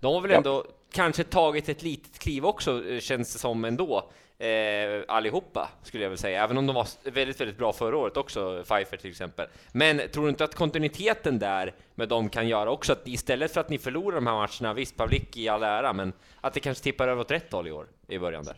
De 0.00 0.14
har 0.14 0.20
väl 0.20 0.30
ändå 0.30 0.64
ja. 0.66 0.72
kanske 0.92 1.24
tagit 1.24 1.68
ett 1.68 1.82
litet 1.82 2.18
kliv 2.18 2.46
också, 2.46 2.82
känns 3.00 3.32
det 3.32 3.38
som 3.38 3.64
ändå 3.64 4.10
eh, 4.38 5.02
allihopa, 5.08 5.68
skulle 5.82 6.02
jag 6.02 6.10
vilja 6.10 6.20
säga. 6.20 6.44
Även 6.44 6.58
om 6.58 6.66
de 6.66 6.76
var 6.76 7.10
väldigt, 7.10 7.40
väldigt 7.40 7.58
bra 7.58 7.72
förra 7.72 7.96
året 7.96 8.16
också, 8.16 8.62
Pfeiffer 8.68 8.96
till 8.96 9.10
exempel. 9.10 9.46
Men 9.72 10.00
tror 10.12 10.24
du 10.24 10.30
inte 10.30 10.44
att 10.44 10.54
kontinuiteten 10.54 11.38
där 11.38 11.74
med 11.94 12.08
dem 12.08 12.28
kan 12.28 12.48
göra 12.48 12.70
också 12.70 12.92
att 12.92 13.08
istället 13.08 13.52
för 13.52 13.60
att 13.60 13.68
ni 13.68 13.78
förlorar 13.78 14.14
de 14.14 14.26
här 14.26 14.34
matcherna, 14.34 14.74
visst 14.74 14.96
Pavlik 14.96 15.36
i 15.36 15.48
all 15.48 15.62
ära, 15.62 15.92
men 15.92 16.12
att 16.40 16.54
det 16.54 16.60
kanske 16.60 16.84
tippar 16.84 17.08
över 17.08 17.20
åt 17.20 17.30
rätt 17.30 17.52
håll 17.52 17.68
i 17.68 17.72
år, 17.72 17.86
i 18.08 18.18
början 18.18 18.44
där? 18.44 18.56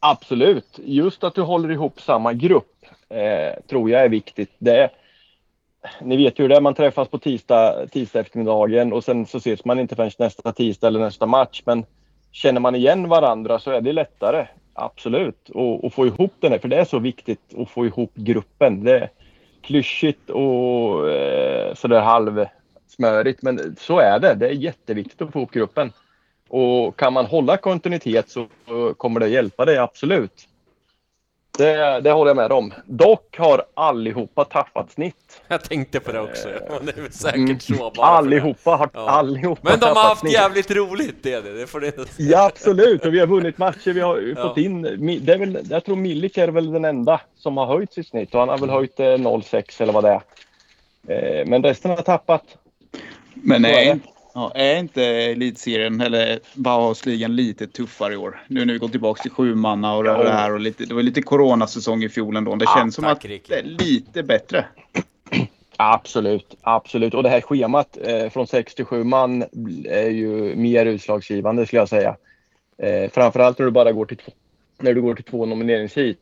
Absolut. 0.00 0.78
Just 0.84 1.24
att 1.24 1.34
du 1.34 1.40
håller 1.40 1.70
ihop 1.70 2.00
samma 2.00 2.32
grupp 2.32 2.86
eh, 3.08 3.62
tror 3.68 3.90
jag 3.90 4.04
är 4.04 4.08
viktigt. 4.08 4.50
Det, 4.58 4.90
ni 6.00 6.16
vet 6.16 6.38
ju 6.38 6.42
hur 6.42 6.48
det 6.48 6.56
är, 6.56 6.60
man 6.60 6.74
träffas 6.74 7.08
på 7.08 7.18
tisdag, 7.18 7.86
tisdag 7.92 8.20
eftermiddagen 8.20 8.92
och 8.92 9.04
sen 9.04 9.26
så 9.26 9.38
ses 9.38 9.64
man 9.64 9.78
inte 9.78 9.96
förrän 9.96 10.10
nästa 10.18 10.52
tisdag 10.52 10.86
eller 10.86 11.00
nästa 11.00 11.26
match. 11.26 11.62
Men 11.66 11.84
känner 12.32 12.60
man 12.60 12.74
igen 12.74 13.08
varandra 13.08 13.58
så 13.58 13.70
är 13.70 13.80
det 13.80 13.92
lättare. 13.92 14.46
Absolut. 14.72 15.48
Och, 15.48 15.84
och 15.84 15.92
få 15.92 16.06
ihop 16.06 16.34
den 16.40 16.52
här, 16.52 16.58
för 16.58 16.68
det 16.68 16.76
är 16.76 16.84
så 16.84 16.98
viktigt 16.98 17.54
att 17.58 17.70
få 17.70 17.86
ihop 17.86 18.12
gruppen. 18.14 18.84
Det 18.84 18.98
är 18.98 19.10
klyschigt 19.62 20.30
och 20.30 21.10
eh, 21.10 21.74
sådär 21.74 22.00
halvsmörigt, 22.00 23.42
men 23.42 23.76
så 23.78 23.98
är 23.98 24.18
det. 24.18 24.34
Det 24.34 24.48
är 24.48 24.52
jätteviktigt 24.52 25.22
att 25.22 25.32
få 25.32 25.38
ihop 25.38 25.50
gruppen. 25.50 25.92
Och 26.48 26.96
kan 26.96 27.12
man 27.12 27.26
hålla 27.26 27.56
kontinuitet 27.56 28.30
så 28.30 28.46
kommer 28.96 29.20
det 29.20 29.28
hjälpa 29.28 29.64
dig, 29.64 29.78
absolut. 29.78 30.48
Det, 31.60 32.00
det 32.00 32.12
håller 32.12 32.28
jag 32.28 32.36
med 32.36 32.52
om. 32.52 32.74
Dock 32.86 33.38
har 33.38 33.64
allihopa 33.74 34.44
tappat 34.44 34.90
snitt. 34.90 35.42
Jag 35.48 35.64
tänkte 35.64 36.00
på 36.00 36.12
det 36.12 36.20
också. 36.20 36.48
Det 36.82 36.98
är 36.98 37.10
säkert 37.10 37.38
mm. 37.38 37.60
så 37.60 37.92
bara 37.96 38.06
allihopa 38.06 38.70
har, 38.70 38.90
ja. 38.92 39.10
allihopa 39.10 39.60
Men 39.70 39.80
de 39.80 39.86
har 39.86 40.08
haft 40.08 40.20
snitt. 40.20 40.32
jävligt 40.32 40.70
roligt 40.70 41.16
det 41.22 41.32
är 41.32 41.42
det. 41.42 41.52
det 41.52 41.66
får 41.66 41.80
det 41.80 41.94
Ja 42.16 42.46
absolut 42.46 43.06
och 43.06 43.14
vi 43.14 43.20
har 43.20 43.26
vunnit 43.26 43.58
matcher. 43.58 43.92
Vi 43.92 44.00
har 44.00 44.18
ja. 44.36 44.42
fått 44.42 44.58
in, 44.58 44.82
det 45.24 45.32
är 45.32 45.38
väl, 45.38 45.66
jag 45.70 45.84
tror 45.84 45.96
Milik 45.96 46.38
är 46.38 46.48
väl 46.48 46.72
den 46.72 46.84
enda 46.84 47.20
som 47.36 47.56
har 47.56 47.66
höjt 47.66 47.92
sitt 47.92 48.06
snitt 48.06 48.34
och 48.34 48.40
han 48.40 48.48
har 48.48 48.58
väl 48.58 48.70
höjt 48.70 48.98
0,6 48.98 49.82
eller 49.82 49.92
vad 49.92 50.04
det 50.04 50.20
är. 51.08 51.40
Eh, 51.40 51.46
men 51.46 51.62
resten 51.62 51.90
har 51.90 51.96
tappat. 51.96 52.44
Men 53.34 53.62
nej, 53.62 54.00
Ja, 54.34 54.52
är 54.54 54.78
inte 54.78 55.04
elitserien 55.04 56.00
eller 56.00 56.38
Bauhausligan 56.54 57.36
lite 57.36 57.66
tuffare 57.66 58.14
i 58.14 58.16
år? 58.16 58.42
Nu 58.48 58.64
när 58.64 58.72
vi 58.72 58.78
går 58.78 58.88
tillbaka 58.88 59.22
till 59.22 59.30
sju 59.30 59.54
manna 59.54 59.94
och 59.94 60.04
det 60.04 60.32
här 60.32 60.52
och 60.52 60.60
lite, 60.60 60.84
det 60.84 60.94
var 60.94 61.02
lite 61.02 61.22
coronasäsong 61.22 62.02
i 62.02 62.08
fjol 62.08 62.36
ändå. 62.36 62.56
Det 62.56 62.66
känns 62.66 62.98
ja, 62.98 63.02
som 63.02 63.04
att 63.04 63.24
Ricky. 63.24 63.44
det 63.48 63.58
är 63.58 63.62
lite 63.62 64.22
bättre. 64.22 64.64
Absolut, 65.76 66.56
absolut. 66.62 67.14
Och 67.14 67.22
det 67.22 67.28
här 67.28 67.40
schemat 67.40 67.98
eh, 68.02 68.28
från 68.28 68.46
6 68.46 68.74
till 68.74 68.84
7 68.84 69.04
man 69.04 69.44
är 69.84 70.10
ju 70.10 70.56
mer 70.56 70.86
utslagsgivande 70.86 71.66
skulle 71.66 71.80
jag 71.80 71.88
säga. 71.88 72.16
Eh, 72.78 73.10
framförallt 73.10 73.58
när 73.58 73.66
du 73.66 73.72
bara 73.72 73.92
går 73.92 74.06
till 74.06 74.20
när 74.78 74.94
du 74.94 75.02
går 75.02 75.14
till 75.14 75.24
två 75.24 75.46
nomineringshit. 75.46 76.18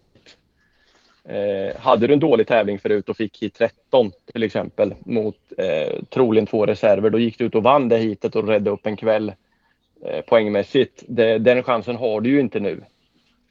Eh, 1.29 1.77
hade 1.81 2.07
du 2.07 2.13
en 2.13 2.21
dålig 2.21 2.47
tävling 2.47 2.79
förut 2.79 3.09
och 3.09 3.17
fick 3.17 3.43
hit 3.43 3.55
13 3.55 4.13
till 4.33 4.43
exempel 4.43 4.95
mot 5.01 5.37
eh, 5.59 6.03
troligen 6.11 6.47
två 6.47 6.67
reserver, 6.67 7.11
då 7.11 7.19
gick 7.19 7.39
du 7.39 7.45
ut 7.45 7.55
och 7.55 7.63
vann 7.63 7.89
det 7.89 7.99
hitet 7.99 8.37
och 8.37 8.49
redde 8.49 8.71
upp 8.71 8.87
en 8.87 8.97
kväll 8.97 9.33
eh, 10.05 10.21
poängmässigt. 10.21 11.05
Det, 11.09 11.39
den 11.39 11.63
chansen 11.63 11.97
har 11.97 12.21
du 12.21 12.31
ju 12.31 12.41
inte 12.41 12.61
nu. 12.61 12.81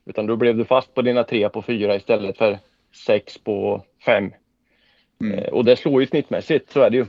Utan 0.06 0.26
då 0.26 0.36
blev 0.36 0.58
du 0.58 0.66
fast 0.66 0.94
på 0.94 1.02
dina 1.02 1.24
tre 1.24 1.50
på 1.50 1.62
fyra 1.62 1.96
istället 1.96 2.38
för 2.38 2.60
sex 3.06 3.38
på 3.38 3.84
fem. 4.06 4.32
Mm. 5.22 5.40
Eh, 5.40 5.50
och 5.50 5.66
det 5.66 5.76
slår 5.76 6.02
ju 6.02 6.08
snittmässigt, 6.08 6.72
så 6.72 6.82
är 6.82 6.90
det 6.90 6.98
ju. 6.98 7.06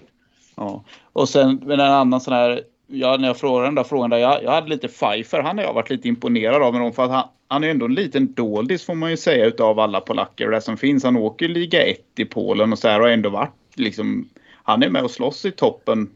Ja. 0.57 0.85
Och 1.13 1.29
sen 1.29 1.63
med 1.65 1.81
en 1.81 1.93
annan 1.93 2.21
sån 2.21 2.35
här, 2.35 2.63
ja, 2.91 3.17
när 3.17 3.29
jag 3.29 3.37
frågade 3.37 3.67
den 3.67 3.75
där 3.75 3.85
frågan 3.85 4.11
där, 4.11 4.19
jag, 4.19 4.43
jag 4.43 4.51
hade 4.51 4.69
lite 4.69 4.89
Pfeiffer, 4.89 5.43
han 5.43 5.59
har 5.59 5.65
jag 5.65 5.73
varit 5.73 5.91
lite 5.91 6.09
imponerad 6.09 6.63
av. 6.63 6.75
Men 6.75 6.93
för 6.93 7.05
att 7.05 7.11
han, 7.11 7.29
han 7.49 7.65
är 7.65 7.69
ändå 7.69 7.87
en 7.87 7.95
liten 7.95 8.33
doldis 8.33 8.85
får 8.85 8.95
man 8.95 9.11
ju 9.11 9.17
säga 9.17 9.47
utav 9.47 9.81
alla 9.81 10.01
polacker 10.01 10.47
och 10.47 10.53
det 10.53 10.61
som 10.61 10.77
finns. 10.77 11.05
Han 11.05 11.17
åker 11.17 11.49
liga 11.49 11.83
1 11.87 12.01
i 12.17 12.25
Polen 12.25 12.73
och 12.73 12.79
så 12.79 12.89
här 12.89 13.01
och 13.01 13.07
har 13.07 13.13
ändå 13.13 13.31
varit 13.31 13.53
liksom, 13.75 14.29
han 14.63 14.83
är 14.83 14.91
med 14.91 15.03
och 15.03 15.11
slåss 15.11 15.45
i 15.45 15.51
toppen 15.51 16.11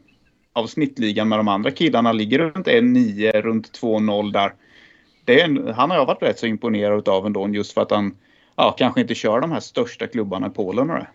av 0.53 0.67
snittligan 0.67 1.29
med 1.29 1.39
de 1.39 1.47
andra 1.47 1.71
killarna. 1.71 2.11
Ligger 2.11 2.39
runt 2.39 2.67
1-9, 2.67 3.41
runt 3.41 3.79
2-0 3.81 4.31
där. 4.31 4.53
Det 5.25 5.41
är 5.41 5.45
en, 5.45 5.73
han 5.73 5.89
har 5.89 5.97
jag 5.97 6.05
varit 6.05 6.23
rätt 6.23 6.39
så 6.39 6.45
imponerad 6.45 6.99
utav 6.99 7.25
ändå 7.25 7.49
just 7.49 7.73
för 7.73 7.81
att 7.81 7.91
han 7.91 8.17
ja, 8.55 8.75
kanske 8.77 9.01
inte 9.01 9.15
kör 9.15 9.41
de 9.41 9.51
här 9.51 9.59
största 9.59 10.07
klubbarna 10.07 10.47
i 10.47 10.49
Polen 10.49 10.89
och 10.89 10.95
det. 10.95 11.07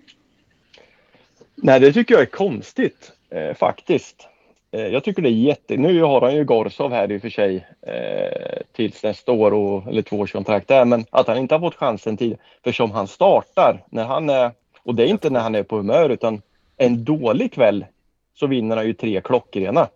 Nej, 1.54 1.80
det 1.80 1.92
tycker 1.92 2.14
jag 2.14 2.22
är 2.22 2.26
konstigt 2.26 3.12
eh, 3.30 3.56
faktiskt. 3.56 4.28
Eh, 4.70 4.86
jag 4.86 5.04
tycker 5.04 5.22
det 5.22 5.28
är 5.28 5.32
jätte... 5.32 5.76
Nu 5.76 6.02
har 6.02 6.20
han 6.20 6.36
ju 6.36 6.44
Gorsov 6.44 6.92
här 6.92 7.12
i 7.12 7.18
och 7.18 7.22
för 7.22 7.30
sig 7.30 7.66
eh, 7.82 8.62
tills 8.72 9.02
nästa 9.02 9.32
år 9.32 9.54
och, 9.54 9.86
eller 9.88 10.02
tvåårskontrakt 10.02 10.68
där, 10.68 10.84
men 10.84 11.04
att 11.10 11.26
han 11.26 11.38
inte 11.38 11.54
har 11.54 11.60
fått 11.60 11.74
chansen 11.74 12.16
tid. 12.16 12.36
För 12.64 12.72
som 12.72 12.90
han 12.90 13.06
startar 13.06 13.84
när 13.90 14.04
han 14.04 14.30
är, 14.30 14.50
och 14.82 14.94
det 14.94 15.02
är 15.02 15.06
inte 15.06 15.30
när 15.30 15.40
han 15.40 15.54
är 15.54 15.62
på 15.62 15.76
humör 15.76 16.10
utan 16.10 16.42
en 16.76 17.04
dålig 17.04 17.52
kväll 17.52 17.86
så 18.34 18.46
vinner 18.46 18.76
han 18.76 18.86
ju 18.86 18.94
tre 18.94 19.20
klockrena. 19.20 19.88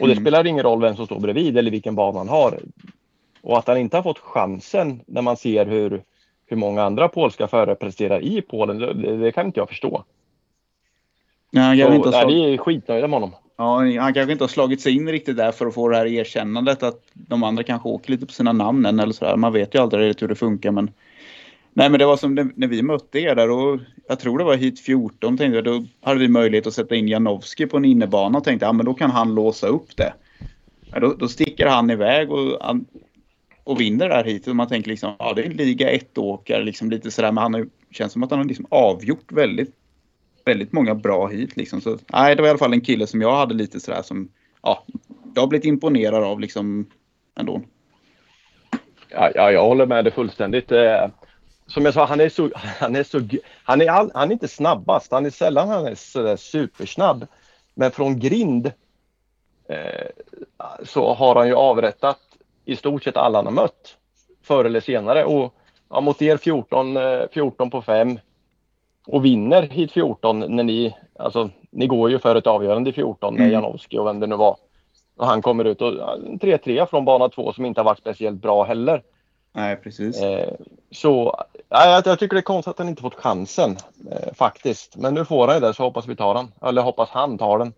Och 0.00 0.06
det 0.06 0.12
Mm. 0.12 0.24
spelar 0.24 0.46
ingen 0.46 0.62
roll 0.62 0.80
vem 0.80 0.96
som 0.96 1.06
står 1.06 1.20
bredvid 1.20 1.58
eller 1.58 1.70
vilken 1.70 1.94
bana 1.94 2.18
han 2.18 2.28
har. 2.28 2.58
Och 3.42 3.58
att 3.58 3.66
han 3.66 3.76
inte 3.76 3.96
har 3.96 4.02
fått 4.02 4.18
chansen 4.18 5.00
när 5.06 5.22
man 5.22 5.36
ser 5.36 5.66
hur, 5.66 6.02
hur 6.46 6.56
många 6.56 6.82
andra 6.82 7.08
polska 7.08 7.48
förare 7.48 7.74
presterar 7.74 8.20
i 8.20 8.42
Polen, 8.42 8.78
det, 8.78 9.16
det 9.16 9.32
kan 9.32 9.46
inte 9.46 9.60
jag 9.60 9.68
förstå. 9.68 10.04
Nej, 11.50 11.62
han, 11.62 11.78
kanske 11.78 11.96
inte 11.96 12.12
Så, 12.12 12.26
nej, 12.26 12.34
vi 12.34 12.54
är 12.54 12.58
skitnöjda 12.58 13.06
med 13.08 13.20
honom 13.20 13.34
ja, 13.60 14.00
han 14.02 14.14
kanske 14.14 14.32
inte 14.32 14.44
har 14.44 14.48
slagit 14.48 14.80
sig 14.80 14.96
in 14.96 15.08
riktigt 15.08 15.36
där 15.36 15.52
för 15.52 15.66
att 15.66 15.74
få 15.74 15.88
det 15.88 15.96
här 15.96 16.06
erkännandet 16.06 16.82
att 16.82 17.02
de 17.12 17.42
andra 17.42 17.62
kanske 17.62 17.88
åker 17.88 18.10
lite 18.10 18.26
på 18.26 18.32
sina 18.32 18.52
namn 18.52 18.86
än 18.86 19.00
eller 19.00 19.12
sådär. 19.12 19.36
Man 19.36 19.52
vet 19.52 19.74
ju 19.74 19.78
aldrig 19.78 20.08
riktigt 20.08 20.22
hur 20.22 20.28
det 20.28 20.34
funkar 20.34 20.70
men 20.70 20.90
Nej 21.72 21.90
men 21.90 21.98
det 21.98 22.06
var 22.06 22.16
som 22.16 22.34
när- 22.34 22.66
vi 22.68 22.82
mötte 22.82 23.18
er 23.18 23.34
där 23.34 23.50
och 23.50 23.80
jag 24.08 24.20
tror 24.20 24.38
det 24.38 24.44
var 24.44 24.56
hit 24.56 24.80
14 24.80 25.36
tänkte 25.38 25.54
jag 25.56 25.64
då 25.64 25.84
hade 26.02 26.20
vi 26.20 26.28
möjlighet 26.28 26.66
att 26.66 26.74
sätta 26.74 26.94
in 26.94 27.08
Janowski 27.08 27.66
på 27.66 27.76
en 27.76 27.84
innebana 27.84 28.38
och 28.38 28.44
tänkte 28.44 28.66
ja 28.66 28.72
men 28.72 28.86
då 28.86 28.94
kan 28.94 29.10
han 29.10 29.34
låsa 29.34 29.66
upp 29.66 29.96
det. 29.96 30.12
Ja, 30.92 31.00
då, 31.00 31.14
då 31.18 31.28
sticker 31.28 31.66
han 31.66 31.90
iväg 31.90 32.30
och, 32.32 32.60
och 33.64 33.80
vinner 33.80 34.08
där 34.08 34.24
hit 34.24 34.46
och 34.48 34.56
man 34.56 34.68
tänker 34.68 34.90
liksom 34.90 35.12
ja 35.18 35.32
det 35.36 35.42
är 35.42 35.46
en 35.46 35.52
liga 35.52 35.92
1-åkare 35.92 36.62
liksom 36.64 36.90
lite 36.90 37.10
sådär 37.10 37.32
men 37.32 37.42
han 37.42 37.54
har, 37.54 37.60
ju- 37.60 37.70
känns 37.90 38.12
som 38.12 38.22
att 38.22 38.30
han 38.30 38.38
har 38.38 38.46
liksom 38.46 38.66
avgjort 38.70 39.32
väldigt 39.32 39.74
väldigt 40.44 40.72
många 40.72 40.94
bra 40.94 41.26
hit 41.26 41.56
liksom. 41.56 41.80
Så, 41.80 41.98
nej, 42.12 42.36
det 42.36 42.42
var 42.42 42.46
i 42.46 42.50
alla 42.50 42.58
fall 42.58 42.72
en 42.72 42.80
kille 42.80 43.06
som 43.06 43.20
jag 43.20 43.36
hade 43.36 43.54
lite 43.54 43.80
sådär 43.80 44.02
som, 44.02 44.28
ja, 44.62 44.84
jag 45.34 45.42
har 45.42 45.46
blivit 45.46 45.66
imponerad 45.66 46.24
av 46.24 46.40
liksom 46.40 46.86
ändå. 47.38 47.62
Ja, 49.08 49.30
ja, 49.34 49.52
jag 49.52 49.64
håller 49.64 49.86
med 49.86 50.04
dig 50.04 50.12
fullständigt. 50.12 50.72
Eh, 50.72 51.08
Som 51.66 51.84
jag 51.84 51.94
sa, 51.94 52.04
han 52.04 52.20
är 52.20 52.28
så, 52.28 52.50
han 52.54 52.96
är 52.96 53.02
så, 53.02 53.20
han 53.64 53.80
är, 53.80 53.88
all, 53.90 54.10
han 54.14 54.28
är 54.28 54.32
inte 54.32 54.48
snabbast. 54.48 55.12
Han 55.12 55.26
är 55.26 55.30
sällan 55.30 55.68
han 55.68 55.86
är 55.86 55.94
så 55.94 56.22
där 56.22 56.36
supersnabb. 56.36 57.26
Men 57.74 57.90
från 57.90 58.18
grind 58.18 58.72
eh, 59.68 60.06
så 60.84 61.14
har 61.14 61.34
han 61.34 61.46
ju 61.46 61.54
avrättat 61.54 62.18
i 62.64 62.76
stort 62.76 63.04
sett 63.04 63.16
alla 63.16 63.38
han 63.38 63.46
har 63.46 63.52
mött. 63.52 63.96
Förr 64.42 64.64
eller 64.64 64.80
senare. 64.80 65.24
Och 65.24 65.54
ja, 65.88 66.00
mot 66.00 66.22
er 66.22 66.36
14, 66.36 66.96
14 67.32 67.66
eh, 67.66 67.70
på 67.70 67.82
5 67.82 68.18
och 69.12 69.24
vinner 69.24 69.62
hit 69.62 69.92
14 69.92 70.56
när 70.56 70.64
ni, 70.64 70.96
alltså 71.18 71.50
ni 71.70 71.86
går 71.86 72.10
ju 72.10 72.18
för 72.18 72.36
ett 72.36 72.46
avgörande 72.46 72.90
i 72.90 72.92
14 72.92 73.34
med 73.34 73.40
Mm. 73.40 73.52
Janowski 73.52 73.98
och 73.98 74.06
vem 74.06 74.20
det 74.20 74.26
nu 74.26 74.36
var. 74.36 74.56
Och 75.16 75.26
han 75.26 75.42
kommer 75.42 75.64
ut 75.64 75.82
och 75.82 75.94
ja, 75.94 76.16
en 76.26 76.38
3-3 76.38 76.86
från 76.86 77.04
bana 77.04 77.28
2 77.28 77.52
som 77.52 77.64
inte 77.66 77.80
har 77.80 77.84
varit 77.84 77.98
speciellt 77.98 78.42
bra 78.42 78.64
heller. 78.64 79.02
Nej, 79.52 79.76
precis. 79.76 80.22
Eh, 80.22 80.54
så 80.90 81.44
ja, 81.68 81.90
jag, 81.90 82.06
jag 82.06 82.18
tycker 82.18 82.34
det 82.34 82.40
är 82.40 82.42
konstigt 82.42 82.70
att 82.70 82.78
han 82.78 82.88
inte 82.88 83.02
fått 83.02 83.14
chansen 83.14 83.76
eh, 84.10 84.34
faktiskt. 84.34 84.96
Men 84.96 85.14
nu 85.14 85.24
får 85.24 85.46
han 85.46 85.56
ju 85.56 85.60
det 85.60 85.74
så 85.74 85.82
hoppas 85.82 86.06
vi 86.06 86.16
tar 86.16 86.34
den. 86.34 86.52
Eller 86.62 86.82
hoppas 86.82 87.08
han 87.10 87.38
tar 87.38 87.58
den. 87.58 87.72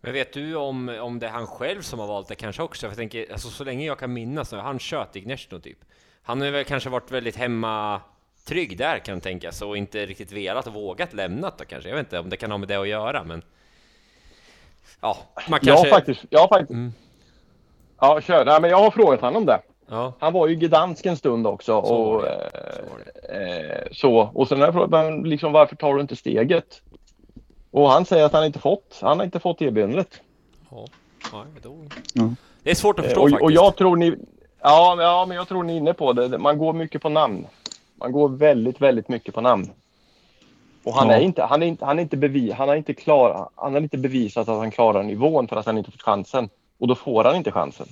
Men 0.00 0.12
vet 0.12 0.32
du 0.32 0.56
om, 0.56 0.96
om 1.02 1.18
det 1.18 1.26
är 1.26 1.30
han 1.30 1.46
själv 1.46 1.82
som 1.82 1.98
har 1.98 2.06
valt 2.06 2.28
det 2.28 2.34
kanske 2.34 2.62
också? 2.62 2.80
För 2.80 2.88
jag 2.88 2.96
tänker, 2.96 3.32
alltså 3.32 3.48
så 3.48 3.64
länge 3.64 3.86
jag 3.86 3.98
kan 3.98 4.12
minnas 4.12 4.48
så 4.48 4.56
har 4.56 4.62
han 4.62 4.78
kört 4.78 5.16
i 5.16 5.20
Gnesno 5.20 5.60
typ. 5.60 5.78
Han 6.22 6.40
har 6.40 6.50
väl 6.50 6.64
kanske 6.64 6.90
varit 6.90 7.10
väldigt 7.10 7.36
hemma 7.36 8.00
trygg 8.46 8.78
där 8.78 8.98
kan 8.98 9.20
tänkas 9.20 9.62
och 9.62 9.76
inte 9.76 10.06
riktigt 10.06 10.32
velat 10.32 10.66
och 10.66 10.72
vågat 10.72 11.12
lämnat 11.12 11.58
då 11.58 11.64
kanske. 11.64 11.88
Jag 11.88 11.96
vet 11.96 12.06
inte 12.06 12.18
om 12.18 12.30
det 12.30 12.36
kan 12.36 12.50
ha 12.50 12.58
med 12.58 12.68
det 12.68 12.76
att 12.76 12.88
göra 12.88 13.24
men... 13.24 13.42
Ja, 15.00 15.16
man 15.48 15.60
kanske... 15.60 15.86
har 15.88 15.94
faktiskt, 15.96 16.24
jag 16.30 16.48
faktiskt 16.48 16.70
Mm. 16.70 16.92
Ja, 18.00 18.20
kör. 18.20 18.44
Nej, 18.44 18.60
men 18.60 18.70
jag 18.70 18.78
har 18.78 18.90
frågat 18.90 19.20
honom 19.20 19.36
om 19.36 19.46
det. 19.46 19.60
Ja, 19.88 20.12
Han 20.18 20.32
var 20.32 20.46
ju 20.46 20.52
i 20.52 20.56
Gdansk 20.56 21.06
en 21.06 21.16
stund 21.16 21.46
också. 21.46 21.82
Så 21.82 21.94
och, 21.94 22.22
det. 22.22 22.50
eh, 23.28 23.32
så 23.32 23.32
eh, 23.32 23.92
så. 23.92 24.30
och 24.34 24.48
sen 24.48 24.58
har 24.58 24.66
jag 24.66 24.74
frågat 24.74 24.90
men 24.90 25.22
liksom, 25.22 25.52
varför 25.52 25.76
tar 25.76 25.94
du 25.94 26.00
inte 26.00 26.16
steget? 26.16 26.82
Och 27.70 27.90
han 27.90 28.04
säger 28.04 28.24
att 28.24 28.32
han 28.32 28.44
inte 28.44 28.58
fått. 28.58 28.98
Han 29.02 29.18
har 29.18 29.24
inte 29.24 29.40
fått 29.40 29.62
erbjudandet. 29.62 30.20
Ja, 30.70 30.84
ja, 31.32 31.44
då... 31.62 31.76
Ja. 32.14 32.30
Det 32.62 32.70
är 32.70 32.74
svårt 32.74 32.98
att 32.98 33.04
Eh, 33.04 33.08
förstå 33.08 33.22
och, 33.22 33.30
faktiskt. 33.30 33.44
och 33.44 33.52
jag 33.52 33.76
tror 33.76 33.96
ni... 33.96 34.14
Ja, 34.62 34.94
men- 34.96 35.04
ja, 35.06 35.24
men 35.28 35.36
jag 35.36 35.48
tror 35.48 35.62
ni 35.62 35.72
är 35.72 35.76
inne 35.76 35.94
på 35.94 36.12
det. 36.12 36.38
Man 36.38 36.58
går 36.58 36.72
mycket 36.72 37.02
på 37.02 37.08
namn. 37.08 37.46
Man 37.96 38.12
går 38.12 38.28
väldigt, 38.28 38.80
väldigt 38.80 39.08
mycket 39.08 39.34
på 39.34 39.40
namn. 39.40 39.70
Och 40.84 40.94
han 40.94 41.08
Ja. 41.08 41.14
är 41.14 41.20
inte, 41.20 41.42
han 41.42 41.62
är 41.62 41.66
inte, 41.66 41.84
han 41.84 41.98
är 41.98 42.02
inte 42.02 42.16
bevi, 42.16 42.50
han 42.50 42.68
har 42.68 42.76
inte 42.76 42.94
klar, 42.94 43.48
han 43.54 43.72
har 43.74 43.80
inte 43.80 43.98
bevisat 43.98 44.48
att 44.48 44.58
han 44.58 44.70
klarar 44.70 45.02
nivån 45.02 45.48
för 45.48 45.56
att 45.56 45.66
han 45.66 45.78
inte 45.78 45.90
fått 45.90 46.02
chansen. 46.02 46.48
Och 46.78 46.88
då 46.88 46.94
får 46.94 47.24
han 47.24 47.36
inte 47.36 47.52
chansen. 47.52 47.86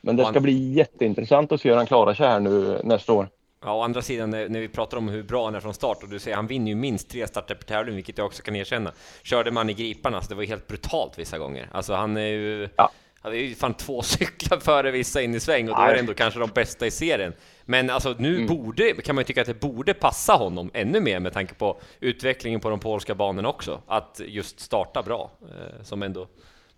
Men 0.00 0.16
det 0.16 0.24
ska 0.24 0.40
bli 0.40 0.72
jätteintressant 0.72 1.52
att 1.52 1.60
se 1.60 1.68
hur 1.68 1.76
han 1.76 1.86
klarar 1.86 2.14
sig 2.14 2.26
här 2.26 2.40
nu 2.40 2.80
nästa 2.84 3.12
år. 3.12 3.28
Ja, 3.64 3.74
å 3.74 3.82
andra 3.82 4.02
sidan 4.02 4.30
när, 4.30 4.48
när 4.48 4.60
vi 4.60 4.68
pratar 4.68 4.96
om 4.96 5.08
hur 5.08 5.22
bra 5.22 5.44
han 5.44 5.54
är 5.54 5.60
från 5.60 5.74
start 5.74 6.02
och 6.02 6.08
du 6.08 6.18
säger 6.18 6.36
han 6.36 6.46
vinner 6.46 6.68
ju 6.68 6.74
minst 6.74 7.10
tre 7.10 7.26
starter 7.26 7.54
per 7.54 7.64
tävling, 7.64 7.94
vilket 7.94 8.18
jag 8.18 8.26
också 8.26 8.42
kan 8.42 8.56
erkänna. 8.56 8.92
Körde 9.22 9.50
man 9.50 9.70
i 9.70 9.72
griparna, 9.72 10.22
så 10.22 10.28
det 10.28 10.34
var 10.34 10.42
ju 10.42 10.48
helt 10.48 10.66
brutalt 10.66 11.18
vissa 11.18 11.38
gånger. 11.38 11.68
Alltså 11.72 11.94
han 11.94 12.16
är 12.16 12.20
ju... 12.26 12.68
Ja. 12.76 12.90
Han 13.26 13.34
är 13.34 13.38
ju 13.38 13.54
fan 13.54 13.74
två 13.74 14.02
cyklar 14.02 14.58
före 14.58 14.90
vissa 14.90 15.22
in 15.22 15.34
i 15.34 15.40
sväng 15.40 15.68
och 15.68 15.76
då 15.76 15.82
är 15.82 15.92
det 15.94 15.98
ändå 16.00 16.14
kanske 16.14 16.40
de 16.40 16.50
bästa 16.54 16.86
i 16.86 16.90
serien. 16.90 17.32
Men 17.64 17.90
alltså 17.90 18.14
nu 18.18 18.34
Mm. 18.34 18.46
borde, 18.46 18.92
kan 18.92 19.14
man 19.14 19.22
ju 19.22 19.26
tycka 19.26 19.40
att 19.40 19.46
det 19.46 19.60
borde 19.60 19.94
passa 19.94 20.32
honom 20.32 20.70
ännu 20.74 21.00
mer 21.00 21.20
med 21.20 21.32
tanke 21.32 21.54
på 21.54 21.80
utvecklingen 22.00 22.60
på 22.60 22.70
de 22.70 22.80
polska 22.80 23.14
banorna 23.14 23.48
också. 23.48 23.80
Att 23.86 24.20
just 24.26 24.60
starta 24.60 25.02
bra, 25.02 25.30
eh, 25.42 25.82
som 25.82 26.02
ändå 26.02 26.28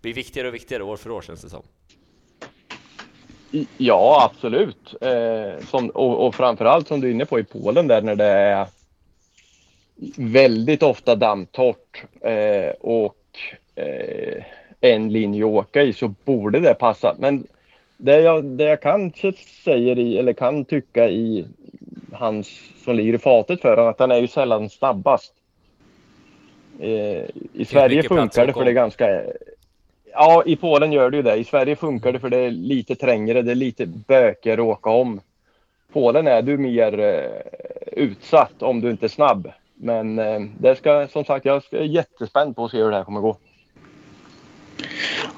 blir 0.01 0.13
viktigare 0.13 0.47
och 0.47 0.53
viktigare 0.53 0.83
år 0.83 0.97
för 0.97 1.11
år 1.11 1.21
känns 1.21 1.41
det 1.41 1.49
som. 1.49 1.63
Ja, 3.77 4.31
absolut. 4.31 4.95
Eh, 5.01 5.65
som, 5.65 5.89
och, 5.89 6.27
och 6.27 6.35
framförallt 6.35 6.87
som 6.87 7.01
du 7.01 7.07
är 7.07 7.11
inne 7.11 7.25
på 7.25 7.39
i 7.39 7.43
Polen 7.43 7.87
där 7.87 8.01
när 8.01 8.15
det 8.15 8.25
är 8.25 8.67
väldigt 10.17 10.83
ofta 10.83 11.15
dammtorrt 11.15 12.03
eh, 12.21 12.69
och 12.79 13.15
eh, 13.75 14.43
en 14.81 15.09
linje 15.09 15.45
att 15.45 15.51
åka 15.51 15.83
i 15.83 15.93
så 15.93 16.07
borde 16.25 16.59
det 16.59 16.73
passa. 16.73 17.15
Men 17.19 17.47
det 17.97 18.19
jag, 18.19 18.45
det 18.45 18.63
jag 18.63 18.81
kanske 18.81 19.33
säger 19.63 19.99
i, 19.99 20.17
eller 20.17 20.33
kan 20.33 20.65
tycka 20.65 21.09
i 21.09 21.45
hans 22.11 22.61
som 22.83 22.95
ligger 22.95 23.13
i 23.13 23.17
fatet 23.17 23.61
för 23.61 23.77
honom, 23.77 23.89
att 23.91 23.99
han 23.99 24.11
är 24.11 24.19
ju 24.19 24.27
sällan 24.27 24.69
snabbast. 24.69 25.33
Eh, 26.79 27.23
I 27.53 27.65
Sverige 27.67 28.03
funkar 28.03 28.47
det 28.47 28.53
för 28.53 28.65
det 28.65 28.71
är 28.71 28.73
ganska 28.73 29.21
Ja, 30.13 30.43
i 30.45 30.55
Polen 30.55 30.91
gör 30.91 31.09
det 31.09 31.17
ju 31.17 31.23
det. 31.23 31.35
I 31.35 31.43
Sverige 31.43 31.75
funkar 31.75 32.13
det 32.13 32.19
för 32.19 32.29
det 32.29 32.37
är 32.37 32.51
lite 32.51 32.95
trängre, 32.95 33.41
det 33.41 33.51
är 33.51 33.55
lite 33.55 33.85
bökigare 33.85 34.61
att 34.61 34.67
åka 34.67 34.89
om. 34.89 35.21
Polen 35.93 36.27
är 36.27 36.41
du 36.41 36.57
mer 36.57 36.99
eh, 36.99 37.41
utsatt 37.91 38.61
om 38.61 38.81
du 38.81 38.91
inte 38.91 39.05
är 39.05 39.09
snabb. 39.09 39.51
Men 39.73 40.19
eh, 40.19 40.39
det 40.59 40.75
ska, 40.75 41.07
som 41.07 41.25
sagt, 41.25 41.45
jag 41.45 41.63
är 41.71 41.83
jättespänd 41.83 42.55
på 42.55 42.65
att 42.65 42.71
se 42.71 42.77
hur 42.77 42.89
det 42.89 42.97
här 42.97 43.03
kommer 43.03 43.21
gå. 43.21 43.37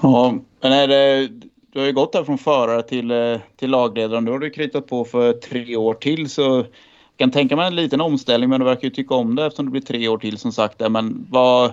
Ja, 0.02 0.36
men 0.62 0.72
är 0.72 0.88
det, 0.88 1.28
du 1.74 1.80
har 1.80 1.86
ju 1.86 1.94
gått 1.94 2.14
där 2.14 2.24
från 2.24 2.38
förare 2.38 2.84
till, 2.84 3.12
eh, 3.12 3.40
till 3.56 3.70
lagledare. 3.70 4.22
Nu 4.22 4.32
har 4.32 4.40
du 4.40 4.50
kritat 4.50 4.88
på 4.88 5.06
för 5.06 5.34
tre 5.34 5.76
år 5.76 5.94
till 5.94 6.30
så 6.30 6.42
jag 6.42 6.66
kan 7.18 7.32
tänka 7.32 7.56
mig 7.56 7.68
en 7.68 7.76
liten 7.76 8.02
omställning 8.02 8.50
men 8.50 8.60
du 8.60 8.66
verkar 8.66 8.84
ju 8.84 8.90
tycka 8.90 9.16
om 9.16 9.36
det 9.36 9.46
eftersom 9.46 9.66
det 9.66 9.72
blir 9.72 9.82
tre 9.82 10.08
år 10.08 10.18
till 10.18 10.38
som 10.38 10.52
sagt. 10.52 10.78
Där. 10.78 10.90
Men 10.90 11.28
vad, 11.30 11.72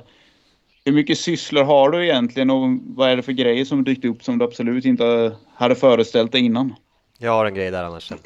hur 0.85 0.93
mycket 0.93 1.19
sysslor 1.19 1.65
har 1.65 1.91
du 1.91 2.05
egentligen 2.05 2.51
och 2.51 2.79
vad 2.87 3.11
är 3.11 3.17
det 3.17 3.23
för 3.23 3.33
grejer 3.33 3.65
som 3.65 3.85
dykt 3.85 4.05
upp 4.05 4.25
som 4.25 4.39
du 4.39 4.45
absolut 4.45 4.85
inte 4.85 5.33
hade 5.55 5.75
föreställt 5.75 6.33
dig 6.33 6.45
innan? 6.45 6.75
Jag 7.19 7.33
har 7.33 7.47
en 7.47 7.55
grej 7.55 7.71
där 7.71 7.85
annars 7.85 8.09
sen. 8.09 8.19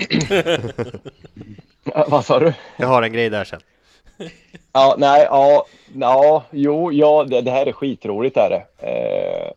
Vad 2.08 2.24
sa 2.24 2.38
du? 2.38 2.52
Jag 2.76 2.86
har 2.86 3.02
en 3.02 3.12
grej 3.12 3.30
där 3.30 3.44
sen. 3.44 3.60
Ja, 4.72 4.94
nej, 4.98 5.26
ja, 5.30 5.66
ja, 5.94 6.44
jo, 6.50 6.92
ja, 6.92 7.24
det, 7.24 7.40
det 7.40 7.50
här 7.50 7.66
är 7.66 7.72
skitroligt 7.72 8.36
är 8.36 8.50
det. 8.50 8.86
Eh, 8.86 9.52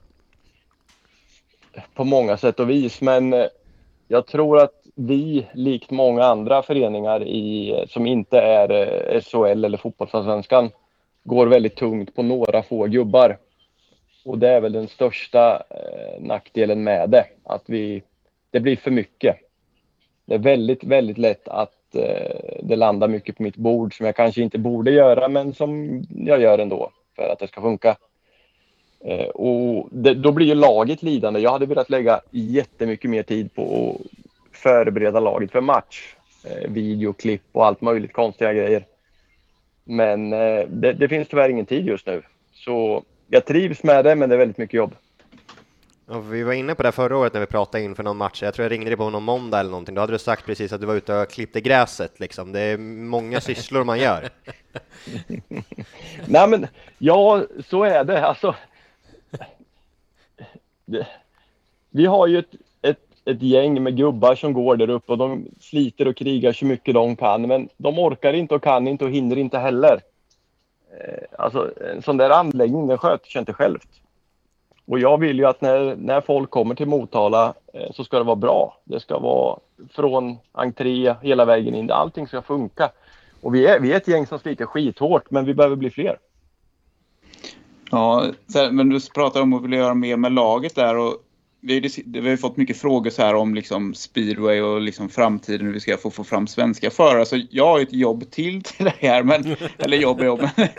på 1.93 2.03
många 2.03 2.37
sätt 2.37 2.59
och 2.59 2.69
vis. 2.69 3.01
Men 3.01 3.33
eh, 3.33 3.45
jag 4.07 4.27
tror 4.27 4.59
att 4.59 4.85
vi, 4.95 5.47
likt 5.53 5.91
många 5.91 6.23
andra 6.23 6.63
föreningar 6.63 7.23
i, 7.23 7.85
som 7.89 8.07
inte 8.07 8.39
är 8.39 8.71
eh, 8.71 9.21
SHL 9.21 9.65
eller 9.65 9.77
fotbollsallsvenskan, 9.77 10.71
går 11.23 11.47
väldigt 11.47 11.75
tungt 11.75 12.15
på 12.15 12.23
några 12.23 12.63
få 12.63 12.85
gubbar. 12.85 13.37
Och 14.25 14.37
det 14.37 14.49
är 14.49 14.61
väl 14.61 14.73
den 14.73 14.87
största 14.87 15.63
eh, 15.69 16.21
nackdelen 16.21 16.83
med 16.83 17.09
det, 17.09 17.25
att 17.43 17.63
vi, 17.65 18.03
det 18.51 18.59
blir 18.59 18.75
för 18.75 18.91
mycket. 18.91 19.37
Det 20.25 20.33
är 20.33 20.39
väldigt, 20.39 20.83
väldigt 20.83 21.17
lätt 21.17 21.47
att 21.47 21.73
Eh, 21.95 22.59
det 22.63 22.75
landar 22.75 23.07
mycket 23.07 23.37
på 23.37 23.43
mitt 23.43 23.55
bord 23.55 23.97
som 23.97 24.05
jag 24.05 24.15
kanske 24.15 24.41
inte 24.41 24.57
borde 24.57 24.91
göra, 24.91 25.27
men 25.27 25.53
som 25.53 26.01
jag 26.09 26.41
gör 26.41 26.59
ändå 26.59 26.91
för 27.15 27.29
att 27.29 27.39
det 27.39 27.47
ska 27.47 27.61
funka. 27.61 27.97
Eh, 29.05 29.27
och 29.27 29.89
det, 29.91 30.13
då 30.13 30.31
blir 30.31 30.47
ju 30.47 30.55
laget 30.55 31.03
lidande. 31.03 31.39
Jag 31.39 31.51
hade 31.51 31.65
velat 31.65 31.89
lägga 31.89 32.21
jättemycket 32.31 33.09
mer 33.09 33.23
tid 33.23 33.53
på 33.53 33.95
att 33.95 34.57
förbereda 34.57 35.19
laget 35.19 35.51
för 35.51 35.61
match. 35.61 36.15
Eh, 36.45 36.71
videoklipp 36.71 37.41
och 37.51 37.65
allt 37.65 37.81
möjligt 37.81 38.13
konstiga 38.13 38.53
grejer. 38.53 38.85
Men 39.83 40.33
eh, 40.33 40.67
det, 40.67 40.93
det 40.93 41.09
finns 41.09 41.27
tyvärr 41.27 41.49
ingen 41.49 41.65
tid 41.65 41.87
just 41.87 42.07
nu. 42.07 42.21
Så 42.53 43.03
jag 43.27 43.45
trivs 43.45 43.83
med 43.83 44.05
det, 44.05 44.15
men 44.15 44.29
det 44.29 44.35
är 44.35 44.39
väldigt 44.39 44.57
mycket 44.57 44.77
jobb. 44.77 44.95
Ja, 46.07 46.19
vi 46.19 46.43
var 46.43 46.53
inne 46.53 46.75
på 46.75 46.83
det 46.83 46.91
förra 46.91 47.17
året 47.17 47.33
när 47.33 47.39
vi 47.39 47.45
pratade 47.45 47.83
inför 47.83 48.03
någon 48.03 48.17
match. 48.17 48.43
Jag 48.43 48.53
tror 48.53 48.63
jag 48.63 48.71
ringde 48.71 48.89
dig 48.89 48.97
på 48.97 49.09
någon 49.09 49.23
måndag 49.23 49.59
eller 49.59 49.69
någonting. 49.69 49.95
Då 49.95 50.01
hade 50.01 50.13
du 50.13 50.19
sagt 50.19 50.45
precis 50.45 50.73
att 50.73 50.81
du 50.81 50.87
var 50.87 50.95
ute 50.95 51.17
och 51.17 51.29
klippte 51.29 51.61
gräset. 51.61 52.19
Liksom. 52.19 52.51
Det 52.51 52.59
är 52.59 52.77
många 52.77 53.41
sysslor 53.41 53.83
man 53.83 53.99
gör. 53.99 54.29
Nej, 56.25 56.47
men 56.47 56.67
ja, 56.97 57.43
så 57.69 57.83
är 57.83 58.03
det. 58.03 58.25
Alltså, 58.25 58.55
det, 60.85 61.07
vi 61.89 62.05
har 62.05 62.27
ju 62.27 62.39
ett, 62.39 62.55
ett, 62.81 63.05
ett 63.25 63.41
gäng 63.41 63.83
med 63.83 63.97
gubbar 63.97 64.35
som 64.35 64.53
går 64.53 64.75
där 64.75 64.89
uppe 64.89 65.11
och 65.11 65.17
de 65.17 65.45
sliter 65.59 66.07
och 66.07 66.17
krigar 66.17 66.53
så 66.53 66.65
mycket 66.65 66.93
de 66.93 67.15
kan. 67.15 67.41
Men 67.41 67.69
de 67.77 67.99
orkar 67.99 68.33
inte 68.33 68.55
och 68.55 68.63
kan 68.63 68.87
inte 68.87 69.05
och 69.05 69.11
hinner 69.11 69.37
inte 69.37 69.57
heller. 69.57 70.01
Eh, 70.99 71.23
alltså 71.39 71.71
en 71.93 72.01
sån 72.01 72.17
där 72.17 72.29
anläggning, 72.29 72.87
den 72.87 72.97
sköter 72.97 73.29
sig 73.29 73.39
inte 73.39 73.53
självt. 73.53 74.01
Och 74.85 74.99
jag 74.99 75.17
vill 75.17 75.39
ju 75.39 75.45
att 75.45 75.61
när, 75.61 75.95
när 75.95 76.21
folk 76.21 76.49
kommer 76.49 76.75
till 76.75 76.87
Motala 76.87 77.53
eh, 77.73 77.91
så 77.91 78.03
ska 78.03 78.17
det 78.17 78.23
vara 78.23 78.35
bra. 78.35 78.81
Det 78.83 78.99
ska 78.99 79.19
vara 79.19 79.59
från 79.91 80.37
entré 80.51 81.15
hela 81.21 81.45
vägen 81.45 81.75
in. 81.75 81.91
Allting 81.91 82.27
ska 82.27 82.41
funka. 82.41 82.91
Och 83.41 83.55
vi 83.55 83.67
är, 83.67 83.79
vi 83.79 83.91
är 83.91 83.97
ett 83.97 84.07
gäng 84.07 84.27
som 84.27 84.39
sliter 84.39 84.65
skithårt, 84.65 85.31
men 85.31 85.45
vi 85.45 85.53
behöver 85.53 85.75
bli 85.75 85.89
fler. 85.89 86.17
Ja, 87.91 88.25
men 88.71 88.89
du 88.89 88.99
pratar 89.15 89.41
om 89.41 89.53
att 89.53 89.63
vilja 89.63 89.79
göra 89.79 89.93
mer 89.93 90.17
med 90.17 90.31
laget 90.31 90.75
där 90.75 90.97
och 90.97 91.13
vi 91.65 91.73
har, 91.73 91.81
ju- 91.81 92.03
vi 92.05 92.19
har 92.19 92.27
ju 92.29 92.37
fått 92.37 92.57
mycket 92.57 92.77
frågor 92.77 93.09
så 93.09 93.21
här 93.21 93.35
om 93.35 93.55
liksom 93.55 93.93
speedway 93.93 94.61
och 94.61 94.81
liksom 94.81 95.09
framtiden 95.09 95.65
hur 95.67 95.73
vi 95.73 95.79
ska 95.79 95.97
få, 95.97 96.11
få 96.11 96.23
fram 96.23 96.47
svenska 96.47 96.89
förare. 96.91 97.25
Så 97.25 97.41
jag 97.49 97.65
har 97.65 97.77
ju 97.79 97.83
ett 97.83 97.93
jobb 97.93 98.31
till 98.31 98.63
till 98.63 98.85
det 98.99 99.07
här, 99.07 99.23
men, 99.23 99.55
eller 99.77 99.97
jobb 99.97 100.19
och 100.19 100.25
jobb. 100.25 100.39
men- 100.55 100.67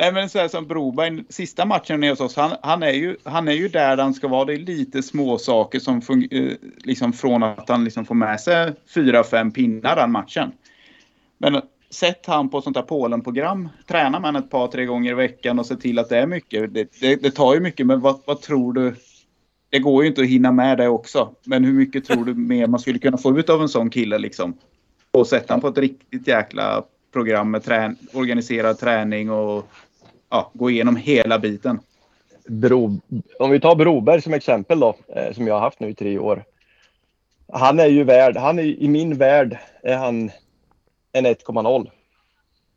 Nej 0.00 0.12
men 0.12 0.28
så 0.28 0.38
här 0.38 0.48
som 0.48 0.66
Broberg, 0.66 1.24
sista 1.28 1.64
matchen 1.66 2.00
nere 2.00 2.10
hos 2.10 2.20
oss, 2.20 2.36
han, 2.36 2.50
han, 2.62 2.82
är 2.82 2.92
ju, 2.92 3.16
han 3.24 3.48
är 3.48 3.52
ju 3.52 3.68
där 3.68 3.96
han 3.96 4.14
ska 4.14 4.28
vara. 4.28 4.44
Det 4.44 4.52
är 4.54 4.58
lite 4.58 5.02
små 5.02 5.38
saker 5.38 5.78
som 5.80 5.96
eh, 6.30 6.52
liksom 6.84 7.12
från 7.12 7.42
att 7.42 7.68
han 7.68 7.84
liksom 7.84 8.04
får 8.04 8.14
med 8.14 8.40
sig 8.40 8.72
fyra, 8.94 9.24
fem 9.24 9.50
pinnar 9.52 9.96
den 9.96 10.12
matchen. 10.12 10.52
Men 11.38 11.60
sätt 11.90 12.24
han 12.26 12.48
på 12.48 12.58
ett 12.58 12.64
sånt 12.64 12.76
här 12.76 12.84
Polen-program, 12.84 13.68
träna 13.86 14.20
med 14.20 14.36
ett 14.36 14.50
par, 14.50 14.68
tre 14.68 14.84
gånger 14.84 15.10
i 15.10 15.14
veckan 15.14 15.58
och 15.58 15.66
se 15.66 15.76
till 15.76 15.98
att 15.98 16.08
det 16.08 16.18
är 16.18 16.26
mycket. 16.26 16.74
Det, 16.74 16.88
det, 17.00 17.16
det 17.22 17.30
tar 17.30 17.54
ju 17.54 17.60
mycket, 17.60 17.86
men 17.86 18.00
vad, 18.00 18.20
vad 18.26 18.40
tror 18.40 18.72
du? 18.72 18.94
Det 19.70 19.78
går 19.78 20.02
ju 20.02 20.08
inte 20.08 20.20
att 20.20 20.28
hinna 20.28 20.52
med 20.52 20.78
det 20.78 20.88
också. 20.88 21.34
Men 21.44 21.64
hur 21.64 21.72
mycket 21.72 22.04
tror 22.04 22.24
du 22.24 22.34
mer 22.34 22.66
man 22.66 22.80
skulle 22.80 22.98
kunna 22.98 23.18
få 23.18 23.38
ut 23.38 23.50
av 23.50 23.62
en 23.62 23.68
sån 23.68 23.90
kille 23.90 24.18
liksom? 24.18 24.58
Och 25.10 25.26
sätta 25.26 25.54
han 25.54 25.60
på 25.60 25.68
ett 25.68 25.78
riktigt 25.78 26.28
jäkla 26.28 26.82
program 27.12 27.50
med 27.50 27.64
trän 27.64 27.96
organiserad 28.12 28.78
träning 28.78 29.30
och 29.30 29.66
ja, 30.30 30.50
gå 30.54 30.70
igenom 30.70 30.96
hela 30.96 31.38
biten. 31.38 31.80
Bro, 32.48 33.00
om 33.38 33.50
vi 33.50 33.60
tar 33.60 33.76
Broberg 33.76 34.22
som 34.22 34.34
exempel 34.34 34.80
då, 34.80 34.96
eh, 35.08 35.32
som 35.34 35.46
jag 35.46 35.54
har 35.54 35.60
haft 35.60 35.80
nu 35.80 35.88
i 35.88 35.94
tre 35.94 36.18
år. 36.18 36.44
Han 37.52 37.80
är 37.80 37.86
ju 37.86 38.04
värd, 38.04 38.36
han 38.36 38.58
är, 38.58 38.62
i 38.62 38.88
min 38.88 39.18
värld 39.18 39.58
är 39.82 39.96
han 39.96 40.30
en 41.12 41.26
1,0 41.26 41.90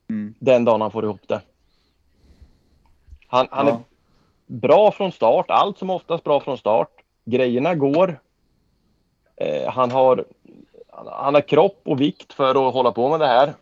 Mm. 0.09 0.33
den 0.39 0.65
dagen 0.65 0.81
han 0.81 0.91
får 0.91 1.03
ihop 1.03 1.27
det. 1.27 1.41
Han, 3.27 3.47
han 3.51 3.67
Ja 3.67 3.83
bra 4.51 4.91
från 4.91 5.11
start, 5.11 5.45
allt 5.49 5.77
som 5.77 5.89
oftast 5.89 6.23
bra 6.23 6.39
från 6.39 6.57
start. 6.57 6.89
Grejerna 7.25 7.75
går. 7.75 8.19
Eh, 9.35 9.71
han, 9.71 9.91
har, 9.91 10.25
han 11.05 11.33
har 11.33 11.41
kropp 11.41 11.81
och 11.85 12.01
vikt 12.01 12.33
för 12.33 12.67
att 12.67 12.73
hålla 12.73 12.91
på 12.91 13.09
med 13.09 13.19
det 13.19 13.27
här. 13.27 13.53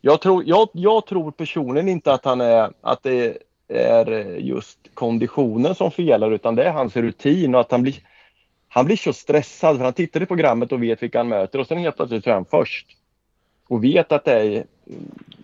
Jag 0.00 0.20
tror, 0.20 0.44
jag, 0.46 0.68
jag 0.72 1.06
tror 1.06 1.30
personligen 1.30 1.88
inte 1.88 2.12
att, 2.12 2.24
han 2.24 2.40
är, 2.40 2.70
att 2.80 3.02
det 3.02 3.38
är 3.68 4.36
just 4.38 4.78
konditionen 4.94 5.74
som 5.74 5.90
felar 5.90 6.30
utan 6.30 6.54
det 6.54 6.64
är 6.64 6.72
hans 6.72 6.96
rutin 6.96 7.54
och 7.54 7.60
att 7.60 7.70
han 7.70 7.82
blir, 7.82 7.94
han 8.68 8.84
blir 8.86 8.96
så 8.96 9.12
stressad 9.12 9.76
för 9.76 9.84
han 9.84 9.92
tittar 9.92 10.22
i 10.22 10.26
programmet 10.26 10.72
och 10.72 10.82
vet 10.82 11.02
vilka 11.02 11.18
han 11.18 11.28
möter 11.28 11.58
och 11.58 11.66
sen 11.66 11.78
helt 11.78 11.96
plötsligt 11.96 12.26
är 12.26 12.32
han 12.32 12.44
först. 12.44 12.86
Och 13.68 13.84
vet 13.84 14.12
att 14.12 14.24
det 14.24 14.32
är 14.32 14.64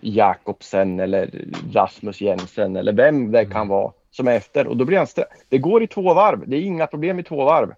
Jakobsen 0.01 0.99
eller 0.99 1.45
Rasmus 1.73 2.21
Jensen 2.21 2.75
eller 2.75 2.93
vem 2.93 3.31
det 3.31 3.45
kan 3.45 3.67
vara 3.67 3.91
som 4.15 4.27
är 4.27 4.31
efter 4.35 4.67
och 4.67 4.77
då 4.77 4.85
blir 4.85 4.97
han 4.97 5.07
Det 5.49 5.57
går 5.57 5.83
i 5.83 5.87
två 5.87 6.13
varv. 6.13 6.43
Det 6.49 6.55
är 6.57 6.61
inga 6.61 6.87
problem 6.87 7.19
i 7.19 7.23
två 7.23 7.45
varv. 7.45 7.73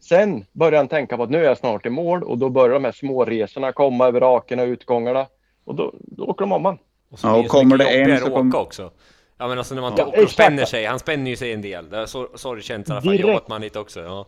Sen 0.00 0.44
börjar 0.52 0.76
han 0.76 0.88
tänka 0.88 1.16
på 1.16 1.22
att 1.22 1.30
nu 1.30 1.38
är 1.38 1.44
jag 1.44 1.58
snart 1.58 1.86
i 1.86 1.90
mål 1.90 2.22
och 2.22 2.38
då 2.38 2.48
börjar 2.48 2.74
de 2.74 2.84
här 2.84 2.92
småresorna 2.92 3.72
komma 3.72 4.06
över 4.06 4.20
rakerna 4.20 4.62
och 4.62 4.66
utgångarna 4.66 5.26
och 5.64 5.74
då, 5.74 5.94
då 5.98 6.24
åker 6.24 6.40
de 6.44 6.52
om 6.52 6.64
han. 6.64 6.78
Och 7.10 7.18
så 7.18 7.26
Ja, 7.26 7.36
och 7.36 7.42
det 7.42 7.48
så 7.48 7.58
kommer 7.58 7.76
det 7.78 7.84
en 7.84 8.18
så 8.18 8.26
att 8.26 8.32
kom- 8.32 8.48
åka 8.48 8.58
också. 8.58 8.90
Ja 9.38 9.48
men 9.48 9.58
alltså 9.58 9.74
när 9.74 9.82
man 9.82 9.92
Ja, 9.96 10.06
åker 10.06 10.22
och 10.24 10.30
spänner 10.30 10.64
sig, 10.64 10.84
han 10.84 10.98
spänner 10.98 11.30
ju 11.30 11.36
sig 11.36 11.52
en 11.52 11.62
del. 11.62 11.90
Det 11.90 11.96
har 11.96 12.06
så- 12.06 12.28
sorry 12.34 12.62
känts 12.62 12.90
i 12.90 12.92
alla 12.92 13.02
fall, 13.02 13.20
jobbat 13.20 13.48
man 13.48 13.60
lite 13.60 13.78
också. 13.78 14.00
Ja. 14.00 14.26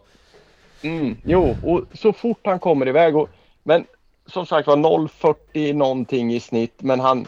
Mm, 0.82 1.16
jo, 1.24 1.56
och 1.64 1.80
så 1.92 2.12
fort 2.12 2.40
han 2.44 2.58
kommer 2.58 2.88
iväg. 2.88 3.16
Och, 3.16 3.28
men 3.62 3.84
som 4.26 4.46
sagt 4.46 4.66
var 4.68 4.76
0,40 4.76 5.72
någonting 5.72 6.34
i 6.34 6.40
snitt. 6.40 6.74
Men 6.82 7.00
han... 7.00 7.26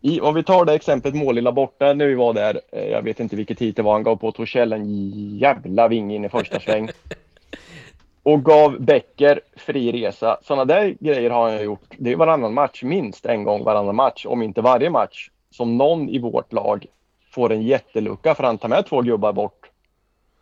I, 0.00 0.20
om 0.20 0.34
vi 0.34 0.42
tar 0.42 0.64
det 0.64 0.74
exemplet 0.74 1.14
Målilla 1.14 1.52
borta 1.52 1.92
när 1.92 2.06
vi 2.06 2.14
var 2.14 2.34
där. 2.34 2.60
Eh, 2.72 2.84
jag 2.84 3.02
vet 3.02 3.20
inte 3.20 3.36
vilket 3.36 3.58
tid 3.58 3.74
det 3.74 3.82
var. 3.82 3.92
Han 3.92 4.02
gav 4.02 4.16
på 4.16 4.32
Torssell 4.32 4.72
en 4.72 5.38
jävla 5.38 5.88
ving 5.88 6.14
in 6.14 6.24
i 6.24 6.28
första 6.28 6.60
sväng. 6.60 6.88
Och 8.22 8.44
gav 8.44 8.80
Becker 8.80 9.40
fri 9.56 9.92
resa. 9.92 10.38
Sådana 10.42 10.64
där 10.64 10.96
grejer 11.00 11.30
har 11.30 11.50
han 11.50 11.64
gjort. 11.64 11.94
Det 11.98 12.12
är 12.12 12.16
varannan 12.16 12.54
match, 12.54 12.82
minst 12.82 13.26
en 13.26 13.44
gång 13.44 13.64
varannan 13.64 13.96
match. 13.96 14.26
Om 14.26 14.42
inte 14.42 14.60
varje 14.60 14.90
match. 14.90 15.30
Som 15.50 15.76
någon 15.76 16.08
i 16.08 16.18
vårt 16.18 16.52
lag 16.52 16.86
får 17.30 17.52
en 17.52 17.62
jättelucka 17.62 18.34
för 18.34 18.44
han 18.44 18.58
tar 18.58 18.68
med 18.68 18.86
två 18.86 19.02
gubbar 19.02 19.32
bort. 19.32 19.70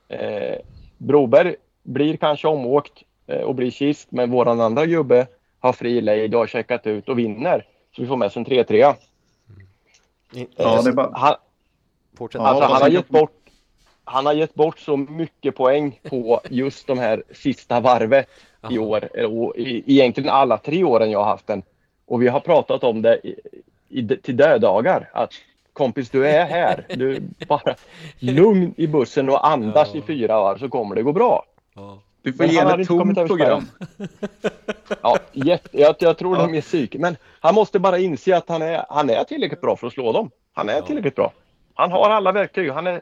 Eh, 0.09 0.57
Broberg 0.98 1.54
blir 1.82 2.16
kanske 2.16 2.48
omåkt 2.48 3.02
eh, 3.26 3.40
och 3.40 3.54
blir 3.54 3.70
sist, 3.70 4.09
men 4.11 4.30
våran 4.30 4.61
andra 4.61 4.86
gubbe 4.86 5.26
har 5.61 5.72
fri 5.72 6.00
lejd 6.00 6.34
och 6.34 6.40
har 6.40 6.46
checkat 6.46 6.86
ut 6.86 7.09
och 7.09 7.18
vinner. 7.18 7.64
Så 7.96 8.02
vi 8.02 8.09
får 8.09 8.16
med 8.16 8.26
oss 8.26 8.36
en 8.36 8.46
3-3. 8.46 8.94
Ja, 10.31 10.83
det 10.83 10.91
är 10.91 10.93
bara... 10.93 11.11
Han, 11.14 11.35
Fortsätt. 12.16 12.41
Alltså, 12.41 12.64
och 12.64 12.70
han, 12.70 12.83
har 12.83 12.89
gett 12.89 13.09
bort, 13.09 13.37
han 14.05 14.27
har 14.27 14.33
gett 14.33 14.55
bort 14.55 14.79
så 14.79 14.97
mycket 14.97 15.57
poäng 15.57 16.01
på 16.03 16.41
just 16.51 16.87
de 16.87 16.99
här 16.99 17.22
sista 17.35 17.81
varvet 17.81 18.29
i 18.70 18.79
år. 18.79 19.27
Och 19.27 19.57
i, 19.57 19.85
egentligen 19.87 20.31
alla 20.31 20.59
tre 20.59 20.85
åren 20.85 21.11
jag 21.11 21.18
har 21.18 21.27
haft 21.27 21.47
den. 21.47 21.62
Och 22.07 22.22
vi 22.22 22.29
har 22.29 22.41
pratat 22.41 22.85
om 22.85 23.03
det 23.03 23.20
i, 23.27 23.35
i, 23.89 24.09
till 24.16 24.37
dödagar. 24.37 25.11
Att 25.12 25.33
kompis, 25.72 26.11
du 26.11 26.27
är 26.27 26.47
här. 26.47 26.87
Du 26.89 27.16
är 27.16 27.22
bara 27.47 27.74
lugn 28.18 28.74
i 28.77 28.87
bussen 28.87 29.29
och 29.29 29.47
andas 29.47 29.89
Ja. 29.93 29.99
i 29.99 30.03
fyra 30.03 30.41
varv 30.41 30.59
så 30.59 30.68
kommer 30.68 30.95
det 30.95 31.03
gå 31.03 31.12
bra. 31.12 31.45
Ja. 31.74 31.99
Du 32.22 32.33
får 32.33 32.45
Men 32.45 32.53
ge 32.53 32.61
ett 32.61 32.89
tomt 32.89 33.27
program. 33.27 33.68
Ja, 35.03 35.18
jätte, 35.32 35.80
jag, 35.80 35.95
jag 35.99 36.18
tror 36.18 36.37
Ja. 36.37 36.45
är 36.45 36.49
mer 36.49 36.61
psyk. 36.61 36.95
Men 36.95 37.16
han 37.41 37.55
måste 37.55 37.78
bara 37.78 37.99
inse 37.99 38.37
att 38.37 38.49
han 38.49 38.62
är, 38.62 38.84
han 38.89 39.11
är 39.11 39.24
tillräckligt 39.24 39.61
bra 39.61 39.76
för 39.76 39.87
att 39.87 39.93
slå 39.93 40.12
dem. 40.12 40.30
Han 40.53 40.68
är 40.68 40.80
tillräckligt 40.80 41.14
bra. 41.16 41.32
Han 41.74 41.93
har 41.93 42.11
alla 42.11 42.32
verktyg. 42.32 42.70
Han 42.70 42.87
är, 42.87 43.01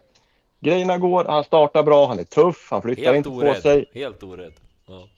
grejerna 0.60 0.98
går, 0.98 1.24
han 1.24 1.44
startar 1.44 1.82
bra, 1.82 2.06
han 2.06 2.18
är 2.18 2.24
tuff, 2.24 2.68
han 2.70 2.82
flyttar 2.82 3.02
Helt 3.02 3.16
inte 3.16 3.28
på 3.30 3.36
orädd. 3.36 3.62
sig. 3.62 3.84
Helt 3.94 4.22
orädd. 4.22 4.52
Ja. 4.86 5.08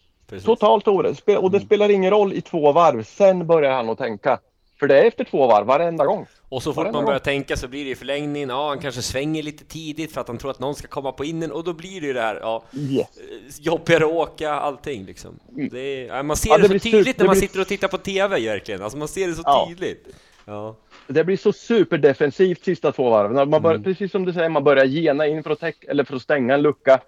Totalt 0.45 0.89
orädd. 0.89 1.17
Och 1.39 1.51
det 1.51 1.61
spelar 1.61 1.89
ingen 1.91 2.11
roll 2.11 2.33
i 2.33 2.41
två 2.41 2.73
varv. 2.73 3.03
Sen 3.03 3.47
börjar 3.47 3.73
han 3.73 3.89
att 3.91 3.99
tänka. 3.99 4.39
För 4.79 4.87
det 4.89 5.01
är 5.01 5.05
efter 5.05 5.24
två 5.24 5.47
varv 5.47 5.66
varenda 5.66 6.07
gång. 6.07 6.27
Och 6.49 6.62
så 6.62 6.70
fort 6.70 6.77
Varenda 6.77 6.93
man 6.93 7.03
gång. 7.03 7.07
börjar 7.07 7.18
tänka 7.18 7.57
så 7.57 7.68
blir 7.68 7.85
det 7.85 7.91
i 7.91 7.95
förlängningen, 7.95 8.49
ja 8.49 8.68
han 8.68 8.79
kanske 8.79 9.03
svänger 9.03 9.43
lite 9.43 9.64
tidigt 9.64 10.12
för 10.12 10.20
att 10.20 10.29
han 10.29 10.39
tror 10.39 10.51
att 10.51 10.59
någon 10.61 10.74
ska 10.74 10.89
komma 10.89 11.12
på 11.12 11.24
innen 11.24 11.53
och 11.53 11.64
då 11.64 11.72
blir 11.72 12.01
det 12.01 12.07
ju 12.07 12.12
det 12.12 12.20
här, 12.20 12.37
ja, 12.43 12.64
Yes. 12.74 13.01
eh, 13.01 13.64
jobbigare 13.64 14.05
att 14.05 14.11
åka, 14.12 14.51
allting 14.53 15.05
liksom. 15.05 15.39
Det 15.70 15.79
är, 15.81 16.07
ja, 16.16 16.22
man 16.22 16.37
ser 16.37 16.51
Ja, 16.51 16.59
det, 16.59 16.68
det 16.68 16.81
så 16.81 16.83
tydligt 16.91 17.07
super- 17.07 17.18
när 17.18 17.27
man 17.27 17.33
blir- 17.33 17.41
sitter 17.49 17.61
och 17.61 17.66
tittar 17.68 17.89
på 17.89 17.99
TV 17.99 18.39
verkligen, 18.49 18.83
alltså 18.83 18.99
man 18.99 19.09
ser 19.09 19.27
det 19.29 19.35
så 19.35 19.43
Ja. 19.45 19.66
tydligt. 19.68 20.07
Ja. 20.45 20.77
Det 21.07 21.24
blir 21.24 21.37
så 21.37 21.53
superdefensivt 21.53 22.64
sista 22.64 22.93
två 22.93 23.11
varven. 23.11 23.51
Man 23.51 23.62
börjar, 23.62 23.74
Mm. 23.77 23.85
Precis 23.85 24.12
som 24.12 24.24
du 24.24 24.33
säger, 24.33 24.49
man 24.49 24.64
börjar 24.64 24.85
gena 24.85 25.27
in 25.27 25.43
för 25.43 25.51
att, 25.51 25.61
täck, 25.61 25.85
eller 25.89 26.05
för 26.05 26.16
att 26.16 26.22
stänga 26.22 26.55
en 26.55 26.62
lucka. 26.62 27.01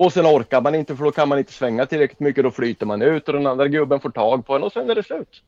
Och 0.00 0.12
sen 0.12 0.26
orkar 0.26 0.60
man 0.60 0.74
inte 0.74 0.96
för 0.96 1.04
då 1.04 1.10
kan 1.10 1.28
man 1.28 1.38
inte 1.38 1.52
svänga 1.52 1.86
tillräckligt 1.86 2.20
mycket. 2.20 2.44
Då 2.44 2.50
flyter 2.50 2.86
man 2.86 3.02
ut 3.02 3.28
och 3.28 3.34
den 3.34 3.46
andra 3.46 3.68
gubben 3.68 4.00
får 4.00 4.10
tag 4.10 4.46
på 4.46 4.56
en 4.56 4.62
och 4.62 4.72
sen 4.72 4.90
är 4.90 4.94
det 4.94 5.02
slut. 5.02 5.42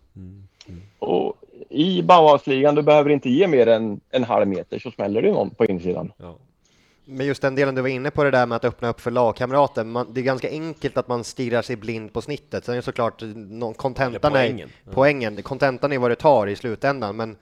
Och 0.98 1.36
i 1.68 2.02
Bauhausligan 2.02 2.74
du 2.74 2.82
behöver 2.82 3.10
inte 3.10 3.30
ge 3.30 3.46
mer 3.46 3.66
än 3.66 4.00
en 4.10 4.24
halv 4.24 4.48
meter 4.48 4.78
så 4.78 4.90
smäller 4.90 5.22
det 5.22 5.30
någon 5.30 5.50
på 5.50 5.64
insidan. 5.64 6.12
Ja. 6.16 6.38
Men 7.04 7.26
just 7.26 7.42
den 7.42 7.54
delen 7.54 7.74
du 7.74 7.82
var 7.82 7.88
inne 7.88 8.10
på 8.10 8.24
det 8.24 8.30
där 8.30 8.46
med 8.46 8.56
att 8.56 8.64
öppna 8.64 8.88
upp 8.88 9.00
för 9.00 9.10
lagkamrater. 9.10 9.84
Man, 9.84 10.14
det 10.14 10.20
är 10.20 10.24
ganska 10.24 10.50
enkelt 10.50 10.96
att 10.96 11.08
man 11.08 11.24
stirrar 11.24 11.62
sig 11.62 11.76
blind 11.76 12.12
på 12.12 12.22
snittet. 12.22 12.64
Sen 12.64 12.72
är 12.72 12.76
det 12.76 12.82
såklart 12.82 13.22
kontentan 13.76 14.32
är 14.34 14.46
poängen. 14.46 14.68
Poängen. 14.92 15.42
Kontentan 15.42 15.92
är 15.92 15.98
vad 15.98 16.10
det 16.10 16.16
tar 16.16 16.46
i 16.46 16.56
slutändan. 16.56 17.16
Men 17.16 17.36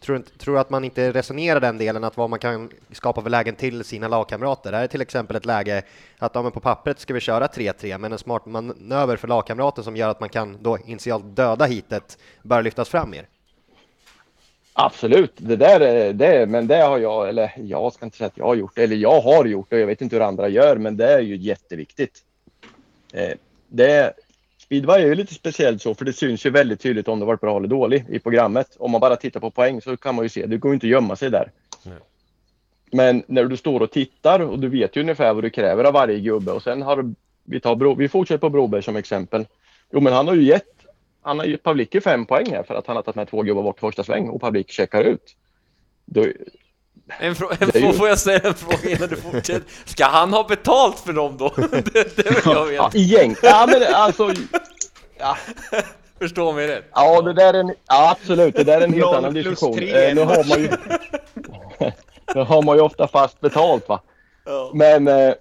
tror, 0.00 0.22
tror 0.38 0.58
att 0.58 0.70
man 0.70 0.84
inte 0.84 1.12
resonerar 1.12 1.60
den 1.60 1.78
delen 1.78 2.04
att 2.04 2.16
vad 2.16 2.30
man 2.30 2.38
kan 2.38 2.70
skapa 2.92 3.22
för 3.22 3.30
lägen 3.30 3.54
till 3.54 3.84
sina 3.84 4.08
lagkamrater. 4.08 4.70
Det 4.70 4.76
här 4.76 4.84
är 4.84 4.88
till 4.88 5.00
exempel 5.00 5.36
ett 5.36 5.46
läge 5.46 5.82
att 6.18 6.34
ja, 6.34 6.42
men 6.42 6.52
på 6.52 6.60
pappret 6.60 6.98
ska 6.98 7.14
vi 7.14 7.20
köra 7.20 7.46
3-3, 7.46 7.98
men 7.98 8.12
en 8.12 8.18
smart 8.18 8.46
manöver 8.46 9.16
för 9.16 9.28
lagkamraten 9.28 9.84
som 9.84 9.96
gör 9.96 10.08
att 10.08 10.20
man 10.20 10.28
kan 10.28 10.58
då 10.62 10.78
initialt 10.78 11.36
döda 11.36 11.64
hitet 11.64 12.18
bör 12.42 12.62
lyftas 12.62 12.88
fram 12.88 13.10
mer. 13.10 13.26
Absolut, 14.72 15.32
det 15.36 15.56
där 15.56 15.80
är 15.80 16.12
det, 16.12 16.46
men 16.46 16.66
det 16.66 16.76
har 16.82 16.98
jag, 16.98 17.28
eller 17.28 17.52
jag 17.56 17.92
ska 17.92 18.04
inte 18.04 18.16
säga 18.16 18.26
att 18.26 18.38
jag 18.38 18.46
har 18.46 18.54
gjort 18.54 18.72
det, 18.74 18.82
eller 18.82 18.96
jag 18.96 19.20
har 19.20 19.44
gjort 19.44 19.70
det, 19.70 19.78
jag 19.78 19.86
vet 19.86 20.02
inte 20.02 20.16
hur 20.16 20.22
andra 20.22 20.48
gör, 20.48 20.76
men 20.76 20.96
det 20.96 21.12
är 21.12 21.20
ju 21.20 21.36
jätteviktigt. 21.36 22.24
Eh, 23.12 23.32
det, 23.68 24.12
speedway 24.70 25.02
är 25.02 25.06
ju 25.06 25.14
lite 25.14 25.34
speciellt 25.34 25.82
så, 25.82 25.94
för 25.94 26.04
det 26.04 26.12
syns 26.12 26.46
ju 26.46 26.50
väldigt 26.50 26.80
tydligt 26.80 27.08
om 27.08 27.20
det 27.20 27.26
varit 27.26 27.40
bra 27.40 27.56
eller 27.56 27.68
dålig 27.68 28.04
i 28.08 28.18
programmet. 28.18 28.76
Om 28.78 28.90
man 28.90 29.00
bara 29.00 29.16
tittar 29.16 29.40
på 29.40 29.50
poäng 29.50 29.80
så 29.80 29.96
kan 29.96 30.14
man 30.14 30.24
ju 30.24 30.28
se, 30.28 30.46
det 30.46 30.56
går 30.56 30.70
ju 30.70 30.74
inte 30.74 30.86
att 30.86 30.90
gömma 30.90 31.16
sig 31.16 31.30
där. 31.30 31.50
Nej. 31.82 31.98
Men 32.92 33.22
när 33.26 33.44
du 33.44 33.56
står 33.56 33.80
och 33.80 33.90
tittar 33.90 34.40
och 34.40 34.58
du 34.58 34.68
vet 34.68 34.96
ju 34.96 35.00
ungefär 35.00 35.34
vad 35.34 35.44
du 35.44 35.50
kräver 35.50 35.84
av 35.84 35.92
varje 35.92 36.20
gubbe 36.20 36.52
och 36.52 36.62
sen 36.62 36.82
har 36.82 37.14
vi 37.44 37.60
tar 37.60 37.76
Bro, 37.76 37.94
vi 37.94 38.08
fortsätter 38.08 38.38
på 38.38 38.50
Broberg 38.50 38.82
som 38.82 38.96
exempel. 38.96 39.46
Jo, 39.92 40.00
men 40.00 40.12
han 40.12 40.28
har 40.28 40.34
ju 40.34 40.42
gett 40.42 40.86
han 41.22 41.38
har 41.38 41.46
gett 41.46 41.62
Pavlicki 41.62 42.00
fem 42.00 42.26
poäng 42.26 42.50
här 42.50 42.62
för 42.62 42.74
att 42.74 42.86
han 42.86 42.96
har 42.96 43.02
tagit 43.02 43.16
med 43.16 43.28
två 43.28 43.42
gubbar 43.42 43.62
bort 43.62 43.80
första 43.80 44.04
sväng 44.04 44.28
och 44.28 44.40
Pavlicki 44.40 44.72
checkar 44.72 45.04
ut. 45.04 45.36
Då, 46.04 46.26
En 47.18 47.34
frå- 47.34 47.74
en 47.74 47.86
ju- 47.86 47.92
Får 47.92 48.08
jag 48.08 48.18
säga 48.18 48.38
en 48.38 48.54
fråga 48.54 48.90
innan 48.96 49.08
du 49.08 49.16
fortsätter? 49.16 49.62
Ska 49.84 50.04
han 50.04 50.32
ha 50.32 50.44
betalt 50.48 50.98
för 50.98 51.12
dem 51.12 51.36
då? 51.36 51.52
det, 51.70 52.16
det 52.16 52.30
vill 52.30 52.36
jag 52.44 52.56
ja, 52.56 52.64
veta. 52.64 52.90
egentligen, 52.98 53.54
ja 53.56 53.66
men 53.66 53.94
alltså, 53.94 54.32
ja, 55.18 55.36
Förstå 56.18 56.52
mig 56.52 56.68
rätt. 56.68 56.84
ja 56.94 57.22
det 57.22 57.32
där 57.32 57.54
är 57.54 57.58
en, 57.60 57.74
ja, 57.88 58.10
absolut, 58.20 58.56
det 58.56 58.64
där 58.64 58.80
är 58.80 58.84
en 58.84 58.92
helt 58.92 59.14
annan 59.14 59.34
diskussion. 59.34 59.78
Eh, 59.78 60.14
nu 60.14 60.20
har 60.20 60.48
man 60.48 60.62
ju, 60.62 60.68
nu 62.34 62.40
har 62.40 62.62
man 62.62 62.76
ju 62.76 62.82
ofta 62.82 63.08
fast 63.08 63.40
betalt 63.40 63.88
va. 63.88 64.00
Ja. 64.44 64.70
Men, 64.74 65.08
eh, 65.08 65.34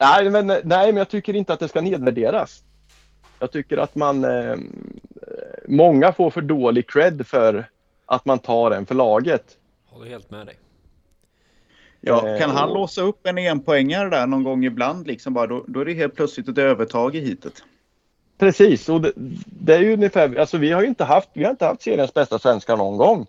nej, 0.00 0.30
men, 0.30 0.46
nej, 0.46 0.62
men 0.64 0.96
jag 0.96 1.08
tycker 1.08 1.36
inte 1.36 1.52
att 1.52 1.60
det 1.60 1.68
ska 1.68 1.80
nedvärderas. 1.80 2.62
Jag 3.38 3.52
tycker 3.52 3.76
att 3.76 3.94
man, 3.94 4.24
eh, 4.24 4.56
många 5.68 6.12
får 6.12 6.30
för 6.30 6.40
dålig 6.40 6.90
cred 6.90 7.26
för 7.26 7.68
att 8.06 8.24
man 8.24 8.38
tar 8.38 8.70
en 8.70 8.86
för 8.86 8.94
laget. 8.94 9.42
Håller 9.90 10.10
helt 10.10 10.30
med 10.30 10.46
dig. 10.46 10.56
Ja, 12.06 12.20
kan 12.20 12.50
Eh, 12.50 12.56
han 12.56 12.68
och- 12.68 12.74
låsa 12.74 13.02
upp 13.02 13.26
en 13.26 13.38
enpoängare 13.38 14.08
där 14.10 14.26
någon 14.26 14.42
gång 14.44 14.64
ibland 14.64 15.06
liksom 15.06 15.34
bara, 15.34 15.46
då, 15.46 15.64
då 15.68 15.80
är 15.80 15.84
det 15.84 15.94
helt 15.94 16.14
plötsligt 16.14 16.48
ett 16.48 16.58
övertag 16.58 17.16
i 17.16 17.20
hitet. 17.20 17.62
Precis, 18.38 18.88
och 18.88 19.00
det, 19.00 19.12
det 19.46 19.74
är 19.74 19.80
ju 19.80 19.92
ungefär, 19.92 20.36
alltså 20.36 20.58
vi 20.58 20.72
har 20.72 20.82
ju 20.82 20.88
inte 20.88 21.04
haft, 21.04 21.28
vi 21.32 21.44
har 21.44 21.50
inte 21.50 21.66
haft 21.66 21.82
seriens 21.82 22.14
bästa 22.14 22.38
svenskar 22.38 22.76
någon 22.76 22.96
gång. 22.96 23.26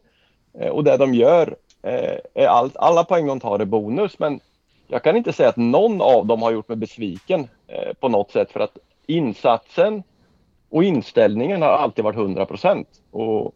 Eh, 0.60 0.70
och 0.70 0.84
det 0.84 0.98
de 0.98 1.14
gör, 1.14 1.56
eh, 1.84 2.18
är 2.34 2.48
allt, 2.48 2.78
alla 2.78 3.04
poäng 3.04 3.28
de 3.28 3.40
tar 3.40 3.60
är 3.60 3.66
bonus, 3.66 4.20
men 4.20 4.40
jag 4.88 5.04
kan 5.04 5.16
inte 5.16 5.34
säga 5.34 5.50
att 5.50 5.58
någon 5.58 6.02
av 6.02 6.26
dem 6.26 6.42
har 6.42 6.52
gjort 6.52 6.68
mig 6.68 6.78
besviken 6.78 7.48
eh, 7.68 7.94
på 8.00 8.10
något 8.10 8.32
sätt 8.32 8.52
för 8.52 8.60
att 8.60 8.78
insatsen 9.08 10.04
och 10.70 10.84
inställningen 10.84 11.62
har 11.62 11.70
alltid 11.70 12.04
varit 12.04 12.18
100 12.18 12.46
procent. 12.46 12.88
Och 13.12 13.54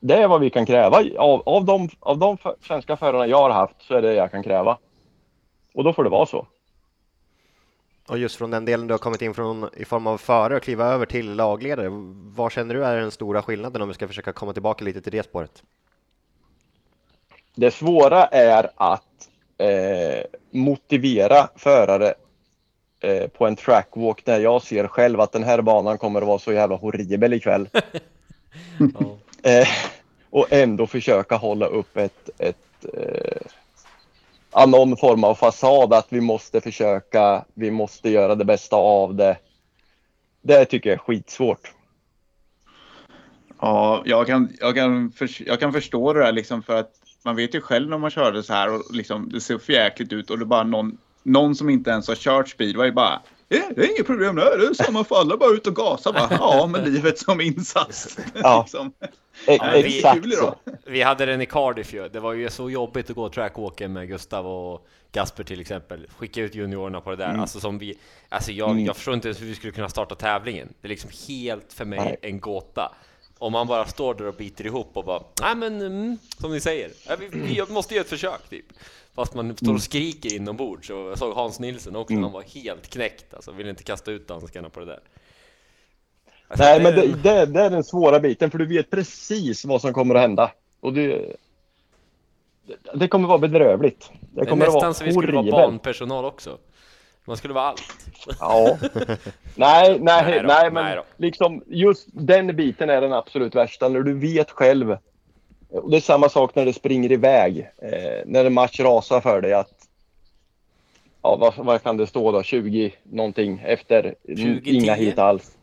det 0.00 0.14
är 0.14 0.28
vad 0.28 0.40
vi 0.40 0.50
kan 0.50 0.66
kräva. 0.66 1.04
Av, 1.18 1.42
av, 1.46 1.64
de, 1.64 1.88
av 2.00 2.18
de 2.18 2.36
svenska 2.66 2.96
förarna 2.96 3.26
jag 3.26 3.42
har 3.42 3.50
haft 3.50 3.82
så 3.82 3.94
är 3.94 4.02
det 4.02 4.14
jag 4.14 4.30
kan 4.30 4.42
kräva. 4.42 4.78
Och 5.74 5.84
då 5.84 5.92
får 5.92 6.04
det 6.04 6.10
vara 6.10 6.26
så. 6.26 6.46
Och 8.08 8.18
just 8.18 8.36
från 8.36 8.50
den 8.50 8.64
delen 8.64 8.86
du 8.86 8.94
har 8.94 8.98
kommit 8.98 9.22
in 9.22 9.34
från 9.34 9.70
i 9.76 9.84
form 9.84 10.06
av 10.06 10.18
förare 10.18 10.56
och 10.56 10.62
kliva 10.62 10.84
över 10.84 11.06
till 11.06 11.34
lagledare, 11.34 11.88
vad 12.34 12.52
känner 12.52 12.74
du 12.74 12.84
är 12.84 12.96
den 12.96 13.10
stora 13.10 13.42
skillnaden 13.42 13.82
om 13.82 13.88
vi 13.88 13.94
ska 13.94 14.08
försöka 14.08 14.32
komma 14.32 14.52
tillbaka 14.52 14.84
lite 14.84 15.00
till 15.00 15.12
det 15.12 15.22
spåret? 15.22 15.62
Det 17.54 17.70
svåra 17.70 18.24
är 18.24 18.70
att 18.76 19.28
eh, 19.58 20.24
motivera 20.50 21.48
förare 21.56 22.14
eh, 23.00 23.28
på 23.28 23.46
en 23.46 23.56
trackwalk 23.56 24.24
där 24.24 24.40
jag 24.40 24.62
ser 24.62 24.86
själv 24.86 25.20
att 25.20 25.32
den 25.32 25.44
här 25.44 25.62
banan 25.62 25.98
kommer 25.98 26.20
att 26.20 26.28
vara 26.28 26.38
så 26.38 26.52
jävla 26.52 26.76
horribel 26.76 27.32
ikväll. 27.32 27.68
Ja. 28.78 29.18
Eh, 29.42 29.68
och 30.30 30.52
ändå 30.52 30.86
försöka 30.86 31.36
hålla 31.36 31.66
upp 31.66 31.96
ett, 31.96 32.30
ett 32.38 32.84
eh, 32.94 33.46
ja, 34.52 34.66
någon 34.66 34.96
form 34.96 35.24
av 35.24 35.34
fasad 35.34 35.92
att 35.92 36.06
vi 36.08 36.20
måste 36.20 36.60
försöka, 36.60 37.44
vi 37.54 37.70
måste 37.70 38.10
göra 38.10 38.34
det 38.34 38.44
bästa 38.44 38.76
av 38.76 39.14
det. 39.14 39.36
Det 40.42 40.64
tycker 40.64 40.90
jag 40.90 40.94
är 40.94 41.02
skitsvårt. 41.02 41.72
Ja, 43.60 44.02
jag 44.04 44.26
kan, 44.26 44.56
jag 44.60 44.74
kan, 44.74 45.12
för, 45.12 45.48
jag 45.48 45.60
kan 45.60 45.72
förstå 45.72 46.12
det 46.12 46.20
där 46.20 46.32
liksom 46.32 46.62
för 46.62 46.76
att 46.76 46.92
man 47.24 47.36
vet 47.36 47.54
ju 47.54 47.60
själv 47.60 47.88
när 47.88 47.98
man 47.98 48.10
körde 48.10 48.42
så 48.42 48.52
här 48.52 48.74
och 48.74 48.82
liksom 48.90 49.28
det 49.32 49.40
ser 49.40 49.58
för 49.58 49.72
jäkligt 49.72 50.12
ut 50.12 50.30
och 50.30 50.38
det 50.38 50.42
är 50.42 50.46
bara 50.46 50.64
någon, 50.64 50.98
någon 51.22 51.54
som 51.54 51.70
inte 51.70 51.90
ens 51.90 52.08
har 52.08 52.14
kört 52.14 52.48
speedway 52.48 52.90
bara 52.90 53.22
"Eh, 53.50 53.60
det 53.76 53.84
är 53.84 53.90
inget 53.90 54.06
problem, 54.06 54.36
det 54.36 54.42
är 54.42 54.74
samma 54.84 55.04
för 55.04 55.16
alla, 55.16 55.36
bara 55.36 55.50
ut 55.54 55.66
och 55.66 55.76
gasa 55.76 56.12
bara. 56.12 56.28
Ja, 56.30 56.66
med 56.66 56.88
livet 56.92 57.18
som 57.18 57.40
insats. 57.40 58.18
Ja. 58.34 58.60
liksom. 58.62 58.92
E- 59.46 59.58
Ja, 59.60 59.70
vi- 59.74 59.96
exakt 59.98 60.22
kul 60.22 60.32
så. 60.32 60.54
Vi 60.86 61.02
hade 61.02 61.26
den 61.26 61.40
i 61.40 61.46
Cardiff 61.46 61.92
ju. 61.94 62.08
Det 62.08 62.20
var 62.20 62.32
ju 62.32 62.50
så 62.50 62.70
jobbigt 62.70 63.10
att 63.10 63.16
gå 63.16 63.28
trackwalken 63.28 63.92
med 63.92 64.08
Gustav 64.08 64.46
och 64.46 64.86
Gasper 65.12 65.44
till 65.44 65.60
exempel. 65.60 66.06
Skicka 66.18 66.40
ut 66.40 66.54
juniorerna 66.54 67.00
på 67.00 67.10
det 67.10 67.16
där. 67.16 67.38
Alltså 67.38 67.60
som 67.60 67.78
vi... 67.78 67.98
Alltså 68.28 68.52
jag, 68.52 68.70
Mm. 68.70 68.84
jag 68.84 68.96
förstår 68.96 69.14
inte 69.14 69.28
ens 69.28 69.42
hur 69.42 69.46
vi 69.46 69.54
skulle 69.54 69.72
kunna 69.72 69.88
starta 69.88 70.14
tävlingen. 70.14 70.68
Det 70.80 70.86
är 70.86 70.88
liksom 70.88 71.10
helt 71.28 71.72
för 71.72 71.84
mig 71.84 71.98
Nej. 71.98 72.16
en 72.22 72.40
gåta. 72.40 72.92
Om 73.38 73.52
man 73.52 73.66
bara 73.66 73.86
står 73.86 74.14
där 74.14 74.26
och 74.26 74.34
biter 74.34 74.66
ihop 74.66 74.90
och 74.94 75.04
bara, 75.04 75.22
nej 75.42 75.54
men, 75.54 75.80
mm, 75.80 76.18
som 76.40 76.52
ni 76.52 76.60
säger, 76.60 76.90
vi, 77.18 77.28
vi 77.28 77.62
måste 77.72 77.94
göra 77.94 78.02
ett 78.04 78.08
försök 78.10 78.48
typ. 78.50 78.66
Fast 79.18 79.34
man 79.34 79.56
står 79.56 79.74
och 79.74 79.82
skriker 79.82 80.34
inombords. 80.34 80.86
Så 80.86 80.92
jag 80.92 81.18
såg 81.18 81.34
Hans 81.34 81.60
Nilsson 81.60 81.96
också, 81.96 82.12
Mm. 82.12 82.24
han 82.24 82.32
var 82.32 82.42
helt 82.42 82.90
knäckt 82.90 83.34
alltså. 83.34 83.52
Ville 83.52 83.70
inte 83.70 83.82
kasta 83.82 84.10
ut 84.10 84.28
danskarna 84.28 84.70
på 84.70 84.80
det 84.80 84.86
där. 84.86 85.00
Alltså, 86.48 86.64
Nej, 86.64 86.78
det 86.78 86.82
men 86.84 86.94
det, 86.94 87.22
det, 87.22 87.46
det 87.46 87.60
är 87.60 87.70
den 87.70 87.84
svåra 87.84 88.20
biten 88.20 88.50
för 88.50 88.58
du 88.58 88.66
vet 88.66 88.90
precis 88.90 89.64
vad 89.64 89.80
som 89.80 89.92
kommer 89.92 90.14
att 90.14 90.20
hända. 90.20 90.52
Och 90.80 90.92
det, 90.92 91.36
det, 92.94 93.08
kommer 93.08 93.28
vara 93.28 93.38
bedrövligt. 93.38 94.10
Det 94.20 94.26
det 94.30 94.40
är 94.40 94.44
kommer 94.44 94.66
att 94.66 94.72
nästan 94.72 94.88
vara 94.88 94.94
så 94.94 95.04
vi 95.04 95.12
skulle 95.12 95.32
vara 95.32 95.50
barnpersonal 95.50 96.24
också. 96.24 96.58
Man 97.24 97.36
skulle 97.36 97.54
vara 97.54 97.64
allt. 97.64 97.82
Ja. 98.40 98.78
nej, 99.54 99.98
nej, 100.00 100.00
Nej 100.00 100.42
nej, 100.42 100.42
då, 100.42 100.72
men 100.72 100.84
nej 100.84 100.98
liksom 101.16 101.62
just 101.66 102.08
den 102.12 102.56
biten 102.56 102.90
är 102.90 103.00
den 103.00 103.12
absolut 103.12 103.54
värsta 103.54 103.88
när 103.88 104.00
du 104.00 104.14
vet 104.14 104.50
själv. 104.50 104.96
Och 105.70 105.90
det 105.90 105.96
är 105.96 106.00
samma 106.00 106.28
sak 106.28 106.54
när 106.54 106.64
det 106.64 106.72
springer 106.72 107.12
iväg. 107.12 107.70
Eh, 107.78 108.22
när 108.26 108.44
en 108.44 108.54
match 108.54 108.80
rasar 108.80 109.20
för 109.20 109.40
dig 109.40 109.52
att 109.52 109.78
Ja, 111.22 111.36
vad, 111.36 111.54
vad 111.56 111.82
kan 111.82 111.96
det 111.96 112.06
stå 112.06 112.32
då? 112.32 112.42
20 112.42 112.92
någonting 113.02 113.62
efter 113.66 114.14
2010? 114.26 114.60
inga 114.64 114.94
hit 114.94 115.18
alls. 115.18 115.56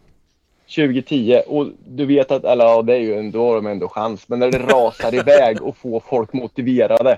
2010 0.75 1.41
och 1.47 1.67
du 1.87 2.05
vet 2.05 2.31
att, 2.31 2.43
eller 2.43 2.65
ja, 2.65 2.81
det 2.81 2.93
är 2.93 2.99
ju 2.99 3.19
ändå, 3.19 3.47
har 3.47 3.55
de 3.55 3.67
ändå 3.67 3.89
chans. 3.89 4.29
Men 4.29 4.39
när 4.39 4.51
det 4.51 4.59
rasar 4.59 5.15
iväg 5.21 5.61
och 5.61 5.77
får 5.77 5.99
folk 5.99 6.33
motiverade. 6.33 7.11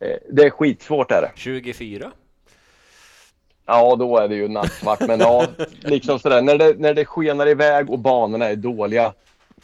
Eh, 0.00 0.16
det 0.30 0.42
är 0.42 0.50
skitsvårt 0.50 1.10
är 1.10 1.22
det. 1.22 1.30
24? 1.34 2.12
Ja, 3.66 3.96
då 3.96 4.18
är 4.18 4.28
det 4.28 4.34
ju 4.34 4.48
nattsvart. 4.48 5.00
Men 5.00 5.20
ja, 5.20 5.46
liksom 5.80 6.18
sådär. 6.18 6.42
När 6.42 6.58
det, 6.58 6.74
när 6.78 6.94
det 6.94 7.04
skenar 7.04 7.48
iväg 7.48 7.90
och 7.90 7.98
banorna 7.98 8.48
är 8.48 8.56
dåliga, 8.56 9.12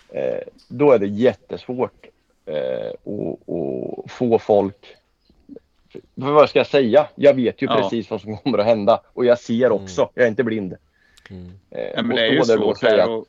eh, 0.08 0.40
då 0.68 0.92
är 0.92 0.98
det 0.98 1.06
jättesvårt 1.06 2.06
eh, 2.46 2.90
att, 2.90 3.48
att 3.48 4.10
få 4.12 4.38
folk... 4.38 4.96
För 6.14 6.32
vad 6.32 6.50
ska 6.50 6.58
jag 6.58 6.66
säga? 6.66 7.08
Jag 7.14 7.34
vet 7.34 7.62
ju 7.62 7.66
Ja. 7.66 7.76
precis 7.76 8.10
vad 8.10 8.20
som 8.20 8.36
kommer 8.36 8.58
att 8.58 8.66
hända 8.66 9.00
och 9.12 9.24
jag 9.24 9.38
ser 9.38 9.72
också. 9.72 10.10
Jag 10.14 10.24
är 10.24 10.28
inte 10.28 10.44
blind. 10.44 10.76
Mm. 11.30 11.50
Eh, 11.70 11.80
Ja, 11.80 12.02
men 12.02 12.10
och 12.10 12.16
det 12.16 12.26
är 12.26 12.32
ju 12.32 12.40
och 12.40 12.46
svårt 12.46 12.82
här. 12.82 13.10
Och, 13.10 13.26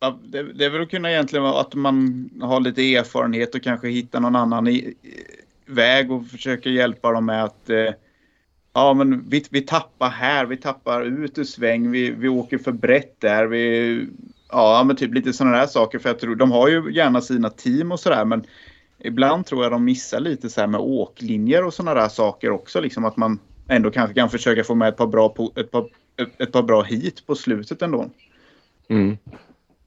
ja, 0.00 0.18
det, 0.24 0.52
det 0.52 0.64
är 0.64 0.70
väl 0.70 0.82
att 0.82 0.90
kunna 0.90 1.10
egentligen 1.10 1.42
vara 1.42 1.60
att 1.60 1.74
man 1.74 2.30
har 2.42 2.60
lite 2.60 2.96
erfarenhet 2.96 3.54
och 3.54 3.62
kanske 3.62 3.88
hitta 3.88 4.20
någon 4.20 4.36
annan 4.36 4.68
i, 4.68 4.74
i, 4.74 4.96
väg 5.66 6.12
och 6.12 6.26
försöka 6.26 6.70
hjälpa 6.70 7.12
dem 7.12 7.26
med 7.26 7.44
att 7.44 7.70
eh, 7.70 7.90
ja, 8.72 8.94
men 8.94 9.28
vi, 9.28 9.44
vi 9.50 9.60
tappar 9.60 10.10
här, 10.10 10.46
vi 10.46 10.56
tappar 10.56 11.02
ut 11.02 11.38
ur 11.38 11.44
sväng, 11.44 11.90
vi, 11.90 12.10
vi 12.10 12.28
åker 12.28 12.58
för 12.58 12.72
brett 12.72 13.20
där. 13.20 13.46
Vi, 13.46 14.06
ja, 14.48 14.84
men 14.84 14.96
typ 14.96 15.14
lite 15.14 15.32
sådana 15.32 15.56
där 15.56 15.66
saker. 15.66 15.98
För 15.98 16.08
jag 16.08 16.18
tror, 16.18 16.36
de 16.36 16.50
har 16.50 16.68
ju 16.68 16.92
gärna 16.92 17.20
sina 17.20 17.50
team 17.50 17.92
och 17.92 18.00
sådär, 18.00 18.24
men 18.24 18.44
ibland 18.98 19.46
tror 19.46 19.62
jag 19.62 19.72
de 19.72 19.84
missar 19.84 20.20
lite 20.20 20.50
så 20.50 20.60
här 20.60 20.68
med 20.68 20.80
åklinjer 20.80 21.64
och 21.64 21.74
sådana 21.74 22.00
där 22.00 22.08
saker 22.08 22.50
också. 22.50 22.80
Liksom 22.80 23.04
att 23.04 23.16
man, 23.16 23.38
ändå 23.68 23.90
kanske 23.90 24.14
kan 24.14 24.30
försöka 24.30 24.64
få 24.64 24.74
med 24.74 24.88
ett 24.88 24.96
par 24.96 25.06
bra, 25.06 25.34
ett 25.56 25.70
par, 25.70 25.86
ett 26.38 26.52
par 26.52 26.62
bra 26.62 26.82
hit 26.82 27.26
på 27.26 27.34
slutet 27.34 27.82
ändå. 27.82 28.10
Mm. 28.88 29.16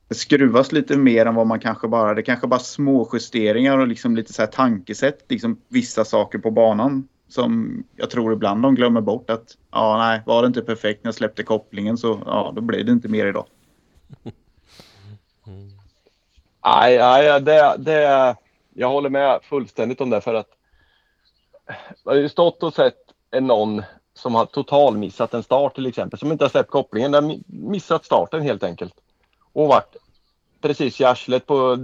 Det 0.08 0.16
skruvas 0.16 0.72
lite 0.72 0.98
mer 0.98 1.26
än 1.26 1.36
vad 1.36 1.48
man 1.48 1.60
kanske 1.60 1.88
bara... 1.88 2.14
Det 2.14 2.22
kanske 2.22 2.48
bara 2.48 2.60
små 2.60 3.10
justeringar 3.14 3.78
och 3.78 3.88
liksom 3.88 4.16
lite 4.16 4.34
så 4.34 4.42
här 4.42 4.50
tankesätt. 4.50 5.26
Liksom 5.30 5.62
vissa 5.68 6.06
saker 6.06 6.40
på 6.40 6.52
banan 6.52 7.08
som 7.28 7.84
jag 7.96 8.10
tror 8.10 8.34
ibland 8.34 8.64
de 8.64 8.76
glömmer 8.76 9.02
bort 9.02 9.30
att 9.30 9.58
ja, 9.72 9.98
nej, 9.98 10.22
var 10.26 10.42
det 10.42 10.48
inte 10.48 10.62
perfekt 10.62 11.04
när 11.04 11.08
jag 11.08 11.16
släppte 11.16 11.44
kopplingen 11.44 11.98
så 11.98 12.22
ja, 12.26 12.54
då 12.56 12.62
blir 12.62 12.84
det 12.84 12.92
inte 12.92 13.08
mer 13.08 13.26
idag. 13.26 13.46
Nej, 16.66 16.98
nej 16.98 17.42
det, 17.42 17.76
det, 17.78 18.36
jag 18.74 18.90
håller 18.90 19.10
med 19.10 19.40
fullständigt 19.44 20.02
om 20.02 20.10
det 20.10 20.22
för 20.22 20.34
att 20.34 20.50
jag 22.04 22.12
har 22.12 22.18
ju 22.18 22.30
stått 22.30 22.64
och 22.64 22.74
sett 22.74 22.96
någon 23.40 23.84
som 24.14 24.36
har 24.36 24.46
total 24.46 24.98
missat 24.98 25.34
en 25.34 25.44
start 25.44 25.76
till 25.76 25.86
exempel, 25.86 26.20
som 26.20 26.32
inte 26.32 26.44
har 26.44 26.50
släppt 26.50 26.70
kopplingen, 26.70 27.12
den 27.12 27.44
missat 27.48 28.06
starten 28.06 28.42
helt 28.42 28.64
enkelt. 28.64 28.94
Och 29.54 29.68
varit 29.68 29.96
precis 30.62 31.02
i 31.02 31.06
arslet 31.06 31.46
på 31.46 31.78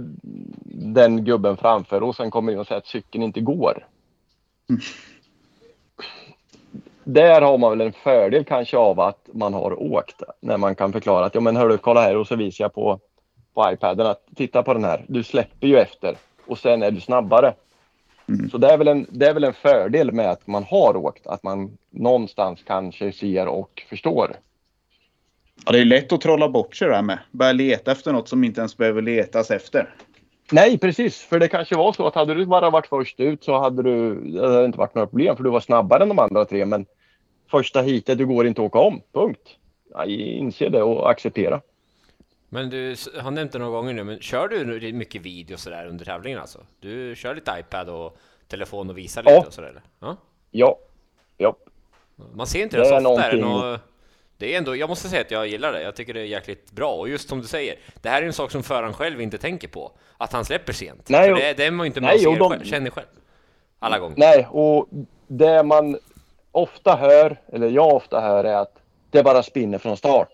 den 0.72 1.24
gubben 1.24 1.56
framför 1.56 2.02
och 2.02 2.16
sen 2.16 2.30
kommer 2.30 2.52
in 2.52 2.58
och 2.58 2.66
säger 2.66 2.78
att 2.78 2.86
cykeln 2.86 3.24
inte 3.24 3.40
går. 3.40 3.86
Där 7.04 7.40
har 7.40 7.58
man 7.58 7.70
väl 7.70 7.80
en 7.86 7.92
fördel 7.92 8.44
kanske 8.44 8.76
av 8.76 9.00
att 9.00 9.28
man 9.32 9.54
har 9.54 9.82
åkt 9.82 10.22
när 10.40 10.56
man 10.56 10.74
kan 10.74 10.92
förklara 10.92 11.26
att 11.26 11.34
ja 11.34 11.40
men 11.40 11.56
hörru 11.56 11.78
kolla 11.78 12.00
här 12.00 12.16
och 12.16 12.26
så 12.26 12.36
visar 12.36 12.64
jag 12.64 12.74
på, 12.74 13.00
på 13.58 13.72
iPaden 13.72 14.06
att 14.06 14.22
titta 14.36 14.62
på 14.62 14.74
den 14.74 14.84
här. 14.84 15.04
Du 15.08 15.22
släpper 15.22 15.66
ju 15.66 15.78
efter 15.78 16.16
och 16.46 16.58
sen 16.58 16.82
är 16.82 16.90
du 16.90 17.00
snabbare. 17.00 17.54
Mm. 18.28 18.50
Så 18.50 18.58
det 18.58 18.70
är, 18.70 18.78
väl 18.78 18.88
en, 18.88 19.06
det 19.10 19.26
är 19.26 19.34
väl 19.34 19.44
en 19.44 19.52
fördel 19.52 20.12
med 20.12 20.30
att 20.30 20.46
man 20.46 20.64
har 20.64 20.96
åkt, 20.96 21.26
att 21.26 21.42
man 21.42 21.78
någonstans 21.90 22.62
kanske 22.66 23.12
ser 23.12 23.46
och 23.46 23.82
förstår. 23.88 24.36
Ja, 25.66 25.72
det 25.72 25.80
är 25.80 25.84
lätt 25.84 26.12
att 26.12 26.20
trolla 26.20 26.48
bort 26.48 26.76
sig 26.76 26.88
där 26.88 27.02
med. 27.02 27.18
Börja 27.30 27.52
leta 27.52 27.92
efter 27.92 28.12
något 28.12 28.28
som 28.28 28.44
inte 28.44 28.60
ens 28.60 28.76
behöver 28.76 29.02
letas 29.02 29.50
efter. 29.50 29.94
Nej, 30.52 30.78
precis. 30.78 31.22
För 31.22 31.38
det 31.38 31.48
kanske 31.48 31.76
var 31.76 31.92
så 31.92 32.06
att 32.06 32.14
hade 32.14 32.34
du 32.34 32.46
bara 32.46 32.70
varit 32.70 32.86
först 32.86 33.20
ut 33.20 33.44
så 33.44 33.58
hade 33.58 33.82
du, 33.82 34.14
det 34.20 34.46
hade 34.46 34.64
inte 34.64 34.78
varit 34.78 34.94
några 34.94 35.06
problem 35.06 35.36
för 35.36 35.44
du 35.44 35.50
var 35.50 35.60
snabbare 35.60 36.02
än 36.02 36.08
de 36.08 36.18
andra 36.18 36.44
tre. 36.44 36.64
Men 36.66 36.86
första 37.50 37.82
heatet, 37.82 38.18
du 38.18 38.26
går 38.26 38.46
inte 38.46 38.60
att 38.60 38.66
åka 38.66 38.78
om. 38.78 39.00
Punkt. 39.12 39.48
Ja, 39.90 40.04
inse 40.04 40.68
det 40.68 40.82
och 40.82 41.10
acceptera. 41.10 41.60
Men 42.48 42.70
du 42.70 42.94
har 43.20 43.30
nämnt 43.30 43.52
det 43.52 43.58
några 43.58 43.70
gånger 43.72 43.92
nu, 43.94 44.04
men 44.04 44.20
kör 44.20 44.48
du 44.48 44.92
mycket 44.92 45.22
video 45.22 45.56
sådär 45.56 45.86
under 45.86 46.04
tävlingen 46.04 46.38
alltså? 46.38 46.58
Du 46.80 47.14
kör 47.16 47.34
lite 47.34 47.56
iPad 47.60 47.88
och 47.88 48.18
telefon 48.48 48.90
och 48.90 48.98
visar 48.98 49.22
Ja. 49.26 49.34
lite 49.36 49.46
och 49.46 49.52
sådär 49.54 49.68
eller? 49.68 49.82
Ja. 50.00 50.16
Ja. 50.50 50.78
Ja. 51.36 51.56
Man 52.34 52.46
ser 52.46 52.62
inte 52.62 52.76
Det 52.76 52.82
det, 52.82 52.88
så 52.88 52.94
är 52.94 52.98
ofta. 52.98 53.08
Någonting- 53.10 53.40
nå- 53.40 53.78
det 54.36 54.54
är 54.54 54.58
ändå, 54.58 54.76
jag 54.76 54.88
måste 54.88 55.08
säga 55.08 55.20
att 55.20 55.30
jag 55.30 55.46
gillar 55.46 55.72
det. 55.72 55.82
Jag 55.82 55.96
tycker 55.96 56.14
det 56.14 56.20
är 56.20 56.24
jäkligt 56.24 56.72
bra. 56.72 56.92
Och 56.94 57.08
just 57.08 57.28
som 57.28 57.40
du 57.40 57.46
säger, 57.46 57.76
det 58.02 58.08
här 58.08 58.22
är 58.22 58.26
en 58.26 58.32
sak 58.32 58.50
som 58.50 58.62
föraren 58.62 58.92
själv 58.92 59.20
inte 59.20 59.38
tänker 59.38 59.68
på. 59.68 59.92
Att 60.16 60.32
han 60.32 60.44
släpper 60.44 60.72
sent. 60.72 61.08
Nej, 61.08 61.32
och- 61.32 61.38
det, 61.38 61.52
det 61.56 61.64
är 61.64 61.70
man 61.70 61.84
ju 61.84 61.86
inte 61.86 62.00
med 62.00 62.08
nej, 62.10 62.18
ser 62.18 62.36
de- 62.38 62.50
själv, 62.50 62.64
känner 62.64 62.90
själv. 62.90 63.06
Alla 63.78 63.98
gånger. 63.98 64.14
Nej, 64.18 64.46
och 64.50 64.88
det 65.26 65.62
man 65.62 65.98
ofta 66.52 66.96
hör, 66.96 67.36
eller 67.52 67.68
jag 67.70 67.94
ofta 67.94 68.20
hör, 68.20 68.44
är 68.44 68.54
att 68.56 68.74
det 69.10 69.22
bara 69.22 69.42
spinner 69.42 69.78
från 69.78 69.96
start. 69.96 70.28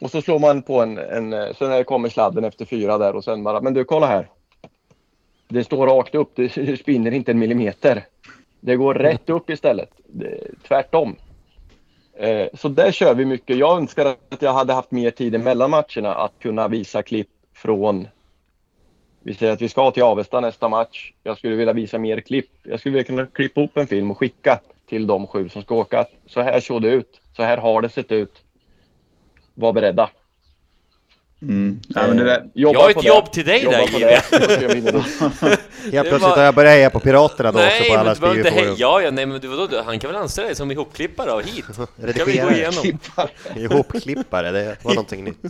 Och 0.00 0.10
så 0.10 0.22
slår 0.22 0.38
man 0.38 0.62
på 0.62 0.82
en, 0.82 0.98
en 0.98 1.32
eh, 1.32 1.54
sen 1.58 1.70
när 1.70 1.78
det 1.78 1.84
kommer 1.84 2.08
sladden 2.08 2.44
efter 2.44 2.64
fyra 2.64 2.98
där 2.98 3.16
och 3.16 3.24
sen 3.24 3.44
bara, 3.44 3.60
men 3.60 3.74
du 3.74 3.84
kolla 3.84 4.06
här. 4.06 4.28
Det 5.48 5.64
står 5.64 5.86
rakt 5.86 6.14
upp, 6.14 6.30
det 6.34 6.80
spinner 6.80 7.10
inte 7.10 7.30
en 7.30 7.38
millimeter. 7.38 8.06
Det 8.60 8.76
går 8.76 8.94
rätt 8.94 9.30
upp 9.30 9.50
istället. 9.50 9.90
Det, 10.06 10.40
tvärtom. 10.68 11.16
Eh, 12.14 12.46
så 12.54 12.68
där 12.68 12.92
kör 12.92 13.14
vi 13.14 13.24
mycket. 13.24 13.56
Jag 13.56 13.78
önskar 13.78 14.06
att 14.06 14.42
jag 14.42 14.52
hade 14.52 14.72
haft 14.72 14.90
mer 14.90 15.10
tid 15.10 15.40
mellan 15.40 15.70
matcherna 15.70 16.14
att 16.14 16.32
kunna 16.38 16.68
visa 16.68 17.02
klipp 17.02 17.28
från 17.54 18.08
vi 19.26 19.34
säger 19.34 19.52
att 19.52 19.62
vi 19.62 19.68
ska 19.68 19.90
till 19.90 20.02
Avesta 20.02 20.40
nästa 20.40 20.68
match. 20.68 21.12
Jag 21.22 21.38
skulle 21.38 21.56
vilja 21.56 21.72
visa 21.72 21.98
mer 21.98 22.20
klipp. 22.20 22.50
Jag 22.62 22.80
skulle 22.80 22.92
vilja 22.92 23.06
kunna 23.06 23.26
klippa 23.26 23.60
upp 23.60 23.76
en 23.76 23.86
film 23.86 24.10
och 24.10 24.18
skicka 24.18 24.60
till 24.88 25.06
de 25.06 25.26
sju 25.26 25.48
som 25.48 25.62
ska 25.62 25.74
åka. 25.74 26.06
Så 26.26 26.40
här 26.40 26.60
såg 26.60 26.82
det 26.82 26.88
ut. 26.88 27.20
Så 27.36 27.42
här 27.42 27.56
har 27.56 27.82
det 27.82 27.88
sett 27.88 28.12
ut. 28.12 28.42
Var 29.56 29.72
beredda. 29.72 30.10
Mm. 31.42 31.80
Ja, 31.88 32.06
men 32.08 32.16
det 32.16 32.24
där, 32.24 32.50
Jag 32.54 32.74
har 32.74 32.92
på 32.92 32.98
ett 32.98 33.02
det. 33.02 33.08
jobb 33.08 33.32
till 33.32 33.44
dig 33.44 33.64
Jobba 33.64 33.76
där, 33.76 33.86
på 33.86 34.62
Jimmy. 34.62 34.90
Helt 35.92 36.08
plötsligt 36.08 36.36
har 36.36 36.42
jag 36.42 36.54
börjat 36.54 36.72
heja 36.72 36.90
på 36.90 37.00
Piraterna 37.00 37.52
då 37.52 37.58
också 37.58 37.68
Nej, 37.80 37.88
på 37.88 37.96
men 37.96 38.30
alla 38.30 38.50
heja. 38.50 38.74
Ja, 38.76 39.00
ja, 39.00 39.10
nej, 39.10 39.26
men 39.26 39.40
du, 39.40 39.48
vadå, 39.48 39.66
du, 39.66 39.78
han 39.78 39.98
kan 39.98 40.10
väl 40.10 40.20
anställa 40.20 40.46
dig 40.46 40.56
som 40.56 40.70
ihopklippare 40.70 41.32
och 41.32 41.42
hit? 41.42 41.64
Vi 41.96 42.38
gå 42.38 42.50
igenom? 42.50 42.98
Ihopklippare, 43.56 44.50
det 44.50 44.76
var 44.82 44.94
någonting 44.94 45.24
nytt. 45.24 45.42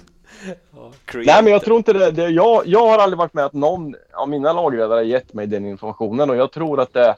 Nej, 1.15 1.43
men 1.43 1.47
jag 1.47 1.65
tror 1.65 1.77
inte 1.77 1.93
det. 1.93 2.11
det 2.11 2.29
jag, 2.29 2.63
jag 2.67 2.87
har 2.87 2.99
aldrig 2.99 3.19
varit 3.19 3.35
med 3.35 3.45
att 3.45 3.53
någon 3.53 3.95
av 4.13 4.29
mina 4.29 4.53
lagledare 4.53 5.05
gett 5.05 5.33
mig 5.35 5.47
den 5.47 5.67
informationen 5.67 6.31
och 6.31 6.37
jag 6.37 6.53
tror 6.53 6.81
att 6.81 6.93
det 6.93 7.17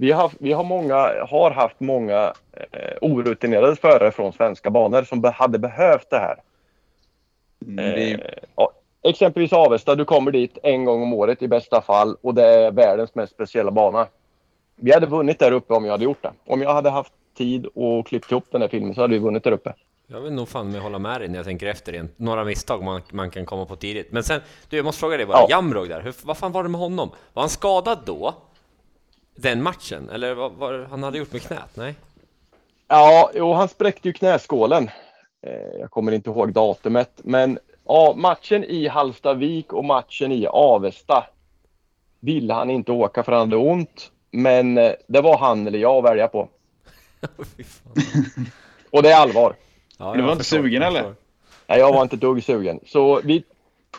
vi 0.00 0.12
har, 0.12 0.32
vi 0.38 0.52
har, 0.52 0.64
många, 0.64 1.26
har 1.28 1.50
haft 1.50 1.80
många 1.80 2.32
eh, 2.52 2.96
orutinerade 3.00 3.76
förare 3.76 4.10
från 4.10 4.32
svenska 4.32 4.70
banor 4.70 5.02
som 5.02 5.20
be, 5.20 5.30
hade 5.30 5.58
behövt 5.58 6.10
det 6.10 6.18
här. 6.18 6.36
mm, 7.66 7.76
det 7.76 8.12
Eh, 8.12 8.20
ja, 8.56 8.72
exempelvis 9.02 9.52
Avesta, 9.52 9.94
du 9.94 10.04
kommer 10.04 10.30
dit 10.30 10.58
en 10.62 10.84
gång 10.84 11.02
om 11.02 11.12
året 11.12 11.42
i 11.42 11.48
bästa 11.48 11.80
fall 11.82 12.16
och 12.22 12.34
det 12.34 12.46
är 12.46 12.70
världens 12.70 13.14
mest 13.14 13.32
speciella 13.32 13.70
bana. 13.70 14.06
Vi 14.76 14.92
hade 14.92 15.06
vunnit 15.06 15.38
där 15.38 15.52
uppe 15.52 15.74
om 15.74 15.84
jag 15.84 15.92
hade 15.92 16.04
gjort 16.04 16.22
det. 16.22 16.32
Om 16.46 16.62
jag 16.62 16.74
hade 16.74 16.90
haft 16.90 17.12
tid 17.36 17.66
och 17.74 18.06
klippt 18.06 18.32
ihop 18.32 18.44
den 18.50 18.60
här 18.60 18.68
filmen 18.68 18.94
så 18.94 19.00
hade 19.00 19.12
vi 19.12 19.18
vunnit 19.18 19.44
där 19.44 19.52
uppe. 19.52 19.74
Jag 20.06 20.20
vill 20.20 20.32
nog 20.32 20.48
fan 20.48 20.72
med 20.72 20.80
hålla 20.80 20.98
med 20.98 21.20
dig 21.20 21.28
när 21.28 21.36
jag 21.36 21.46
tänker 21.46 21.66
efter 21.66 21.92
igen. 21.92 22.08
Några 22.16 22.44
misstag 22.44 22.82
man, 22.82 23.02
man 23.12 23.30
kan 23.30 23.46
komma 23.46 23.66
på 23.66 23.76
tidigt. 23.76 24.12
Men 24.12 24.22
sen, 24.22 24.40
du 24.68 24.76
jag 24.76 24.84
måste 24.84 25.00
fråga 25.00 25.16
dig 25.16 25.26
bara, 25.26 25.38
Ja. 25.38 25.46
Jamrog 25.50 25.88
där, 25.88 26.00
hur, 26.00 26.14
vad 26.22 26.36
fan 26.36 26.52
var 26.52 26.62
det 26.62 26.68
med 26.68 26.80
honom? 26.80 27.10
Var 27.32 27.42
han 27.42 27.50
skadad 27.50 27.98
då? 28.06 28.34
Den 29.40 29.62
matchen? 29.62 30.10
Eller 30.10 30.34
vad 30.34 30.52
vad 30.52 30.84
han 30.86 31.02
hade 31.02 31.18
gjort 31.18 31.32
med 31.32 31.42
knät? 31.42 31.70
Nej? 31.76 31.94
Ja, 32.88 33.30
jo, 33.34 33.52
han 33.52 33.68
spräckte 33.68 34.08
ju 34.08 34.12
knäskålen. 34.12 34.90
Eh, 35.46 35.78
jag 35.80 35.90
kommer 35.90 36.12
inte 36.12 36.30
ihåg 36.30 36.52
datumet, 36.52 37.10
men 37.24 37.58
ja, 37.86 38.14
matchen 38.16 38.64
i 38.64 38.88
Hallstavik 38.88 39.72
och 39.72 39.84
matchen 39.84 40.32
i 40.32 40.46
Avesta 40.46 41.26
ville 42.20 42.54
han 42.54 42.70
inte 42.70 42.92
åka 42.92 43.22
för 43.22 43.32
han 43.32 43.40
hade 43.40 43.56
ont. 43.56 44.10
Men 44.30 44.78
eh, 44.78 44.92
det 45.06 45.20
var 45.20 45.38
han 45.38 45.66
eller 45.66 45.78
jag 45.78 45.96
att 45.96 46.04
välja 46.10 46.28
på. 46.28 46.48
Och 48.90 49.02
det 49.02 49.10
är 49.10 49.16
allvar. 49.16 49.54
Ja, 49.98 50.14
Du 50.16 50.22
var 50.22 50.32
inte 50.32 50.44
sugen, 50.44 50.82
eller? 50.82 51.14
Nej, 51.66 51.78
jag 51.78 51.92
var 51.92 52.02
inte 52.02 52.16
dugg 52.16 52.44
sugen. 52.44 52.80
Så 52.86 53.20
vi... 53.24 53.44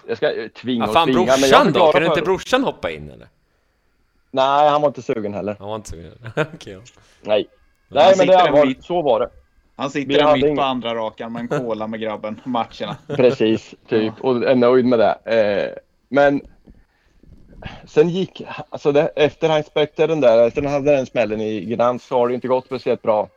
Jag 0.07 0.17
ska 0.17 0.31
eh, 0.33 0.47
tvinga 0.47 0.83
Ja, 0.85 0.87
och 0.87 0.93
fan 0.93 1.07
tvinga. 1.07 1.37
men 1.41 1.49
jag 1.49 1.63
brorsan 1.63 1.73
då? 1.73 1.91
Kan 1.91 2.03
inte 2.03 2.15
för- 2.15 2.25
brorsan 2.25 2.63
hoppa 2.63 2.91
in 2.91 3.11
eller? 3.11 3.27
Nej, 4.31 4.69
han 4.69 4.81
var 4.81 4.87
inte 4.87 5.01
sugen 5.01 5.33
heller. 5.33 5.55
Han 5.59 5.67
var 5.67 5.75
inte 5.75 5.89
sugen. 5.89 6.11
Okej, 6.53 6.73
ja. 6.73 6.79
Nej. 7.21 7.47
Han 7.89 7.97
Nej, 7.97 8.13
men 8.17 8.27
det 8.27 8.37
allvar. 8.39 8.65
mitt. 8.65 8.83
Så 8.83 9.01
var 9.01 9.19
det. 9.19 9.29
han 9.75 9.89
sitter 9.89 10.17
där 10.17 10.33
mitt 10.35 10.55
på 10.55 10.61
andra 10.61 10.95
rakan 10.95 11.33
med 11.33 11.39
en 11.39 11.47
cola 11.47 11.87
med 11.87 11.99
grabben. 11.99 12.41
Matcherna. 12.45 12.97
Precis, 13.07 13.75
typ. 13.87 14.13
Och 14.21 14.43
är 14.43 14.55
nöjd 14.55 14.85
med 14.85 14.99
det. 14.99 15.17
Eh, 15.25 15.77
men 16.09 16.41
sen 17.85 18.09
gick, 18.09 18.41
alltså 18.69 18.91
det, 18.91 19.11
efter 19.15 19.49
han 19.49 19.63
spräckte 19.63 20.07
den 20.07 20.21
där, 20.21 20.47
efter 20.47 20.61
han 20.61 20.71
hade 20.71 20.95
den 20.95 21.05
smällen 21.05 21.41
i 21.41 21.61
Gnans 21.65 22.03
så 22.05 22.17
har 22.17 22.27
det 22.27 22.33
inte 22.35 22.47
gått 22.47 22.65
speciellt 22.65 23.01
bra. 23.01 23.29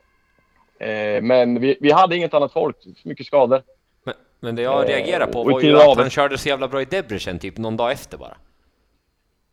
Eh, 0.78 1.22
men 1.22 1.60
vi, 1.60 1.78
vi 1.80 1.90
hade 1.92 2.16
inget 2.16 2.34
annat 2.34 2.52
folk, 2.52 2.76
så 2.82 3.08
mycket 3.08 3.26
skador. 3.26 3.62
Men, 4.04 4.14
men 4.40 4.56
det 4.56 4.62
jag 4.62 4.84
Eh, 4.84 4.88
reagerar 4.88 5.26
på 5.26 5.40
och 5.40 5.50
var 5.50 5.60
ju 5.60 5.80
att 5.80 5.96
han 5.98 6.10
körde 6.10 6.38
så 6.38 6.48
jävla 6.48 6.68
bra 6.68 6.82
i 6.82 6.84
Debrecen 6.84 7.38
typ 7.38 7.58
någon 7.58 7.76
dag 7.76 7.92
efter 7.92 8.18
bara. 8.18 8.36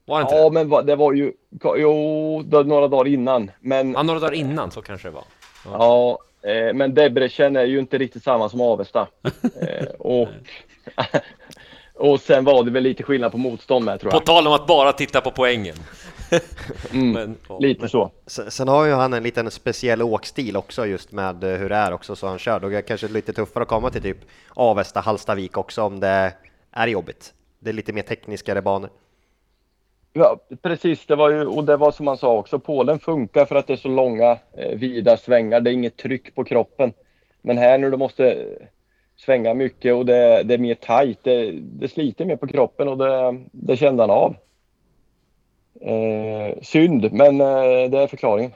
Var 0.05 0.17
det 0.19 0.21
inte 0.21 0.35
Ja, 0.35 0.43
det? 0.43 0.51
men 0.51 0.69
va- 0.69 0.81
det 0.81 0.95
var 0.95 1.13
ju, 1.13 1.33
jo, 1.77 2.41
det 2.45 2.55
var 2.57 2.63
några 2.63 2.87
dagar 2.87 3.07
innan. 3.07 3.51
Men 3.59 3.91
Ja, 3.91 4.03
några 4.03 4.19
dagar 4.19 4.33
innan 4.33 4.71
så 4.71 4.81
kanske 4.81 5.07
det 5.07 5.11
var. 5.11 5.23
Ja, 5.65 6.19
eh, 6.41 6.73
men 6.73 6.93
Debrecen 6.93 7.55
är 7.55 7.65
ju 7.65 7.79
inte 7.79 7.97
riktigt 7.97 8.23
samma 8.23 8.49
som 8.49 8.61
Avesta. 8.61 9.07
Eh, 9.61 9.85
och, 9.99 10.27
och 11.93 12.19
sen 12.19 12.43
var 12.45 12.63
det 12.63 12.71
väl 12.71 12.83
lite 12.83 13.03
skillnad 13.03 13.31
på 13.31 13.37
motstånd 13.37 13.85
med 13.85 13.99
tror 13.99 14.11
På 14.11 14.15
jag. 14.17 14.25
tal 14.25 14.47
om 14.47 14.53
att 14.53 14.67
bara 14.67 14.93
titta 14.93 15.21
på 15.21 15.31
poängen. 15.31 15.75
Mm, 16.93 17.11
Men, 17.11 17.37
ja. 17.49 17.59
lite 17.59 17.89
så. 17.89 18.11
Sen, 18.27 18.67
har 18.67 18.85
ju 18.85 18.91
han 18.93 19.13
en 19.13 19.23
liten 19.23 19.51
speciell 19.51 20.01
åkstil 20.01 20.57
också 20.57 20.85
just 20.85 21.11
med 21.11 21.43
eh, 21.43 21.49
hur 21.59 21.69
det 21.69 21.75
är 21.75 21.91
också 21.93 22.15
så 22.15 22.27
han 22.27 22.39
kör. 22.39 22.59
Då 22.59 22.67
är 22.67 22.71
det 22.71 22.81
kanske 22.81 23.07
lite 23.07 23.33
tuffare 23.33 23.61
att 23.61 23.67
komma 23.69 23.89
till 23.89 24.01
typ 24.01 24.17
Avesta, 24.49 24.99
Hallstavik 24.99 25.57
också 25.57 25.81
om 25.83 25.99
det 25.99 26.33
är 26.71 26.87
jobbigt. 26.87 27.33
Det 27.59 27.69
är 27.69 27.73
lite 27.73 27.93
mer 27.93 28.01
tekniskare 28.01 28.61
banor. 28.61 28.89
Ja, 30.13 30.39
precis. 30.61 31.05
Det 31.05 31.15
var 31.15 31.29
ju, 31.29 31.45
och 31.45 31.63
det 31.63 31.77
var 31.77 31.91
som 31.91 32.05
man 32.05 32.17
sa 32.17 32.37
också, 32.37 32.59
Polen 32.59 32.99
funkar 32.99 33.45
för 33.45 33.55
att 33.55 33.67
det 33.67 33.73
är 33.73 33.77
så 33.77 33.87
långa, 33.87 34.37
eh, 34.57 34.77
vida 34.77 35.17
svängar. 35.17 35.61
Det 35.61 35.69
är 35.69 35.73
inget 35.73 35.97
tryck 35.97 36.35
på 36.35 36.43
kroppen. 36.43 36.93
Men 37.41 37.57
här 37.57 37.77
nu, 37.77 37.91
du 37.91 37.97
måste 37.97 38.31
eh, 38.31 38.67
svänga 39.17 39.53
mycket 39.53 39.93
och 39.93 40.05
det, 40.05 40.43
det 40.43 40.53
är 40.53 40.57
mer 40.57 40.75
tajt. 40.75 41.19
Det, 41.23 41.51
det 41.51 41.87
sliter 41.87 42.25
mer 42.25 42.35
på 42.35 42.47
kroppen 42.47 42.87
och 42.87 42.97
det, 42.97 43.39
det 43.51 43.77
kände 43.77 44.03
han 44.03 44.09
av. 44.09 44.35
Eh, 45.81 46.61
synd, 46.61 47.13
men 47.13 47.41
eh, 47.41 47.89
det 47.89 47.99
är 47.99 48.07
förklaringen. 48.07 48.51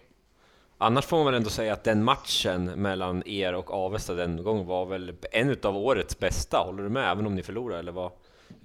Annars 0.77 1.05
får 1.05 1.17
man 1.17 1.25
väl 1.25 1.35
ändå 1.35 1.49
säga 1.49 1.73
att 1.73 1.83
den 1.83 2.03
matchen 2.03 2.65
mellan 2.65 3.23
er 3.25 3.55
och 3.55 3.73
Avesta 3.73 4.13
den 4.13 4.43
gången 4.43 4.65
var 4.65 4.85
väl 4.85 5.13
en 5.31 5.49
utav 5.49 5.77
årets 5.77 6.19
bästa, 6.19 6.57
håller 6.57 6.83
du 6.83 6.89
med? 6.89 7.11
Även 7.11 7.27
om 7.27 7.35
ni 7.35 7.43
förlorade, 7.43 7.79
eller 7.79 7.91
vad? 7.91 8.11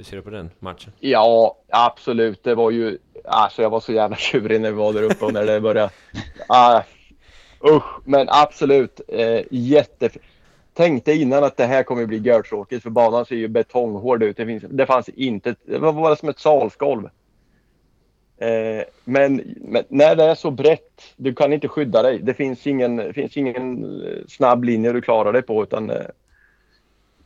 Hur 0.01 0.05
ser 0.05 0.17
du 0.17 0.23
på 0.23 0.31
den 0.31 0.51
matchen? 0.59 0.93
Ja, 1.01 1.57
absolut. 1.69 2.45
Det 2.45 2.55
var 2.55 2.71
ju... 2.71 2.99
Alltså 3.25 3.63
jag 3.63 3.71
var 3.71 3.81
så 3.81 3.93
jävla 3.93 4.17
tjurig 4.17 4.61
när 4.61 4.71
vi 4.71 4.77
var 4.77 4.93
där 4.93 5.03
uppe 5.03 5.25
och 5.25 5.33
när 5.33 5.47
det 5.47 5.61
började... 5.61 5.91
Ah, 6.49 6.83
usch, 7.65 8.01
men 8.05 8.27
absolut. 8.31 9.01
Eh, 9.09 9.41
jätte... 9.51 10.11
Tänkte 10.75 11.13
innan 11.13 11.45
att 11.45 11.57
det 11.57 11.67
här 11.67 11.83
kommer 11.83 12.07
bli 12.07 12.19
görtråkigt 12.19 12.83
för 12.83 12.91
banan 12.91 13.27
ser 13.27 13.37
ju 13.37 13.49
betonghård 13.49 14.23
ut. 14.23 14.37
Det, 14.37 14.47
finns, 14.47 14.65
det 14.69 14.87
fanns 14.87 15.09
inte... 15.09 15.55
Det 15.65 15.79
var 15.79 15.93
bara 15.93 16.17
som 16.17 16.29
ett 16.29 16.39
salsgolv. 16.39 17.09
Eh, 18.39 18.85
men, 19.05 19.55
men, 19.61 19.85
när 19.89 20.17
det 20.17 20.25
är 20.25 20.35
så 20.35 20.51
brett, 20.51 21.15
du 21.17 21.35
kan 21.35 21.53
inte 21.53 21.69
skydda 21.69 22.03
dig. 22.03 22.19
Det 22.19 22.35
finns 22.35 22.67
ingen, 22.67 23.15
finns 23.15 23.37
ingen 23.37 23.85
eh, 24.03 24.19
snabb 24.29 24.65
linje 24.65 24.93
du 24.93 25.01
klarar 25.01 25.33
dig 25.33 25.43
på 25.43 25.63
utan 25.63 25.91
eh, 25.91 26.07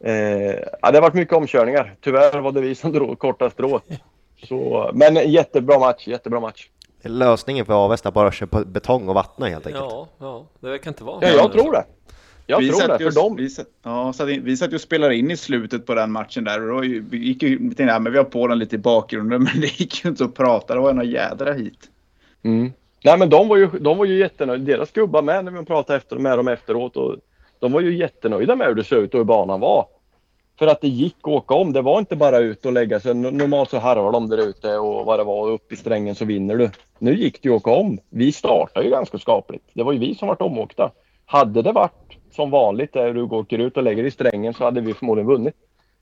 eh, 0.05 0.59
ja, 0.83 0.91
det 0.91 0.97
har 0.97 1.01
varit 1.01 1.15
mycket 1.15 1.35
omkörningar. 1.35 1.95
Tyvärr 2.01 2.41
var 2.41 2.53
det 2.53 2.61
vi 2.61 2.75
som 2.75 2.93
drog 2.93 3.19
korta 3.19 3.51
strået. 3.51 3.83
Så, 4.49 4.91
men 4.95 5.31
jättebra 5.31 5.79
match, 5.79 6.09
jättebra 6.09 6.41
match. 6.41 6.69
Lösningen 7.03 7.67
för 7.67 7.85
Avesta 7.85 8.11
bara 8.11 8.29
att 8.29 8.35
köpa 8.35 8.65
betong 8.65 9.09
och 9.09 9.15
vattna 9.15 9.47
helt 9.47 9.67
enkelt. 9.67 9.85
Ja, 9.91 10.09
ja, 10.19 10.47
det 10.61 10.69
verkar 10.69 10.91
inte 10.91 11.05
vara. 11.05 11.19
Ja, 11.21 11.29
jag 11.29 11.53
tror 11.53 11.73
det. 11.73 11.85
Jag 12.47 12.59
vi 12.59 12.69
tror 12.69 12.81
satt 12.81 12.89
det, 12.89 12.97
för 12.97 13.05
just, 13.05 13.17
dem. 13.17 13.37
Vi 13.37 13.51
satt, 13.51 13.67
ja, 13.83 14.13
satt 14.13 14.29
in, 14.29 14.45
vi 14.45 14.57
satt 14.57 14.73
ju 14.73 14.75
och 14.75 14.81
spelade 14.81 15.17
in 15.17 15.31
i 15.31 15.37
slutet 15.37 15.87
på 15.87 15.95
den 15.95 16.13
matchen 16.13 16.45
där 16.45 16.71
och 16.71 16.77
då 16.77 16.85
gick 16.85 17.43
ju, 17.43 17.59
vi 17.59 17.65
tänkte, 17.65 17.83
ja, 17.83 17.99
men 17.99 18.13
vi 18.13 18.19
har 18.19 18.25
på 18.25 18.47
den 18.47 18.59
lite 18.59 18.77
i 18.77 18.79
bakgrunden 18.79 19.43
men 19.53 19.61
det 19.61 19.81
gick 19.81 20.05
ju 20.05 20.11
inte 20.11 20.25
att 20.25 20.35
prata. 20.35 20.75
Det 20.75 20.81
var 20.81 20.93
några 20.93 21.09
jädra 21.09 21.53
hit. 21.53 21.91
Mm. 22.43 22.73
Nej 23.05 23.19
men 23.19 23.31
de 23.31 23.49
var 23.49 23.57
ju, 23.57 23.67
de 23.67 23.99
var 23.99 24.05
ju 24.05 24.19
jättenöjda. 24.19 24.65
Deras 24.65 24.93
gubbar 24.93 25.23
med 25.23 25.45
när 25.45 25.53
vi 25.53 25.65
pratade 25.65 25.97
efter, 25.97 26.17
med 26.17 26.39
dem 26.39 26.49
efteråt. 26.49 26.97
Och 26.97 27.17
de 27.59 27.73
var 27.73 27.81
ju 27.81 27.97
jättenöjda 27.97 28.57
med 28.57 28.67
hur 28.67 28.75
det 28.75 28.85
såg 28.85 28.99
ut 28.99 29.15
och 29.15 29.19
hur 29.19 29.25
banan 29.25 29.61
var. 29.61 29.87
För 30.65 30.71
att 30.71 30.81
det 30.81 30.89
gick 30.89 31.17
att 31.21 31.29
åka 31.29 31.55
om. 31.55 31.73
Det 31.73 31.83
var 31.83 31.99
inte 31.99 32.17
bara 32.17 32.39
ut 32.39 32.67
och 32.67 32.73
lägga 32.73 33.01
sig. 33.01 33.15
Normalt 33.15 33.71
så 33.71 33.79
harvar 33.79 34.13
de 34.13 34.29
där 34.29 34.49
ute 34.49 34.77
och 34.77 35.05
vad 35.05 35.19
det 35.19 35.25
var. 35.25 35.51
Upp 35.51 35.73
i 35.73 35.77
strängen 35.77 36.15
så 36.15 36.25
vinner 36.25 36.57
du. 36.57 36.71
Nu 36.99 37.15
gick 37.15 37.43
det 37.43 37.49
ju 37.49 37.55
att 37.55 37.61
åka 37.61 37.71
om. 37.71 37.99
Vi 38.11 38.33
startade 38.33 38.87
ju 38.87 38.91
ganska 38.91 39.19
skapligt. 39.19 39.65
Det 39.73 39.83
var 39.83 39.93
ju 39.93 39.99
vi 39.99 40.15
som 40.15 40.29
vart 40.29 40.43
omåkta. 40.43 40.91
Hade 41.27 41.63
det 41.63 41.73
varit 41.73 42.17
som 42.31 42.51
vanligt 42.51 42.93
där 42.93 43.15
du 43.15 43.23
åker 43.23 43.59
ut 43.59 43.77
och 43.77 43.83
lägger 43.83 44.05
i 44.05 44.11
strängen 44.11 44.55
så 44.55 44.65
hade 44.65 44.81
vi 44.81 44.95
förmodligen 44.95 45.29
vunnit. 45.29 45.55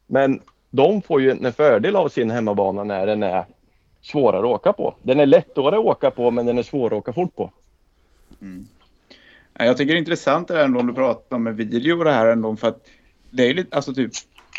Men 0.07 0.41
de 0.71 1.03
får 1.03 1.21
ju 1.21 1.31
en 1.31 1.53
fördel 1.53 1.97
av 1.97 2.09
sin 2.09 2.31
hemmabana 2.31 2.85
när 2.85 3.07
den 3.07 3.23
är 3.23 3.45
svårare 4.03 4.41
att 4.41 4.55
åka 4.55 4.73
på. 4.73 4.95
Den 5.03 5.21
är 5.21 5.27
lättare 5.27 5.77
att 5.77 5.85
åka 5.85 6.11
på 6.11 6.31
men 6.31 6.47
den 6.47 6.59
är 6.59 6.63
svårare 6.63 6.99
att 6.99 7.09
åka 7.09 7.13
fort 7.13 7.37
på. 7.37 7.51
Mm. 8.41 8.67
Jag 9.59 9.77
tycker 9.77 9.93
det 9.93 9.97
är 9.97 9.99
intressant 9.99 10.49
det 10.49 10.55
här 10.55 10.65
ändå 10.65 10.81
om 10.81 10.87
du 10.87 10.95
pratar 10.95 11.39
med 11.39 11.57
video 11.57 11.99
och 11.99 12.05
det 12.05 12.13
här 12.13 12.27
ändå 12.27 12.57
för 12.57 12.69
att 12.69 12.87
det 13.31 13.51
är 13.51 13.55
lite, 13.55 13.77
alltså 13.77 13.95
typ 13.95 14.13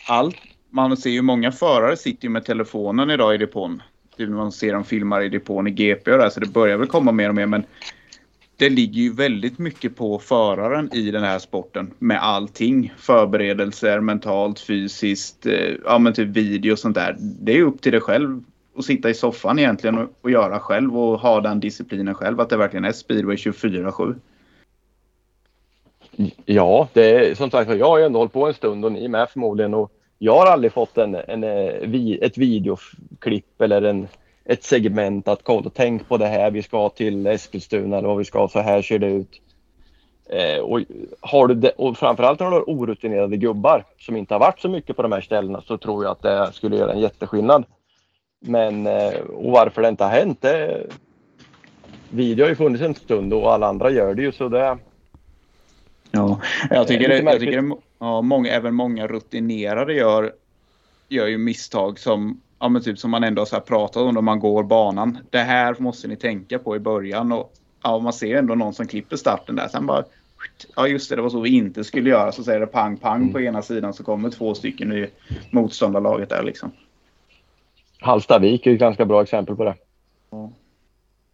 allt. 0.08 0.36
Man 0.70 0.98
ser 0.98 1.10
ju 1.10 1.22
många 1.22 1.52
förare 1.52 1.98
sitter 1.98 2.24
ju 2.24 2.30
med 2.30 2.46
telefonen 2.46 3.10
idag 3.10 3.36
i 3.36 3.38
depån. 3.38 3.82
Typ 4.18 4.30
när 4.30 4.38
man 4.38 4.52
ser 4.52 4.74
dem 4.74 4.84
filmar 4.84 5.22
i 5.22 5.30
depån 5.30 5.68
i 5.68 5.72
GP 5.72 6.12
och 6.12 6.18
där 6.18 6.30
så 6.30 6.40
det 6.40 6.54
börjar 6.54 6.78
väl 6.78 6.88
komma 6.88 7.12
mer 7.12 7.30
och 7.30 7.36
mer 7.36 7.46
men 7.46 7.64
det 8.58 8.70
ligger 8.70 9.02
ju 9.02 9.14
väldigt 9.14 9.60
mycket 9.60 9.96
på 9.96 10.20
föraren 10.20 10.94
i 10.94 11.12
den 11.12 11.24
här 11.24 11.40
sporten 11.40 11.94
med 12.00 12.24
allting. 12.24 12.94
Förberedelser, 12.98 14.00
mentalt, 14.00 14.60
fysiskt, 14.60 15.46
eh, 15.46 15.76
ja 15.86 16.00
men 16.00 16.14
typ 16.14 16.30
video 16.30 16.72
och 16.72 16.80
sånt 16.80 16.96
där. 16.96 17.16
Det 17.20 17.58
är 17.58 17.62
upp 17.62 17.82
till 17.82 17.92
dig 17.92 18.02
själv 18.02 18.44
att 18.78 18.86
sitta 18.86 19.10
i 19.10 19.14
soffan 19.14 19.60
egentligen 19.60 19.98
och, 19.98 20.10
och 20.22 20.32
göra 20.32 20.60
själv 20.60 20.98
och 20.98 21.20
ha 21.20 21.42
den 21.42 21.60
disciplinen 21.60 22.16
själv 22.16 22.40
att 22.40 22.50
det 22.50 22.58
verkligen 22.58 22.86
är 22.86 22.92
speedway 22.92 23.36
24-7. 23.36 24.16
Ja, 26.46 26.88
det 26.94 27.12
är 27.12 27.36
som 27.36 27.52
sagt 27.52 27.76
jag 27.76 27.86
har 27.86 27.98
ju 27.98 28.06
ändå 28.06 28.20
hållit 28.20 28.34
på 28.34 28.48
en 28.48 28.54
stund 28.54 28.86
och 28.86 28.92
ni 28.92 29.08
med 29.08 29.30
förmodligen 29.30 29.74
och 29.74 29.92
jag 30.18 30.38
har 30.38 30.46
aldrig 30.46 30.72
fått 30.72 30.98
en, 30.98 31.16
en, 31.16 31.44
eh, 31.44 32.18
ett 32.22 32.38
videoklipp 32.38 33.62
eller 33.62 33.82
en, 33.82 34.08
ett 34.46 34.64
segment 34.64 35.28
att 35.28 35.44
kolla, 35.44 35.72
tänk 35.74 36.08
på 36.08 36.18
det 36.18 36.28
här, 36.28 36.52
vi 36.52 36.64
ska 36.64 36.90
till 36.90 37.28
Eskilstuna 37.28 37.98
eller 37.98 38.08
vad 38.08 38.18
vi 38.18 38.26
ska, 38.26 38.48
så 38.48 38.60
här 38.60 38.82
ser 38.82 39.00
det 39.00 39.08
ut. 39.08 39.42
Eh, 40.30 40.60
och, 40.60 40.82
har 41.22 41.48
du 41.48 41.56
det, 41.56 41.70
och 41.70 41.98
framförallt 41.98 42.40
när 42.40 42.48
du 42.48 42.56
har 42.56 42.64
orutinerade 42.68 43.38
gubbar 43.38 43.86
som 44.00 44.18
inte 44.18 44.34
har 44.34 44.40
varit 44.40 44.60
så 44.60 44.70
mycket 44.70 44.96
på 44.96 45.02
de 45.02 45.12
här 45.12 45.22
ställena 45.22 45.62
så 45.62 45.78
tror 45.78 46.04
jag 46.04 46.12
att 46.12 46.22
det 46.22 46.50
skulle 46.54 46.78
göra 46.78 46.94
en 46.94 47.00
jätteskillnad. 47.00 47.66
Men 48.40 48.88
eh, 48.88 49.20
och 49.20 49.52
varför 49.52 49.82
det 49.82 49.90
inte 49.90 50.04
har 50.04 50.12
hänt, 50.12 50.42
det, 50.42 50.88
video 52.10 52.44
har 52.44 52.50
ju 52.50 52.56
funnits 52.56 52.84
en 52.84 52.96
stund 52.96 53.34
och 53.34 53.54
alla 53.54 53.68
andra 53.68 53.92
gör 53.92 54.14
det 54.14 54.22
ju 54.22 54.32
så 54.32 54.50
det, 54.50 54.78
Ja, 56.16 56.40
jag 56.70 56.88
tycker, 56.88 57.04
Eh, 57.04 57.10
det, 57.10 57.16
lite 57.16 57.32
jag 57.32 57.40
tycker 57.40 57.62
det, 57.62 57.76
ja, 58.00 58.22
många, 58.22 58.52
även 58.52 58.76
många 58.76 59.08
rutinerade 59.08 59.94
gör, 59.94 60.34
gör 61.10 61.28
ju 61.28 61.38
misstag 61.38 62.00
som, 62.00 62.42
ja, 62.60 62.70
men 62.70 62.84
typ 62.84 63.00
som 63.00 63.12
man 63.12 63.24
ändå 63.24 63.42
har 63.42 63.46
så 63.46 63.56
här 63.56 63.62
pratat 63.62 64.04
om 64.04 64.14
när 64.14 64.22
man 64.22 64.40
går 64.40 64.64
banan. 64.64 65.18
Det 65.30 65.40
här 65.40 65.76
måste 65.80 66.08
ni 66.08 66.16
tänka 66.16 66.60
på 66.60 66.76
i 66.76 66.80
början. 66.80 67.32
Och, 67.32 67.54
ja, 67.84 68.00
man 68.00 68.14
ser 68.14 68.38
ändå 68.38 68.56
någon 68.56 68.74
som 68.74 68.88
klipper 68.88 69.16
starten 69.16 69.56
där. 69.56 69.68
Sen 69.68 69.86
bara, 69.86 70.04
ja 70.76 70.88
just 70.88 71.10
det, 71.10 71.16
det 71.16 71.22
var 71.22 71.30
så 71.30 71.40
vi 71.40 71.50
inte 71.50 71.84
skulle 71.84 72.10
göra. 72.10 72.32
Så 72.32 72.44
säger 72.44 72.60
det 72.60 72.68
pang 72.68 72.98
pang 72.98 73.32
på 73.32 73.42
ena 73.42 73.62
sidan 73.62 73.94
så 73.94 74.04
kommer 74.04 74.30
två 74.30 74.56
stycken 74.56 74.92
i 74.92 75.10
motståndarlaget 75.52 76.30
där 76.30 76.44
liksom. 76.44 76.72
Hallstavik 78.00 78.68
är 78.68 78.74
ett 78.74 78.80
ganska 78.80 79.06
bra 79.06 79.24
exempel 79.24 79.56
på 79.56 79.64
det. 79.64 79.76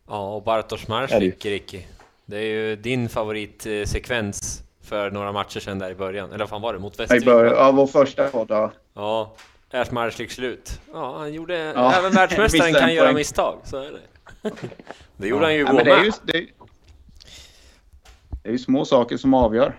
Ja, 0.08 0.36
och 0.36 0.44
Bartosz 0.44 0.86
det. 0.86 0.92
Marsvik, 0.92 1.46
Ricky. 1.46 1.80
Det 2.26 2.38
är 2.38 2.68
ju 2.70 2.76
din 2.76 3.10
favoritsekvens 3.10 4.64
för 4.90 5.12
några 5.12 5.32
matcher 5.32 5.60
sedan 5.60 5.80
där 5.80 5.92
i 5.92 5.96
början. 5.96 6.30
Eller 6.30 6.40
vad 6.40 6.50
fan 6.50 6.62
var 6.62 6.74
det? 6.74 6.80
Mot 6.80 6.94
I 6.94 6.98
Västervik? 6.98 7.26
början, 7.26 7.54
ja, 7.56 7.72
vår 7.72 7.88
första 7.88 8.28
podd, 8.28 8.48
ja. 8.50 8.72
Ja, 8.94 9.36
Ers 9.72 10.32
slut. 10.32 10.82
Ja, 10.94 11.18
han 11.18 11.34
gjorde... 11.34 11.58
Ja, 11.58 11.94
Även 11.94 12.12
världsmästaren 12.12 12.74
kan 12.74 12.94
göra 12.94 13.12
misstag, 13.12 13.60
så 13.64 13.78
är 13.78 13.92
det. 13.92 14.52
Det 15.18 15.28
gjorde 15.28 15.46
han 15.46 15.54
ju 15.54 15.60
ja 15.60 15.66
igår 15.66 15.74
men 15.74 15.86
det 15.86 15.92
är 15.92 15.98
med. 15.98 16.06
ju, 16.06 16.12
det, 16.24 16.48
det 18.44 18.50
är 18.50 18.52
ju 18.52 18.60
små 18.60 18.86
saker 18.86 19.18
som 19.18 19.34
avgör. 19.34 19.76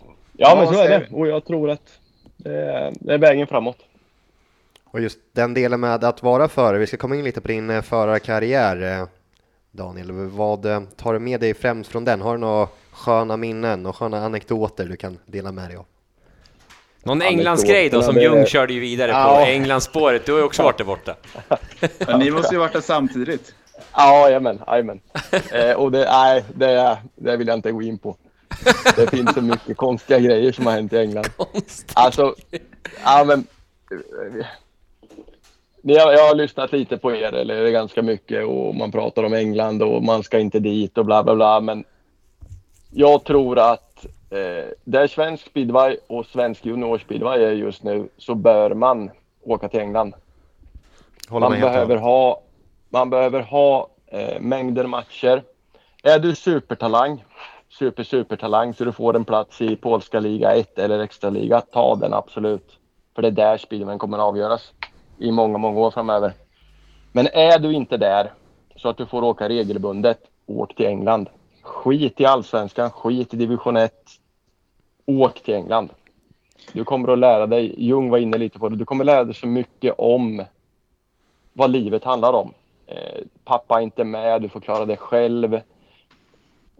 Ja, 0.00 0.14
Ja, 0.32 0.56
men 0.56 0.66
så 0.74 0.80
är 0.80 0.90
är 0.90 1.00
det. 1.00 1.08
Och 1.16 1.28
jag 1.28 1.44
tror 1.44 1.70
att 1.70 1.98
det 2.36 2.54
är, 2.54 2.92
det 3.00 3.14
är 3.14 3.18
vägen 3.18 3.46
framåt. 3.46 3.78
Och 4.84 5.00
just 5.00 5.18
den 5.32 5.54
delen 5.54 5.80
med 5.80 6.04
att 6.04 6.22
vara 6.22 6.48
förare, 6.48 6.78
vi 6.78 6.86
ska 6.86 6.96
komma 6.96 7.16
in 7.16 7.24
lite 7.24 7.40
på 7.40 7.48
din 7.48 7.70
eh, 7.70 7.82
förarkarriär. 7.82 9.06
Eh, 9.78 9.84
Daniel, 9.86 10.12
vad 10.12 10.66
eh, 10.66 10.80
tar 10.96 11.12
du 11.12 11.18
med 11.18 11.40
dig 11.40 11.54
främst 11.54 11.90
från 11.90 12.04
den? 12.04 12.20
Har 12.20 12.32
du 12.32 12.38
några 12.40 12.68
sköna 12.92 13.36
minnen 13.36 13.86
och 13.86 13.96
sköna 13.96 14.24
anekdoter 14.24 14.86
du 14.86 14.96
kan 14.96 15.18
dela 15.26 15.52
med 15.52 15.68
dig 15.70 15.76
av? 15.76 15.84
Någon 17.02 17.22
Englandsgrej 17.22 17.88
då, 17.90 18.02
som 18.02 18.14
det- 18.14 18.22
Ljung 18.22 18.46
körde 18.46 18.72
ju 18.72 18.80
vidare 18.80 19.12
på 19.12 19.18
Ja. 19.18 19.46
Englandsspåret. 19.46 20.26
Du 20.26 20.32
har 20.32 20.38
ju 20.38 20.44
också 20.44 20.62
varit 20.62 20.78
där 20.78 20.84
borta. 20.84 21.14
Men 22.06 22.18
ni 22.18 22.30
måste 22.30 22.54
ju 22.54 22.58
varit 22.58 22.72
där 22.72 22.80
samtidigt. 22.80 23.54
Ja, 23.92 24.20
jajamän, 24.28 24.62
jajamän. 24.66 25.00
eh, 25.52 25.72
och 25.72 25.92
det, 25.92 26.04
nej, 26.12 26.44
det, 26.54 26.98
det 27.16 27.36
vill 27.36 27.48
jag 27.48 27.58
inte 27.58 27.72
gå 27.72 27.82
in 27.82 27.98
på. 27.98 28.16
Det 28.96 29.10
finns 29.10 29.34
så 29.34 29.40
mycket 29.42 29.76
konstiga 29.76 30.18
grejer 30.18 30.52
som 30.52 30.66
har 30.66 30.72
hänt 30.72 30.92
i 30.92 30.98
England. 30.98 31.26
Alltså, 31.94 32.34
ja 33.04 33.24
men. 33.24 33.46
Jag 35.94 36.28
har 36.28 36.34
lyssnat 36.34 36.72
lite 36.72 36.98
på 36.98 37.12
er, 37.12 37.34
eller 37.34 37.70
ganska 37.70 38.02
mycket, 38.02 38.46
och 38.46 38.74
man 38.74 38.92
pratar 38.92 39.22
om 39.22 39.34
England 39.34 39.82
och 39.82 40.02
man 40.02 40.22
ska 40.22 40.38
inte 40.38 40.58
dit 40.58 40.98
och 40.98 41.04
bla 41.04 41.22
bla 41.22 41.34
bla. 41.34 41.60
Men 41.60 41.84
jag 42.90 43.24
tror 43.24 43.58
att 43.58 44.06
eh, 44.30 44.72
där 44.84 45.06
svensk 45.06 45.46
speedway 45.46 45.96
och 46.06 46.26
svensk 46.26 46.66
juniorspeedway 46.66 47.44
är 47.44 47.52
just 47.52 47.82
nu 47.82 48.08
så 48.16 48.34
bör 48.34 48.74
man 48.74 49.10
åka 49.44 49.68
till 49.68 49.80
England. 49.80 50.14
Håller 51.28 51.48
Man 51.48 51.60
behöver 51.60 51.96
ha, 51.96 52.42
man 52.88 53.10
behöver 53.10 53.40
ha 53.40 53.88
eh, 54.06 54.40
mängder 54.40 54.86
matcher. 54.86 55.42
Är 56.02 56.18
du 56.18 56.34
supertalang, 56.34 57.24
super 57.68 58.04
supertalang 58.04 58.74
så 58.74 58.84
du 58.84 58.92
får 58.92 59.16
en 59.16 59.24
plats 59.24 59.60
i 59.60 59.76
polska 59.76 60.20
liga 60.20 60.54
1 60.54 60.78
eller 60.78 60.98
extra 60.98 61.30
liga, 61.30 61.60
ta 61.60 61.94
den 61.94 62.14
absolut. 62.14 62.78
För 63.14 63.22
det 63.22 63.28
är 63.28 63.32
där 63.32 63.58
speedwayen 63.58 63.98
kommer 63.98 64.18
att 64.18 64.24
avgöras 64.24 64.72
i 65.18 65.30
många, 65.30 65.58
många 65.58 65.80
år 65.80 65.90
framöver. 65.90 66.32
Men 67.12 67.26
är 67.26 67.58
du 67.58 67.72
inte 67.72 67.96
där 67.96 68.32
så 68.76 68.88
att 68.88 68.96
du 68.96 69.06
får 69.06 69.24
åka 69.24 69.48
regelbundet, 69.48 70.18
åk 70.46 70.74
till 70.74 70.86
England. 70.86 71.28
Skit 71.62 72.20
i 72.20 72.26
allsvenskan, 72.26 72.90
skit 72.90 73.34
i 73.34 73.36
division 73.36 73.76
1. 73.76 73.92
Åk 75.06 75.42
till 75.42 75.54
England. 75.54 75.90
Du 76.72 76.84
kommer 76.84 77.12
att 77.12 77.18
lära 77.18 77.46
dig, 77.46 77.74
Jung 77.84 78.10
var 78.10 78.18
inne 78.18 78.38
lite 78.38 78.58
på 78.58 78.68
det, 78.68 78.76
du 78.76 78.84
kommer 78.84 79.04
lära 79.04 79.24
dig 79.24 79.34
så 79.34 79.46
mycket 79.46 79.94
om 79.98 80.44
vad 81.52 81.70
livet 81.70 82.04
handlar 82.04 82.32
om. 82.32 82.52
Eh, 82.86 83.20
pappa 83.44 83.78
är 83.78 83.82
inte 83.82 84.04
med, 84.04 84.42
du 84.42 84.48
får 84.48 84.60
klara 84.60 84.84
det 84.84 84.96
själv. 84.96 85.60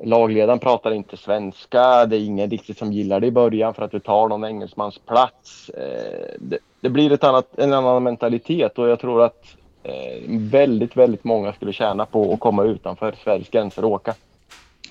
Lagledaren 0.05 0.59
pratar 0.59 0.91
inte 0.91 1.17
svenska, 1.17 2.07
det 2.07 2.17
är 2.17 2.21
ingen 2.21 2.51
riktigt 2.51 2.79
som 2.79 2.93
gillar 2.93 3.21
det 3.21 3.27
i 3.27 3.31
början 3.31 3.75
för 3.75 3.83
att 3.83 3.91
du 3.91 4.01
tar 4.01 4.29
någon 4.29 4.45
engelsmans 4.45 4.99
plats. 4.99 5.69
Eh, 5.69 6.37
det, 6.39 6.59
det 6.81 6.91
blir 6.91 7.13
ett 7.13 7.25
annat, 7.25 7.59
en 7.59 7.73
annan 7.73 8.03
mentalitet 8.03 8.79
och 8.79 8.89
jag 8.89 9.01
tror 9.01 9.23
att 9.23 9.57
eh, 9.83 9.93
väldigt, 10.29 10.97
väldigt 10.97 11.25
många 11.25 11.53
skulle 11.53 11.73
tjäna 11.73 12.07
på 12.07 12.33
att 12.33 12.41
komma 12.41 12.65
utanför 12.65 13.15
Sveriges 13.25 13.49
gränser 13.51 13.85
och 13.85 13.91
åka. 13.91 14.15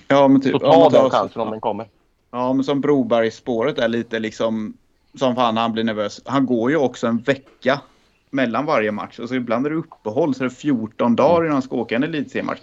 Ja, 0.08 0.28
men 0.28 0.40
typ, 0.40 0.52
Så 0.52 0.58
ta 0.58 0.90
tar- 0.90 1.02
den 1.02 1.10
chansen 1.10 1.42
om 1.42 1.50
den 1.50 1.60
kommer. 1.60 1.86
Ja, 2.30 2.52
men 2.52 2.64
som 2.64 2.80
Brobergsspåret 2.80 3.78
är 3.78 3.88
lite 3.88 4.18
liksom 4.18 4.74
som 5.18 5.34
fan 5.34 5.56
han 5.56 5.72
blir 5.72 5.84
nervös. 5.84 6.20
Han 6.24 6.46
går 6.46 6.70
ju 6.70 6.76
också 6.76 7.06
en 7.06 7.18
vecka 7.18 7.80
mellan 8.30 8.66
varje 8.66 8.92
match. 8.92 9.18
Och 9.18 9.28
så 9.28 9.34
ibland 9.34 9.66
är 9.66 9.70
det 9.70 9.76
uppehåll 9.76 10.34
så 10.34 10.44
är 10.44 10.48
det 10.48 10.54
14 10.54 11.16
dagar 11.16 11.40
innan 11.40 11.52
han 11.52 11.62
ska 11.62 11.76
åka 11.76 11.96
en 11.96 12.02
elitseriematch. 12.02 12.58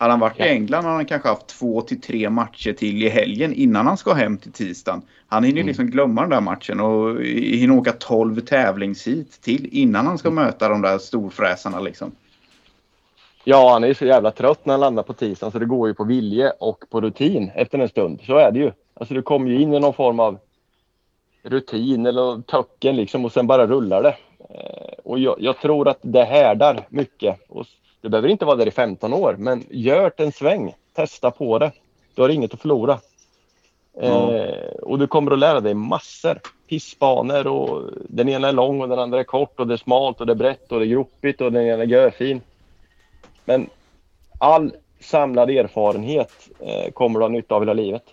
Hade 0.00 0.12
han 0.12 0.20
varit 0.20 0.38
Ja. 0.38 0.46
i 0.46 0.48
England 0.48 0.84
hade 0.84 0.94
han 0.96 1.04
kanske 1.06 1.28
haft 1.28 1.46
två 1.46 1.80
till 1.80 2.00
tre 2.00 2.30
matcher 2.30 2.72
till 2.72 3.02
i 3.02 3.08
helgen 3.08 3.52
innan 3.54 3.86
han 3.86 3.96
ska 3.96 4.12
hem 4.14 4.38
till 4.38 4.52
tisdagen. 4.52 5.02
Han 5.28 5.44
hinner 5.44 5.60
ju 5.60 5.66
liksom 5.66 5.86
glömma 5.86 6.20
den 6.20 6.30
där 6.30 6.40
matchen 6.40 6.80
och 6.80 7.20
hinner 7.24 7.76
åka 7.76 7.92
12 7.92 8.40
tävlingshit 8.40 9.40
till 9.42 9.68
innan 9.72 10.06
han 10.06 10.18
ska 10.18 10.30
möta 10.30 10.68
de 10.68 10.82
där 10.82 10.98
storfräsarna 10.98 11.80
liksom. 11.80 12.12
Ja, 13.44 13.72
han 13.72 13.84
är 13.84 13.94
så 13.94 14.06
jävla 14.06 14.30
trött 14.30 14.66
när 14.66 14.72
han 14.74 14.80
landar 14.80 15.02
på 15.02 15.12
tisdagen 15.12 15.52
så 15.52 15.58
det 15.58 15.66
går 15.66 15.88
ju 15.88 15.94
på 15.94 16.04
vilje 16.04 16.50
och 16.50 16.84
på 16.90 17.00
rutin 17.00 17.50
efter 17.54 17.78
en 17.78 17.88
stund. 17.88 18.20
Så 18.26 18.36
är 18.36 18.50
det 18.52 18.58
ju. 18.58 18.72
Alltså 18.94 19.14
du 19.14 19.22
kommer 19.22 19.50
ju 19.50 19.60
in 19.60 19.74
i 19.74 19.80
någon 19.80 19.94
form 19.94 20.20
av 20.20 20.38
rutin 21.42 22.06
eller 22.06 22.42
töcken 22.42 22.96
liksom 22.96 23.24
och 23.24 23.32
sen 23.32 23.46
bara 23.46 23.66
rullar 23.66 24.02
det. 24.02 24.16
Eh, 24.50 24.94
Och 25.04 25.18
jag, 25.18 25.36
jag 25.38 25.58
tror 25.60 25.88
att 25.88 25.98
det 26.02 26.24
härdar 26.24 26.86
mycket. 26.88 27.36
Och 27.48 27.66
du 28.00 28.08
behöver 28.08 28.28
inte 28.28 28.44
vara 28.44 28.56
där 28.56 28.68
i 28.68 28.70
15 28.70 29.12
år, 29.12 29.36
men 29.38 29.64
gör 29.70 30.12
en 30.16 30.32
sväng. 30.32 30.74
Testa 30.92 31.30
på 31.30 31.58
det. 31.58 31.72
Du 32.14 32.22
har 32.22 32.28
inget 32.28 32.54
att 32.54 32.60
förlora. 32.60 32.98
Ja. 34.00 34.34
Eh, 34.34 34.72
och 34.82 34.98
du 34.98 35.06
kommer 35.06 35.30
att 35.32 35.38
lära 35.38 35.60
dig 35.60 35.74
massor. 35.74 36.40
Pissbanor 36.68 37.46
och 37.46 37.90
den 38.08 38.28
ena 38.28 38.48
är 38.48 38.52
lång 38.52 38.80
och 38.80 38.88
den 38.88 38.98
andra 38.98 39.20
är 39.20 39.24
kort 39.24 39.60
och 39.60 39.66
det 39.66 39.74
är 39.74 39.78
smalt 39.78 40.20
och 40.20 40.26
det 40.26 40.32
är 40.32 40.36
brett 40.36 40.72
och 40.72 40.78
det 40.78 40.86
är 40.86 40.88
gropigt 40.88 41.40
och 41.40 41.52
den 41.52 41.66
ena 41.66 41.82
är 41.82 41.86
görfin. 41.86 42.40
Men 43.44 43.66
all 44.38 44.72
samlad 45.00 45.50
erfarenhet 45.50 46.32
eh, 46.58 46.92
kommer 46.92 47.18
du 47.18 47.24
ha 47.24 47.28
nytta 47.28 47.54
av 47.54 47.62
hela 47.62 47.72
livet. 47.72 48.04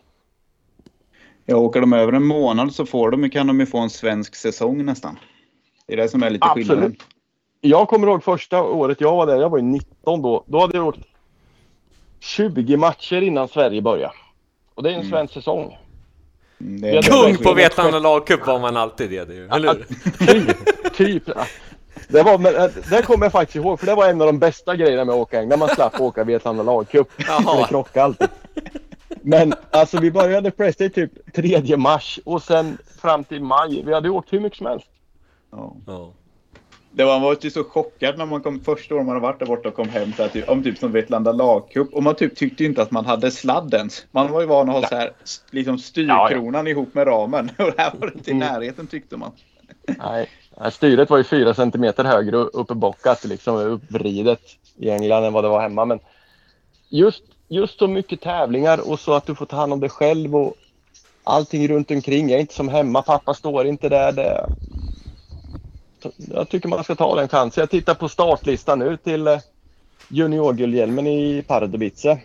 Ja, 1.45 1.55
åker 1.55 1.81
de 1.81 1.93
över 1.93 2.13
en 2.13 2.23
månad 2.23 2.73
så 2.73 2.85
får 2.85 3.11
de, 3.11 3.29
kan 3.29 3.47
de 3.47 3.59
ju 3.59 3.65
få 3.65 3.77
en 3.77 3.89
svensk 3.89 4.35
säsong 4.35 4.85
nästan. 4.85 5.19
Det 5.85 5.93
är 5.93 5.97
det 5.97 6.09
som 6.09 6.23
är 6.23 6.29
lite 6.29 6.45
Absolut. 6.45 6.67
skillnaden. 6.67 6.95
Jag 7.67 7.87
kommer 7.87 8.07
ihåg 8.07 8.23
första 8.23 8.63
året 8.63 9.01
jag 9.01 9.15
var 9.15 9.25
där, 9.27 9.35
jag 9.35 9.49
var 9.49 9.57
ju 9.57 9.63
19 9.63 10.21
då. 10.21 10.43
Då 10.47 10.59
hade 10.59 10.77
jag 10.77 10.87
åkt 10.87 10.99
20 12.19 12.77
matcher 12.77 13.21
innan 13.21 13.47
Sverige 13.47 13.81
började. 13.81 14.13
Och 14.75 14.83
det 14.83 14.89
är 14.89 14.93
en 14.93 14.99
Mm. 14.99 15.11
svensk 15.11 15.33
säsong. 15.33 15.77
Mm, 16.61 16.81
det 16.81 17.01
Kung 17.09 17.37
på 17.37 17.53
Vetlanda 17.53 17.99
lagcup 17.99 18.47
var 18.47 18.59
man 18.59 18.77
alltid 18.77 19.09
det 19.09 19.25
du, 19.25 19.47
eller 19.47 19.75
hur? 19.75 20.25
Typ, 20.27 20.57
typ. 20.93 21.23
Det, 22.07 22.23
var, 22.23 22.37
men, 22.37 22.55
eh, 22.55 22.65
det 22.89 23.01
kommer 23.01 23.25
jag 23.25 23.31
faktiskt 23.31 23.55
ihåg, 23.55 23.79
för 23.79 23.85
det 23.85 23.95
var 23.95 24.07
en 24.09 24.21
av 24.21 24.27
de 24.27 24.39
bästa 24.39 24.75
grejerna 24.75 25.05
med 25.05 25.15
att 25.15 25.21
åka 25.21 25.41
när 25.41 25.57
man 25.57 25.69
slapp 25.69 26.01
åka 26.01 26.23
Vetlanda 26.23 26.63
lagcup. 26.63 27.07
Det 27.17 27.65
krockade 27.69 28.05
alltid. 28.05 28.27
Men 29.21 29.53
alltså 29.71 29.99
vi 29.99 30.11
började 30.11 30.51
pressa 30.51 30.89
typ 30.89 31.33
3 31.35 31.77
mars 31.77 32.19
och 32.25 32.41
sen 32.43 32.77
fram 33.01 33.23
till 33.23 33.43
maj. 33.43 33.83
Vi 33.85 33.93
hade 33.93 34.09
åkt 34.09 34.33
hur 34.33 34.39
mycket 34.39 34.57
som 34.57 34.67
helst. 34.67 34.87
Ja. 35.51 35.75
Ja. 35.87 36.13
Det 36.97 37.03
var, 37.03 37.13
man 37.13 37.21
var 37.21 37.37
ju 37.41 37.51
så 37.51 37.63
chockad 37.63 38.17
när 38.17 38.25
man 38.25 38.41
kom 38.41 38.59
första 38.59 38.95
året 38.95 39.05
man 39.05 39.15
hade 39.15 39.27
varit 39.27 39.39
där 39.39 39.45
borta 39.45 39.69
och 39.69 39.75
kom 39.75 39.89
hem 39.89 40.13
så 40.13 40.23
här, 40.23 40.49
om 40.49 40.63
typ 40.63 40.77
som 40.77 40.91
Vetlanda 40.91 41.31
lagcup. 41.31 41.93
Och 41.93 42.03
man 42.03 42.15
typ 42.15 42.35
tyckte 42.35 42.63
inte 42.63 42.81
att 42.81 42.91
man 42.91 43.05
hade 43.05 43.31
sladd 43.31 43.73
ens. 43.73 44.05
Man 44.11 44.31
var 44.31 44.41
ju 44.41 44.47
van 44.47 44.69
att 44.69 44.75
ha 44.75 44.89
så 44.89 44.95
här 44.95 45.11
liksom 45.51 45.77
styrkronan 45.77 46.67
ihop 46.67 46.93
med 46.93 47.07
ramen. 47.07 47.51
Och 47.57 47.71
det 47.75 47.81
här 47.81 47.93
var 47.99 48.11
inte 48.15 48.31
i 48.31 48.33
Mm. 48.33 48.47
närheten 48.47 48.87
tyckte 48.87 49.17
man. 49.17 49.31
Nej, 49.97 50.29
styret 50.71 51.09
var 51.09 51.17
ju 51.17 51.23
fyra 51.23 51.53
centimeter 51.53 52.03
högre 52.03 52.37
uppe 52.37 52.73
bockat, 52.73 53.25
liksom 53.25 53.55
uppvridet 53.55 54.41
i 54.77 54.89
England 54.89 55.23
än 55.23 55.33
vad 55.33 55.43
det 55.43 55.49
var 55.49 55.61
hemma. 55.61 55.85
Men 55.85 55.99
just, 56.89 57.23
just 57.47 57.79
så 57.79 57.87
mycket 57.87 58.21
tävlingar 58.21 58.89
och 58.89 58.99
så 58.99 59.13
att 59.13 59.25
du 59.25 59.35
får 59.35 59.45
ta 59.45 59.55
hand 59.55 59.73
om 59.73 59.79
dig 59.79 59.89
själv 59.89 60.35
och 60.35 60.53
allting 61.23 61.67
runt 61.67 61.91
omkring. 61.91 62.29
Jag 62.29 62.37
är 62.37 62.41
inte 62.41 62.53
som 62.53 62.69
hemma, 62.69 63.01
pappa 63.01 63.33
står 63.33 63.67
inte 63.67 63.89
där. 63.89 64.11
Det... 64.11 64.47
Jag 66.15 66.49
tycker 66.49 66.67
man 66.69 66.83
ska 66.83 66.95
ta 66.95 67.15
den 67.15 67.27
chansen. 67.29 67.61
Jag 67.61 67.69
tittar 67.69 67.95
på 67.95 68.09
startlistan 68.09 68.79
nu 68.79 68.97
till 68.97 69.27
eh, 69.27 69.39
juniorguldhjälmen 70.09 71.07
i 71.07 71.41
Pardubice. 71.47 72.01
Det 72.03 72.19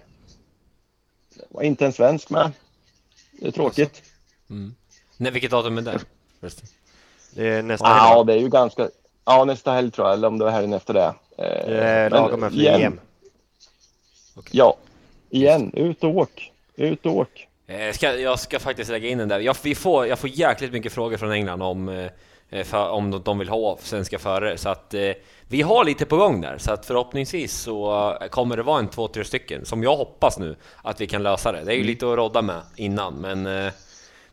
var 1.48 1.62
inte 1.62 1.86
en 1.86 1.92
svensk 1.92 2.30
med. 2.30 2.52
Det 3.40 3.46
är 3.46 3.50
tråkigt. 3.50 4.02
Nej, 5.16 5.32
vilket 5.32 5.50
datum 5.50 5.78
är 5.78 5.82
det? 5.82 5.98
Det 7.34 7.48
är 7.48 7.62
nästa 7.62 7.86
Ja, 7.88 8.14
helg. 8.14 8.26
det 8.26 8.32
är 8.32 8.38
ju 8.38 8.48
ganska... 8.48 8.88
Ja, 9.24 9.44
nästa 9.44 9.72
helg 9.72 9.90
tror 9.90 10.06
jag, 10.06 10.14
eller 10.14 10.28
om 10.28 10.38
det 10.38 10.44
var 10.44 10.52
helgen 10.52 10.72
efter 10.72 10.94
det. 10.94 11.14
Det 11.36 12.04
Eh, 12.04 12.10
lagom 12.10 12.42
efter 12.42 12.60
igen, 12.60 12.82
EM. 12.82 13.00
Ja, 14.50 14.76
igen. 15.30 15.72
Ut 15.74 16.04
och 16.04 16.16
åk. 16.16 16.52
Ut 16.76 17.06
och 17.06 17.16
åk. 17.16 17.48
Eh, 17.66 17.92
Ska, 17.92 18.14
jag 18.14 18.38
ska 18.40 18.58
faktiskt 18.58 18.90
lägga 18.90 19.08
in 19.08 19.18
den 19.18 19.28
där. 19.28 19.40
Jag, 19.40 19.56
vi 19.62 19.74
får, 19.74 20.06
jag 20.06 20.18
får 20.18 20.30
jäkligt 20.30 20.72
mycket 20.72 20.92
frågor 20.92 21.16
från 21.16 21.32
England 21.32 21.62
om, 21.62 21.88
eh, 21.88 22.10
för, 22.64 22.88
om 22.88 23.10
de- 23.10 23.22
de 23.22 23.38
vill 23.38 23.48
ha 23.48 23.78
svenska 23.80 24.18
förare. 24.18 24.58
Så 24.58 24.68
att 24.68 24.94
eh, 24.94 25.10
vi 25.48 25.62
har 25.62 25.84
lite 25.84 26.06
på 26.06 26.16
gång 26.16 26.40
där. 26.40 26.58
Så 26.58 26.72
att 26.72 26.86
förhoppningsvis 26.86 27.52
så 27.60 28.10
eh, 28.20 28.28
kommer 28.28 28.56
det 28.56 28.62
vara 28.62 28.78
en 28.78 28.88
två, 28.88 29.08
tre 29.08 29.24
stycken. 29.24 29.64
Som 29.64 29.82
jag 29.82 29.96
hoppas 29.96 30.38
nu 30.38 30.56
att 30.82 31.00
vi 31.00 31.06
kan 31.06 31.22
lösa 31.22 31.52
det. 31.52 31.64
Det 31.64 31.72
är 31.72 31.76
ju 31.76 31.84
lite 31.84 32.06
att 32.12 32.16
rodda 32.16 32.42
med 32.42 32.60
innan, 32.76 33.14
men 33.14 33.46
eh, 33.46 33.72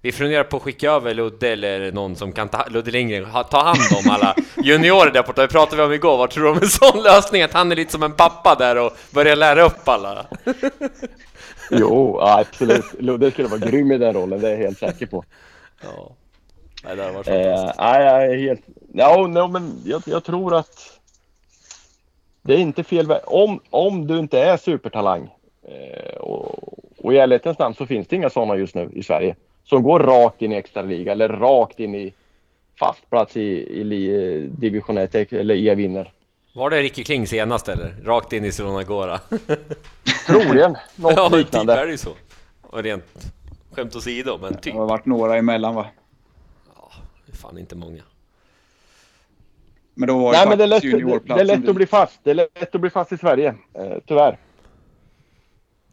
vi 0.01 0.11
funderar 0.11 0.43
på 0.43 0.57
att 0.57 0.63
skicka 0.63 0.91
över 0.91 1.13
Ludde 1.13 1.49
eller 1.49 1.91
någon 1.91 2.15
som 2.15 2.31
kan 2.31 2.49
ta, 2.49 2.65
Ludde 2.69 2.91
Lindgren, 2.91 3.27
ta 3.51 3.63
hand 3.63 3.79
om 4.05 4.11
alla 4.11 4.35
juniorer 4.63 5.11
där 5.11 5.23
borta. 5.23 5.41
Det 5.41 5.47
pratade 5.47 5.75
vi 5.77 5.83
om 5.83 5.93
igår. 5.93 6.17
Vad 6.17 6.29
tror 6.29 6.43
du 6.43 6.49
om 6.49 6.57
en 6.57 6.67
sån 6.69 7.03
lösning? 7.03 7.41
Att 7.41 7.53
han 7.53 7.71
är 7.71 7.75
lite 7.75 7.91
som 7.91 8.03
en 8.03 8.11
pappa 8.13 8.55
där 8.55 8.75
och 8.77 8.91
börjar 9.11 9.35
lära 9.35 9.63
upp 9.63 9.87
alla. 9.87 10.25
Jo, 11.71 12.19
absolut. 12.21 12.85
Ludde 12.99 13.31
skulle 13.31 13.47
vara 13.47 13.59
grym 13.59 13.91
i 13.91 13.97
den 13.97 14.13
rollen, 14.13 14.41
det 14.41 14.47
är 14.47 14.51
jag 14.51 14.57
helt 14.57 14.79
säker 14.79 15.05
på. 15.05 15.23
Ja. 15.83 16.15
Nej, 16.83 16.95
det 16.95 17.01
hade 17.03 17.13
varit 17.15 17.27
Eh, 17.27 17.33
fantastiskt. 17.43 17.79
nej, 17.79 18.03
jag 18.05 18.25
är 18.25 18.37
helt... 18.37 18.61
Ja, 18.93 19.27
no, 19.27 19.47
men 19.47 19.81
jag, 19.85 20.01
jag 20.05 20.23
tror 20.23 20.55
att 20.55 20.99
det 22.41 22.53
är 22.53 22.57
inte 22.57 22.83
fel 22.83 23.07
väg. 23.07 23.21
Om, 23.25 23.59
om 23.69 24.07
du 24.07 24.19
inte 24.19 24.39
är 24.39 24.57
supertalang 24.57 25.29
eh, 25.67 26.15
och, 26.17 26.59
och 27.05 27.13
i 27.13 27.17
ärlighetens 27.17 27.59
namn 27.59 27.75
så 27.75 27.85
finns 27.85 28.07
det 28.07 28.15
inga 28.15 28.29
sådana 28.29 28.55
just 28.55 28.75
nu 28.75 28.89
i 28.93 29.03
Sverige 29.03 29.35
som 29.63 29.83
går 29.83 29.99
rakt 29.99 30.41
in 30.41 30.51
i 30.51 30.55
extraliga 30.55 31.11
eller 31.11 31.29
rakt 31.29 31.79
in 31.79 31.95
i 31.95 32.13
fast 32.79 33.09
plats 33.09 33.37
i, 33.37 33.41
i 33.81 34.49
division 34.57 34.97
1 34.97 35.15
eller 35.15 35.55
E-vinner. 35.55 36.11
Var 36.55 36.69
det 36.69 36.81
Ricky 36.81 37.03
Kling 37.03 37.27
senast 37.27 37.69
eller? 37.69 37.93
Rakt 38.03 38.33
in 38.33 38.45
i 38.45 38.51
Solana 38.51 38.83
Gora? 38.83 39.19
Troligen 40.27 40.77
något 40.95 41.13
ja, 41.17 41.29
typ 41.29 41.37
liknande. 41.37 41.73
är 41.73 41.85
det 41.85 41.91
ju 41.91 41.97
så. 41.97 42.09
Och 42.61 42.83
rent 42.83 43.05
skämt 43.71 43.95
åsido, 43.95 44.37
men 44.41 44.53
typ. 44.53 44.73
Det 44.73 44.79
har 44.79 44.85
varit 44.87 45.05
några 45.05 45.37
emellan 45.37 45.75
va? 45.75 45.85
Det 47.39 47.41
är 47.41 47.49
fan 47.49 47.57
inte 47.57 47.75
många. 47.75 48.01
Men 49.93 50.07
då 50.07 50.17
var 50.17 50.31
Nej, 50.31 50.47
men 50.47 50.57
det 50.57 50.63
är 50.63 50.67
lätt, 50.67 50.81
det, 50.81 51.35
det 51.35 51.41
är 51.41 51.43
lätt 51.43 51.69
att 51.69 51.75
bli 51.75 51.85
fast. 51.85 52.19
Det 52.23 52.31
är 52.31 52.35
lätt 52.35 52.75
att 52.75 52.81
bli 52.81 52.89
fast 52.89 53.11
i 53.11 53.17
Sverige, 53.17 53.55
eh, 53.73 53.97
tyvärr. 54.07 54.37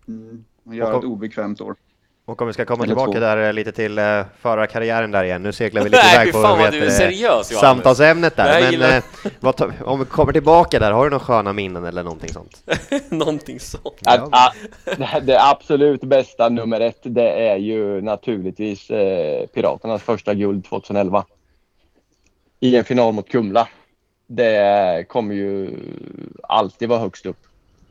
Mm, 0.09 0.45
man 0.63 0.77
gör 0.77 0.99
ett 0.99 1.05
obekvämt 1.05 1.61
år. 1.61 1.77
Och 2.25 2.43
om 2.43 2.47
vi 2.47 2.53
ska 2.53 2.65
komma 2.65 2.85
Eller 2.85 2.95
tillbaka 2.95 3.13
två. 3.13 3.21
där 3.21 3.53
lite 3.53 3.73
till 3.73 3.99
uh, 3.99 4.25
förarkarriären 4.41 5.11
där 5.11 5.25
igen. 5.25 5.43
Nu 5.43 5.53
seglar 5.53 5.83
vi 5.83 5.91
lite 5.91 6.03
Nej, 6.03 6.15
iväg 6.15 6.33
på 6.33 6.43
fan 6.43 6.59
vet 6.59 6.73
du 6.73 6.79
är 6.79 6.85
det, 6.85 6.91
seriös, 6.91 7.23
Johannes. 7.23 7.49
samtalsämnet 7.49 8.37
Det 8.37 8.43
där. 8.43 8.61
Men 8.61 8.71
gillar 8.71 8.97
eh, 8.97 9.03
vad 9.41 9.73
om 9.85 9.99
vi 9.99 10.05
kommer 10.05 10.33
tillbaka 10.33 10.79
där, 10.79 10.93
har 10.93 11.05
du 11.05 11.11
några 11.11 11.25
sköna 11.25 11.53
minnen 11.53 11.85
eller 11.85 12.03
någonting 12.03 12.33
sånt? 12.33 12.63
Någonting 13.09 13.61
sånt. 13.61 13.99
Ja. 14.01 14.29
Ah, 14.33 14.53
det, 14.85 15.21
det 15.23 15.43
absolut 15.43 16.01
bästa 16.01 16.49
nummer 16.49 16.81
ett, 16.81 17.01
det 17.03 17.49
är 17.49 17.57
ju 17.57 18.01
naturligtvis 18.01 18.91
eh, 18.91 19.47
Piraternas 19.47 20.03
första 20.03 20.35
guld 20.35 20.65
2011. 20.65 21.25
I 22.67 22.77
en 22.77 22.85
final 22.85 23.13
mot 23.13 23.29
Kumla. 23.29 23.69
Det 24.27 25.05
kommer 25.09 25.35
ju 25.35 25.71
alltid 26.43 26.89
vara 26.89 26.99
högst 27.01 27.27
upp. 27.27 27.37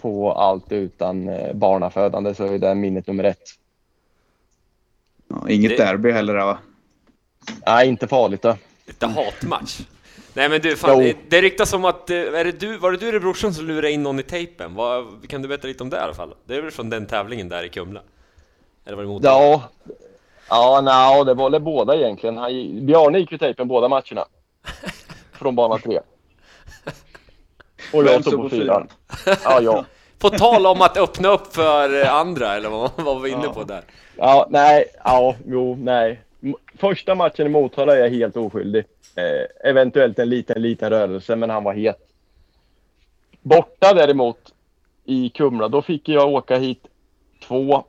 På 0.02 0.31
allt 0.34 0.72
utan 0.72 1.30
eh, 1.30 1.53
barnafödande 1.53 2.35
så 2.35 2.43
är 2.45 2.60
det 2.60 2.76
minnet 2.76 3.07
nummer 3.07 3.23
ett. 3.23 3.41
Ja, 5.27 5.49
inget 5.49 5.69
Det- 5.77 5.77
derby 5.85 6.11
heller 6.11 6.34
där, 6.34 6.45
va? 6.45 6.57
Nej, 7.65 7.88
inte 7.88 8.07
farligt 8.07 8.41
då. 8.41 8.56
Lite 8.85 9.06
hatmatch. 9.07 9.80
Nej 10.34 10.49
men 10.49 10.61
du, 10.61 10.76
fan, 10.76 10.91
Jo. 10.93 10.99
det, 10.99 11.15
det 11.30 11.41
ryktas 11.41 11.73
om 11.73 11.85
att, 11.85 12.10
eh, 12.10 12.18
är 12.18 12.43
det 12.45 12.60
du, 12.60 12.77
var 12.77 12.91
det 12.91 12.97
du 12.97 13.10
eller 13.10 13.19
brorsan 13.19 13.53
som 13.53 13.65
lurade 13.65 13.91
in 13.91 14.03
någon 14.03 14.19
i 14.19 14.23
tejpen? 14.23 14.76
Vad, 14.76 15.30
kan 15.30 15.41
du 15.41 15.47
berätta 15.47 15.68
lite 15.68 15.84
om 15.84 15.89
det 15.89 15.97
i 15.97 15.99
alla 15.99 16.14
fall? 16.14 16.34
Det 16.45 16.56
är 16.56 16.61
väl 16.61 16.72
från 16.72 16.89
den 16.89 17.06
tävlingen 17.06 17.49
där 17.49 17.64
i 17.64 17.69
Kumla? 17.69 18.02
Eller 18.85 18.95
var 18.95 19.03
det 19.03 19.10
mot 19.10 19.23
Ja, 19.23 19.64
ja 20.49 20.81
no, 21.18 21.23
det 21.23 21.34
var 21.34 21.49
väl 21.49 21.61
båda 21.61 21.95
egentligen. 21.95 22.38
Han, 22.38 22.52
Bjarne 22.85 23.19
gick 23.19 23.31
ju 23.31 23.38
tejpen 23.38 23.68
båda 23.68 23.88
matcherna. 23.88 24.26
Från 25.32 25.56
bana 25.56 25.78
tre. 25.78 26.00
Och 27.94 28.04
jag 28.04 28.22
stod 28.22 28.42
på 28.42 28.50
fyran. 28.50 28.88
Ja, 29.44 29.62
jag. 29.62 29.86
På 30.20 30.30
tal 30.30 30.66
om 30.66 30.82
att 30.82 30.98
öppna 30.98 31.30
upp 31.30 31.54
för 31.54 32.04
eh, 32.04 32.14
andra, 32.14 32.56
eller 32.56 32.70
vad, 32.70 32.92
vad 32.96 33.06
var 33.06 33.20
vi 33.20 33.30
inne 33.30 33.48
på 33.48 33.64
där? 33.64 33.84
Ja, 34.18 34.48
nej, 34.50 34.86
ja, 35.04 35.36
jo, 35.46 35.76
nej. 35.76 36.22
Första 36.78 37.16
matchen 37.16 37.46
i 37.46 37.50
Motala 37.50 37.96
är 37.96 38.00
jag 38.00 38.10
helt 38.10 38.38
oskyldig. 38.38 38.86
Eh, 39.16 39.70
eventuellt 39.70 40.20
en 40.20 40.30
liten, 40.30 40.62
liten 40.62 40.90
rörelse, 40.90 41.36
men 41.36 41.50
han 41.50 41.64
var 41.64 41.74
het. 41.74 41.98
Borta 43.42 43.94
däremot 43.94 44.54
i 45.06 45.30
Kumla, 45.30 45.68
då 45.68 45.82
fick 45.82 46.10
jag 46.10 46.34
åka 46.34 46.58
hit 46.58 46.88
två 47.48 47.84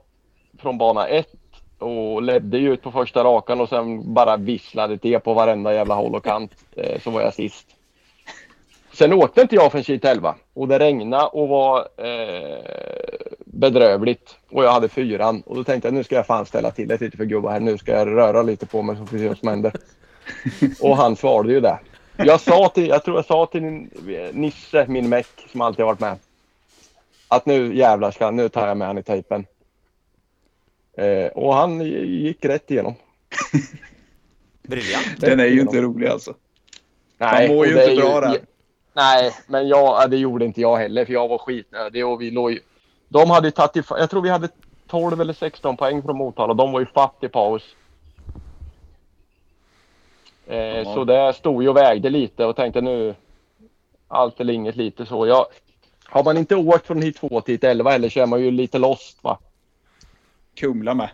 från 0.59 0.79
bana 0.79 1.07
ett 1.07 1.33
och 1.79 2.23
ledde 2.23 2.59
ju 2.59 2.73
ut 2.73 2.83
på 2.83 2.93
första 2.93 3.25
rakan 3.25 3.61
och 3.61 3.69
sen 3.69 4.15
bara 4.15 4.37
visslade 4.37 4.97
det 4.97 5.19
på 5.19 5.35
varenda 5.35 5.75
jävla 5.75 5.95
håll 5.95 6.15
och 6.15 6.25
kant. 6.25 6.53
Eh, 6.79 7.01
så 7.01 7.11
var 7.11 7.21
jag 7.21 7.35
sist. 7.35 7.67
Sen 8.93 9.13
åkte 9.13 9.41
inte 9.41 9.55
jag 9.55 9.73
förrän 9.73 9.85
hit 9.85 10.05
11 10.05 10.35
och 10.55 10.69
det 10.69 10.79
regnade 10.79 11.27
och 11.27 11.49
var 11.49 11.89
eh, 11.97 13.27
bedrövligt. 13.45 14.37
Och 14.51 14.65
jag 14.65 14.73
hade 14.73 14.89
fyran 14.89 15.43
och 15.47 15.57
då 15.57 15.65
tänkte 15.65 15.89
jag 15.89 15.95
nu 15.95 16.05
ska 16.05 16.15
jag 16.15 16.27
fan 16.27 16.47
ställa 16.47 16.71
till 16.71 16.89
det 16.89 17.01
lite 17.01 17.17
för 17.17 17.25
gubbar 17.25 17.51
här. 17.51 17.61
Nu 17.61 17.79
ska 17.79 17.93
jag 17.93 18.09
röra 18.09 18.43
lite 18.43 18.67
på 18.67 18.83
mig 18.83 18.97
så 18.97 19.07
får 19.07 19.17
vi 19.17 19.23
se 19.23 19.29
vad 19.29 19.39
som 19.39 19.49
händer. 19.49 19.73
och 20.81 20.97
han 20.97 21.17
svarade 21.17 21.53
ju 21.53 21.61
det. 21.61 21.79
Jag 22.17 22.41
sa 22.41 22.69
till, 22.69 22.89
jag 22.89 23.05
tror 23.05 23.17
jag 23.17 23.27
sa 23.27 23.47
till 23.47 23.89
Nisse, 24.33 24.87
min 24.89 25.09
meck 25.09 25.49
som 25.53 25.61
alltid 25.61 25.85
varit 25.85 26.01
med. 26.01 26.19
Att 27.29 27.47
nu 27.47 27.77
jävlar 27.77 28.11
ska 28.11 28.31
nu 28.31 28.49
tar 28.49 28.69
jag 28.69 28.77
med 28.77 28.87
han 28.87 28.99
i 28.99 29.03
tejpen. 29.03 29.47
Eh, 30.97 31.27
och 31.27 31.55
han 31.55 31.81
gick 31.81 32.45
rätt 32.45 32.71
igenom. 32.71 32.95
Briljant. 34.63 35.21
Den 35.21 35.41
är 35.41 35.47
ju 35.47 35.61
inte 35.61 35.81
rolig 35.81 36.09
alltså. 36.09 36.35
Nej, 37.19 37.49
Man 37.49 37.57
mår 37.57 37.67
ju 37.67 37.83
inte 37.83 38.03
bra 38.03 38.21
där. 38.21 38.39
Nej, 38.93 39.33
men 39.47 39.69
jag, 39.69 40.11
det 40.11 40.17
gjorde 40.17 40.45
inte 40.45 40.61
jag 40.61 40.77
heller 40.77 41.05
för 41.05 41.13
jag 41.13 41.29
var 41.29 41.39
skitnödig 41.39 42.07
och 42.07 42.21
vi 42.21 42.31
låg 42.31 42.53
ju... 42.53 42.61
De 43.09 43.31
hade 43.31 43.49
ju 43.49 43.53
tagit 43.53 43.77
i, 43.77 43.83
Jag 43.89 44.11
tror 44.11 44.23
vi 44.23 44.29
hade 44.29 44.49
12 44.87 45.21
eller 45.21 45.33
16 45.33 45.77
poäng 45.77 46.03
från 46.03 46.17
Motala 46.17 46.55
de 46.55 46.73
var 46.73 46.81
ju 46.81 46.87
fatt 46.87 47.17
i 47.21 47.29
paus. 47.29 47.63
Eh, 50.47 50.57
Ja. 50.57 50.95
Så 50.95 51.05
det 51.05 51.33
stod 51.33 51.63
ju 51.63 51.69
och 51.69 51.77
vägde 51.77 52.11
lite 52.11 52.45
och 52.45 52.57
tänkte 52.57 52.81
nu... 52.81 53.15
Allt 54.09 54.41
eller 54.41 54.53
inget 54.53 54.77
lite 54.77 55.07
så. 55.07 55.27
Jag, 55.27 55.47
har 56.05 56.25
man 56.25 56.37
inte 56.37 56.57
åkt 56.57 56.87
från 56.87 57.03
hit 57.03 57.17
2 57.17 57.41
till 57.41 57.55
hit 57.55 57.65
11 57.65 57.91
heller 57.91 58.09
så 58.09 58.21
är 58.21 58.27
man 58.27 58.41
ju 58.41 58.51
lite 58.51 58.79
lost 58.79 59.25
va. 59.25 59.39
Kumla 60.57 60.95
med. 60.95 61.09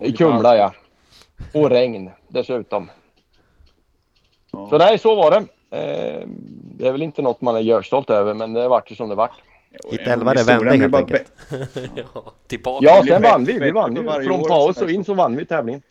I 0.00 0.12
Kumla 0.12 0.56
ja. 0.56 0.74
Och 1.54 1.70
regn 1.70 2.10
dessutom. 2.28 2.90
Ja. 4.52 4.68
Så 4.70 4.78
nej, 4.78 4.98
så 4.98 5.14
var 5.14 5.30
det. 5.30 5.36
Eh, 5.70 6.28
det 6.78 6.88
är 6.88 6.92
väl 6.92 7.02
inte 7.02 7.22
något 7.22 7.40
man 7.40 7.56
är 7.56 7.60
görstolt 7.60 8.10
över 8.10 8.34
men 8.34 8.52
det 8.52 8.68
vart 8.68 8.90
ju 8.90 8.96
som 8.96 9.08
det 9.08 9.14
vart. 9.14 9.42
Hit 9.90 10.00
11 10.00 10.34
det 10.34 10.42
vände 10.44 10.76
helt 10.76 10.92
bara 10.92 11.02
enkelt. 11.02 11.32
ja, 11.94 12.32
tillbaka. 12.46 12.86
Ja, 12.86 13.04
sen 13.06 13.22
vann 13.22 13.44
vi. 13.44 13.58
Vi 13.58 13.70
vann 13.70 13.96
ju. 13.96 14.24
Från 14.24 14.42
paus 14.42 14.76
som 14.76 14.84
och 14.84 14.90
in 14.90 15.04
så 15.04 15.14
vann 15.14 15.36
vi 15.36 15.44
tävlingen. 15.44 15.82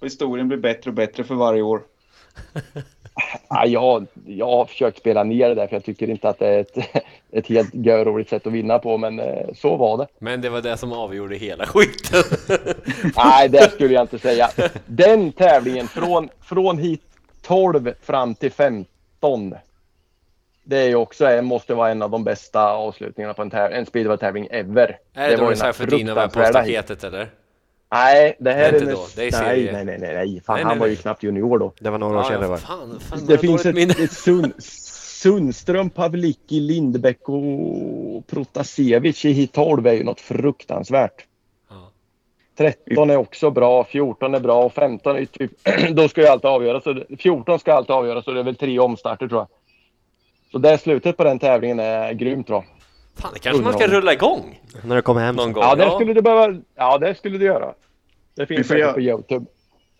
Och 0.00 0.06
historien 0.06 0.48
blir 0.48 0.58
bättre 0.58 0.90
och 0.90 0.94
bättre 0.94 1.24
för 1.24 1.34
varje 1.34 1.62
år. 1.62 1.82
Ja, 3.48 3.66
jag, 3.66 4.06
jag 4.26 4.46
har 4.46 4.64
försökt 4.64 4.98
spela 4.98 5.24
ner 5.24 5.48
det 5.48 5.54
där 5.54 5.66
för 5.66 5.76
jag 5.76 5.84
tycker 5.84 6.10
inte 6.10 6.28
att 6.28 6.38
det 6.38 6.46
är 6.46 6.60
ett, 6.60 6.76
ett 7.32 7.46
helt 7.46 7.74
görroligt 7.74 8.30
sätt 8.30 8.46
att 8.46 8.52
vinna 8.52 8.78
på 8.78 8.98
men 8.98 9.20
eh, 9.20 9.46
så 9.54 9.76
var 9.76 9.98
det. 9.98 10.06
Men 10.18 10.40
det 10.40 10.50
var 10.50 10.60
det 10.60 10.76
som 10.76 10.92
avgjorde 10.92 11.36
hela 11.36 11.66
skiten. 11.66 12.22
Nej, 13.16 13.48
det 13.48 13.72
skulle 13.72 13.94
jag 13.94 14.02
inte 14.02 14.18
säga. 14.18 14.50
Den 14.86 15.32
tävlingen 15.32 15.88
från, 15.88 16.28
från 16.42 16.78
hit 16.78 17.02
12 17.42 17.92
fram 18.02 18.34
till 18.34 18.52
15. 18.52 19.54
Det 20.64 20.76
är 20.76 20.88
ju 20.88 20.94
också, 20.94 21.42
måste 21.42 21.74
vara 21.74 21.90
en 21.90 22.02
av 22.02 22.10
de 22.10 22.24
bästa 22.24 22.72
avslutningarna 22.72 23.34
på 23.34 23.42
en, 23.42 23.52
en 23.52 23.86
speedway-tävling 23.86 24.48
ever. 24.50 24.98
Är 25.14 25.30
det, 25.30 25.36
var 25.36 25.54
då 25.54 25.64
här 25.64 25.72
för 25.72 25.86
dina 25.86 26.14
var 26.14 26.28
på 26.28 26.44
staketet 26.44 27.04
eller? 27.04 27.28
Nej, 27.92 28.36
det 28.38 28.52
här 28.52 28.58
Det 28.58 28.64
är 28.64 28.72
är... 28.72 28.80
inte 28.80 28.92
då, 28.92 29.06
det 29.16 29.26
är 29.26 29.42
nej, 29.42 29.70
nej, 29.72 29.84
nej, 29.84 29.98
nej, 29.98 30.14
nej. 30.14 30.40
Fan, 30.46 30.54
Nej, 30.56 30.64
han 30.64 30.72
nej, 30.72 30.78
var 30.80 30.86
ju 30.86 30.92
nej. 30.92 31.02
knappt 31.02 31.22
junior 31.22 31.58
då. 31.58 31.72
Det 31.80 31.90
var 31.90 31.98
några 31.98 32.18
år 32.18 32.22
sedan 32.24 32.40
det 32.40 32.46
var. 32.48 32.56
fan, 32.56 33.00
fan, 33.00 33.26
Det 33.26 33.38
finns 33.38 33.66
ett, 33.66 33.74
minne. 33.74 33.92
ett 33.98 34.12
Sund, 34.12 34.52
Sundström, 35.22 35.90
Pavlicki, 35.90 36.60
Lindbäck 36.60 37.28
och 37.28 38.26
Protasevich 38.26 39.24
i 39.24 39.32
hit 39.32 39.52
12 39.52 39.86
är 39.86 39.92
ju 39.92 40.04
något 40.04 40.20
fruktansvärt. 40.20 41.24
Ja. 41.70 41.90
13 42.58 43.10
är 43.10 43.16
också 43.16 43.50
bra, 43.50 43.84
14 43.84 44.34
är 44.34 44.40
bra 44.40 44.64
och 44.64 44.72
15 44.72 45.16
är 45.16 45.24
typ... 45.24 45.50
då 45.90 46.08
ska 46.08 46.20
ju 46.20 46.26
allt 46.26 46.44
avgöras. 46.44 46.84
Så 46.84 46.92
det- 46.92 47.16
14 47.18 47.58
ska 47.58 47.74
allt 47.74 47.90
avgöras 47.90 48.26
och 48.26 48.34
det 48.34 48.40
är 48.40 48.44
väl 48.44 48.56
tre 48.56 48.78
omstarter 48.78 49.28
tror 49.28 49.40
jag. 49.40 49.48
Så 50.52 50.58
det 50.58 50.78
slutet 50.78 51.16
på 51.16 51.24
den 51.24 51.38
tävlingen 51.38 51.80
är 51.80 52.12
grymt 52.12 52.46
bra. 52.46 52.64
Fan, 53.20 53.30
det 53.34 53.38
kanske 53.38 53.62
man 53.62 53.72
ska 53.72 53.86
rulla 53.86 54.12
igång 54.12 54.60
När 54.84 54.96
du 54.96 55.02
kommer 55.02 55.20
hem 55.20 55.36
någon 55.36 55.52
gång. 55.52 55.62
Ja, 55.62 55.74
det 55.74 55.90
skulle 55.90 56.14
du 56.14 56.22
behöva... 56.22 56.56
Ja, 56.74 56.98
det 56.98 57.14
skulle 57.14 57.38
du 57.38 57.44
göra. 57.44 57.74
Det 58.36 58.46
finns 58.46 58.68
säkert 58.68 58.80
göra- 58.80 58.92
på 58.92 59.00
Youtube. 59.00 59.46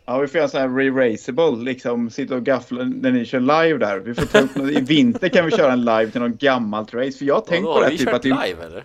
Ja, 0.07 0.19
vi 0.19 0.27
får 0.27 0.39
göra 0.39 0.49
så 0.49 0.59
här 0.59 0.69
re-raceable, 0.69 1.65
liksom 1.65 2.11
sitta 2.11 2.35
och 2.35 2.43
gaffla 2.43 2.85
när 2.85 3.11
ni 3.11 3.25
kör 3.25 3.41
live 3.41 3.79
där. 3.79 3.99
Vi 3.99 4.15
får 4.15 4.27
ta 4.27 4.39
upp 4.39 4.57
något, 4.57 4.71
I 4.71 4.81
vinter 4.81 5.29
kan 5.29 5.45
vi 5.45 5.51
köra 5.51 5.73
en 5.73 5.85
live 5.85 6.11
till 6.11 6.21
något 6.21 6.39
gammalt 6.39 6.95
race. 6.95 7.19
För 7.19 7.25
jag 7.25 7.35
har 7.35 7.41
tänkt 7.41 7.65
Vadå, 7.65 7.75
på 7.75 7.81
har 7.81 7.85
det 7.85 7.91
vi 7.91 7.99
typ 7.99 8.15
att 8.15 8.25
live 8.25 8.65
eller? 8.67 8.85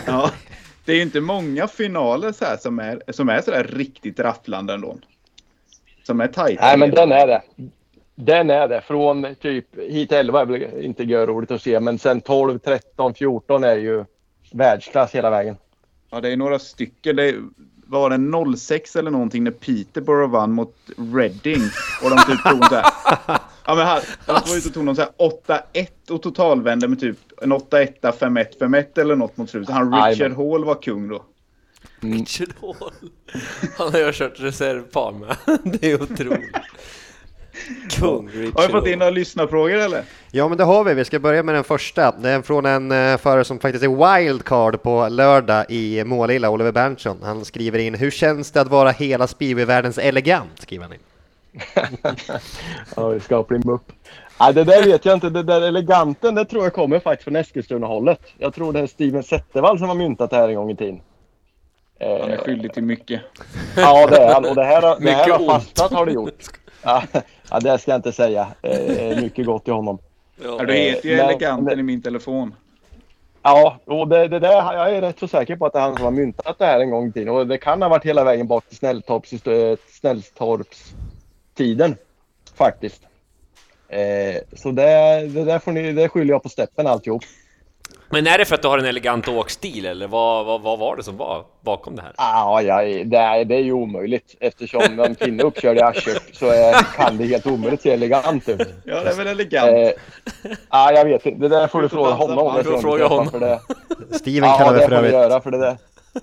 ja, 0.06 0.30
det 0.84 0.92
är 0.92 0.96
ju 0.96 1.02
inte 1.02 1.20
många 1.20 1.68
finaler 1.68 2.32
så 2.32 2.44
här 2.44 2.56
som 2.56 2.78
är, 2.78 3.02
som 3.08 3.28
är 3.28 3.40
så 3.40 3.50
där 3.50 3.64
riktigt 3.64 4.20
rafflande 4.20 4.74
ändå. 4.74 4.98
Som 6.02 6.20
är 6.20 6.26
tajta. 6.26 6.62
Nej, 6.64 6.78
men 6.78 6.90
den 6.90 7.12
är 7.12 7.26
det. 7.26 7.42
Den 8.20 8.50
är 8.50 8.68
det. 8.68 8.80
Från 8.80 9.34
typ 9.40 9.78
hit 9.78 10.12
11 10.12 10.40
är 10.40 10.46
väl 10.46 10.84
inte 10.84 11.04
roligt 11.04 11.50
att 11.50 11.62
se, 11.62 11.80
men 11.80 11.98
sen 11.98 12.20
12, 12.20 12.58
13, 12.58 13.14
14 13.14 13.64
är 13.64 13.76
ju 13.76 14.04
världsklass 14.52 15.14
hela 15.14 15.30
vägen. 15.30 15.56
Ja, 16.10 16.20
det 16.20 16.32
är 16.32 16.36
några 16.36 16.58
stycken. 16.58 17.16
Det 17.16 17.34
var 17.86 18.10
det 18.10 18.56
06 18.56 18.96
eller 18.96 19.10
någonting 19.10 19.44
när 19.44 19.50
Peterborough 19.50 20.30
vann 20.30 20.52
mot 20.52 20.74
Reading. 20.96 21.62
Och 22.02 22.10
de 22.10 22.16
typ 22.16 22.44
tog 22.44 22.64
så 22.64 22.74
här. 22.74 22.84
Ja, 23.66 23.74
men 23.74 23.86
här, 23.86 24.02
de 24.26 24.32
var 24.32 24.56
ute 24.56 24.68
och 24.68 24.74
tog 24.74 24.84
någon 24.84 24.96
så 24.96 25.02
här 25.02 25.10
8-1 25.72 26.10
och 26.10 26.22
totalvände 26.22 26.88
med 26.88 27.00
typ 27.00 27.18
en 27.42 27.52
8-1, 27.52 28.00
5-1, 28.00 28.58
5-1 28.60 29.00
eller 29.00 29.16
något 29.16 29.36
mot 29.36 29.50
slutet. 29.50 29.74
Han 29.74 29.92
Richard 29.92 30.18
Jajamän. 30.18 30.36
Hall 30.36 30.64
var 30.64 30.82
kung 30.82 31.08
då. 31.08 31.22
Richard 32.00 32.48
Hall. 32.60 32.92
Han 33.78 33.92
har 33.92 33.98
jag 33.98 34.14
kört 34.14 34.40
reservpar 34.40 35.12
med. 35.12 35.36
Det 35.80 35.90
är 35.90 36.02
otroligt. 36.02 36.56
Kung 37.90 38.28
Richard 38.28 38.54
Har 38.54 38.66
vi 38.66 38.72
fått 38.72 38.86
in 38.86 38.98
några 38.98 39.10
lyssnarfrågor 39.10 39.76
eller? 39.76 40.02
Ja, 40.30 40.48
men 40.48 40.58
det 40.58 40.64
har 40.64 40.84
vi. 40.84 40.94
Vi 40.94 41.04
ska 41.04 41.18
börja 41.18 41.42
med 41.42 41.54
den 41.54 41.64
första. 41.64 42.14
Det 42.18 42.30
är 42.30 42.42
från 42.42 42.66
en 42.66 42.92
uh, 42.92 43.16
förare 43.16 43.44
som 43.44 43.58
faktiskt 43.58 43.84
är 43.84 44.18
wildcard 44.18 44.82
på 44.82 45.08
lördag 45.08 45.64
i 45.68 46.04
Målilla, 46.04 46.50
Oliver 46.50 46.72
Berntsson. 46.72 47.18
Han 47.22 47.44
skriver 47.44 47.78
in, 47.78 47.94
hur 47.94 48.10
känns 48.10 48.50
det 48.50 48.60
att 48.60 48.68
vara 48.68 48.90
hela 48.90 49.26
speedwayvärldens 49.26 49.98
elegant? 49.98 50.62
Skriver 50.62 50.84
han 50.84 50.92
in. 50.92 51.00
Ja, 52.96 53.08
vi 53.08 53.20
ska 53.20 53.42
bli 53.42 53.58
mupp. 53.58 53.92
Nej, 54.40 54.54
det 54.54 54.64
där 54.64 54.84
vet 54.84 55.04
jag 55.04 55.14
inte. 55.14 55.30
Det 55.30 55.42
där 55.42 55.62
eleganten, 55.62 56.34
det 56.34 56.44
tror 56.44 56.64
jag 56.64 56.72
kommer 56.72 57.00
faktiskt 57.00 57.24
från 57.24 57.36
Eskilstuna-hållet. 57.36 58.20
Jag 58.38 58.54
tror 58.54 58.72
det 58.72 58.80
är 58.80 58.86
Steven 58.86 59.22
Zettervall 59.22 59.78
som 59.78 59.88
har 59.88 59.94
myntat 59.94 60.30
det 60.30 60.36
här 60.36 60.48
en 60.48 60.54
gång 60.54 60.70
i 60.70 60.76
tiden. 60.76 61.00
Eh, 62.00 62.20
Han 62.20 62.30
är 62.30 62.36
skyldig 62.36 62.72
till 62.74 62.82
mycket. 62.82 63.20
Ja, 63.76 64.06
det 64.06 64.16
är 64.16 64.34
han. 64.34 64.44
Och 64.44 64.54
det 64.54 64.64
här, 64.64 64.80
det 64.80 64.88
här 64.88 65.00
Mycket 65.00 65.40
har 65.40 65.46
fastnat 65.46 65.92
har 65.92 66.06
det 66.06 66.12
gjort. 66.12 66.44
Ja, 66.82 67.02
ja, 67.50 67.60
det 67.60 67.78
ska 67.78 67.90
jag 67.90 67.98
inte 67.98 68.12
säga. 68.12 68.48
Eh, 68.62 69.20
mycket 69.22 69.46
gott 69.46 69.64
till 69.64 69.72
honom. 69.72 69.98
Ja, 70.44 70.64
du 70.64 70.72
heter 70.74 71.08
ju 71.08 71.16
men- 71.16 71.24
eleganten 71.24 71.64
men- 71.64 71.78
i 71.78 71.82
min 71.82 72.02
telefon. 72.02 72.54
Ja, 73.42 73.78
och 73.84 74.08
det, 74.08 74.28
det 74.28 74.38
där, 74.38 74.72
jag 74.72 74.90
är 74.96 75.00
rätt 75.00 75.18
så 75.18 75.28
säker 75.28 75.56
på 75.56 75.66
att 75.66 75.72
det 75.72 75.78
är 75.78 75.82
han 75.82 75.96
som 75.96 76.04
har 76.04 76.10
myntat 76.10 76.58
det 76.58 76.66
här 76.66 76.80
en 76.80 76.90
gång 76.90 77.08
i 77.08 77.12
tiden. 77.12 77.28
Och 77.34 77.46
det 77.46 77.58
kan 77.58 77.82
ha 77.82 77.88
varit 77.88 78.04
hela 78.04 78.24
vägen 78.24 78.46
bak 78.46 78.66
till 78.68 78.76
Snälltorps, 78.76 79.46
eh, 79.46 79.76
Snälltorps-tiden. 80.00 81.96
Faktiskt. 82.54 83.02
Eh, 83.88 84.36
så 84.56 84.70
det, 84.70 84.82
det 85.28 85.44
där 85.44 85.58
får 85.58 85.72
ni, 85.72 85.92
det 85.92 86.08
skyller 86.08 86.30
jag 86.34 86.42
på 86.42 86.48
steppen 86.48 86.86
alltihop. 86.86 87.22
Men 88.10 88.26
är 88.26 88.38
det 88.38 88.44
för 88.44 88.54
att 88.54 88.62
du 88.62 88.68
har 88.68 88.78
en 88.78 88.84
elegant 88.84 89.28
åkstil 89.28 89.86
eller 89.86 90.06
vad, 90.06 90.46
vad, 90.46 90.60
vad 90.60 90.78
var 90.78 90.96
det 90.96 91.02
som 91.02 91.16
var 91.16 91.44
bakom 91.60 91.96
det 91.96 92.02
här? 92.02 92.12
Ah, 92.16 92.60
ja, 92.60 92.82
det, 93.04 93.16
är, 93.16 93.44
det 93.44 93.54
är 93.54 93.60
ju 93.60 93.72
omöjligt. 93.72 94.34
Eftersom 94.40 95.00
en 95.00 95.14
pinne 95.14 95.42
uppkörd 95.42 95.76
i 95.76 95.80
arslet 95.80 96.22
så 96.32 96.46
är, 96.46 96.72
kan 96.96 97.16
det 97.16 97.24
helt 97.24 97.46
omöjligt 97.46 97.82
se 97.82 97.90
elegant 97.90 98.48
ut. 98.48 98.68
Ja, 98.84 99.00
det 99.00 99.10
är 99.10 99.14
väl 99.14 99.26
elegant. 99.26 99.70
Eh, 99.70 100.50
ah, 100.68 100.90
jag 100.90 101.04
vet 101.04 101.26
inte. 101.26 101.40
Det 101.40 101.48
där 101.48 101.66
får 101.66 101.82
du 101.82 101.88
fråga 101.88 102.10
honom. 102.10 102.54
Du 102.56 102.64
får 102.64 102.78
fråga 102.78 103.06
honom. 103.06 103.30
För 103.30 103.40
det. 103.40 103.60
Steven 104.18 104.48
Ja, 104.48 104.58
kallar 104.58 104.78
det 104.78 104.84
för 104.88 104.92
övrigt, 104.92 105.74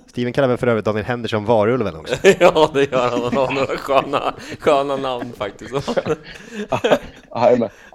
Steven 0.08 0.34
kallar 0.34 0.48
väl 0.48 0.58
för 0.58 0.68
övrigt 0.68 0.86
Daniel 0.86 1.06
Henderson 1.06 1.46
varulven 1.46 1.96
också. 1.96 2.16
ja, 2.40 2.70
det 2.74 2.92
gör 2.92 3.10
han. 3.10 3.22
Han 3.24 3.38
har 3.38 3.54
några 3.54 3.78
sköna, 3.78 4.34
sköna 4.60 4.96
namn 4.96 5.34
faktiskt. 5.38 5.74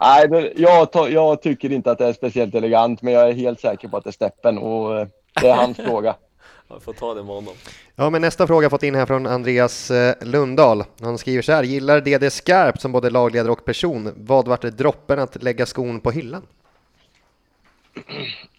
Nej, 0.01 0.53
jag, 0.57 1.11
jag 1.11 1.43
tycker 1.43 1.73
inte 1.73 1.91
att 1.91 1.99
det 1.99 2.07
är 2.07 2.13
speciellt 2.13 2.55
elegant, 2.55 3.03
men 3.03 3.15
jag 3.15 3.29
är 3.29 3.33
helt 3.33 3.61
säker 3.61 3.89
på 3.89 3.97
att 3.97 4.05
det 4.05 4.11
är 4.11 4.13
steppen 4.13 4.59
och 4.59 4.99
eh, 4.99 5.07
det 5.41 5.49
är 5.49 5.55
hans 5.55 5.77
fråga. 5.77 6.15
Jag 6.73 6.83
får 6.83 6.93
ta 6.93 7.15
det 7.15 7.23
med 7.23 7.35
honom. 7.35 7.55
Ja, 7.97 8.11
men 8.11 8.23
nästa 8.23 8.47
fråga 8.47 8.65
har 8.65 8.71
fått 8.71 8.83
in 8.83 8.95
här 8.95 9.07
från 9.07 9.27
Andreas 9.27 9.91
eh, 9.91 10.15
Lundahl. 10.21 10.85
Han 11.01 11.19
skriver 11.19 11.43
så 11.43 11.53
här, 11.53 11.63
gillar 11.63 12.01
DD 12.01 12.33
skarpt 12.33 12.81
som 12.81 12.93
både 12.93 13.11
lagledare 13.11 13.53
och 13.53 13.65
person. 13.65 14.13
Vad 14.17 14.49
vart 14.49 14.63
det 14.63 14.71
droppen 14.71 15.19
att 15.19 15.43
lägga 15.43 15.67
skon 15.67 16.01
på 16.01 16.11
hyllan? 16.11 16.43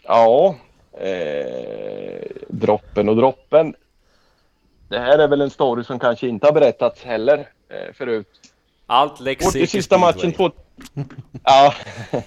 Ja, 0.03 0.55
eh, 0.97 2.21
droppen 2.47 3.09
och 3.09 3.15
droppen. 3.15 3.75
Det 4.89 4.99
här 4.99 5.19
är 5.19 5.27
väl 5.27 5.41
en 5.41 5.49
story 5.49 5.83
som 5.83 5.99
kanske 5.99 6.27
inte 6.27 6.47
har 6.47 6.53
berättats 6.53 7.03
heller 7.03 7.37
eh, 7.69 7.93
förut. 7.93 8.27
Allt 8.85 9.19
läggs 9.19 9.45
Vårt 9.45 9.55
i 9.55 9.67
sista 9.67 9.97
matchen 9.97 10.31
två... 10.31 10.51
ja. 11.43 11.73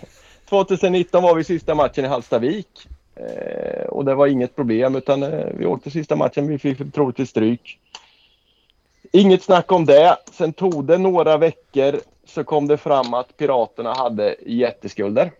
2019 0.49 1.23
var 1.23 1.35
vi 1.35 1.45
sista 1.45 1.75
matchen 1.75 2.05
i 2.05 2.09
Hallstavik. 2.09 2.89
Eh, 3.17 3.87
och 3.87 4.05
det 4.05 4.15
var 4.15 4.27
inget 4.27 4.57
problem 4.57 4.97
utan 4.97 5.23
eh, 5.23 5.47
vi 5.55 5.67
åkte 5.67 5.91
sista 5.91 6.17
matchen. 6.17 6.47
Vi 6.47 6.59
fick 6.59 6.93
troligtvis 6.95 7.31
stryk. 7.31 7.79
Inget 9.13 9.43
snack 9.43 9.73
om 9.73 9.85
det. 9.85 10.17
Sen 10.33 10.53
tog 10.53 10.85
det 10.85 10.99
några 10.99 11.37
veckor 11.37 12.01
så 12.27 12.45
kom 12.45 12.69
det 12.69 12.77
fram 12.77 13.15
att 13.15 13.37
Piraterna 13.37 13.95
hade 13.95 14.37
jätteskulder. 14.47 15.33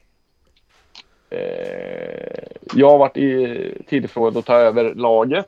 Eh, 1.31 2.45
jag 2.75 2.91
har 2.91 2.99
varit 2.99 3.17
i 3.17 3.83
tillfrågad 3.89 4.37
att 4.37 4.47
ta 4.47 4.55
över 4.55 4.95
laget. 4.95 5.47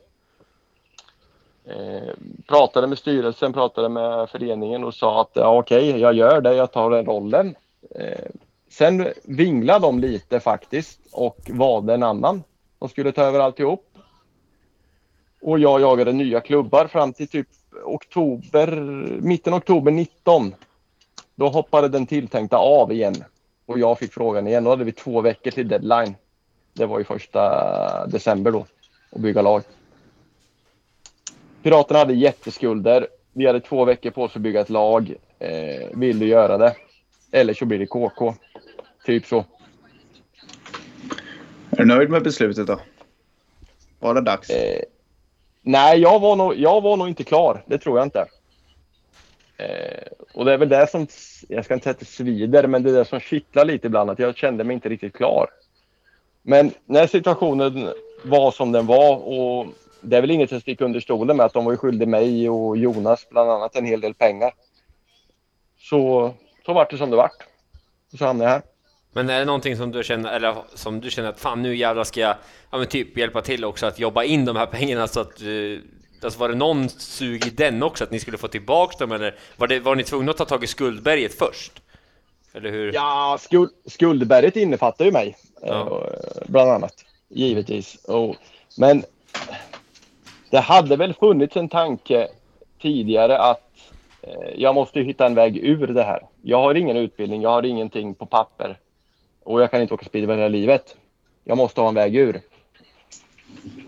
Eh, 1.65 2.13
pratade 2.47 2.87
med 2.87 2.97
styrelsen, 2.97 3.53
pratade 3.53 3.89
med 3.89 4.29
föreningen 4.29 4.83
och 4.83 4.93
sa 4.93 5.21
att 5.21 5.31
ja, 5.33 5.57
okej, 5.57 5.89
okay, 5.89 6.01
jag 6.01 6.13
gör 6.13 6.41
det, 6.41 6.55
jag 6.55 6.71
tar 6.71 6.91
den 6.91 7.05
rollen. 7.05 7.55
Eh, 7.95 8.25
sen 8.69 9.07
vinglade 9.23 9.85
de 9.85 9.99
lite 9.99 10.39
faktiskt 10.39 10.99
och 11.11 11.37
valde 11.49 11.93
en 11.93 12.03
annan 12.03 12.43
som 12.79 12.89
skulle 12.89 13.11
ta 13.11 13.21
över 13.21 13.39
alltihop. 13.39 13.83
Och 15.41 15.59
jag 15.59 15.81
jagade 15.81 16.11
nya 16.11 16.39
klubbar 16.39 16.87
fram 16.87 17.13
till 17.13 17.27
typ 17.27 17.47
oktober, 17.83 18.71
mitten 19.21 19.53
oktober 19.53 19.91
19. 19.91 20.55
Då 21.35 21.49
hoppade 21.49 21.87
den 21.87 22.05
tilltänkta 22.05 22.57
av 22.57 22.91
igen 22.91 23.15
och 23.67 23.79
jag 23.79 23.99
fick 23.99 24.13
frågan 24.13 24.47
igen. 24.47 24.63
Då 24.63 24.69
hade 24.69 24.83
vi 24.83 24.91
två 24.91 25.21
veckor 25.21 25.51
till 25.51 25.67
deadline. 25.67 26.15
Det 26.73 26.85
var 26.85 26.99
ju 26.99 27.05
första 27.05 28.07
december 28.07 28.51
då 28.51 28.65
att 29.11 29.21
bygga 29.21 29.41
lag. 29.41 29.63
Piraterna 31.63 31.99
hade 31.99 32.13
jätteskulder. 32.13 33.07
Vi 33.33 33.47
hade 33.47 33.59
två 33.59 33.85
veckor 33.85 34.11
på 34.11 34.23
oss 34.23 34.35
att 34.35 34.41
bygga 34.41 34.61
ett 34.61 34.69
lag. 34.69 35.15
Eh, 35.39 35.87
vill 35.93 36.19
du 36.19 36.27
göra 36.27 36.57
det? 36.57 36.75
Eller 37.31 37.53
så 37.53 37.65
blir 37.65 37.79
det 37.79 37.85
KK. 37.85 38.35
Typ 39.05 39.25
så. 39.25 39.45
Är 41.69 41.77
du 41.77 41.85
nöjd 41.85 42.09
med 42.09 42.23
beslutet 42.23 42.67
då? 42.67 42.79
Var 43.99 44.13
det 44.13 44.21
dags? 44.21 44.49
Eh, 44.49 44.81
nej, 45.61 45.99
jag 45.99 46.19
var, 46.19 46.35
nog, 46.35 46.55
jag 46.55 46.81
var 46.81 46.97
nog 46.97 47.07
inte 47.07 47.23
klar. 47.23 47.63
Det 47.65 47.77
tror 47.77 47.97
jag 47.97 48.05
inte. 48.05 48.25
Eh, 49.57 50.07
och 50.33 50.45
det 50.45 50.53
är 50.53 50.57
väl 50.57 50.69
det 50.69 50.87
som, 50.87 51.07
jag 51.49 51.65
ska 51.65 51.73
inte 51.73 51.83
säga 51.83 51.91
att 51.91 51.99
det 51.99 52.05
svider, 52.05 52.67
men 52.67 52.83
det 52.83 52.89
är 52.89 52.93
det 52.93 53.05
som 53.05 53.19
kittlar 53.19 53.65
lite 53.65 53.87
ibland. 53.87 54.09
Att 54.09 54.19
jag 54.19 54.37
kände 54.37 54.63
mig 54.63 54.73
inte 54.73 54.89
riktigt 54.89 55.13
klar. 55.13 55.49
Men 56.41 56.71
när 56.85 57.07
situationen 57.07 57.93
var 58.23 58.51
som 58.51 58.71
den 58.71 58.85
var 58.85 59.15
och 59.15 59.67
det 60.01 60.17
är 60.17 60.21
väl 60.21 60.31
inget 60.31 60.49
som 60.49 60.61
sticker 60.61 60.85
under 60.85 60.99
stolen 60.99 61.37
med 61.37 61.45
att 61.45 61.53
de 61.53 61.65
var 61.65 61.71
ju 61.71 61.77
skyldiga 61.77 62.09
mig 62.09 62.49
och 62.49 62.77
Jonas 62.77 63.29
bland 63.29 63.51
annat 63.51 63.75
en 63.75 63.85
hel 63.85 64.01
del 64.01 64.13
pengar. 64.13 64.53
Så, 65.79 66.33
så 66.65 66.73
vart 66.73 66.91
det 66.91 66.97
som 66.97 67.09
det 67.09 67.17
vart. 67.17 67.47
Och 68.13 68.19
så 68.19 68.25
hamnade 68.25 68.49
jag 68.49 68.53
här. 68.53 68.61
Men 69.13 69.29
är 69.29 69.39
det 69.39 69.45
någonting 69.45 69.77
som 69.77 69.91
du 69.91 70.03
känner, 70.03 70.33
eller 70.33 70.55
som 70.73 71.01
du 71.01 71.09
känner 71.11 71.29
att 71.29 71.39
fan 71.39 71.61
nu 71.61 71.75
jävlar 71.75 72.03
ska 72.03 72.19
jag, 72.19 72.35
ja 72.71 72.77
men 72.77 72.87
typ 72.87 73.17
hjälpa 73.17 73.41
till 73.41 73.65
också 73.65 73.85
att 73.85 73.99
jobba 73.99 74.23
in 74.23 74.45
de 74.45 74.55
här 74.55 74.65
pengarna 74.65 75.07
så 75.07 75.19
att 75.19 75.37
du... 75.37 75.83
Alltså 76.23 76.39
var 76.39 76.49
det 76.49 76.55
någon 76.55 76.89
sug 76.89 77.47
i 77.47 77.49
den 77.49 77.83
också, 77.83 78.03
att 78.03 78.11
ni 78.11 78.19
skulle 78.19 78.37
få 78.37 78.47
tillbaka 78.47 78.95
dem 78.99 79.11
eller 79.11 79.35
var, 79.57 79.67
det, 79.67 79.79
var 79.79 79.95
ni 79.95 80.03
tvungna 80.03 80.31
att 80.31 80.37
ta 80.37 80.45
tag 80.45 80.63
i 80.63 80.67
skuldberget 80.67 81.33
först? 81.33 81.81
Eller 82.53 82.71
hur? 82.71 82.93
Ja, 82.93 83.37
skuld, 83.39 83.69
skuldberget 83.85 84.55
innefattar 84.55 85.05
ju 85.05 85.11
mig. 85.11 85.35
Ja. 85.61 86.07
Eh, 86.11 86.47
bland 86.47 86.71
annat. 86.71 86.93
Givetvis. 87.29 88.05
Och, 88.05 88.35
men 88.77 89.03
det 90.49 90.59
hade 90.59 90.95
väl 90.95 91.13
funnits 91.13 91.57
en 91.57 91.69
tanke 91.69 92.27
tidigare 92.81 93.37
att 93.37 93.71
eh, 94.21 94.49
jag 94.55 94.75
måste 94.75 94.99
hitta 94.99 95.25
en 95.25 95.35
väg 95.35 95.57
ur 95.57 95.87
det 95.87 96.03
här. 96.03 96.21
Jag 96.41 96.61
har 96.61 96.75
ingen 96.75 96.97
utbildning, 96.97 97.41
jag 97.41 97.49
har 97.49 97.65
ingenting 97.65 98.13
på 98.13 98.25
papper 98.25 98.79
och 99.43 99.61
jag 99.61 99.71
kan 99.71 99.81
inte 99.81 99.93
åka 99.93 100.05
speedway 100.05 100.35
hela 100.35 100.47
livet. 100.47 100.95
Jag 101.43 101.57
måste 101.57 101.81
ha 101.81 101.87
en 101.87 101.95
väg 101.95 102.15
ur. 102.15 102.41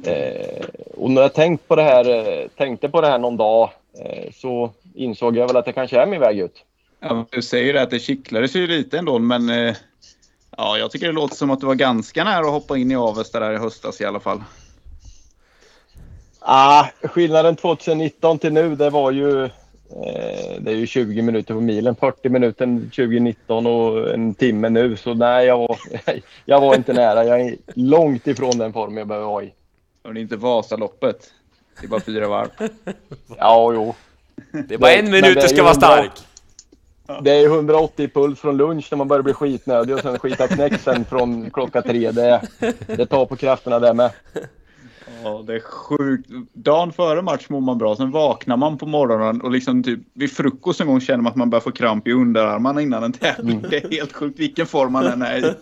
Eh, 0.03 0.65
och 0.97 1.11
när 1.11 1.21
jag 1.21 1.33
tänkt 1.33 1.67
på 1.67 1.75
det 1.75 1.83
här, 1.83 2.09
eh, 2.09 2.47
tänkte 2.57 2.89
på 2.89 3.01
det 3.01 3.07
här 3.07 3.19
någon 3.19 3.37
dag 3.37 3.69
eh, 3.99 4.31
så 4.33 4.71
insåg 4.95 5.37
jag 5.37 5.47
väl 5.47 5.57
att 5.57 5.65
det 5.65 5.73
kanske 5.73 5.99
är 5.99 6.05
min 6.05 6.19
väg 6.19 6.39
ut. 6.39 6.65
Ja, 6.99 7.25
du 7.29 7.41
säger 7.41 7.73
det 7.73 7.81
att 7.81 7.89
det 7.89 7.99
kittlades 7.99 8.55
ju 8.55 8.67
lite 8.67 8.97
ändå, 8.97 9.19
men 9.19 9.49
eh, 9.49 9.75
ja, 10.57 10.77
jag 10.77 10.91
tycker 10.91 11.07
det 11.07 11.13
låter 11.13 11.35
som 11.35 11.51
att 11.51 11.59
du 11.59 11.65
var 11.65 11.75
ganska 11.75 12.23
nära 12.23 12.45
att 12.45 12.51
hoppa 12.51 12.77
in 12.77 12.91
i 12.91 12.95
Avesta 12.95 13.39
där 13.39 13.53
i 13.53 13.57
höstas 13.57 14.01
i 14.01 14.05
alla 14.05 14.19
fall. 14.19 14.43
Ah, 16.39 16.85
skillnaden 17.03 17.55
2019 17.55 18.39
till 18.39 18.53
nu, 18.53 18.75
det 18.75 18.89
var 18.89 19.11
ju 19.11 19.43
eh, 19.43 20.59
det 20.59 20.71
är 20.71 20.75
ju 20.75 20.87
20 20.87 21.21
minuter 21.21 21.53
på 21.53 21.61
milen. 21.61 21.95
40 21.95 22.29
minuter 22.29 22.65
2019 22.65 23.67
och 23.67 24.13
en 24.13 24.33
timme 24.33 24.69
nu. 24.69 24.97
Så 24.97 25.13
nej, 25.13 25.45
jag 25.45 25.57
var, 25.57 25.77
jag 26.45 26.61
var 26.61 26.75
inte 26.75 26.93
nära. 26.93 27.25
Jag 27.25 27.41
är 27.41 27.55
långt 27.73 28.27
ifrån 28.27 28.57
den 28.57 28.73
form 28.73 28.97
jag 28.97 29.07
behöver 29.07 29.27
vara 29.27 29.43
i. 29.43 29.53
Och 30.09 30.15
det 30.15 30.19
är 30.19 30.21
inte 30.21 30.37
Vasaloppet. 30.37 31.33
Det 31.79 31.85
är 31.85 31.89
bara 31.89 32.01
fyra 32.01 32.27
varv. 32.27 32.49
Ja, 33.37 33.73
jo. 33.73 33.95
Det 34.67 34.73
är 34.73 34.77
bara 34.77 34.93
en 34.93 35.11
minut 35.11 35.41
du 35.41 35.47
ska 35.47 35.63
vara 35.63 35.73
stark. 35.73 36.11
Det 37.21 37.31
är 37.31 37.45
180 37.45 38.09
puls 38.13 38.39
från 38.39 38.57
lunch 38.57 38.87
när 38.91 38.97
man 38.97 39.07
börjar 39.07 39.23
bli 39.23 39.33
skitnödig 39.33 39.95
och 39.95 40.01
sen 40.01 40.19
skita 40.19 40.47
knäcksen 40.47 41.05
från 41.05 41.51
klockan 41.51 41.83
tre. 41.83 42.11
Det, 42.11 42.41
det 42.87 43.05
tar 43.05 43.25
på 43.25 43.35
krafterna 43.35 43.79
det 43.79 43.93
med. 43.93 44.11
Ja, 45.23 45.43
det 45.47 45.55
är 45.55 45.59
sjukt. 45.59 46.29
Dagen 46.53 46.91
före 46.91 47.21
match 47.21 47.45
mår 47.49 47.61
man 47.61 47.77
bra. 47.77 47.95
Sen 47.95 48.11
vaknar 48.11 48.57
man 48.57 48.77
på 48.77 48.85
morgonen 48.85 49.41
och 49.41 49.51
liksom 49.51 49.83
typ 49.83 49.99
vid 50.13 50.31
frukost 50.31 50.81
en 50.81 50.87
gång 50.87 51.01
känner 51.01 51.23
man 51.23 51.31
att 51.31 51.37
man 51.37 51.49
börjar 51.49 51.61
få 51.61 51.71
kramp 51.71 52.07
i 52.07 52.11
underarmarna 52.11 52.81
innan 52.81 53.03
en 53.03 53.13
tävling. 53.13 53.57
Mm. 53.57 53.69
Det 53.69 53.83
är 53.83 53.91
helt 53.91 54.13
sjukt 54.13 54.39
vilken 54.39 54.65
form 54.65 54.91
man 54.91 55.05
än 55.05 55.21
är 55.21 55.37
i. 55.45 55.53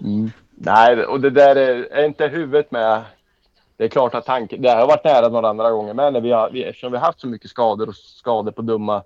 Mm. 0.00 0.30
Nej, 0.60 1.04
och 1.04 1.20
det 1.20 1.30
där 1.30 1.56
är, 1.56 1.92
är, 1.92 2.04
inte 2.04 2.26
huvudet 2.26 2.70
med. 2.70 3.02
Det 3.76 3.84
är 3.84 3.88
klart 3.88 4.14
att 4.14 4.24
tanken, 4.24 4.62
det 4.62 4.70
har 4.70 4.86
varit 4.86 5.04
nära 5.04 5.28
några 5.28 5.48
andra 5.48 5.70
gånger 5.70 5.94
med 5.94 6.12
när 6.12 6.20
vi 6.20 6.32
har, 6.32 6.50
vi, 6.50 6.64
eftersom 6.64 6.92
vi 6.92 6.98
har 6.98 7.06
haft 7.06 7.20
så 7.20 7.26
mycket 7.26 7.50
skador 7.50 7.88
och 7.88 7.96
skador 7.96 8.52
på 8.52 8.62
dumma 8.62 9.02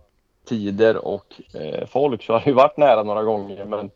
tider 0.49 0.97
och 0.97 1.27
eh, 1.55 1.87
folk 1.87 2.23
så 2.23 2.33
har 2.33 2.43
det 2.45 2.53
varit 2.53 2.77
nära 2.77 3.03
några 3.03 3.23
gånger. 3.23 3.65
Men 3.65 3.91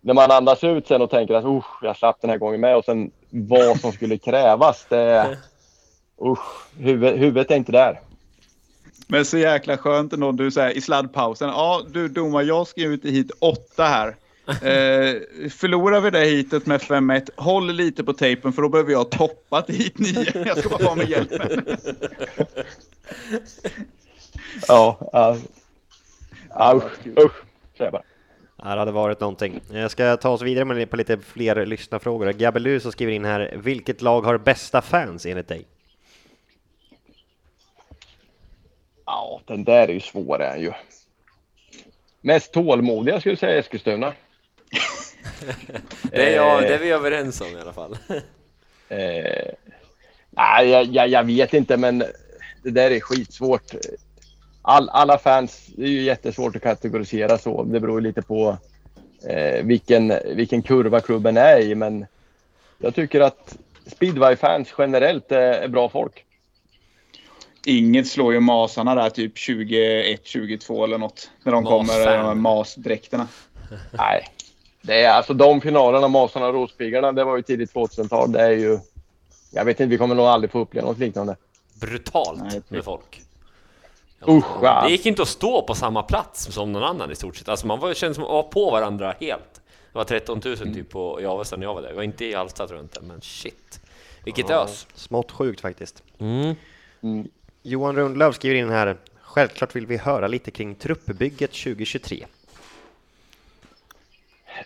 när 0.00 0.14
man 0.14 0.30
andas 0.30 0.64
ut 0.64 0.86
sen 0.88 1.02
och 1.02 1.10
tänker 1.10 1.34
att 1.34 1.44
usch, 1.44 1.82
jag 1.82 1.96
slapp 1.96 2.20
den 2.20 2.30
här 2.30 2.38
gången 2.38 2.60
med 2.60 2.76
och 2.76 2.84
sen 2.84 3.10
vad 3.30 3.80
som 3.80 3.92
skulle 3.92 4.18
krävas. 4.18 4.86
Det, 4.88 5.38
usch, 6.22 6.78
huvud, 6.78 7.18
huvudet 7.18 7.50
är 7.50 7.56
inte 7.56 7.72
där. 7.72 8.00
Men 9.08 9.24
så 9.24 9.38
jäkla 9.38 9.76
skönt 9.76 10.12
ändå 10.12 10.32
du 10.32 10.50
säger 10.50 10.76
i 10.76 10.80
sladdpausen. 10.80 11.48
Ja 11.48 11.82
du 11.88 12.08
domare, 12.08 12.44
jag 12.44 12.66
ska 12.66 12.82
ut 12.82 13.04
hit 13.04 13.30
åtta 13.40 13.84
här. 13.84 14.16
Eh, 14.46 15.22
förlorar 15.50 16.00
vi 16.00 16.10
det 16.10 16.24
hitet 16.24 16.66
med 16.66 16.80
5-1, 16.80 17.30
håll 17.36 17.72
lite 17.72 18.04
på 18.04 18.12
tejpen 18.12 18.52
för 18.52 18.62
då 18.62 18.68
behöver 18.68 18.92
jag 18.92 19.10
toppa 19.10 19.62
till 19.62 19.74
hit 19.74 19.98
9. 19.98 20.26
Jag 20.46 20.58
ska 20.58 20.68
bara 20.68 20.84
ha 20.84 20.94
med 20.94 21.08
hjälpen. 21.08 21.76
ja, 24.68 25.10
uh, 25.14 25.36
uh, 26.76 26.84
usch, 27.24 27.42
säger 27.76 27.84
jag 27.84 27.92
bara. 27.92 28.02
Det 28.56 28.78
hade 28.78 28.92
varit 28.92 29.20
någonting. 29.20 29.60
Jag 29.72 29.90
ska 29.90 30.16
ta 30.16 30.30
oss 30.30 30.42
vidare 30.42 30.64
med 30.64 30.90
på 30.90 30.96
lite 30.96 31.18
fler 31.18 31.66
lyssnarfrågor. 31.66 32.32
Gabelus 32.32 32.82
som 32.82 32.92
skriver 32.92 33.12
in 33.12 33.24
här, 33.24 33.54
vilket 33.56 34.02
lag 34.02 34.22
har 34.22 34.38
bästa 34.38 34.82
fans 34.82 35.26
enligt 35.26 35.48
dig? 35.48 35.64
Ja, 39.06 39.40
den 39.46 39.64
där 39.64 39.88
är 39.88 39.92
ju 39.92 40.00
svår 40.00 40.42
är 40.42 40.56
ju. 40.56 40.72
Mest 42.20 42.52
tålmodiga 42.52 43.20
skulle 43.20 43.32
jag 43.32 43.38
säga 43.38 43.58
Eskilstuna. 43.58 44.12
Det, 46.02 46.32
är 46.32 46.36
jag, 46.36 46.62
det 46.62 46.74
är 46.74 46.78
vi 46.78 46.90
överens 46.90 47.40
om 47.40 47.46
i 47.46 47.60
alla 47.60 47.72
fall. 47.72 47.96
eh, 48.88 49.52
nej, 50.30 50.68
jag, 50.68 50.84
jag, 50.86 51.08
jag, 51.08 51.24
vet 51.24 51.54
inte, 51.54 51.76
men 51.76 51.98
det 52.62 52.70
där 52.70 52.90
är 52.90 53.00
skitsvårt. 53.00 53.74
All, 54.62 54.88
alla 54.88 55.18
fans, 55.18 55.66
det 55.76 55.84
är 55.84 55.88
ju 55.88 56.02
jättesvårt 56.02 56.56
att 56.56 56.62
kategorisera 56.62 57.38
så. 57.38 57.64
Det 57.64 57.80
beror 57.80 58.00
lite 58.00 58.22
på 58.22 58.58
eh, 59.28 59.64
vilken, 59.64 60.12
vilken 60.36 60.62
kurva 60.62 61.00
klubben 61.00 61.36
är 61.36 61.60
i, 61.60 61.74
men 61.74 62.06
jag 62.78 62.94
tycker 62.94 63.20
att 63.20 63.56
speedway-fans 63.86 64.74
generellt 64.78 65.32
är, 65.32 65.52
är 65.52 65.68
bra 65.68 65.88
folk. 65.88 66.24
Inget 67.66 68.06
slår 68.06 68.32
ju 68.32 68.40
masarna 68.40 68.94
där 68.94 69.10
typ 69.10 69.38
21, 69.38 70.20
22 70.24 70.84
eller 70.84 70.98
något. 70.98 71.30
När 71.42 71.52
de 71.52 71.64
Mas 71.64 71.70
kommer, 71.70 72.06
här 72.06 72.34
masdräkterna. 72.34 73.28
Nej, 73.92 74.28
det 74.86 75.02
är 75.02 75.10
alltså 75.10 75.34
de 75.34 75.60
finalerna, 75.60 76.08
Masarna 76.08 76.46
och 76.46 76.54
Rospiggarna, 76.54 77.12
det 77.12 77.24
var 77.24 77.36
ju 77.36 77.42
tidigt 77.42 77.74
2000-tal. 77.74 78.32
Det 78.32 78.40
är 78.40 78.50
ju... 78.50 78.78
Jag 79.50 79.64
vet 79.64 79.80
inte, 79.80 79.90
vi 79.90 79.98
kommer 79.98 80.14
nog 80.14 80.26
aldrig 80.26 80.50
få 80.50 80.58
uppleva 80.58 80.88
något 80.88 80.98
liknande. 80.98 81.36
Brutalt 81.80 82.42
Nej, 82.42 82.62
med 82.68 82.84
folk. 82.84 83.22
Usch, 84.28 84.60
det 84.60 84.90
gick 84.90 85.06
inte 85.06 85.22
att 85.22 85.28
stå 85.28 85.62
på 85.62 85.74
samma 85.74 86.02
plats 86.02 86.44
som 86.44 86.72
någon 86.72 86.82
annan 86.82 87.10
i 87.10 87.14
stort 87.14 87.36
sett. 87.36 87.48
Alltså 87.48 87.66
man 87.66 87.80
var, 87.80 87.94
kände 87.94 88.14
som 88.14 88.24
att 88.24 88.30
vara 88.30 88.42
på 88.42 88.70
varandra 88.70 89.14
helt. 89.20 89.54
Det 89.92 89.98
var 89.98 90.04
13 90.04 90.40
000 90.44 90.56
mm. 90.56 90.74
typ 90.74 90.90
på 90.90 91.20
i 91.20 91.26
Avesta 91.26 91.56
när 91.56 91.66
jag 91.66 91.74
var 91.74 91.82
där. 91.82 91.88
Jag 91.88 91.96
var 91.96 92.02
inte 92.02 92.24
i 92.24 92.34
Alsta 92.34 92.66
tror 92.66 92.78
jag 92.78 92.84
inte, 92.84 93.00
men 93.00 93.20
shit. 93.20 93.80
Vilket 94.24 94.48
ja, 94.48 94.64
ös. 94.64 94.86
Smått 94.94 95.30
sjukt 95.32 95.60
faktiskt. 95.60 96.02
Mm. 96.18 96.54
Mm. 97.02 97.28
Johan 97.62 97.96
Rundlöv 97.96 98.32
skriver 98.32 98.56
in 98.56 98.70
här. 98.70 98.96
Självklart 99.20 99.76
vill 99.76 99.86
vi 99.86 99.96
höra 99.96 100.28
lite 100.28 100.50
kring 100.50 100.74
truppbygget 100.74 101.50
2023. 101.50 102.26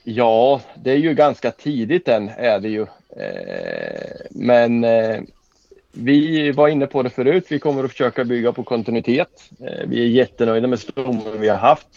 Ja, 0.05 0.60
det 0.74 0.90
är 0.90 0.97
ju 0.97 1.15
ganska 1.15 1.51
tidigt 1.51 2.09
än 2.09 2.28
är 2.28 2.60
det 2.60 2.69
ju. 2.69 2.86
Eh, 3.16 4.20
men 4.31 4.85
eh, 4.85 5.20
vi 5.93 6.52
var 6.52 6.69
inne 6.69 6.86
på 6.86 7.02
det 7.02 7.10
förut. 7.10 7.47
Vi 7.48 7.59
kommer 7.59 7.85
att 7.85 7.90
försöka 7.90 8.24
bygga 8.24 8.52
på 8.52 8.65
kontinuitet. 8.65 9.51
Eh, 9.60 9.86
vi 9.86 10.02
är 10.02 10.09
jättenöjda 10.09 10.69
med 10.69 10.78
stommen 10.78 11.40
vi 11.40 11.48
har 11.48 11.56
haft. 11.56 11.89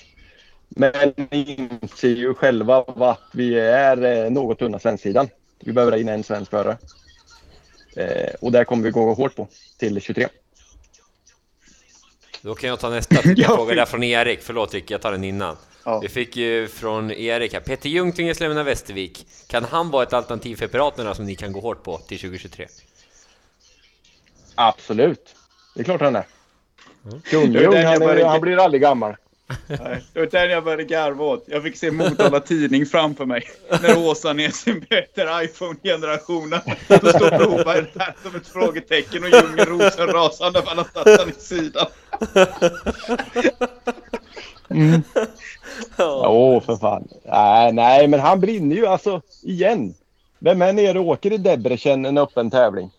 Men 0.70 0.94
inser 1.32 2.16
ju 2.16 2.34
själva 2.34 2.78
att 2.98 3.30
vi 3.34 3.60
är 3.60 4.26
eh, 4.26 4.32
något 4.32 4.62
unna 4.62 4.80
svensksidan. 4.80 5.28
Vi 5.60 5.74
behöver 5.74 5.92
ha 5.92 6.00
in 6.00 6.10
en 6.10 6.24
svensk 6.24 6.52
förare. 6.52 6.78
Eh, 7.96 8.34
och 8.42 8.52
där 8.52 8.64
kommer 8.64 8.84
vi 8.84 8.92
gå 8.92 9.14
hårt 9.14 9.36
på 9.36 9.48
till 9.78 10.02
23. 10.02 10.28
Då 12.42 12.56
kan 12.56 12.70
jag 12.70 12.80
ta 12.80 12.90
nästa 12.90 13.16
fråga 13.56 13.76
där 13.76 13.86
från 13.86 14.04
Erik. 14.04 14.40
Förlåt 14.42 14.74
Rick, 14.74 14.92
jag 14.92 15.02
tar 15.02 15.12
den 15.12 15.24
innan. 15.24 15.58
Ja. 15.86 16.00
Vi 16.00 16.10
fick 16.10 16.36
ju 16.38 16.68
från 16.68 17.12
Erik 17.12 17.54
här. 17.54 17.60
Peter 17.60 17.90
Ljung 17.90 18.12
tvingas 18.14 18.40
lämna 18.40 18.64
Västervik. 18.64 19.28
Kan 19.48 19.64
han 19.66 19.92
vara 19.92 20.04
ett 20.04 20.14
alternativ 20.14 20.56
för 20.56 20.68
Piraterna 20.68 21.16
som 21.16 21.26
ni 21.26 21.36
kan 21.36 21.52
gå 21.52 21.60
hårt 21.60 21.84
på 21.84 21.98
till 21.98 22.20
2023? 22.20 22.68
Absolut. 24.56 25.36
Det 25.76 25.80
är 25.82 25.84
klart 25.84 26.02
han 26.02 26.16
är. 26.16 26.26
Var 27.02 27.12
den 27.32 27.54
jag 27.54 27.84
han, 27.84 28.02
är- 28.02 28.26
han 28.26 28.42
blir 28.42 28.58
aldrig 28.58 28.82
gammal. 28.82 29.16
Nej, 29.68 30.04
det 30.14 30.20
var 30.20 30.28
den 30.28 30.50
jag 30.50 30.64
började 30.64 30.84
garva 30.84 31.26
åt. 31.26 31.44
Jag 31.48 31.64
fick 31.64 31.78
se 31.78 31.92
Motala 31.92 32.40
Tidning 32.40 32.86
framför 32.86 33.26
mig. 33.26 33.44
När 33.82 33.98
Åsa 33.98 34.34
Nesin 34.34 34.86
berättar 34.90 35.44
iPhone-generationen. 35.44 36.60
Då 36.88 36.98
står 36.98 37.38
Broberg 37.38 37.86
där 37.94 38.16
som 38.24 38.36
ett 38.36 38.48
frågetecken 38.48 39.24
och 39.24 39.30
Ljung 39.30 39.58
rosen 39.58 40.08
rasande 40.08 40.62
för 40.62 40.68
han 40.68 40.78
har 40.78 41.18
satt 41.18 41.38
i 41.38 41.42
sidan. 41.42 41.88
Mm. 44.70 45.02
Åh, 45.98 46.62
för 46.62 46.76
fan. 46.76 47.08
Nej, 47.26 47.74
nej, 47.74 48.08
men 48.08 48.20
han 48.20 48.40
brinner 48.40 48.76
ju 48.76 48.86
alltså 48.86 49.22
igen. 49.44 49.94
Vem 50.40 50.62
är 50.62 50.74
nere 50.74 51.00
och 51.00 51.08
åker 51.08 51.34
i 51.34 51.38
Debrecen 51.38 52.06
en 52.06 52.18
öppen 52.18 52.52
tävling? 52.52 52.92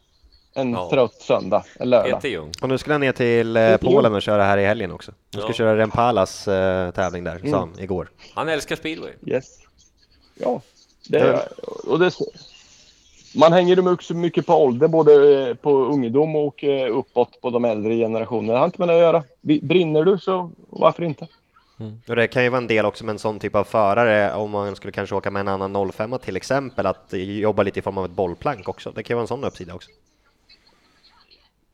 En 0.54 0.72
Ja. 0.72 0.90
trött 0.90 1.14
söndag, 1.14 1.64
en 1.80 1.90
lördag. 1.90 2.50
Och 2.62 2.68
nu 2.68 2.78
skulle 2.78 2.94
han 2.94 3.00
ner 3.00 3.12
till 3.12 3.56
eh, 3.56 3.62
Peter 3.62 3.78
Polen 3.86 4.14
och 4.14 4.22
köra 4.22 4.44
här 4.44 4.58
i 4.58 4.64
helgen 4.64 4.92
också. 4.92 5.12
Han 5.32 5.42
ska 5.42 5.50
Ja. 5.50 5.54
köra 5.54 5.76
Rempalas 5.76 6.48
eh, 6.48 6.90
tävling 6.90 7.24
där, 7.24 7.40
sa 7.50 7.58
han 7.58 7.78
igår. 7.78 8.10
Han 8.34 8.48
älskar 8.48 8.76
speedway. 8.76 9.12
Yes. 9.26 9.58
Ja, 10.34 10.60
det, 11.08 11.48
och 11.86 11.98
det, 11.98 12.12
man 13.34 13.52
hänger 13.52 13.76
ju 13.76 13.92
också 13.92 14.14
mycket 14.14 14.46
på 14.46 14.54
ålder, 14.54 14.88
både 14.88 15.42
eh, 15.48 15.54
på 15.54 15.70
ungdom 15.84 16.36
och 16.36 16.64
uppåt 16.90 17.40
på 17.40 17.50
de 17.50 17.64
äldre 17.64 17.96
generationerna. 17.96 18.52
Det 18.52 18.58
har 18.58 18.64
inte 18.66 18.80
med 18.80 18.88
det 18.88 18.94
att 18.94 19.00
göra. 19.00 19.24
Brinner 19.62 20.04
du 20.04 20.18
så 20.18 20.50
varför 20.68 21.02
inte? 21.02 21.26
Och 22.08 22.16
det 22.16 22.28
kan 22.28 22.44
ju 22.44 22.48
vara 22.48 22.58
en 22.60 22.66
del 22.66 22.84
också 22.86 23.04
med 23.04 23.12
en 23.12 23.18
sån 23.18 23.38
typ 23.38 23.54
av 23.54 23.64
förare, 23.64 24.34
om 24.34 24.50
man 24.50 24.76
skulle 24.76 24.92
kanske 24.92 25.14
åka 25.14 25.30
med 25.30 25.40
en 25.40 25.48
annan 25.48 25.92
05 25.92 26.14
till 26.24 26.36
exempel, 26.36 26.86
att 26.86 27.12
jobba 27.12 27.62
lite 27.62 27.78
i 27.78 27.82
form 27.82 27.98
av 27.98 28.04
ett 28.04 28.10
bollplank 28.10 28.68
också. 28.68 28.90
Det 28.90 29.02
kan 29.02 29.14
ju 29.14 29.16
vara 29.16 29.22
en 29.22 29.28
sån 29.28 29.44
uppsida 29.44 29.74
också. 29.74 29.90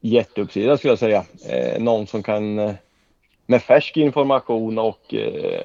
Jätteuppsida 0.00 0.76
skulle 0.78 0.90
jag 0.92 0.98
säga. 0.98 1.24
Eh, 1.48 1.82
någon 1.82 2.06
som 2.06 2.22
kan 2.22 2.58
eh, 2.58 2.74
med 3.46 3.62
färsk 3.62 3.96
information 3.96 4.78
och 4.78 5.14
eh, 5.14 5.60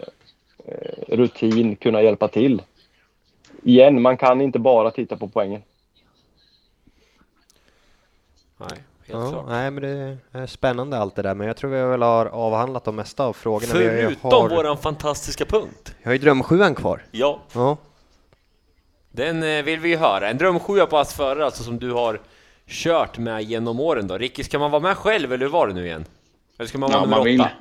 eh, 0.65 0.91
rutin 1.07 1.76
kunna 1.76 2.01
hjälpa 2.01 2.27
till. 2.27 2.61
Igen, 3.64 4.01
man 4.01 4.18
kan 4.18 4.41
inte 4.41 4.60
bara 4.60 4.91
titta 4.91 5.18
på 5.18 5.27
poängen. 5.27 5.61
Nej, 8.57 8.69
helt 8.69 9.23
Ja, 9.23 9.30
klart. 9.31 9.45
nej, 9.47 9.72
men 9.72 9.84
det 9.84 10.18
är 10.31 10.47
spännande 10.47 10.97
allt 10.97 11.15
det 11.15 11.22
där, 11.22 11.35
men 11.35 11.47
jag 11.47 11.57
tror 11.57 11.69
vi 11.69 11.81
väl 11.81 12.01
har 12.01 12.26
avhandlat 12.26 12.84
de 12.84 12.95
mesta 12.95 13.26
av 13.26 13.34
frågorna. 13.34 13.72
Förutom 13.73 14.31
har, 14.31 14.49
våran 14.49 14.77
fantastiska 14.77 15.45
punkt. 15.45 15.95
Jag 16.01 16.10
har 16.10 16.14
ju 16.14 16.19
drömsjuan 16.19 16.76
kvar. 16.76 17.03
Ja, 17.11 17.39
Ja. 17.53 17.77
den 19.11 19.43
eh, 19.43 19.64
vill 19.64 19.80
vi 19.80 19.89
ju 19.89 19.97
höra. 19.97 20.30
En 20.30 20.38
drömsjua 20.38 20.85
på 20.85 20.97
oss 20.97 21.14
förare 21.14 21.45
alltså 21.45 21.64
som 21.64 21.80
du 21.80 21.91
har 21.91 22.19
kört 22.68 23.18
med 23.18 23.44
genom 23.44 23.80
åren 23.80 24.07
då. 24.07 24.18
Ricky, 24.18 24.44
ska 24.44 24.60
man 24.60 24.72
vara 24.72 24.81
med 24.81 24.98
själv 24.98 25.34
eller 25.34 25.45
hur 25.45 25.52
var 25.52 25.68
det 25.68 25.73
nu 25.73 25.85
igen? 25.85 26.06
Eller 26.60 26.68
ska 26.68 26.77
man 26.77 26.90
vara 26.91 26.99
Ja, 26.99 27.06
nummer 27.06 27.18
man 27.18 27.26
vill. 27.26 27.41
åtta? 27.41 27.52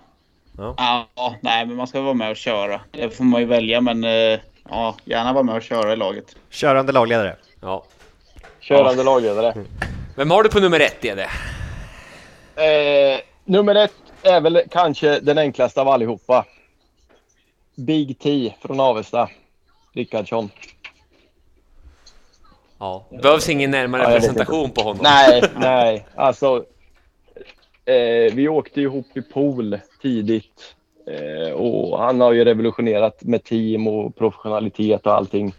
Ja, 0.56 1.36
nej, 1.40 1.66
men 1.66 1.76
man 1.76 1.86
ska 1.86 2.00
vara 2.00 2.14
med 2.14 2.30
och 2.30 2.36
köra. 2.36 2.80
Det 2.90 3.10
får 3.10 3.24
man 3.24 3.40
ju 3.40 3.46
välja, 3.46 3.80
men 3.80 4.04
eh, 4.04 4.40
ja, 4.68 4.96
gärna 5.04 5.32
vara 5.32 5.42
med 5.42 5.54
och 5.54 5.62
köra 5.62 5.92
i 5.92 5.96
laget. 5.96 6.36
Körande 6.50 6.92
lagledare. 6.92 7.36
Ja. 7.60 7.84
Körande 8.60 9.02
lagledare. 9.02 9.64
Vem 10.16 10.30
har 10.30 10.42
du 10.42 10.48
på 10.48 10.60
nummer 10.60 10.80
ett, 10.80 11.02
det? 11.02 11.28
Eh, 12.56 13.20
nummer 13.44 13.74
ett 13.74 13.94
är 14.22 14.40
väl 14.40 14.62
kanske 14.70 15.20
den 15.20 15.38
enklaste 15.38 15.80
av 15.80 15.88
allihopa. 15.88 16.44
Big 17.76 18.18
T 18.18 18.54
från 18.62 18.80
Avesta. 18.80 19.28
Rickardsson. 19.92 20.50
Ja. 22.82 23.04
Behövs 23.22 23.48
ingen 23.48 23.70
närmare 23.70 24.02
Ja, 24.02 24.09
presentation 24.09 24.70
på 24.70 24.80
honom. 24.80 25.02
Nej, 25.02 25.42
nej. 25.56 26.06
Alltså. 26.14 26.64
Eh, 27.84 28.34
vi 28.34 28.48
åkte 28.48 28.80
ihop 28.80 29.06
i 29.14 29.22
pool 29.22 29.78
tidigt. 30.00 30.74
Eh, 31.06 31.52
och 31.52 31.98
han 31.98 32.20
har 32.20 32.32
ju 32.32 32.44
revolutionerat 32.44 33.22
med 33.22 33.44
team 33.44 33.86
och 33.86 34.16
professionalitet 34.16 35.06
och 35.06 35.14
allting. 35.14 35.54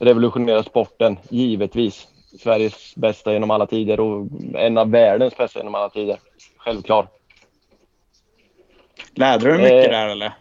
Revolutionerat 0.00 0.66
sporten, 0.66 1.16
givetvis. 1.28 2.08
Sveriges 2.42 2.96
bästa 2.96 3.32
genom 3.32 3.50
alla 3.50 3.66
tider 3.66 4.00
och 4.00 4.26
en 4.54 4.78
av 4.78 4.90
världens 4.90 5.36
bästa 5.36 5.58
genom 5.58 5.74
alla 5.74 5.88
tider. 5.88 6.18
Självklart. 6.56 7.08
Lärde 9.14 9.44
du 9.44 9.58
mycket 9.58 9.84
Eh, 9.86 9.90
där 9.90 10.08
eller? 10.08 10.32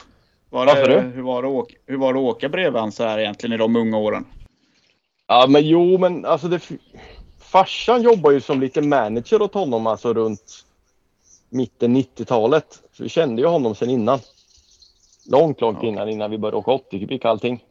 Var 0.49 0.65
det, 0.65 0.86
du? 0.88 0.99
hur, 0.99 1.22
var 1.22 1.41
det 1.41 1.48
att 1.48 1.53
åka, 1.53 1.76
hur 1.86 1.98
var 1.98 2.14
det 2.14 2.19
att 2.19 2.26
åka 2.26 2.49
bredvid 2.49 2.80
han 2.82 2.91
så 2.91 3.03
här 3.03 3.19
egentligen 3.19 3.53
i 3.53 3.57
de 3.57 3.76
unga 3.76 3.98
åren? 3.98 4.26
Ja, 5.28 5.48
men 5.48 5.68
jo, 5.68 5.98
men 5.98 6.26
alltså 6.26 6.48
det... 6.48 6.70
Farsan 7.40 8.02
jobbar 8.02 8.32
ju 8.32 8.41
som 8.41 8.62
lite 8.62 8.82
manager 8.82 9.41
åt 9.41 9.54
honom 9.54 9.88
alltså 9.88 10.14
runt 10.14 10.66
mitten 11.49 11.98
90-talet. 11.98 12.82
Så 12.94 13.04
vi 13.04 13.10
kände 13.10 13.41
ju 13.41 13.48
honom 13.48 13.76
sedan 13.76 13.90
innan. 13.90 14.20
Långt, 15.26 15.62
långt 15.62 15.80
Ja. 15.82 15.88
innan, 15.90 16.10
innan 16.10 16.32
vi 16.32 16.38
började 16.38 16.58
åka 16.58 16.72
80 16.72 16.99
kubik 16.99 17.26
allting. 17.26 17.64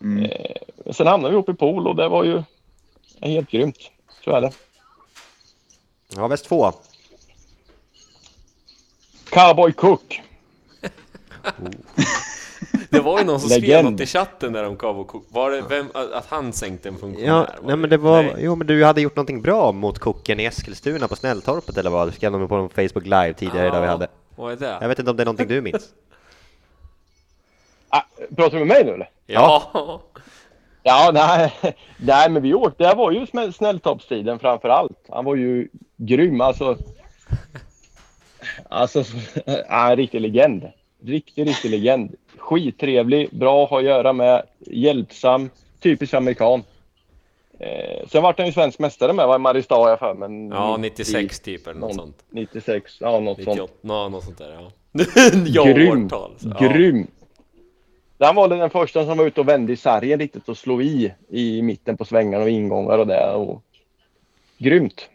Mm. 0.00 0.24
Eh, 0.24 0.92
sen 0.92 1.06
hamnade 1.06 1.34
vi 1.34 1.40
uppe 1.40 1.52
i 1.52 1.54
pool 1.54 1.88
och 1.88 1.96
det 1.96 2.08
var 2.08 2.24
ju 2.24 2.42
helt 3.20 3.50
grymt. 3.50 3.90
Så 4.24 4.30
är 4.30 4.40
det. 4.40 4.52
Ja, 6.16 6.28
väst 6.28 6.44
två. 6.44 6.72
Cowboy 9.30 9.72
Cook. 9.72 10.20
Det 12.90 13.00
var 13.00 13.18
ju 13.18 13.24
någon 13.24 13.40
som 13.40 13.50
skrev 13.50 13.62
Legend. 13.62 13.90
något 13.90 14.00
i 14.00 14.06
chatten 14.06 14.52
där 14.52 14.64
om 14.66 14.76
Cavo 14.76 15.04
Cook. 15.04 15.24
Var 15.28 15.50
det 15.50 15.62
vem, 15.68 15.86
att 15.94 16.26
han 16.26 16.52
sänkte 16.52 16.88
en 16.88 16.98
funktion 16.98 17.24
Ja, 17.24 17.46
nej 17.64 17.76
men 17.76 17.90
det 17.90 17.96
var, 17.96 18.22
Nej. 18.22 18.34
jo 18.38 18.56
men 18.56 18.66
du 18.66 18.84
hade 18.84 19.00
gjort 19.00 19.16
någonting 19.16 19.42
bra 19.42 19.72
mot 19.72 19.98
kocken 19.98 20.40
i 20.40 20.44
Eskilstuna 20.44 21.08
på 21.08 21.16
Snälltorpet 21.16 21.76
eller 21.76 21.90
vad? 21.90 22.08
Du 22.08 22.12
skrev 22.12 22.32
de 22.32 22.48
på 22.48 22.54
en 22.54 22.68
Facebook 22.68 23.04
live 23.04 23.32
tidigare 23.34 23.66
idag 23.66 23.80
vi 23.80 23.86
hade. 23.86 24.08
Vad 24.36 24.52
är 24.52 24.56
det? 24.56 24.78
Jag 24.80 24.88
vet 24.88 24.98
inte 24.98 25.10
om 25.10 25.16
det 25.16 25.22
är 25.22 25.24
någonting 25.24 25.48
du 25.48 25.60
minns? 25.60 25.88
Ah, 27.90 28.02
pratar 28.36 28.58
du 28.58 28.64
med 28.64 28.68
mig 28.68 28.84
nu 28.84 28.92
eller? 28.92 29.10
Ja. 29.26 30.00
Ja, 30.82 31.10
nej, 31.14 31.52
nej 31.96 32.30
men 32.30 32.42
vi 32.42 32.54
åkte. 32.54 32.84
Det 32.88 32.94
var 32.94 33.10
ju 33.12 33.52
snälltoppstiden 33.52 34.38
framför 34.38 34.68
allt. 34.68 35.06
Han 35.08 35.24
var 35.24 35.34
ju 35.36 35.68
grym 35.96 36.40
alltså. 36.40 36.78
Alltså, 38.68 39.04
ja, 39.46 39.90
en 39.90 39.96
riktig 39.96 40.20
legend. 40.20 40.68
Riktig, 41.04 41.46
riktig 41.46 41.70
legend. 41.70 42.14
Skittrevlig, 42.38 43.28
bra 43.32 43.64
att 43.64 43.70
ha 43.70 43.78
att 43.78 43.84
göra 43.84 44.12
med, 44.12 44.42
hjälpsam, 44.58 45.50
typisk 45.80 46.14
amerikan. 46.14 46.62
Eh, 47.58 48.08
sen 48.08 48.22
vart 48.22 48.38
han 48.38 48.46
ju 48.46 48.52
svensk 48.52 48.78
mästare 48.78 49.12
med, 49.12 49.26
var 49.26 49.36
i 49.36 49.38
Mariestad 49.38 49.90
jag 49.90 49.98
för 49.98 50.14
mig. 50.14 50.48
Ja, 50.50 50.76
90 50.76 51.04
96 51.04 51.40
typ 51.40 51.66
eller 51.66 51.80
något 51.80 51.96
någon- 51.96 51.96
sånt. 52.06 52.24
96, 52.30 52.96
ja 53.00 53.20
något 53.20 53.36
sånt. 53.36 53.48
98, 53.48 53.72
nå, 53.80 54.08
något 54.08 54.24
sånt 54.24 54.38
där 54.38 54.52
ja. 54.52 54.72
ja, 55.46 55.64
grym, 55.64 56.04
årtal. 56.04 56.32
så, 56.38 56.48
ja. 56.60 56.68
grym. 56.68 57.06
Han 58.18 58.34
var 58.34 58.48
den 58.48 58.70
första 58.70 59.04
som 59.04 59.18
var 59.18 59.26
ute 59.26 59.40
och 59.40 59.48
vände 59.48 59.72
i 59.72 59.76
sargen 59.76 60.18
riktigt 60.18 60.48
och 60.48 60.58
slog 60.58 60.82
i 60.82 61.12
i 61.28 61.62
mitten 61.62 61.96
på 61.96 62.04
svängar 62.04 62.40
och 62.40 62.50
ingångar 62.50 62.98
och 62.98 63.06
det. 63.06 63.32
Och... 63.32 63.62
Grymt. 64.58 65.08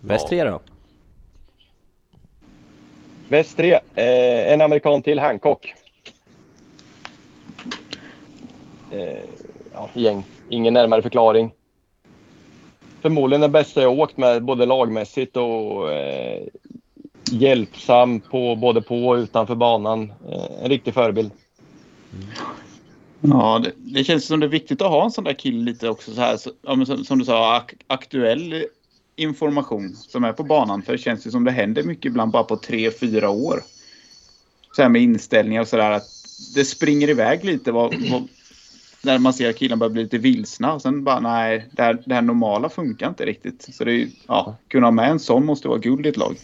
Väst 0.00 0.28
tre 0.28 0.44
då? 0.44 0.60
Väst 3.28 3.56
3, 3.56 3.72
eh, 3.72 4.52
en 4.52 4.60
amerikan 4.60 5.02
till, 5.02 5.18
Hancock. 5.18 5.74
Eh, 8.92 9.18
ja, 9.72 9.88
gäng. 9.94 10.24
Ingen 10.48 10.74
närmare 10.74 11.02
förklaring. 11.02 11.50
Förmodligen 13.02 13.40
den 13.40 13.52
bästa 13.52 13.82
jag 13.82 13.98
åkt 13.98 14.16
med 14.16 14.44
både 14.44 14.66
lagmässigt 14.66 15.36
och 15.36 15.92
eh, 15.92 16.42
hjälpsam 17.30 18.20
på 18.20 18.56
både 18.56 18.82
på 18.82 19.08
och 19.08 19.14
utanför 19.14 19.54
banan. 19.54 20.12
Eh, 20.30 20.62
en 20.62 20.68
riktig 20.68 20.94
förebild. 20.94 21.30
Ja, 23.20 23.60
det, 23.64 23.72
det 23.76 24.04
känns 24.04 24.26
som 24.26 24.40
det 24.40 24.46
är 24.46 24.50
viktigt 24.50 24.82
att 24.82 24.90
ha 24.90 25.04
en 25.04 25.10
sån 25.10 25.24
där 25.24 25.34
kille 25.34 25.64
lite 25.64 25.88
också 25.88 26.14
så 26.14 26.20
här, 26.20 26.36
så, 26.36 26.50
ja, 26.62 26.74
men 26.74 26.86
som, 26.86 27.04
som 27.04 27.18
du 27.18 27.24
sa, 27.24 27.56
ak 27.56 27.74
aktuell 27.86 28.64
information 29.18 29.96
som 29.96 30.24
är 30.24 30.32
på 30.32 30.42
banan. 30.42 30.82
För 30.82 30.92
det 30.92 30.98
känns 30.98 31.26
ju 31.26 31.30
som 31.30 31.44
det 31.44 31.50
händer 31.50 31.82
mycket 31.82 32.04
ibland 32.04 32.32
bara 32.32 32.44
på 32.44 32.56
tre, 32.56 32.90
fyra 32.90 33.30
år. 33.30 33.62
Så 34.76 34.82
här 34.82 34.88
med 34.88 35.02
inställningar 35.02 35.60
och 35.60 35.68
sådär. 35.68 35.90
Att 35.90 36.08
det 36.54 36.64
springer 36.64 37.08
iväg 37.08 37.44
lite 37.44 37.72
vad, 37.72 37.94
vad, 38.10 38.28
när 39.02 39.18
man 39.18 39.32
ser 39.32 39.50
att 39.50 39.56
killen 39.56 39.78
börjar 39.78 39.90
bli 39.90 40.02
lite 40.02 40.18
vilsna. 40.18 40.74
Och 40.74 40.82
sen 40.82 41.04
bara 41.04 41.20
nej, 41.20 41.66
det 41.72 41.82
här, 41.82 42.02
det 42.06 42.14
här 42.14 42.22
normala 42.22 42.68
funkar 42.68 43.08
inte 43.08 43.26
riktigt. 43.26 43.74
Så 43.74 43.84
det 43.84 43.90
är 43.90 43.94
ju, 43.96 44.10
ja, 44.26 44.56
kunna 44.68 44.86
ha 44.86 44.90
med 44.90 45.10
en 45.10 45.20
sån 45.20 45.46
måste 45.46 45.68
vara 45.68 45.78
guld 45.78 46.06
i 46.06 46.08
ett 46.08 46.16
lag. 46.16 46.36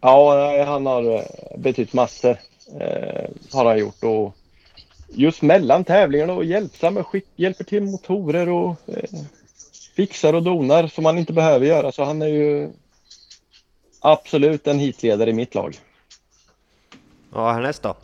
Ja, 0.00 0.64
han 0.66 0.86
har 0.86 1.14
eh, 1.14 1.58
betytt 1.58 1.92
massor. 1.92 2.36
Eh, 2.80 3.30
har 3.52 3.64
han 3.64 3.78
gjort. 3.78 4.04
Och 4.04 4.36
just 5.08 5.42
mellan 5.42 5.84
tävlingarna 5.84 6.32
och 6.32 6.44
hjälpsam 6.44 7.04
hjälper 7.36 7.64
till 7.64 7.82
motorer 7.82 8.48
och 8.48 8.76
eh, 8.86 9.20
fixar 9.94 10.32
och 10.32 10.42
donar 10.42 10.86
som 10.86 11.04
han 11.04 11.18
inte 11.18 11.32
behöver 11.32 11.66
göra. 11.66 11.92
Så 11.92 12.04
han 12.04 12.22
är 12.22 12.26
ju 12.26 12.70
absolut 14.00 14.66
en 14.66 14.78
hitledare 14.78 15.30
i 15.30 15.32
mitt 15.32 15.54
lag. 15.54 15.78
Ja, 17.34 17.52
härnäst 17.52 17.82
då? 17.82 17.96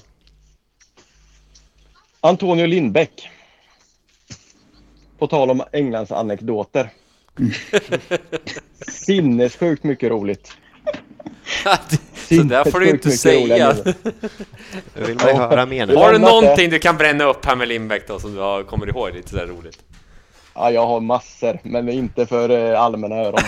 Antonio 2.21 2.67
Lindbäck. 2.67 3.29
På 5.19 5.27
tal 5.27 5.51
om 5.51 5.63
Englands 5.73 6.13
anekdoter. 6.13 6.91
Sinnessjukt 8.89 9.85
mycket 9.85 10.11
roligt. 10.11 10.53
Så 12.29 12.43
där 12.43 12.71
får 12.71 12.81
du 12.81 12.91
inte 12.91 13.11
säga. 13.11 13.73
vill 14.95 15.17
man 15.17 15.29
ju 15.29 15.35
höra 15.35 15.67
mer 15.67 15.87
nu. 15.87 15.95
Har 15.95 16.13
du 16.13 16.19
någonting 16.19 16.71
du 16.71 16.79
kan 16.79 16.97
bränna 16.97 17.25
upp 17.25 17.45
här 17.45 17.57
med 17.57 17.69
Lindbäck 17.69 18.09
då 18.09 18.21
som 18.21 18.35
du 18.35 18.41
har, 18.41 18.63
kommer 18.63 18.89
ihåg 18.89 19.15
lite 19.15 19.29
sådär 19.29 19.47
roligt? 19.47 19.88
Ja, 20.61 20.71
jag 20.71 20.87
har 20.87 21.01
massor, 21.01 21.59
men 21.63 21.89
inte 21.89 22.27
för 22.27 22.51
eh, 22.73 22.81
allmänna 22.83 23.17
öron. 23.17 23.41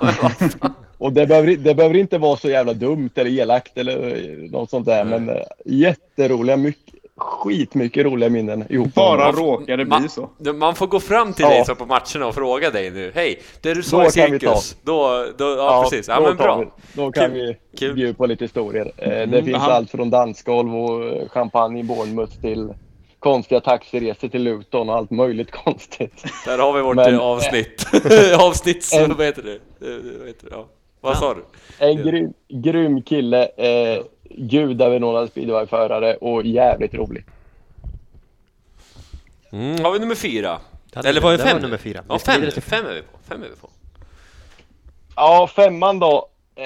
Och 0.98 1.12
det 1.12 1.26
behöver, 1.26 1.56
det 1.56 1.74
behöver 1.74 1.96
inte 1.96 2.18
vara 2.18 2.36
så 2.36 2.48
jävla 2.50 2.72
dumt 2.72 3.10
eller 3.14 3.30
elakt 3.40 3.78
eller 3.78 4.16
eh, 4.16 4.50
något 4.50 4.70
sånt 4.70 4.86
där. 4.86 5.04
Men 5.04 5.28
eh, 5.28 5.36
jätteroliga, 5.64 6.56
mycket, 6.56 6.94
skitmycket 7.16 8.04
roliga 8.06 8.30
minnen 8.30 8.64
ihop. 8.68 8.94
Bara 8.94 9.24
honom. 9.24 9.40
råkade 9.44 9.84
bli 9.84 10.08
så. 10.08 10.28
Man 10.54 10.74
får 10.74 10.86
gå 10.86 11.00
fram 11.00 11.32
till 11.32 11.42
Ja. 11.44 11.50
dig 11.50 11.64
så 11.64 11.74
på 11.74 11.86
matcherna 11.86 12.26
och 12.26 12.34
fråga 12.34 12.70
dig 12.70 12.90
nu. 12.90 13.12
Hej, 13.14 13.38
det 13.60 13.74
du 13.74 13.82
sa 13.82 13.96
Då 14.02 14.08
i 14.08 14.10
kan 14.10 14.30
vi 14.32 14.38
cirkus. 14.38 14.76
Då, 14.82 15.26
då, 15.38 15.44
ja, 15.44 15.82
precis. 15.90 16.08
Ja 16.08 16.16
då 16.20 16.22
men 16.26 16.36
bra. 16.36 16.58
Vi, 16.58 16.66
då 16.92 17.12
kan 17.12 17.30
Kul. 17.30 17.32
vi 17.34 17.56
Kul. 17.78 17.94
bjuda 17.94 18.14
på 18.14 18.26
lite 18.26 18.44
historier. 18.44 18.92
Eh, 18.96 19.08
det 19.08 19.22
Mm, 19.22 19.44
finns 19.44 19.58
han- 19.58 19.70
allt 19.72 19.90
från 19.90 20.10
dansgolv 20.10 20.76
och 20.76 21.30
champagne 21.32 21.80
i 21.80 21.82
Bournemouth 21.82 22.40
till 22.40 22.68
konstiga 23.20 23.60
taxiresor 23.60 24.28
till 24.28 24.42
Luton 24.42 24.88
och 24.88 24.94
allt 24.96 25.10
möjligt 25.10 25.50
konstigt. 25.64 26.24
Där 26.46 26.58
har 26.58 26.72
vi 26.72 26.82
vårt 26.82 26.96
Men- 26.96 27.14
eh, 27.14 27.20
avsnitt. 27.20 27.86
Avsnitts... 28.38 28.94
En- 28.94 29.16
Vad 29.16 29.26
heter 29.26 29.42
det? 29.42 29.52
Eh, 29.54 30.18
Vad 30.18 30.26
heter 30.28 30.46
det? 30.46 30.50
Ja. 30.50 30.66
Vad 31.00 31.16
sa 31.18 31.34
du? 31.34 31.44
En 31.78 31.96
grym, 31.96 32.32
grym 32.48 33.02
kille, 33.02 33.44
eh, 33.56 34.02
gudabenådad 34.30 35.28
speedwayförare 35.30 36.14
och 36.16 36.42
jävligt 36.46 36.94
rolig. 36.94 37.24
Mm, 39.52 39.84
har 39.84 39.92
vi 39.92 39.98
nummer 39.98 40.14
fyra? 40.14 40.58
Eller 41.04 41.20
var 41.20 41.30
det 41.30 41.36
det 41.36 41.42
fem? 41.42 41.52
var 41.56 41.60
nummer 41.62 41.76
fyra. 41.78 42.04
Ja, 42.08 42.18
fem, 42.18 42.50
till 42.50 42.62
fem 42.62 42.86
är 42.86 42.94
vi 42.94 43.02
på. 43.02 43.18
Fem 43.28 43.42
är 43.42 43.48
vi 43.48 43.56
på. 43.56 43.68
Ja, 45.16 45.50
femman 45.56 45.98
då. 45.98 46.28
Eh, 46.54 46.64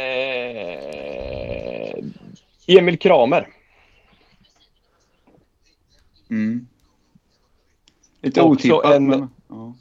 Emil 2.67 2.99
Kramer. 2.99 3.49
Mm. 6.31 6.67
Lite 8.23 8.43
otippat 8.43 8.95
en- 8.95 9.07
men... 9.07 9.29
Ja. 9.49 9.75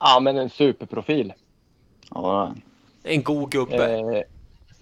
Ja, 0.00 0.20
men 0.20 0.36
en 0.36 0.50
superprofil. 0.50 1.32
Ja, 2.10 2.54
En 3.02 3.22
god 3.22 3.50
gubbe. 3.50 3.94
Eh, 3.94 4.22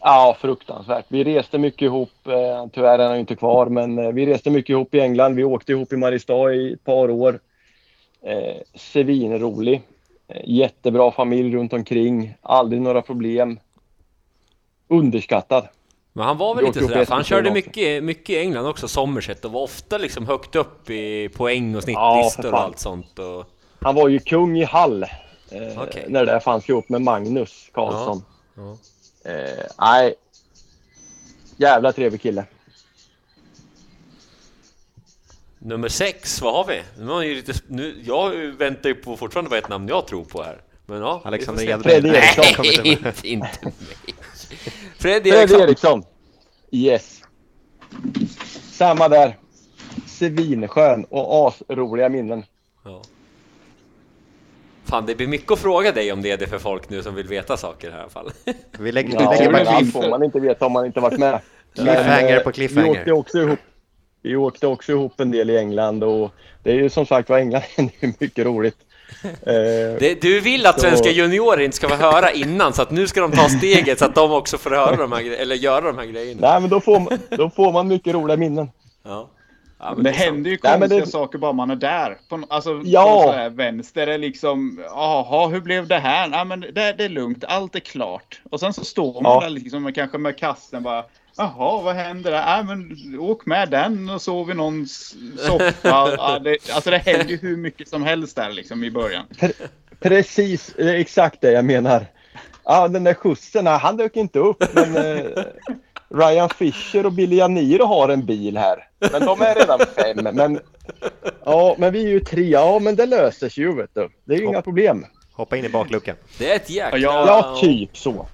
ja, 0.01 0.37
fruktansvärt. 0.41 1.05
Vi 1.09 1.25
reste 1.25 1.59
mycket 1.59 1.83
ihop. 1.83 2.27
Eh, 2.27 2.66
tyvärr 2.73 2.99
är 2.99 3.09
han 3.09 3.19
inte 3.19 3.37
kvar, 3.37 3.66
men 3.66 3.99
eh, 3.99 4.12
vi 4.12 4.27
reste 4.27 4.51
mycket 4.51 4.70
ihop 4.70 4.95
i 4.95 5.01
England. 5.01 5.35
Vi 5.35 5.45
åkte 5.45 5.73
ihop 5.73 5.93
i 5.93 5.97
Mariestad 5.97 6.55
i 6.55 6.73
ett 6.73 6.85
par 6.85 7.11
år. 7.11 7.41
Eh, 8.23 8.57
svinrolig. 8.75 9.83
Eh, 10.29 10.43
jättebra 10.45 11.11
familj 11.11 11.57
runt 11.57 11.73
omkring. 11.73 12.35
Aldrig 12.43 12.83
några 12.83 13.03
problem. 13.03 13.59
Underskattad. 14.89 15.69
Men 16.19 16.27
han 16.27 16.39
var 16.39 16.55
väl 16.55 16.65
lite 16.65 16.81
sådär, 16.81 17.05
för 17.05 17.15
han 17.15 17.24
körde 17.24 17.51
mycket, 17.51 18.05
mycket 18.05 18.31
i 18.31 18.39
England 18.39 18.66
också, 18.66 18.89
Somerset, 18.89 19.45
och 19.45 19.53
var 19.53 19.61
ofta 19.61 19.99
liksom 19.99 20.27
högt 20.27 20.57
upp 20.57 20.90
i 20.90 21.28
poäng 21.28 21.77
och 21.77 21.77
Ja, 21.77 21.82
snittlistor 21.82 22.43
för 22.43 22.53
och 22.53 22.61
allt 22.61 22.78
sånt. 22.78 23.19
Och... 23.19 23.45
Han 23.81 23.95
var 23.95 24.09
ju 24.09 24.19
kung 24.19 24.59
i 24.59 24.65
Hall. 24.65 25.03
Eh, 25.03 25.82
Okej. 25.82 26.05
När 26.09 26.27
det 26.27 26.32
där 26.32 26.40
fanns 26.40 26.69
ihop 26.69 26.89
med 26.89 27.03
Magnus 27.03 27.70
Karlsson. 27.73 28.24
Ja, 28.55 28.77
Eh, 29.24 29.65
nej. 29.78 30.15
Jävla 31.57 31.93
trevlig 31.93 32.23
kille. 32.23 32.45
Nummer 35.59 35.89
sex, 35.89 36.43
vad 36.43 36.55
har 36.55 36.65
vi? 36.65 36.82
Nu 36.99 37.07
har 37.12 37.23
ju 37.23 37.35
lite, 37.35 37.53
nu, 37.66 38.03
jag 38.07 38.31
väntar 38.36 38.89
ju 38.89 38.95
på 38.95 39.16
fortfarande 39.16 39.51
på 39.51 39.57
ett 39.57 39.69
namn 39.69 39.89
jag 39.89 40.07
tror 40.07 40.24
på 40.24 40.43
här. 40.43 40.61
Men 40.86 41.01
ja, 41.01 41.23
Alexander. 41.24 41.70
Edberg. 41.70 42.03
Nej, 42.03 42.82
inte 43.23 43.65
mig. 43.65 43.74
Fredrik 44.99 45.33
Fredrik 45.33 45.51
Eriksson. 45.61 45.61
Eriksson. 45.69 46.05
Yes. 46.70 47.23
Samma 48.73 49.09
där. 49.09 49.37
Svinskön 50.07 51.05
och 51.05 51.49
asroliga 51.49 52.09
minnen. 52.09 52.45
Ja. 52.85 53.03
Fan, 54.85 55.07
det 55.07 55.15
blir 55.15 55.27
mycket 55.27 55.53
att 55.53 55.59
fråga 55.59 55.93
dig 55.93 56.12
om 56.12 56.23
det 56.23 56.31
är 56.31 56.37
det 56.37 56.47
för 56.47 56.59
folk 56.59 56.91
nu 56.91 57.03
som 57.03 57.15
vill 57.15 57.27
veta 57.29 57.57
saker 57.57 57.91
här 57.91 57.99
i 57.99 58.01
alla 58.01 58.11
fall. 58.11 58.31
Vi 58.79 58.93
lägger, 58.93 59.09
vi 59.19 59.25
Ja, 59.25 59.31
lägger 59.31 59.51
men 59.53 59.65
bara 59.65 59.75
allt 59.75 59.79
cliff, 59.81 59.93
får 59.93 60.11
man 60.11 60.23
inte 60.25 60.41
veta 60.41 60.66
om 60.66 60.73
man 60.73 60.87
inte 60.87 61.01
varit 61.01 61.19
med. 61.19 61.41
cliffhanger 61.75 62.23
Men, 62.23 62.37
eh, 62.37 62.43
på 62.43 62.49
Vi 62.49 62.55
cliffhanger. 62.55 62.91
åkte 62.91 63.12
också 63.12 63.39
ihop. 63.39 63.59
Vi 64.23 64.37
åkte 64.37 64.66
också 64.66 64.93
ihop 64.93 65.20
en 65.20 65.31
del 65.31 65.51
i 65.51 65.59
England 65.59 66.05
och 66.05 66.31
det 66.62 66.70
är 66.70 66.75
ju 66.75 66.91
som 66.91 67.07
sagt 67.07 67.29
var 67.29 67.39
England 67.39 67.62
är 67.77 68.20
mycket 68.20 68.47
roligt. 68.47 68.77
Eh, 69.23 69.33
Det, 70.01 70.21
du 70.23 70.41
vill 70.41 70.67
att 70.67 70.75
Så- 70.75 70.87
svenska 70.87 71.11
juniorer 71.11 71.61
inte 71.61 71.77
ska 71.77 71.89
få 71.89 71.95
höra 71.95 72.31
innan, 72.33 72.73
så 72.73 72.83
att 72.83 72.91
nu 72.91 73.07
ska 73.07 73.21
de 73.21 73.33
ta 73.33 73.49
steget 73.49 73.99
så 73.99 74.05
att 74.05 74.15
de 74.15 74.33
också 74.33 74.59
får 74.59 74.71
höra 74.71 74.97
de 74.97 75.13
här 75.13 75.31
eller 75.41 75.57
göra 75.57 75.81
de 75.81 75.99
här 75.99 76.07
grejerna. 76.07 76.41
nej 76.51 76.61
men 76.61 76.71
då 76.71 76.81
får, 76.81 77.01
man, 77.01 77.19
då 77.31 77.51
får 77.51 77.73
man 77.73 77.89
mycket 77.89 78.15
roliga 78.15 78.37
minnen. 78.37 78.71
Ja. 79.05 79.31
Ja, 79.81 79.95
det 79.99 80.05
sant. 80.05 80.17
händer 80.17 80.51
ju 80.51 80.59
Nej, 80.63 80.79
konstiga 80.79 81.01
det- 81.05 81.11
saker 81.11 81.39
bara 81.39 81.53
man 81.53 81.71
är 81.71 81.77
där. 81.77 82.17
På, 82.29 82.43
alltså, 82.49 82.81
Ja. 82.85 83.23
på 83.23 83.33
så 83.33 83.37
här 83.39 83.51
vänster 83.51 84.07
är 84.07 84.19
liksom, 84.19 84.81
jaha, 84.91 85.47
hur 85.49 85.61
blev 85.61 85.87
det 85.89 85.99
här? 85.99 86.29
Nej, 86.29 86.45
men 86.45 86.61
det, 86.61 86.71
det 86.99 87.05
är 87.05 87.09
lugnt, 87.09 87.45
allt 87.49 87.75
är 87.75 87.81
klart. 87.81 88.41
Och 88.51 88.61
sen 88.61 88.73
så 88.73 88.85
står 88.85 89.21
man 89.23 89.33
Ja. 89.33 89.41
där 89.41 89.51
liksom, 89.51 89.93
kanske 89.93 90.19
med 90.19 90.39
kassen 90.39 90.83
bara, 90.83 91.05
jaha, 91.39 91.82
vad 91.82 91.94
händer 91.94 92.31
där? 92.31 92.44
Nej, 92.47 92.65
men 92.65 93.19
åk 93.19 93.47
med 93.47 93.70
den 93.70 94.10
och 94.10 94.23
sov 94.23 94.51
i 94.51 94.55
någons 94.55 95.15
soffa. 95.39 95.73
ja, 95.82 96.39
det, 96.39 96.70
alltså 96.73 96.90
det 96.90 96.98
händer 96.98 97.27
ju 97.27 97.36
hur 97.36 97.56
mycket 97.56 97.89
som 97.89 98.02
helst 98.02 98.36
där 98.36 98.51
liksom 98.51 98.85
i 98.85 98.90
början. 98.90 99.24
Precis, 100.01 100.74
det 100.77 100.90
är 100.90 100.94
exakt 100.94 101.40
det 101.40 101.52
jag 101.52 101.65
menar. 101.65 102.06
Ja, 102.65 102.89
den 102.89 103.05
där 103.05 103.15
skjutsen, 103.15 103.66
han 103.66 103.97
dök 103.97 104.16
inte 104.16 104.39
upp. 104.39 104.65
Men 104.74 104.97
eh, 104.97 105.24
Ryan 106.15 106.48
Fisher 106.48 107.06
och 107.06 107.12
Billy 107.12 107.36
Janiro 107.36 107.85
har 107.86 108.09
en 108.09 108.27
bil 108.27 108.56
här. 108.56 108.89
Men 109.12 109.27
de 109.27 109.40
är 109.43 109.55
redan 109.55 109.78
fem. 109.78 110.35
Men, 110.36 110.60
ja, 111.44 111.74
men 111.78 111.93
vi 111.93 112.05
är 112.05 112.09
ju 112.09 112.20
tre. 112.20 112.43
Ja, 112.48 112.78
men 112.78 112.97
det 112.97 113.06
löser 113.06 113.48
sig 113.48 113.65
ju 113.65 113.74
vet 113.77 113.90
du. 113.94 114.09
Det 114.24 114.35
är 114.35 114.39
ju 114.39 114.44
inga 114.44 114.62
problem. 114.62 115.05
Hoppa 115.32 115.56
in 115.56 115.65
i 115.65 115.69
bakluckan. 115.69 116.16
Det 116.39 116.51
är 116.52 116.56
ett 116.56 116.70
jäkla... 116.70 116.98
Ja, 116.98 117.59
typ 117.60 117.97
så. 117.97 118.27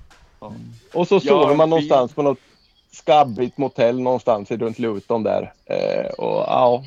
Och 0.93 1.09
så 1.09 1.21
sover 1.21 1.51
Ja, 1.51 1.55
man 1.55 1.67
vi- 1.67 1.71
någonstans 1.71 2.13
på 2.13 2.23
något 2.23 2.39
skabbigt 2.95 3.59
motell 3.59 4.01
någonstans 4.01 4.51
runt 4.51 4.79
Luton 4.79 5.23
där. 5.23 5.53
Eh, 5.65 6.07
och 6.07 6.45
ja, 6.47 6.85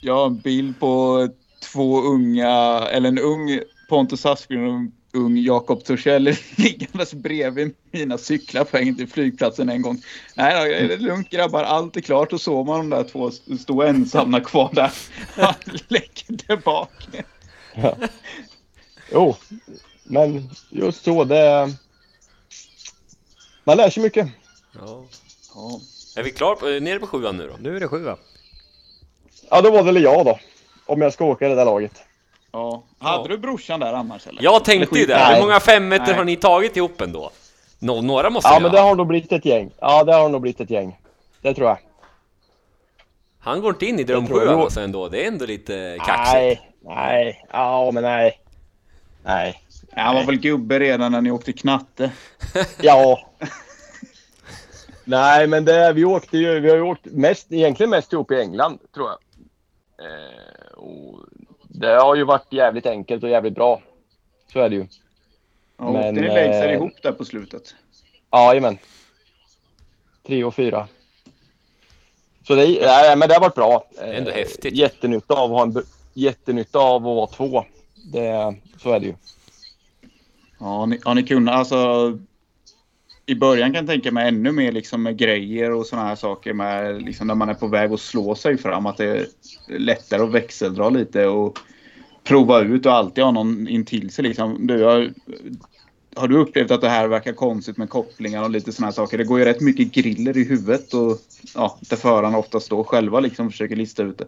Jag 0.00 0.14
har 0.14 0.26
en 0.26 0.38
bild 0.38 0.80
på 0.80 1.28
två 1.72 2.00
unga, 2.00 2.52
eller 2.90 3.08
en 3.08 3.18
ung 3.18 3.60
Pontus 3.88 4.26
Asplund 4.26 4.68
och 4.68 4.74
en 4.74 4.92
ung 5.12 5.38
Jakob 5.38 5.84
Torssell 5.84 6.24
liggandes 6.56 7.14
bredvid 7.14 7.74
mina 7.90 8.18
cyklar 8.18 8.64
på 8.64 8.76
vägen 8.76 8.96
till 8.96 9.08
flygplatsen 9.08 9.68
en 9.68 9.82
gång. 9.82 10.02
Nej, 10.34 10.68
det 10.88 10.94
är 10.94 10.98
lugnt 10.98 11.30
grabbar, 11.30 11.62
allt 11.62 11.96
är 11.96 12.00
klart. 12.00 12.32
Och 12.32 12.40
såg 12.40 12.66
man 12.66 12.78
de 12.78 12.96
där 12.96 13.04
två 13.04 13.30
stå 13.60 13.82
ensamma 13.82 14.40
kvar 14.40 14.70
där. 14.72 14.92
Han 15.42 15.54
lägger 15.88 16.36
tillbaka. 16.36 17.22
jo. 19.12 19.36
Men 20.04 20.50
just 20.70 21.04
så, 21.04 21.24
det... 21.24 21.74
Man 23.64 23.76
lär 23.76 23.90
sig 23.90 24.02
mycket. 24.02 24.28
Ja. 24.72 25.04
Ja. 25.54 25.80
Är 26.16 26.22
vi 26.22 26.30
klara 26.30 26.56
på, 26.56 26.66
nere 26.66 26.98
på 26.98 27.06
sjuan 27.06 27.36
nu 27.36 27.48
då? 27.48 27.54
Nu 27.60 27.76
är 27.76 27.80
det 27.80 27.88
sjua. 27.88 28.16
Ja, 29.50 29.60
då 29.60 29.70
var 29.70 29.78
det 29.78 29.84
väl 29.84 30.02
jag 30.02 30.24
då. 30.24 30.38
Om 30.86 31.02
jag 31.02 31.12
ska 31.12 31.24
åka 31.24 31.46
i 31.46 31.48
det 31.48 31.54
där 31.54 31.64
laget. 31.64 32.02
Ja. 32.52 32.82
Hade 32.98 33.28
du 33.28 33.38
brorsan 33.38 33.80
där 33.80 33.92
annars 33.92 34.26
eller? 34.26 34.42
Jag 34.42 34.64
tänkte 34.64 34.98
ju 34.98 35.06
det. 35.06 35.34
Hur 35.34 35.40
många 35.40 35.60
femmeter 35.60 36.06
Nej. 36.06 36.14
har 36.14 36.24
ni 36.24 36.36
tagit 36.36 36.76
ihop 36.76 37.00
ändå? 37.00 37.30
Nå, 37.78 38.00
några 38.02 38.30
måste 38.30 38.48
Ja, 38.48 38.60
men 38.60 38.72
det 38.72 38.80
har 38.80 38.94
nog 38.94 39.06
blivit 39.06 39.32
ett 39.32 39.44
gäng. 39.44 39.70
Ja, 39.80 40.04
det 40.04 40.14
har 40.14 40.28
nog 40.28 40.40
blivit 40.40 40.60
ett 40.60 40.70
gäng. 40.70 40.98
Det 41.42 41.54
tror 41.54 41.68
jag. 41.68 41.78
Han 43.38 43.60
går 43.60 43.70
inte 43.70 43.86
in 43.86 43.98
i 44.00 44.04
drömsjuan 44.04 44.60
alltså 44.60 44.80
ändå. 44.80 45.08
Det 45.08 45.24
är 45.24 45.28
ändå 45.28 45.46
lite 45.46 45.98
kaxigt. 46.06 46.34
Nej, 46.34 46.70
nej. 46.82 47.44
Ja, 47.52 47.90
men 47.90 48.02
nej. 48.02 48.40
Nej. 49.24 49.63
Ja, 49.96 50.02
han 50.02 50.14
var 50.14 50.24
väl 50.24 50.36
gubbe 50.40 50.78
redan 50.78 51.12
när 51.12 51.20
ni 51.20 51.30
åkte 51.30 51.52
knatte. 51.52 52.12
Ja. 52.80 53.20
Nej, 55.04 55.46
men 55.46 55.64
det, 55.64 55.92
vi 55.92 56.04
åkte 56.04 56.38
ju, 56.38 56.60
vi 56.60 56.68
har 56.70 56.76
ju 56.76 56.82
åkt 56.82 57.04
mest, 57.04 57.52
egentligen 57.52 57.90
mest 57.90 58.12
ihop 58.12 58.30
i 58.30 58.40
England, 58.40 58.78
tror 58.94 59.08
jag. 59.08 59.18
Eh, 60.06 60.72
och 60.72 61.20
det 61.68 61.94
har 61.94 62.14
ju 62.14 62.24
varit 62.24 62.52
jävligt 62.52 62.86
enkelt 62.86 63.22
och 63.22 63.28
jävligt 63.28 63.54
bra. 63.54 63.82
Så 64.52 64.60
är 64.60 64.68
det 64.68 64.76
ju. 64.76 64.86
Ja, 65.78 65.92
Men, 65.92 65.96
åkte 65.96 66.12
ni 66.12 66.20
längst 66.20 66.64
eh, 66.64 66.72
ihop 66.72 66.92
där 67.02 67.12
på 67.12 67.24
slutet? 67.24 67.74
Jajamän. 68.32 68.78
Tre 70.26 70.44
och 70.44 70.54
fyra. 70.54 70.88
Så 72.46 72.54
det, 72.54 72.78
nej, 72.80 73.16
men 73.16 73.28
det 73.28 73.34
har 73.34 73.40
varit 73.40 73.54
bra. 73.54 73.86
Eh, 74.00 74.16
Ändå 74.18 74.30
häftigt. 74.30 74.74
Jättenytta 74.74 75.34
av 75.34 75.54
att 75.54 75.58
ha 75.58 75.62
en, 75.62 75.84
jättenytta 76.14 76.78
av 76.78 76.96
att 77.08 77.16
vara 77.16 77.26
två. 77.26 77.64
Det, 78.12 78.54
så 78.78 78.92
är 78.92 79.00
det 79.00 79.06
ju. 79.06 79.14
Ja, 80.64 80.68
har 80.68 80.86
ni, 80.86 80.98
har 81.04 81.14
ni 81.14 81.22
kunnat, 81.22 81.54
alltså 81.54 82.18
i 83.26 83.34
början 83.34 83.72
kan 83.72 83.86
jag 83.86 83.86
tänka 83.86 84.12
mig 84.12 84.28
ännu 84.28 84.52
mer 84.52 84.72
liksom 84.72 85.02
med 85.02 85.18
grejer 85.18 85.70
och 85.72 85.86
sådana 85.86 86.08
här 86.08 86.16
saker 86.16 86.52
med 86.52 87.02
liksom 87.02 87.26
när 87.26 87.34
man 87.34 87.48
är 87.48 87.54
på 87.54 87.66
väg 87.66 87.92
att 87.92 88.00
slå 88.00 88.34
sig 88.34 88.56
fram 88.56 88.86
att 88.86 88.96
det 88.96 89.04
är 89.04 89.26
lättare 89.78 90.22
att 90.22 90.30
växeldra 90.30 90.88
lite 90.90 91.26
och 91.26 91.58
prova 92.22 92.60
ut 92.60 92.86
och 92.86 92.92
alltid 92.92 93.24
ha 93.24 93.30
någon 93.30 93.68
intill 93.68 94.10
sig 94.10 94.22
liksom. 94.24 94.66
Du 94.66 94.84
har, 94.84 95.12
har 96.16 96.28
du 96.28 96.38
upplevt 96.38 96.70
att 96.70 96.80
det 96.80 96.88
här 96.88 97.08
verkar 97.08 97.32
konstigt 97.32 97.76
med 97.76 97.90
kopplingar 97.90 98.42
och 98.42 98.50
lite 98.50 98.72
sådana 98.72 98.86
här 98.86 98.94
saker? 98.94 99.18
Det 99.18 99.24
går 99.24 99.38
ju 99.38 99.44
rätt 99.44 99.60
mycket 99.60 99.92
griller 99.92 100.36
i 100.36 100.44
huvudet 100.44 100.94
och 100.94 101.18
ja, 101.54 101.78
där 101.80 101.96
förarna 101.96 102.38
ofta 102.38 102.60
står 102.60 102.84
själva 102.84 103.20
liksom 103.20 103.46
och 103.46 103.52
försöker 103.52 103.76
lista 103.76 104.02
ut 104.02 104.18
det. 104.18 104.26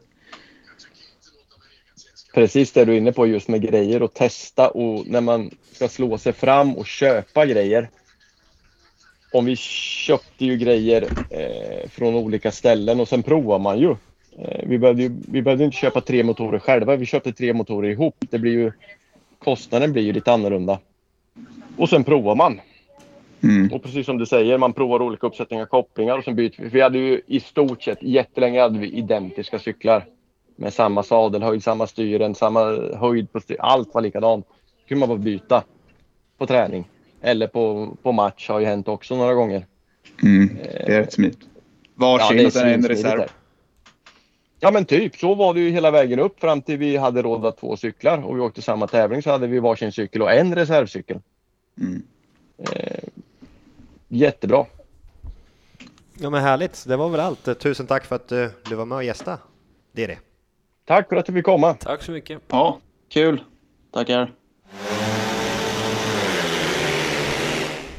Precis 2.37 2.73
det 2.73 2.85
du 2.85 2.93
är 2.93 2.97
inne 2.97 3.13
på 3.13 3.27
just 3.27 3.49
med 3.49 3.63
grejer 3.63 4.03
och 4.03 4.15
testa 4.15 4.69
och 4.69 5.07
när 5.07 5.21
man 5.21 5.51
ska 5.73 5.89
slå 5.89 6.19
sig 6.19 6.33
fram 6.33 6.77
och 6.77 6.87
köpa 6.87 7.47
grejer. 7.47 7.91
Om 9.33 9.45
vi 9.45 9.57
köpte 9.57 10.45
ju 10.45 10.57
grejer 10.57 11.03
eh, 11.31 11.89
från 11.89 12.15
olika 12.15 12.51
ställen 12.51 13.01
och 13.01 13.09
sen 13.09 13.23
provar 13.23 13.59
man 13.59 13.79
ju. 13.79 13.91
Eh, 14.39 14.61
vi, 14.67 14.79
behövde 14.79 15.03
ju. 15.03 15.17
Vi 15.29 15.43
behövde 15.43 15.65
inte 15.65 15.77
köpa 15.77 16.01
tre 16.01 16.23
motorer 16.23 16.59
själva. 16.59 16.97
Vi 16.97 17.07
köpte 17.07 17.33
tre 17.33 17.53
motorer 17.53 17.91
ihop. 17.91 18.17
Det 18.31 18.39
blir 18.39 18.53
ju, 18.53 18.73
kostnaden 19.39 19.93
blir 19.93 20.03
ju 20.03 20.13
lite 20.13 20.33
annorlunda. 20.33 20.79
Och 21.77 21.89
sen 21.89 22.05
provar 22.05 22.35
man. 22.35 22.61
Mm. 23.43 23.73
Och 23.73 23.83
precis 23.83 24.07
som 24.07 24.19
du 24.19 24.27
säger, 24.27 24.59
man 24.59 24.73
provar 24.73 25.03
olika 25.03 25.27
uppsättningar 25.27 25.67
kopplingar 25.67 26.19
och 26.19 26.25
sen 26.25 26.37
byter 26.37 26.63
vi. 26.63 26.69
Vi 26.69 26.81
hade 26.81 26.99
ju 26.99 27.21
i 27.27 27.41
stort 27.41 27.83
sett 27.83 28.03
jättelänge 28.03 28.61
hade 28.61 28.79
vi 28.79 28.91
identiska 28.91 29.59
cyklar. 29.59 30.05
Med 30.57 30.75
samma 30.75 31.03
sadelhöjd, 31.03 31.63
samma 31.63 31.87
styren, 31.87 32.35
samma 32.35 32.61
höjd 32.97 33.33
på 33.33 33.41
styr. 33.41 33.57
Allt 33.61 33.95
var 33.95 34.01
likadant. 34.01 34.47
Då 34.49 34.89
kunde 34.89 35.01
man 35.01 35.09
bara 35.09 35.25
byta 35.25 35.65
på 36.39 36.47
träning. 36.47 36.89
Eller 37.21 37.47
på, 37.47 37.97
på 38.03 38.13
match 38.13 38.49
har 38.49 38.61
ju 38.61 38.67
hänt 38.67 38.89
också 38.89 39.17
några 39.17 39.35
gånger. 39.35 39.67
Mm. 40.23 40.57
Det 40.63 40.93
är 40.93 41.01
rätt 41.01 41.13
smidigt. 41.13 41.41
Varsin 41.95 42.37
det 42.37 42.43
är 42.43 42.47
och 42.47 42.53
sen 42.53 42.69
en 42.69 42.89
reserv. 42.89 43.19
där. 43.19 43.31
Ja 44.61 44.71
men 44.71 44.85
typ, 44.85 45.17
så 45.17 45.35
var 45.35 45.55
det 45.55 45.61
ju 45.61 45.71
hela 45.71 45.91
vägen 45.91 46.19
upp 46.19 46.41
fram 46.41 46.63
till 46.63 46.79
vi 46.79 46.97
hade 46.97 47.23
råd 47.23 47.47
att 47.47 47.59
två 47.59 47.77
cyklar 47.77 48.25
och 48.25 48.37
vi 48.37 48.41
åkte 48.41 48.63
samma 48.63 48.87
tävling 48.87 49.23
så 49.23 49.31
hade 49.31 49.47
vi 49.47 49.59
varsin 49.59 49.93
cykel 49.93 50.23
och 50.23 50.33
en 50.33 50.55
reservcykel. 50.55 51.21
Mm. 51.81 52.03
Eh, 52.59 53.05
jättebra. 54.09 54.67
Ja 56.19 56.31
men 56.31 56.43
härligt, 56.43 56.85
det 56.87 56.97
var 56.97 57.09
väl 57.09 57.21
allt. 57.21 57.61
Tusen 57.61 57.87
tack 57.87 58.05
för 58.05 58.17
att 58.17 58.33
eh, 58.33 58.47
du 58.69 58.75
var 58.75 58.85
med 58.85 58.97
och 58.97 59.05
gästa. 59.05 59.39
Det 59.93 60.05
är 60.05 60.09
det. 60.09 60.19
Tack 60.87 61.09
för 61.09 61.17
att 61.17 61.27
du 61.27 61.33
fick 61.33 61.45
komma. 61.45 61.75
Tack 61.75 62.03
så 62.03 62.13
mycket. 62.13 62.43
Ja, 62.49 62.79
kul. 63.13 63.43
Tackar. 63.93 64.33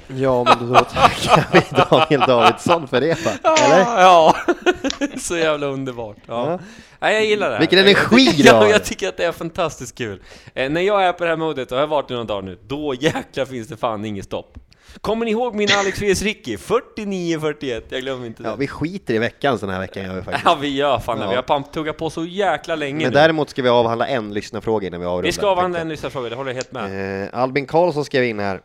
Ja 0.07 0.43
men 0.43 0.73
då 0.73 0.75
tackar 0.75 1.47
vi 1.53 1.61
Daniel 1.89 2.27
Davidsson 2.27 2.87
för 2.87 3.01
det 3.01 3.25
va? 3.25 3.31
Eller? 3.43 3.79
Ja, 3.79 4.35
så 5.17 5.37
jävla 5.37 5.67
underbart. 5.67 6.17
Ja. 6.25 6.51
Ja. 6.51 6.59
Nej, 6.99 7.13
jag 7.13 7.25
gillar 7.25 7.47
det 7.47 7.53
här. 7.53 7.59
Vilken 7.59 7.79
energi 7.79 8.33
jag, 8.37 8.45
du 8.45 8.51
har! 8.51 8.65
ja, 8.65 8.71
jag 8.71 8.83
tycker 8.83 9.09
att 9.09 9.17
det 9.17 9.25
är 9.25 9.31
fantastiskt 9.31 9.97
kul. 9.97 10.21
Eh, 10.53 10.69
när 10.69 10.81
jag 10.81 11.03
är 11.03 11.13
på 11.13 11.23
det 11.23 11.29
här 11.29 11.37
modet, 11.37 11.71
och 11.71 11.77
jag 11.77 11.81
har 11.81 11.87
varit 11.87 12.11
i 12.11 12.13
några 12.13 12.25
dagar 12.25 12.41
nu, 12.41 12.59
då 12.67 12.93
jäklar 12.93 13.45
finns 13.45 13.67
det 13.67 13.77
fan 13.77 14.05
inget 14.05 14.25
stopp. 14.25 14.57
Kommer 15.01 15.25
ni 15.25 15.31
ihåg 15.31 15.55
min 15.55 15.69
Alex 15.71 16.01
VS 16.01 16.21
Ricky? 16.21 16.55
49-41, 16.55 17.81
jag 17.89 18.01
glömmer 18.01 18.25
inte 18.25 18.43
det. 18.43 18.49
Ja, 18.49 18.55
vi 18.55 18.67
skiter 18.67 19.13
i 19.13 19.17
veckan 19.17 19.57
den 19.61 19.69
här 19.69 19.79
veckan 19.79 20.03
gör 20.03 20.15
vi 20.15 20.21
faktiskt. 20.21 20.45
Ja, 20.45 20.57
vi 20.61 20.75
gör 20.75 20.99
fan 20.99 21.17
det. 21.17 21.23
Ja. 21.23 21.29
Vi 21.29 21.35
har 21.35 21.61
tuggat 21.73 21.97
på 21.97 22.09
så 22.09 22.25
jäkla 22.25 22.75
länge 22.75 23.05
Men 23.05 23.13
nu. 23.13 23.19
däremot 23.19 23.49
ska 23.49 23.61
vi 23.61 23.69
avhandla 23.69 24.07
en 24.07 24.33
lyssnarfråga 24.33 24.87
innan 24.87 24.99
vi 24.99 25.05
avrundar. 25.05 25.27
Vi 25.27 25.31
ska 25.31 25.47
avhandla 25.47 25.79
en 25.79 25.89
lyssnarfråga, 25.89 26.29
det 26.29 26.35
håller 26.35 26.49
jag 26.51 26.55
helt 26.55 26.71
med. 26.71 27.23
Eh, 27.23 27.39
Albin 27.39 27.65
Karlsson 27.65 28.05
skrev 28.05 28.23
in 28.23 28.39
här. 28.39 28.61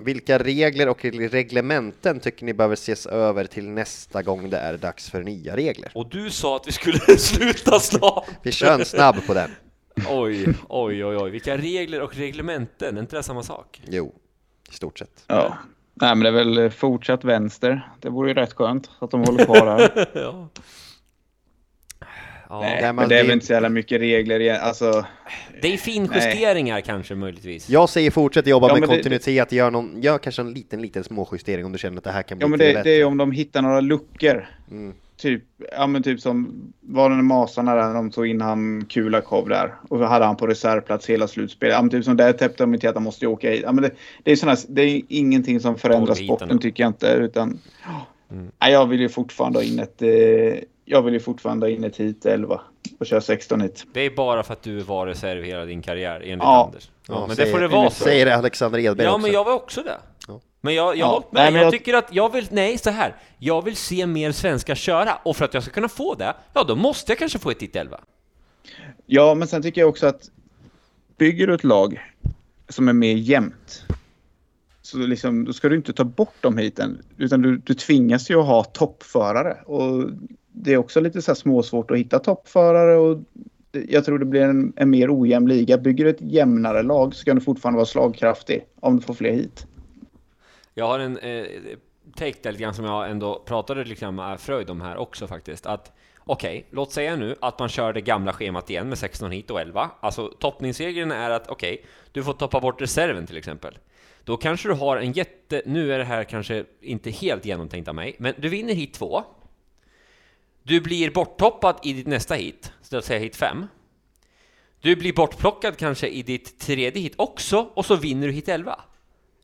Vilka 0.00 0.38
regler 0.38 0.88
och 0.88 1.04
reglementen 1.04 2.20
tycker 2.20 2.44
ni 2.44 2.54
behöver 2.54 2.74
ses 2.74 3.06
över 3.06 3.44
till 3.44 3.68
nästa 3.68 4.22
gång 4.22 4.50
det 4.50 4.58
är 4.58 4.76
dags 4.76 5.10
för 5.10 5.22
nya 5.22 5.56
regler? 5.56 5.90
Och 5.94 6.08
du 6.10 6.30
sa 6.30 6.56
att 6.56 6.68
vi 6.68 6.72
skulle 6.72 6.98
sluta 7.18 7.80
snart! 7.80 8.26
Vi 8.42 8.52
kör 8.52 8.74
en 8.78 8.84
snabb 8.84 9.26
på 9.26 9.34
den. 9.34 9.50
Oj, 10.10 10.46
oj, 10.68 11.04
oj, 11.04 11.16
oj. 11.16 11.30
Vilka 11.30 11.56
regler 11.56 12.00
och 12.02 12.16
reglementen? 12.16 12.96
Är 12.96 13.00
inte 13.00 13.16
det 13.16 13.22
samma 13.22 13.42
sak? 13.42 13.80
Jo, 13.88 14.14
i 14.70 14.74
stort 14.74 14.98
sett. 14.98 15.24
Ja. 15.26 15.56
Nej, 15.94 16.14
men 16.16 16.20
det 16.20 16.28
är 16.40 16.44
väl 16.44 16.70
fortsatt 16.70 17.24
vänster. 17.24 17.88
Det 18.00 18.08
vore 18.08 18.28
ju 18.28 18.34
rätt 18.34 18.52
skönt 18.52 18.90
att 18.98 19.10
de 19.10 19.20
håller 19.24 19.44
kvar 19.44 19.66
här. 19.66 20.06
ja. 20.14 20.48
Ja, 22.48 22.60
Nej, 22.60 22.92
men 22.92 23.08
det 23.08 23.18
är 23.18 23.22
väl 23.22 23.32
inte 23.32 23.46
så 23.46 23.52
jävla 23.52 23.68
mycket 23.68 24.00
regler 24.00 24.40
igen. 24.40 24.58
Alltså, 24.62 25.04
det 25.62 25.72
är 25.74 25.76
finjusteringar 25.76 26.80
kanske 26.80 27.14
möjligtvis. 27.14 27.68
Jag 27.70 27.88
säger 27.88 28.10
fortsätt 28.10 28.46
jobba 28.46 28.68
Ja, 28.68 28.72
med 28.74 28.82
det- 28.82 28.86
kontinuitet, 28.86 29.52
gör, 29.52 29.70
någon, 29.70 30.02
gör 30.02 30.18
kanske 30.18 30.42
en 30.42 30.52
liten, 30.52 30.82
liten 30.82 31.04
småjustering 31.04 31.64
om 31.64 31.72
du 31.72 31.78
känner 31.78 31.98
att 31.98 32.04
det 32.04 32.10
här 32.12 32.22
kan 32.22 32.38
bli 32.38 32.44
ja, 32.44 32.48
men 32.48 32.58
det, 32.58 32.82
det 32.82 32.90
är 32.90 33.04
om 33.04 33.16
de 33.16 33.32
hittar 33.32 33.62
några 33.62 33.80
luckor. 33.80 34.48
Mm. 34.70 34.94
Typ, 35.20 35.42
ja, 35.72 35.86
men 35.86 36.02
typ 36.02 36.20
som 36.20 36.62
var 36.80 37.10
det 37.10 37.16
Masarna 37.16 37.74
där 37.74 37.94
de 37.94 38.10
tog 38.10 38.26
in 38.26 38.40
han 38.40 38.84
Kulakov 38.84 39.48
där. 39.48 39.74
Och 39.88 39.98
så 39.98 40.04
hade 40.04 40.24
han 40.24 40.36
på 40.36 40.46
reservplats 40.46 41.06
hela 41.10 41.28
slutspelet. 41.28 41.74
Ja, 41.74 41.82
men 41.82 41.90
typ 41.90 42.04
som 42.04 42.16
där 42.16 42.32
täppte 42.32 42.62
de 42.66 42.78
till 42.78 42.88
att 42.88 42.94
han 42.94 43.04
måste 43.04 43.26
åka 43.26 43.50
hit. 43.50 43.60
Ja, 43.64 43.72
men 43.72 43.82
det, 43.82 43.90
det, 44.22 44.32
är 44.32 44.36
såna, 44.36 44.56
det 44.68 44.82
är 44.82 45.02
ingenting 45.08 45.60
som 45.60 45.78
förändrar 45.78 46.14
sporten 46.14 46.58
tycker 46.58 46.82
jag 46.82 46.90
inte. 46.90 47.06
Utan, 47.06 47.58
Mm. 48.30 48.50
nej, 48.60 48.72
jag 48.72 48.86
vill 48.86 49.00
ju 49.00 49.08
fortfarande 49.08 49.58
ha 49.58 49.64
in 49.64 49.78
ett, 49.78 50.02
eh, 50.02 50.08
jag 50.84 51.02
vill 51.02 51.14
ju 51.14 51.20
fortfarande 51.20 51.66
ha 51.66 51.70
in 51.70 51.84
ett 51.84 51.96
hit 51.96 52.26
11 52.26 52.60
och 53.00 53.06
köra 53.06 53.20
16 53.20 53.60
hit. 53.60 53.84
Det 53.92 54.00
är 54.00 54.10
bara 54.10 54.42
för 54.42 54.52
att 54.52 54.62
du 54.62 54.78
var 54.80 55.06
reserv 55.06 55.44
hela 55.44 55.64
din 55.64 55.82
karriär, 55.82 56.14
enligt 56.20 56.38
Ja. 56.38 56.64
Anders. 56.66 56.90
Ja, 57.08 57.14
Ja, 57.14 57.20
men 57.20 57.28
det 57.28 57.34
säger- 57.36 57.52
får 57.52 57.60
det 57.60 57.68
vara 57.68 57.90
så. 57.90 58.04
Säger 58.04 58.26
Alexander 58.38 58.78
Edberg 58.78 59.04
Ja, 59.06 59.10
också. 59.12 59.22
men 59.22 59.32
jag 59.32 59.44
var 59.44 59.52
också 59.54 59.82
det. 59.82 59.96
Men 60.66 60.74
jag, 60.74 60.96
jag 60.96 60.98
Ja. 60.98 61.28
med. 61.30 61.42
Nej, 61.42 61.52
men 61.52 61.58
jag 61.60 61.66
jag- 61.66 61.72
tycker 61.72 61.94
att 61.94 62.08
jag 62.14 62.32
vill, 62.32 62.46
nej 62.50 62.78
så 62.78 62.90
här. 62.90 63.14
Jag 63.38 63.64
vill 63.64 63.76
se 63.76 64.06
mer 64.06 64.32
svenskar 64.32 64.74
köra, 64.74 65.14
och 65.24 65.36
för 65.36 65.44
att 65.44 65.54
jag 65.54 65.62
ska 65.62 65.72
kunna 65.72 65.88
få 65.88 66.14
det, 66.14 66.34
ja 66.54 66.64
då 66.64 66.76
måste 66.76 67.12
jag 67.12 67.18
kanske 67.18 67.38
få 67.38 67.50
ett 67.50 67.62
hit 67.62 67.76
11. 67.76 68.00
Ja, 69.06 69.34
men 69.34 69.48
sen 69.48 69.62
tycker 69.62 69.80
jag 69.80 69.88
också 69.88 70.06
att 70.06 70.30
bygger 71.18 71.46
du 71.46 71.54
ett 71.54 71.64
lag 71.64 72.00
som 72.68 72.88
är 72.88 72.92
mer 72.92 73.14
jämnt 73.14 73.84
så 74.82 74.98
liksom, 74.98 75.44
då 75.44 75.52
ska 75.52 75.68
du 75.68 75.76
inte 75.76 75.92
ta 75.92 76.04
bort 76.04 76.34
dem 76.42 76.58
hiten. 76.58 76.98
Utan 77.16 77.42
du, 77.42 77.56
du 77.58 77.74
tvingas 77.74 78.30
ju 78.30 78.40
att 78.40 78.46
ha 78.46 78.64
toppförare. 78.64 79.56
Och 79.66 80.10
det 80.52 80.72
är 80.72 80.76
också 80.76 81.00
lite 81.00 81.22
så 81.22 81.30
här 81.30 81.36
småsvårt 81.36 81.90
att 81.90 81.98
hitta 81.98 82.18
toppförare. 82.18 82.96
Och 82.96 83.18
jag 83.88 84.04
tror 84.04 84.18
det 84.18 84.24
blir 84.24 84.40
en, 84.42 84.72
en 84.76 84.90
mer 84.90 85.20
ojämn 85.20 85.48
liga. 85.48 85.78
Bygger 85.78 86.04
du 86.04 86.10
ett 86.10 86.20
jämnare 86.20 86.82
lag 86.82 87.14
så 87.14 87.24
kan 87.24 87.36
du 87.36 87.42
fortfarande 87.42 87.76
vara 87.76 87.86
slagkraftig 87.86 88.64
om 88.80 88.96
du 88.96 89.02
får 89.02 89.14
fler 89.14 89.32
hit. 89.32 89.66
Jag 90.78 90.86
har 90.86 90.98
en 90.98 91.18
eh, 91.18 91.46
take 92.16 92.38
där 92.42 92.52
lite 92.52 92.62
grann 92.62 92.74
som 92.74 92.84
jag 92.84 93.10
ändå 93.10 93.42
pratade 93.46 93.84
lite 93.84 94.00
grann 94.00 94.14
med 94.14 94.40
Fröjd 94.40 94.70
om 94.70 94.80
här 94.80 94.96
också 94.96 95.26
faktiskt. 95.26 95.66
Att 95.66 95.92
okej, 96.18 96.66
låt 96.70 96.92
säga 96.92 97.16
nu 97.16 97.36
att 97.40 97.58
man 97.58 97.68
kör 97.68 97.92
det 97.92 98.00
gamla 98.00 98.32
schemat 98.32 98.70
igen 98.70 98.88
med 98.88 98.98
16 98.98 99.30
hit 99.30 99.50
och 99.50 99.60
11. 99.60 99.90
Alltså 100.00 100.28
toppningsregeln 100.28 101.12
är 101.12 101.30
att 101.30 101.48
okej, 101.48 101.84
du 102.12 102.24
får 102.24 102.32
toppa 102.32 102.60
bort 102.60 102.82
reserven 102.82 103.26
till 103.26 103.36
exempel. 103.36 103.78
Då 104.24 104.36
kanske 104.36 104.68
du 104.68 104.74
har 104.74 104.96
en 104.96 105.12
jätte, 105.12 105.62
nu 105.66 105.92
är 105.92 105.98
det 105.98 106.04
här 106.04 106.24
kanske 106.24 106.64
inte 106.80 107.10
helt 107.10 107.44
genomtänkt 107.44 107.88
av 107.88 107.94
mig, 107.94 108.16
men 108.18 108.34
du 108.38 108.48
vinner 108.48 108.74
hit 108.74 108.94
2. 108.94 109.24
Du 110.62 110.80
blir 110.80 111.10
borttoppad 111.10 111.78
i 111.82 111.92
ditt 111.92 112.06
nästa 112.06 112.34
hit, 112.34 112.72
så 112.82 112.98
att 112.98 113.04
säga 113.04 113.20
hit 113.20 113.36
5. 113.36 113.66
Du 114.80 114.96
blir 114.96 115.12
bortplockad 115.12 115.76
kanske 115.76 116.08
i 116.08 116.22
ditt 116.22 116.60
tredje 116.60 117.02
hit 117.02 117.14
också, 117.16 117.70
och 117.74 117.86
så 117.86 117.96
vinner 117.96 118.26
du 118.26 118.32
hit 118.32 118.48
11. 118.48 118.80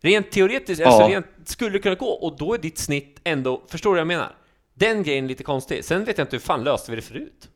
Rent 0.03 0.31
teoretiskt, 0.31 0.81
Ja. 0.81 0.87
alltså 0.87 1.09
rent, 1.09 1.27
skulle 1.45 1.71
det 1.71 1.79
kunna 1.79 1.95
gå, 1.95 2.07
och 2.07 2.37
då 2.39 2.55
är 2.55 2.59
ditt 2.59 2.79
snitt 2.79 3.21
ändå, 3.25 3.63
förstår 3.69 3.91
du 3.91 3.95
vad 3.95 4.01
jag 4.01 4.07
menar? 4.07 4.33
Den 4.75 5.03
grejen 5.03 5.25
är 5.25 5.29
lite 5.29 5.45
konstig. 5.45 5.85
Sen 5.85 6.05
vet 6.05 6.19
jag 6.19 6.25
inte 6.25 6.37
hur 6.37 6.41
fan 6.41 6.65
löste 6.65 6.91
vi 6.91 6.97
det 6.97 7.03
förut? 7.03 7.49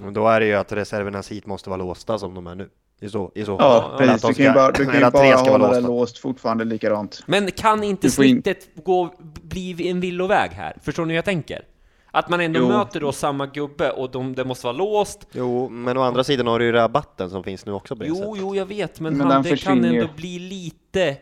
Men 0.00 0.14
Då 0.14 0.28
är 0.28 0.40
det 0.40 0.46
ju 0.46 0.54
att 0.54 0.72
reservernas 0.72 1.30
hit 1.32 1.46
måste 1.46 1.70
vara 1.70 1.76
låsta 1.78 2.18
som 2.18 2.34
de 2.34 2.46
är 2.46 2.54
nu. 2.54 2.68
I 3.00 3.08
så, 3.08 3.32
i 3.34 3.44
så 3.44 3.56
Ja, 3.60 3.94
precis. 3.98 4.22
Du 4.22 4.34
kan 4.34 4.44
ju 4.46 4.52
bara, 4.52 4.70
du 4.72 4.84
kan 4.84 4.94
ju 4.94 5.10
bara 5.10 5.36
hålla 5.36 5.72
det 5.72 5.80
låst 5.80 6.18
fortfarande 6.18 6.64
likadant. 6.64 7.22
Men 7.26 7.50
kan 7.50 7.82
inte 7.84 8.10
får 8.10 8.24
in- 8.24 8.34
snittet 8.42 8.68
gå, 8.84 9.14
bli 9.42 9.88
en 9.88 10.00
villoväg 10.00 10.50
här? 10.50 10.76
Förstår 10.82 11.04
ni 11.06 11.12
hur 11.12 11.16
jag 11.18 11.24
tänker? 11.24 11.64
Att 12.10 12.28
man 12.28 12.40
ändå 12.40 12.60
Jo. 12.60 12.68
möter 12.68 13.00
då 13.00 13.12
samma 13.12 13.46
gubbe 13.46 13.90
och 13.90 14.10
de, 14.10 14.34
det 14.34 14.44
måste 14.44 14.66
vara 14.66 14.76
låst. 14.76 15.26
Jo, 15.32 15.68
men 15.68 15.96
å 15.96 16.02
andra 16.02 16.24
sidan 16.24 16.46
har 16.46 16.58
du 16.58 16.64
ju 16.64 16.72
rabatten 16.72 17.30
som 17.30 17.44
finns 17.44 17.66
nu 17.66 17.72
också 17.72 17.96
på 17.96 18.02
det 18.02 18.08
Jo, 18.08 18.14
sättet. 18.14 18.32
jo, 18.36 18.54
jag 18.56 18.66
vet, 18.66 19.00
men, 19.00 19.16
Men 19.16 19.26
han, 19.26 19.42
det 19.42 19.56
kan 19.56 19.84
ändå 19.84 20.00
ju. 20.00 20.08
bli 20.16 20.38
lite 20.38 21.16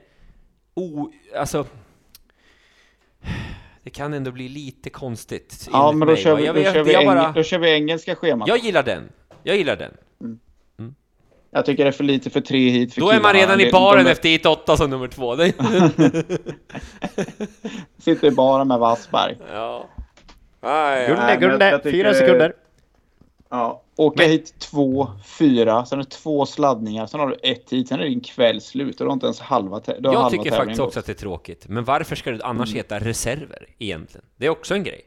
o... 0.81 1.11
Alltså... 1.37 1.67
det 3.83 3.91
kan 3.91 4.15
ändå 4.15 4.31
bli 4.31 4.49
lite 4.49 4.91
konstigt. 4.91 5.69
Ja, 5.73 5.93
men 5.93 6.09
då 6.09 6.15
mig, 6.15 6.23
kör, 6.23 6.37
vi, 6.37 6.47
jag, 6.47 6.55
då, 6.55 6.63
kör 6.63 6.85
vi 6.85 6.93
jag, 6.93 7.07
bara, 7.07 7.33
då 7.33 7.43
kör 7.43 7.59
vi 7.59 7.71
engelska 7.71 8.15
schemat. 8.17 8.49
jag 8.49 8.59
gillar 8.59 8.83
den. 8.83 9.09
Jag 9.43 9.57
gillar 9.57 9.77
den. 9.77 9.93
Jag 11.53 11.67
tycker 11.67 11.85
det 11.85 11.91
är 11.91 11.93
för 11.93 12.05
lite 12.05 12.31
för 12.31 12.41
tre 12.41 12.71
hit 12.71 12.95
för 12.95 13.01
Då 13.01 13.11
är 13.11 13.21
man 13.21 13.33
killarna. 13.33 13.39
redan 13.57 13.61
i 13.61 13.73
baren 13.73 14.05
de 14.05 14.11
efter 14.11 14.29
hit 14.29 14.47
8 14.47 14.77
som 14.77 14.91
nummer 14.91 15.09
två. 15.09 15.37
Sitter 17.99 18.27
i 18.27 18.31
baren 18.31 18.69
med 18.69 18.79
Wassberg. 18.79 19.37
ja. 19.53 19.89
Aj, 20.63 21.37
Gunde, 21.41 21.77
tycker- 21.79 21.91
fyra 21.91 22.15
sekunder. 22.15 22.53
Ja, 23.51 23.83
åka 23.97 24.25
hit 24.25 24.55
två, 24.59 25.09
fyra, 25.39 25.85
sen 25.87 25.99
är 25.99 26.03
det 26.05 26.11
två 26.11 26.47
sladdningar, 26.47 27.07
sen 27.07 27.21
har 27.21 27.27
du 27.29 27.35
ett 27.43 27.71
hit, 27.71 27.89
sen 27.89 28.01
är 28.01 28.05
din 28.05 28.21
kväll 28.21 28.61
slut 28.61 29.01
och 29.01 29.05
du 29.05 29.09
har 29.09 29.13
inte 29.13 29.27
ens 29.27 29.41
halva, 29.41 29.81
Jag 29.87 30.13
halva 30.13 30.31
tycker 30.31 30.51
faktiskt 30.51 30.79
gått. 30.81 30.87
också 30.87 30.99
att 30.99 31.07
det 31.07 31.13
är 31.13 31.15
tråkigt. 31.15 31.69
Men 31.69 31.85
varför 31.85 32.17
ska 32.17 32.31
det 32.31 32.45
annars 32.45 32.75
heta 32.75 32.99
reserver 32.99 33.67
egentligen? 33.79 34.25
Det 34.37 34.47
är 34.47 34.51
också 34.51 34.75
en 34.75 34.83
grej. 34.85 35.01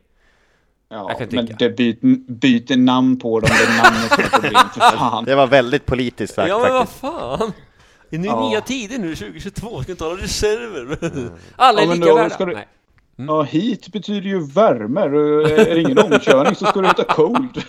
Ja, 0.89 1.11
men 1.31 1.45
det 1.59 1.69
byter, 1.69 2.31
byter 2.31 2.77
namn 2.77 3.19
på 3.19 3.39
dem, 3.39 3.49
det 3.59 3.63
är 3.63 3.83
namnet 3.83 4.11
som 4.13 4.23
är 4.23 4.29
problemet, 4.29 4.73
för 4.73 4.97
fan. 4.97 5.23
Det 5.25 5.35
var 5.35 5.47
väldigt 5.47 5.85
politiskt 5.85 6.33
sagt 6.33 6.49
ja 6.49 6.59
men 6.59 6.73
vad 6.73 6.89
fan! 6.89 7.51
Det 8.09 8.15
är 8.15 8.19
nu 8.19 8.27
Ja. 8.27 8.49
nya 8.49 8.61
tider 8.61 8.97
nu, 8.99 9.15
2022, 9.15 9.81
ska 9.83 9.91
inte 9.91 10.03
ha 10.03 10.11
reserver. 10.17 10.97
Alla 11.55 11.81
är 11.81 11.83
Ja, 11.83 11.89
men 11.89 11.97
lika 11.99 12.09
då 12.09 12.15
värda. 12.15 12.29
ska 12.29 12.45
du- 12.45 12.53
Nej. 12.53 12.67
Ja, 13.15 13.41
hit 13.41 13.87
betyder 13.91 14.29
ju 14.29 14.47
värme, 14.47 15.01
och 15.01 15.49
är 15.49 15.75
det 15.75 15.81
ingen 15.81 15.97
omkörning 15.99 16.55
så 16.55 16.65
ska 16.65 16.81
du 16.81 16.87
ta 16.93 17.03
cold. 17.03 17.63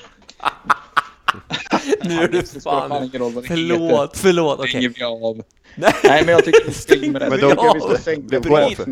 Nu 2.05 2.15
är 2.15 2.29
Det 2.29 2.29
du 2.29 2.61
fan 2.61 2.89
fan... 2.89 3.05
ingen 3.05 3.21
roll 3.23 3.33
vad 3.33 3.45
det 3.45 3.49
heter. 3.49 3.57
Förlåt, 3.79 4.17
förlåt, 4.17 4.59
okej. 4.59 4.71
Stänger 4.71 4.89
vi 4.89 5.05
av. 5.05 5.43
Nej. 5.77 5.93
Nej, 6.05 6.23
men 6.25 6.35
jag 6.35 6.45
tycker 6.45 6.71
det. 7.19 7.29
Men 7.31 7.41
då- 7.41 7.97
sänka 7.99 8.39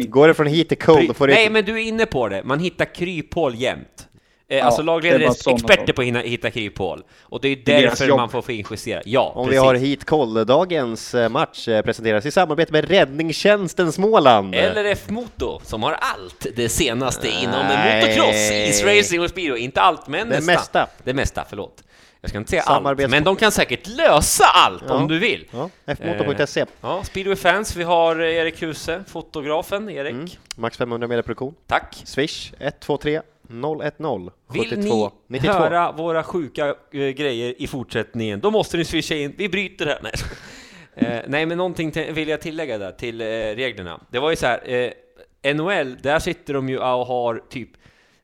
Går, 0.08 0.28
det 0.28 0.34
från 0.34 0.46
hit 0.46 0.68
till 0.68 0.78
cold, 0.78 1.16
Nej, 1.20 1.50
men 1.50 1.64
du 1.64 1.72
är 1.72 1.82
inne 1.82 2.06
på 2.06 2.28
det. 2.28 2.44
Man 2.44 2.58
hittar 2.60 2.94
kryphål 2.94 3.54
jämt. 3.54 4.08
Eh, 4.52 4.66
alltså 4.66 4.82
det 4.82 4.84
är 4.84 4.86
lagledare 4.86 5.24
är 5.24 5.54
experter 5.54 5.92
på 5.92 6.02
att 6.18 6.24
hitta 6.24 6.50
kryphål. 6.50 7.02
Och 7.22 7.40
det 7.40 7.48
är 7.48 7.52
är 7.52 7.82
därför 7.82 8.06
jobb. 8.06 8.16
man 8.18 8.28
får 8.28 8.42
finjustera. 8.42 9.02
Ja, 9.04 9.32
Om 9.34 9.44
precis. 9.46 9.62
vi 9.62 9.66
har 9.66 9.74
hit 9.74 10.04
koll, 10.04 10.46
dagens 10.46 11.14
eh, 11.14 11.28
match 11.28 11.68
eh, 11.68 11.82
presenteras 11.82 12.26
i 12.26 12.30
samarbete 12.30 12.72
med 12.72 12.88
Räddningstjänsten 12.88 13.92
Småland. 13.92 14.54
LRF 14.54 15.08
Moto, 15.10 15.60
som 15.64 15.82
har 15.82 15.92
allt 15.92 16.46
det 16.56 16.68
senaste 16.68 17.28
inom 17.28 17.66
Nej. 17.68 18.00
motocross, 18.02 18.50
isracing 18.52 19.20
och 19.20 19.30
speedo. 19.30 19.56
Inte 19.56 19.80
allt, 19.80 20.06
men 20.08 20.28
Det 20.28 20.34
nästan. 20.34 20.54
mesta. 20.54 20.86
Det 21.04 21.14
mesta, 21.14 21.44
förlåt. 21.48 21.82
Jag 22.20 22.28
ska 22.28 22.38
inte 22.38 22.50
säga 22.50 22.62
Samarbets- 22.62 23.02
allt, 23.02 23.10
men 23.10 23.24
de 23.24 23.36
kan 23.36 23.52
säkert 23.52 23.86
lösa 23.88 24.44
allt 24.44 24.84
Ja. 24.88 24.94
om 24.94 25.08
du 25.08 25.18
vill. 25.18 25.46
Ja, 25.50 25.70
fmoto.se. 25.94 26.64
Ja, 26.80 27.02
Speedway 27.04 27.36
Fans, 27.36 27.76
vi 27.76 27.82
har 27.82 28.20
eh, 28.20 28.26
Erik 28.36 28.62
Huse, 28.62 29.04
fotografen 29.08 29.90
Erik. 29.90 30.12
Mm. 30.12 30.28
Max 30.56 30.76
500 30.76 31.08
meter 31.08 31.22
produktion. 31.22 31.54
Tack. 31.66 32.02
Swish 32.04 32.52
123 32.58 33.20
010 33.52 34.30
Vill 34.52 34.70
72 34.70 35.10
ni 35.26 35.38
92. 35.38 35.52
höra 35.58 35.92
våra 35.92 36.22
sjuka 36.24 36.66
eh, 36.92 37.08
grejer 37.08 37.54
i 37.58 37.66
fortsättningen, 37.66 38.40
då 38.40 38.50
måste 38.50 38.76
ni 38.76 38.84
swisha 38.84 39.14
in. 39.14 39.34
Vi 39.38 39.48
bryter 39.48 39.86
här. 39.86 39.98
Nej, 40.02 40.12
eh, 40.94 41.22
nej 41.28 41.46
men 41.46 41.58
någonting 41.58 41.92
vill 42.12 42.28
jag 42.28 42.40
tillägga 42.40 42.78
där 42.78 42.92
till 42.92 43.20
eh, 43.20 43.24
reglerna. 43.26 44.00
Det 44.10 44.18
var 44.18 44.30
ju 44.30 44.36
så 44.36 44.46
här, 44.46 44.92
eh, 45.42 45.54
NHL, 45.54 45.96
där 46.02 46.18
sitter 46.18 46.54
de 46.54 46.68
ju 46.68 46.78
och 46.78 47.06
har 47.06 47.42
typ 47.50 47.68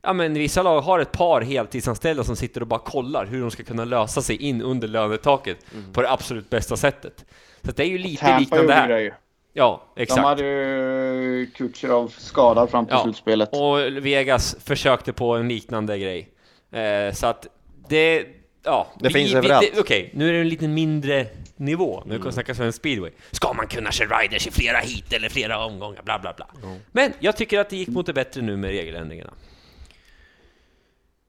Ja 0.03 0.13
men 0.13 0.35
vissa 0.35 0.63
lag 0.63 0.81
har 0.81 0.99
ett 1.01 1.13
par 1.13 1.41
heltidsanställda 1.41 2.25
som 2.25 2.37
sitter 2.37 2.61
och 2.61 2.67
bara 2.67 2.81
kollar 2.81 3.27
hur 3.27 3.41
de 3.41 3.51
ska 3.51 3.63
kunna 3.63 3.85
lösa 3.85 4.23
sig 4.23 4.37
in 4.43 4.63
under 4.63 4.89
lönetaket 4.89 5.57
Mm. 5.75 5.93
på 5.93 6.03
det 6.03 6.11
absolut 6.11 6.51
bästa 6.51 6.77
sättet. 6.77 7.25
Så 7.63 7.73
det 7.73 7.83
är 7.83 7.87
ju 7.87 7.99
lite 7.99 8.23
Tampa 8.23 8.39
liknande 8.39 8.75
här. 8.75 9.15
Ja, 9.53 9.83
De 9.97 10.03
exakt. 10.03 10.21
hade 10.21 10.43
ju 10.43 11.51
Kutjerov 11.55 12.09
skadad 12.09 12.71
fram 12.71 12.87
till 12.87 12.95
Ja, 12.95 13.03
slutspelet. 13.03 13.49
Och 13.53 13.79
Vegas 14.07 14.57
försökte 14.65 15.13
på 15.13 15.35
en 15.37 15.49
liknande 15.49 15.99
grej. 15.99 16.29
Eh, 16.73 17.13
så 17.15 17.27
att 17.27 17.47
det... 17.89 18.27
Ja, 18.65 18.87
Det 19.01 19.11
finns 19.11 19.35
överallt. 19.35 19.73
Okej, 19.79 20.11
nu 20.15 20.29
är 20.29 20.33
det 20.33 20.39
en 20.39 20.49
lite 20.49 20.69
mindre 20.69 21.27
nivå. 21.57 22.03
Nu 22.07 22.11
Mm. 22.11 22.23
kan 22.23 22.29
vi 22.31 22.33
snacka 22.35 22.55
svensk 22.55 22.79
speedway. 22.79 23.11
Ska 23.31 23.53
man 23.53 23.67
kunna 23.67 23.91
köra 23.93 24.19
riders 24.19 24.47
i 24.47 24.51
flera 24.51 24.79
hit 24.79 25.13
eller 25.13 25.29
flera 25.29 25.65
omgångar? 25.65 26.03
Bla, 26.03 26.19
bla, 26.19 26.33
bla. 26.37 26.47
Men 26.93 27.13
jag 27.19 27.37
tycker 27.37 27.59
att 27.59 27.71
det 27.71 27.77
gick 27.77 27.89
mot 27.89 28.07
det 28.07 28.13
bättre 28.13 28.43
nu 28.43 28.57
med 28.57 28.71
regeländringarna. 28.71 29.31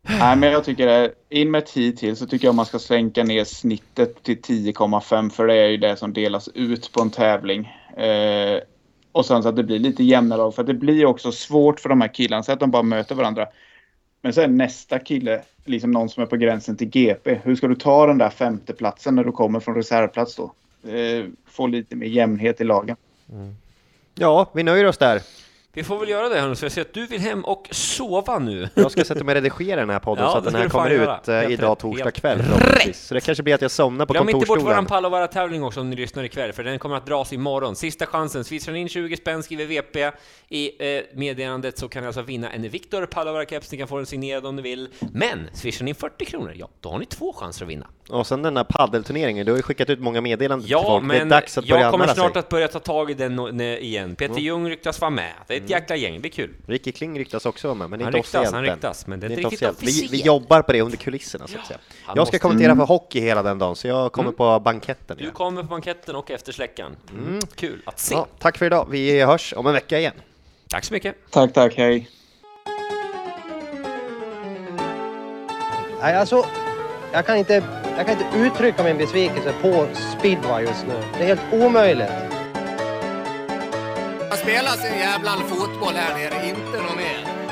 Nej, 0.02 0.36
men 0.36 0.52
jag 0.52 0.64
tycker 0.64 0.88
det. 0.88 1.14
In 1.30 1.52
med 1.52 1.66
10 1.66 1.92
till 1.92 2.16
så 2.16 2.26
tycker 2.26 2.48
jag 2.48 2.56
man 2.56 2.66
ska 2.66 2.80
slänka 2.80 3.24
ner 3.24 3.44
snittet 3.44 4.24
till 4.24 4.38
10,5 4.38 5.30
för 5.30 5.48
det 5.48 5.56
är 5.56 5.68
ju 5.68 5.78
det 5.78 5.96
som 5.96 6.14
delas 6.14 6.50
ut 6.54 6.92
på 6.92 7.02
en 7.02 7.10
tävling. 7.10 7.66
Eh, 7.98 8.60
och 9.12 9.26
sen 9.26 9.44
så 9.44 9.50
att 9.50 9.56
det 9.56 9.64
blir 9.64 9.80
lite 9.80 10.04
jämnare 10.04 10.52
för 10.52 10.64
det 10.64 10.74
blir 10.74 11.06
också 11.06 11.32
svårt 11.32 11.80
för 11.80 11.90
de 11.90 12.02
här 12.02 12.14
killarna 12.14 12.44
så 12.44 12.52
att 12.52 12.60
de 12.60 12.72
bara 12.72 12.84
möter 12.84 13.16
varandra. 13.16 13.48
Men 14.22 14.34
sen 14.34 14.58
nästa 14.58 15.00
kille, 15.00 15.42
liksom 15.66 15.92
någon 15.92 16.10
som 16.10 16.24
är 16.24 16.28
på 16.28 16.38
gränsen 16.38 16.78
till 16.78 16.90
GP. 16.90 17.40
Hur 17.44 17.56
ska 17.56 17.68
du 17.68 17.76
ta 17.76 18.08
den 18.08 18.18
där 18.18 18.30
femteplatsen 18.30 19.16
när 19.16 19.24
du 19.24 19.32
kommer 19.32 19.60
från 19.60 19.76
reservplats 19.76 20.36
då? 20.36 20.54
Eh, 20.90 21.26
få 21.46 21.68
lite 21.68 21.96
mer 21.96 22.08
jämnhet 22.08 22.62
i 22.62 22.64
lagen. 22.64 22.96
Ja, 24.16 24.52
vi 24.54 24.64
nöjer 24.64 24.86
oss 24.86 24.98
där. 24.98 25.22
Vi 25.74 25.84
får 25.84 26.00
väl 26.00 26.10
göra 26.10 26.30
det 26.30 26.40
hörni, 26.40 26.56
så 26.56 26.66
jag 26.66 26.72
ser 26.72 26.82
att 26.82 26.94
du 26.94 27.06
vill 27.06 27.22
hem 27.22 27.46
och 27.46 27.68
sova 27.72 28.40
nu. 28.40 28.70
Jag 28.74 28.92
ska 28.92 29.04
sätta 29.04 29.24
mig 29.24 29.32
och 29.38 29.44
redigera 29.44 29.80
den 29.80 29.90
här 29.90 30.00
podden 30.00 30.24
Ja, 30.26 30.32
så 30.32 30.38
att 30.38 30.44
den 30.44 30.56
här 30.56 30.70
kommer 30.70 30.90
göra. 30.90 31.18
ut 31.22 31.28
eh, 31.28 31.36
Helt 31.36 31.50
idag 31.52 31.80
torsdag 31.80 32.12
kväll 32.12 32.40
rätt. 32.40 32.96
Så 32.96 33.14
det 33.14 33.22
kanske 33.22 33.44
blir 33.44 33.56
att 33.56 33.62
jag 33.62 33.72
somnar 33.72 34.06
på 34.06 34.14
Glöm 34.14 34.30
inte 34.30 34.34
bort 34.34 34.48
kontorsstolen. 34.48 34.66
våran 34.76 34.86
Pallovara-tävling 34.86 35.64
också 35.64 35.80
om 35.80 35.90
ni 35.90 35.96
lyssnar 35.96 36.24
ikväll, 36.24 36.54
för 36.54 36.64
den 36.64 36.80
kommer 36.80 36.96
att 36.96 37.06
dras 37.06 37.34
imorgon. 37.34 37.76
Sista 37.76 38.06
chansen, 38.06 38.44
swishar 38.44 38.72
ni 38.72 38.80
in 38.80 38.90
20 38.90 39.18
spänn, 39.18 39.44
skriver 39.44 39.66
VP 39.66 40.12
i 40.50 40.96
eh, 40.98 41.04
meddelandet 41.14 41.78
så 41.78 41.88
kan 41.90 42.02
ni 42.04 42.08
alltså 42.08 42.22
vinna 42.22 42.50
en 42.52 42.70
Victor 42.70 43.06
Pallovara-keps, 43.06 43.68
ni 43.72 43.78
kan 43.78 43.88
få 43.88 43.98
den 43.98 44.06
signerad 44.06 44.46
om 44.46 44.56
ni 44.56 44.62
vill. 44.62 44.90
Men 45.14 45.50
swishar 45.54 45.86
ni 45.86 45.90
in 45.92 45.96
40 45.96 46.26
kronor, 46.26 46.54
ja, 46.56 46.70
då 46.82 46.90
har 46.92 47.00
ni 47.00 47.06
två 47.06 47.34
chanser 47.34 47.66
att 47.66 47.72
vinna. 47.72 47.88
Och 48.10 48.28
sen 48.28 48.42
den 48.42 48.58
här 48.58 48.64
paddelturneringen, 48.64 49.46
du 49.46 49.52
har 49.52 49.58
ju 49.58 49.64
skickat 49.64 49.90
ut 49.90 50.00
många 50.00 50.22
meddelanden 50.22 50.64
till 50.64 50.72
Ja, 50.72 50.84
folk. 50.84 51.10
det 51.12 51.18
är 51.18 51.26
dags 51.26 51.58
att 51.58 51.66
jag 51.66 51.92
kommer 51.92 52.08
snart 52.08 52.34
sig. 52.34 52.40
att 52.40 52.50
börja 52.50 52.68
ta 52.68 52.80
tag 52.80 53.12
i 53.12 53.14
den 53.14 53.62
igen. 53.62 54.16
Peter 54.16 54.40
Ljung 54.40 54.70
ryktas 54.70 55.02
vara 55.02 55.12
med. 55.12 55.34
Det 55.68 55.74
är 55.74 55.78
ett 55.78 55.82
jäkla 55.82 55.96
gäng, 55.96 56.14
det 56.14 56.20
blir 56.20 56.32
kul. 56.32 56.50
Ricky 56.68 56.92
Kling 56.92 57.20
ryktas 57.20 57.46
också 57.46 57.68
vara 57.68 57.76
med, 57.76 57.90
men 57.90 58.00
det 58.00 58.04
är 58.04 58.06
Han 58.06 58.10
inte 58.16 58.18
ryktas, 58.18 58.36
officiellt 58.36 58.56
han 58.56 58.66
än. 58.66 58.72
ryktas, 58.72 59.08
men 59.08 59.20
det 59.20 59.26
är 59.26 59.30
Det 59.30 59.34
är 59.36 59.38
inte 59.38 59.50
riktigt 59.50 59.70
officiellt. 59.70 60.12
Vi, 60.12 60.18
vi 60.18 60.24
jobbar 60.24 60.62
på 60.62 60.72
det 60.72 60.82
under 60.82 60.98
kulisserna 60.98 61.48
så 61.48 61.58
att 61.60 61.66
säga. 61.68 61.80
han 62.04 62.06
Jag 62.06 62.14
ska 62.14 62.22
måste- 62.22 62.40
kommentera 62.40 62.76
för 62.76 62.84
hockey 62.86 63.20
hela 63.20 63.44
den 63.44 63.60
dagen, 63.60 63.76
så 63.76 63.88
jag 63.88 64.12
kommer 64.12 64.32
på 64.32 64.60
banketten. 64.60 65.18
Du 65.18 65.24
igen. 65.24 65.34
kommer 65.34 65.62
på 65.62 65.68
banketten 65.68 66.16
och 66.16 66.32
eftersläckaren. 66.32 66.96
Mm. 67.14 67.40
Kul 67.56 67.82
att 67.86 68.00
se. 68.00 68.16
Ja, 68.16 68.28
tack 68.40 68.58
för 68.58 68.66
idag, 68.66 68.88
vi 68.90 69.22
hörs 69.22 69.54
om 69.58 69.68
en 69.68 69.74
vecka 69.74 70.00
igen. 70.00 70.14
Tack 70.70 70.84
så 70.86 70.94
mycket. 70.94 71.16
Tack, 71.32 71.54
tack, 71.54 71.74
hej. 71.78 72.10
Nej, 76.02 76.16
alltså, 76.16 76.46
jag 77.12 77.26
kan 77.26 77.38
inte, 77.38 77.64
jag 77.98 78.06
kan 78.08 78.18
inte 78.22 78.38
uttrycka 78.38 78.84
min 78.84 78.98
besvikelse 78.98 79.54
på 79.62 79.88
speedway 80.20 80.62
just 80.66 80.86
nu. 80.88 80.94
Det 81.18 81.24
är 81.24 81.28
helt 81.28 81.42
omöjligt. 81.66 82.10
Man 84.30 84.38
spelar 84.38 84.72
sin 84.72 84.98
jävla 85.00 85.32
fotboll 85.32 85.94
här 85.96 86.14
nere, 86.14 86.48
inte 86.50 86.82
någon 86.84 86.98
mer. 86.98 87.49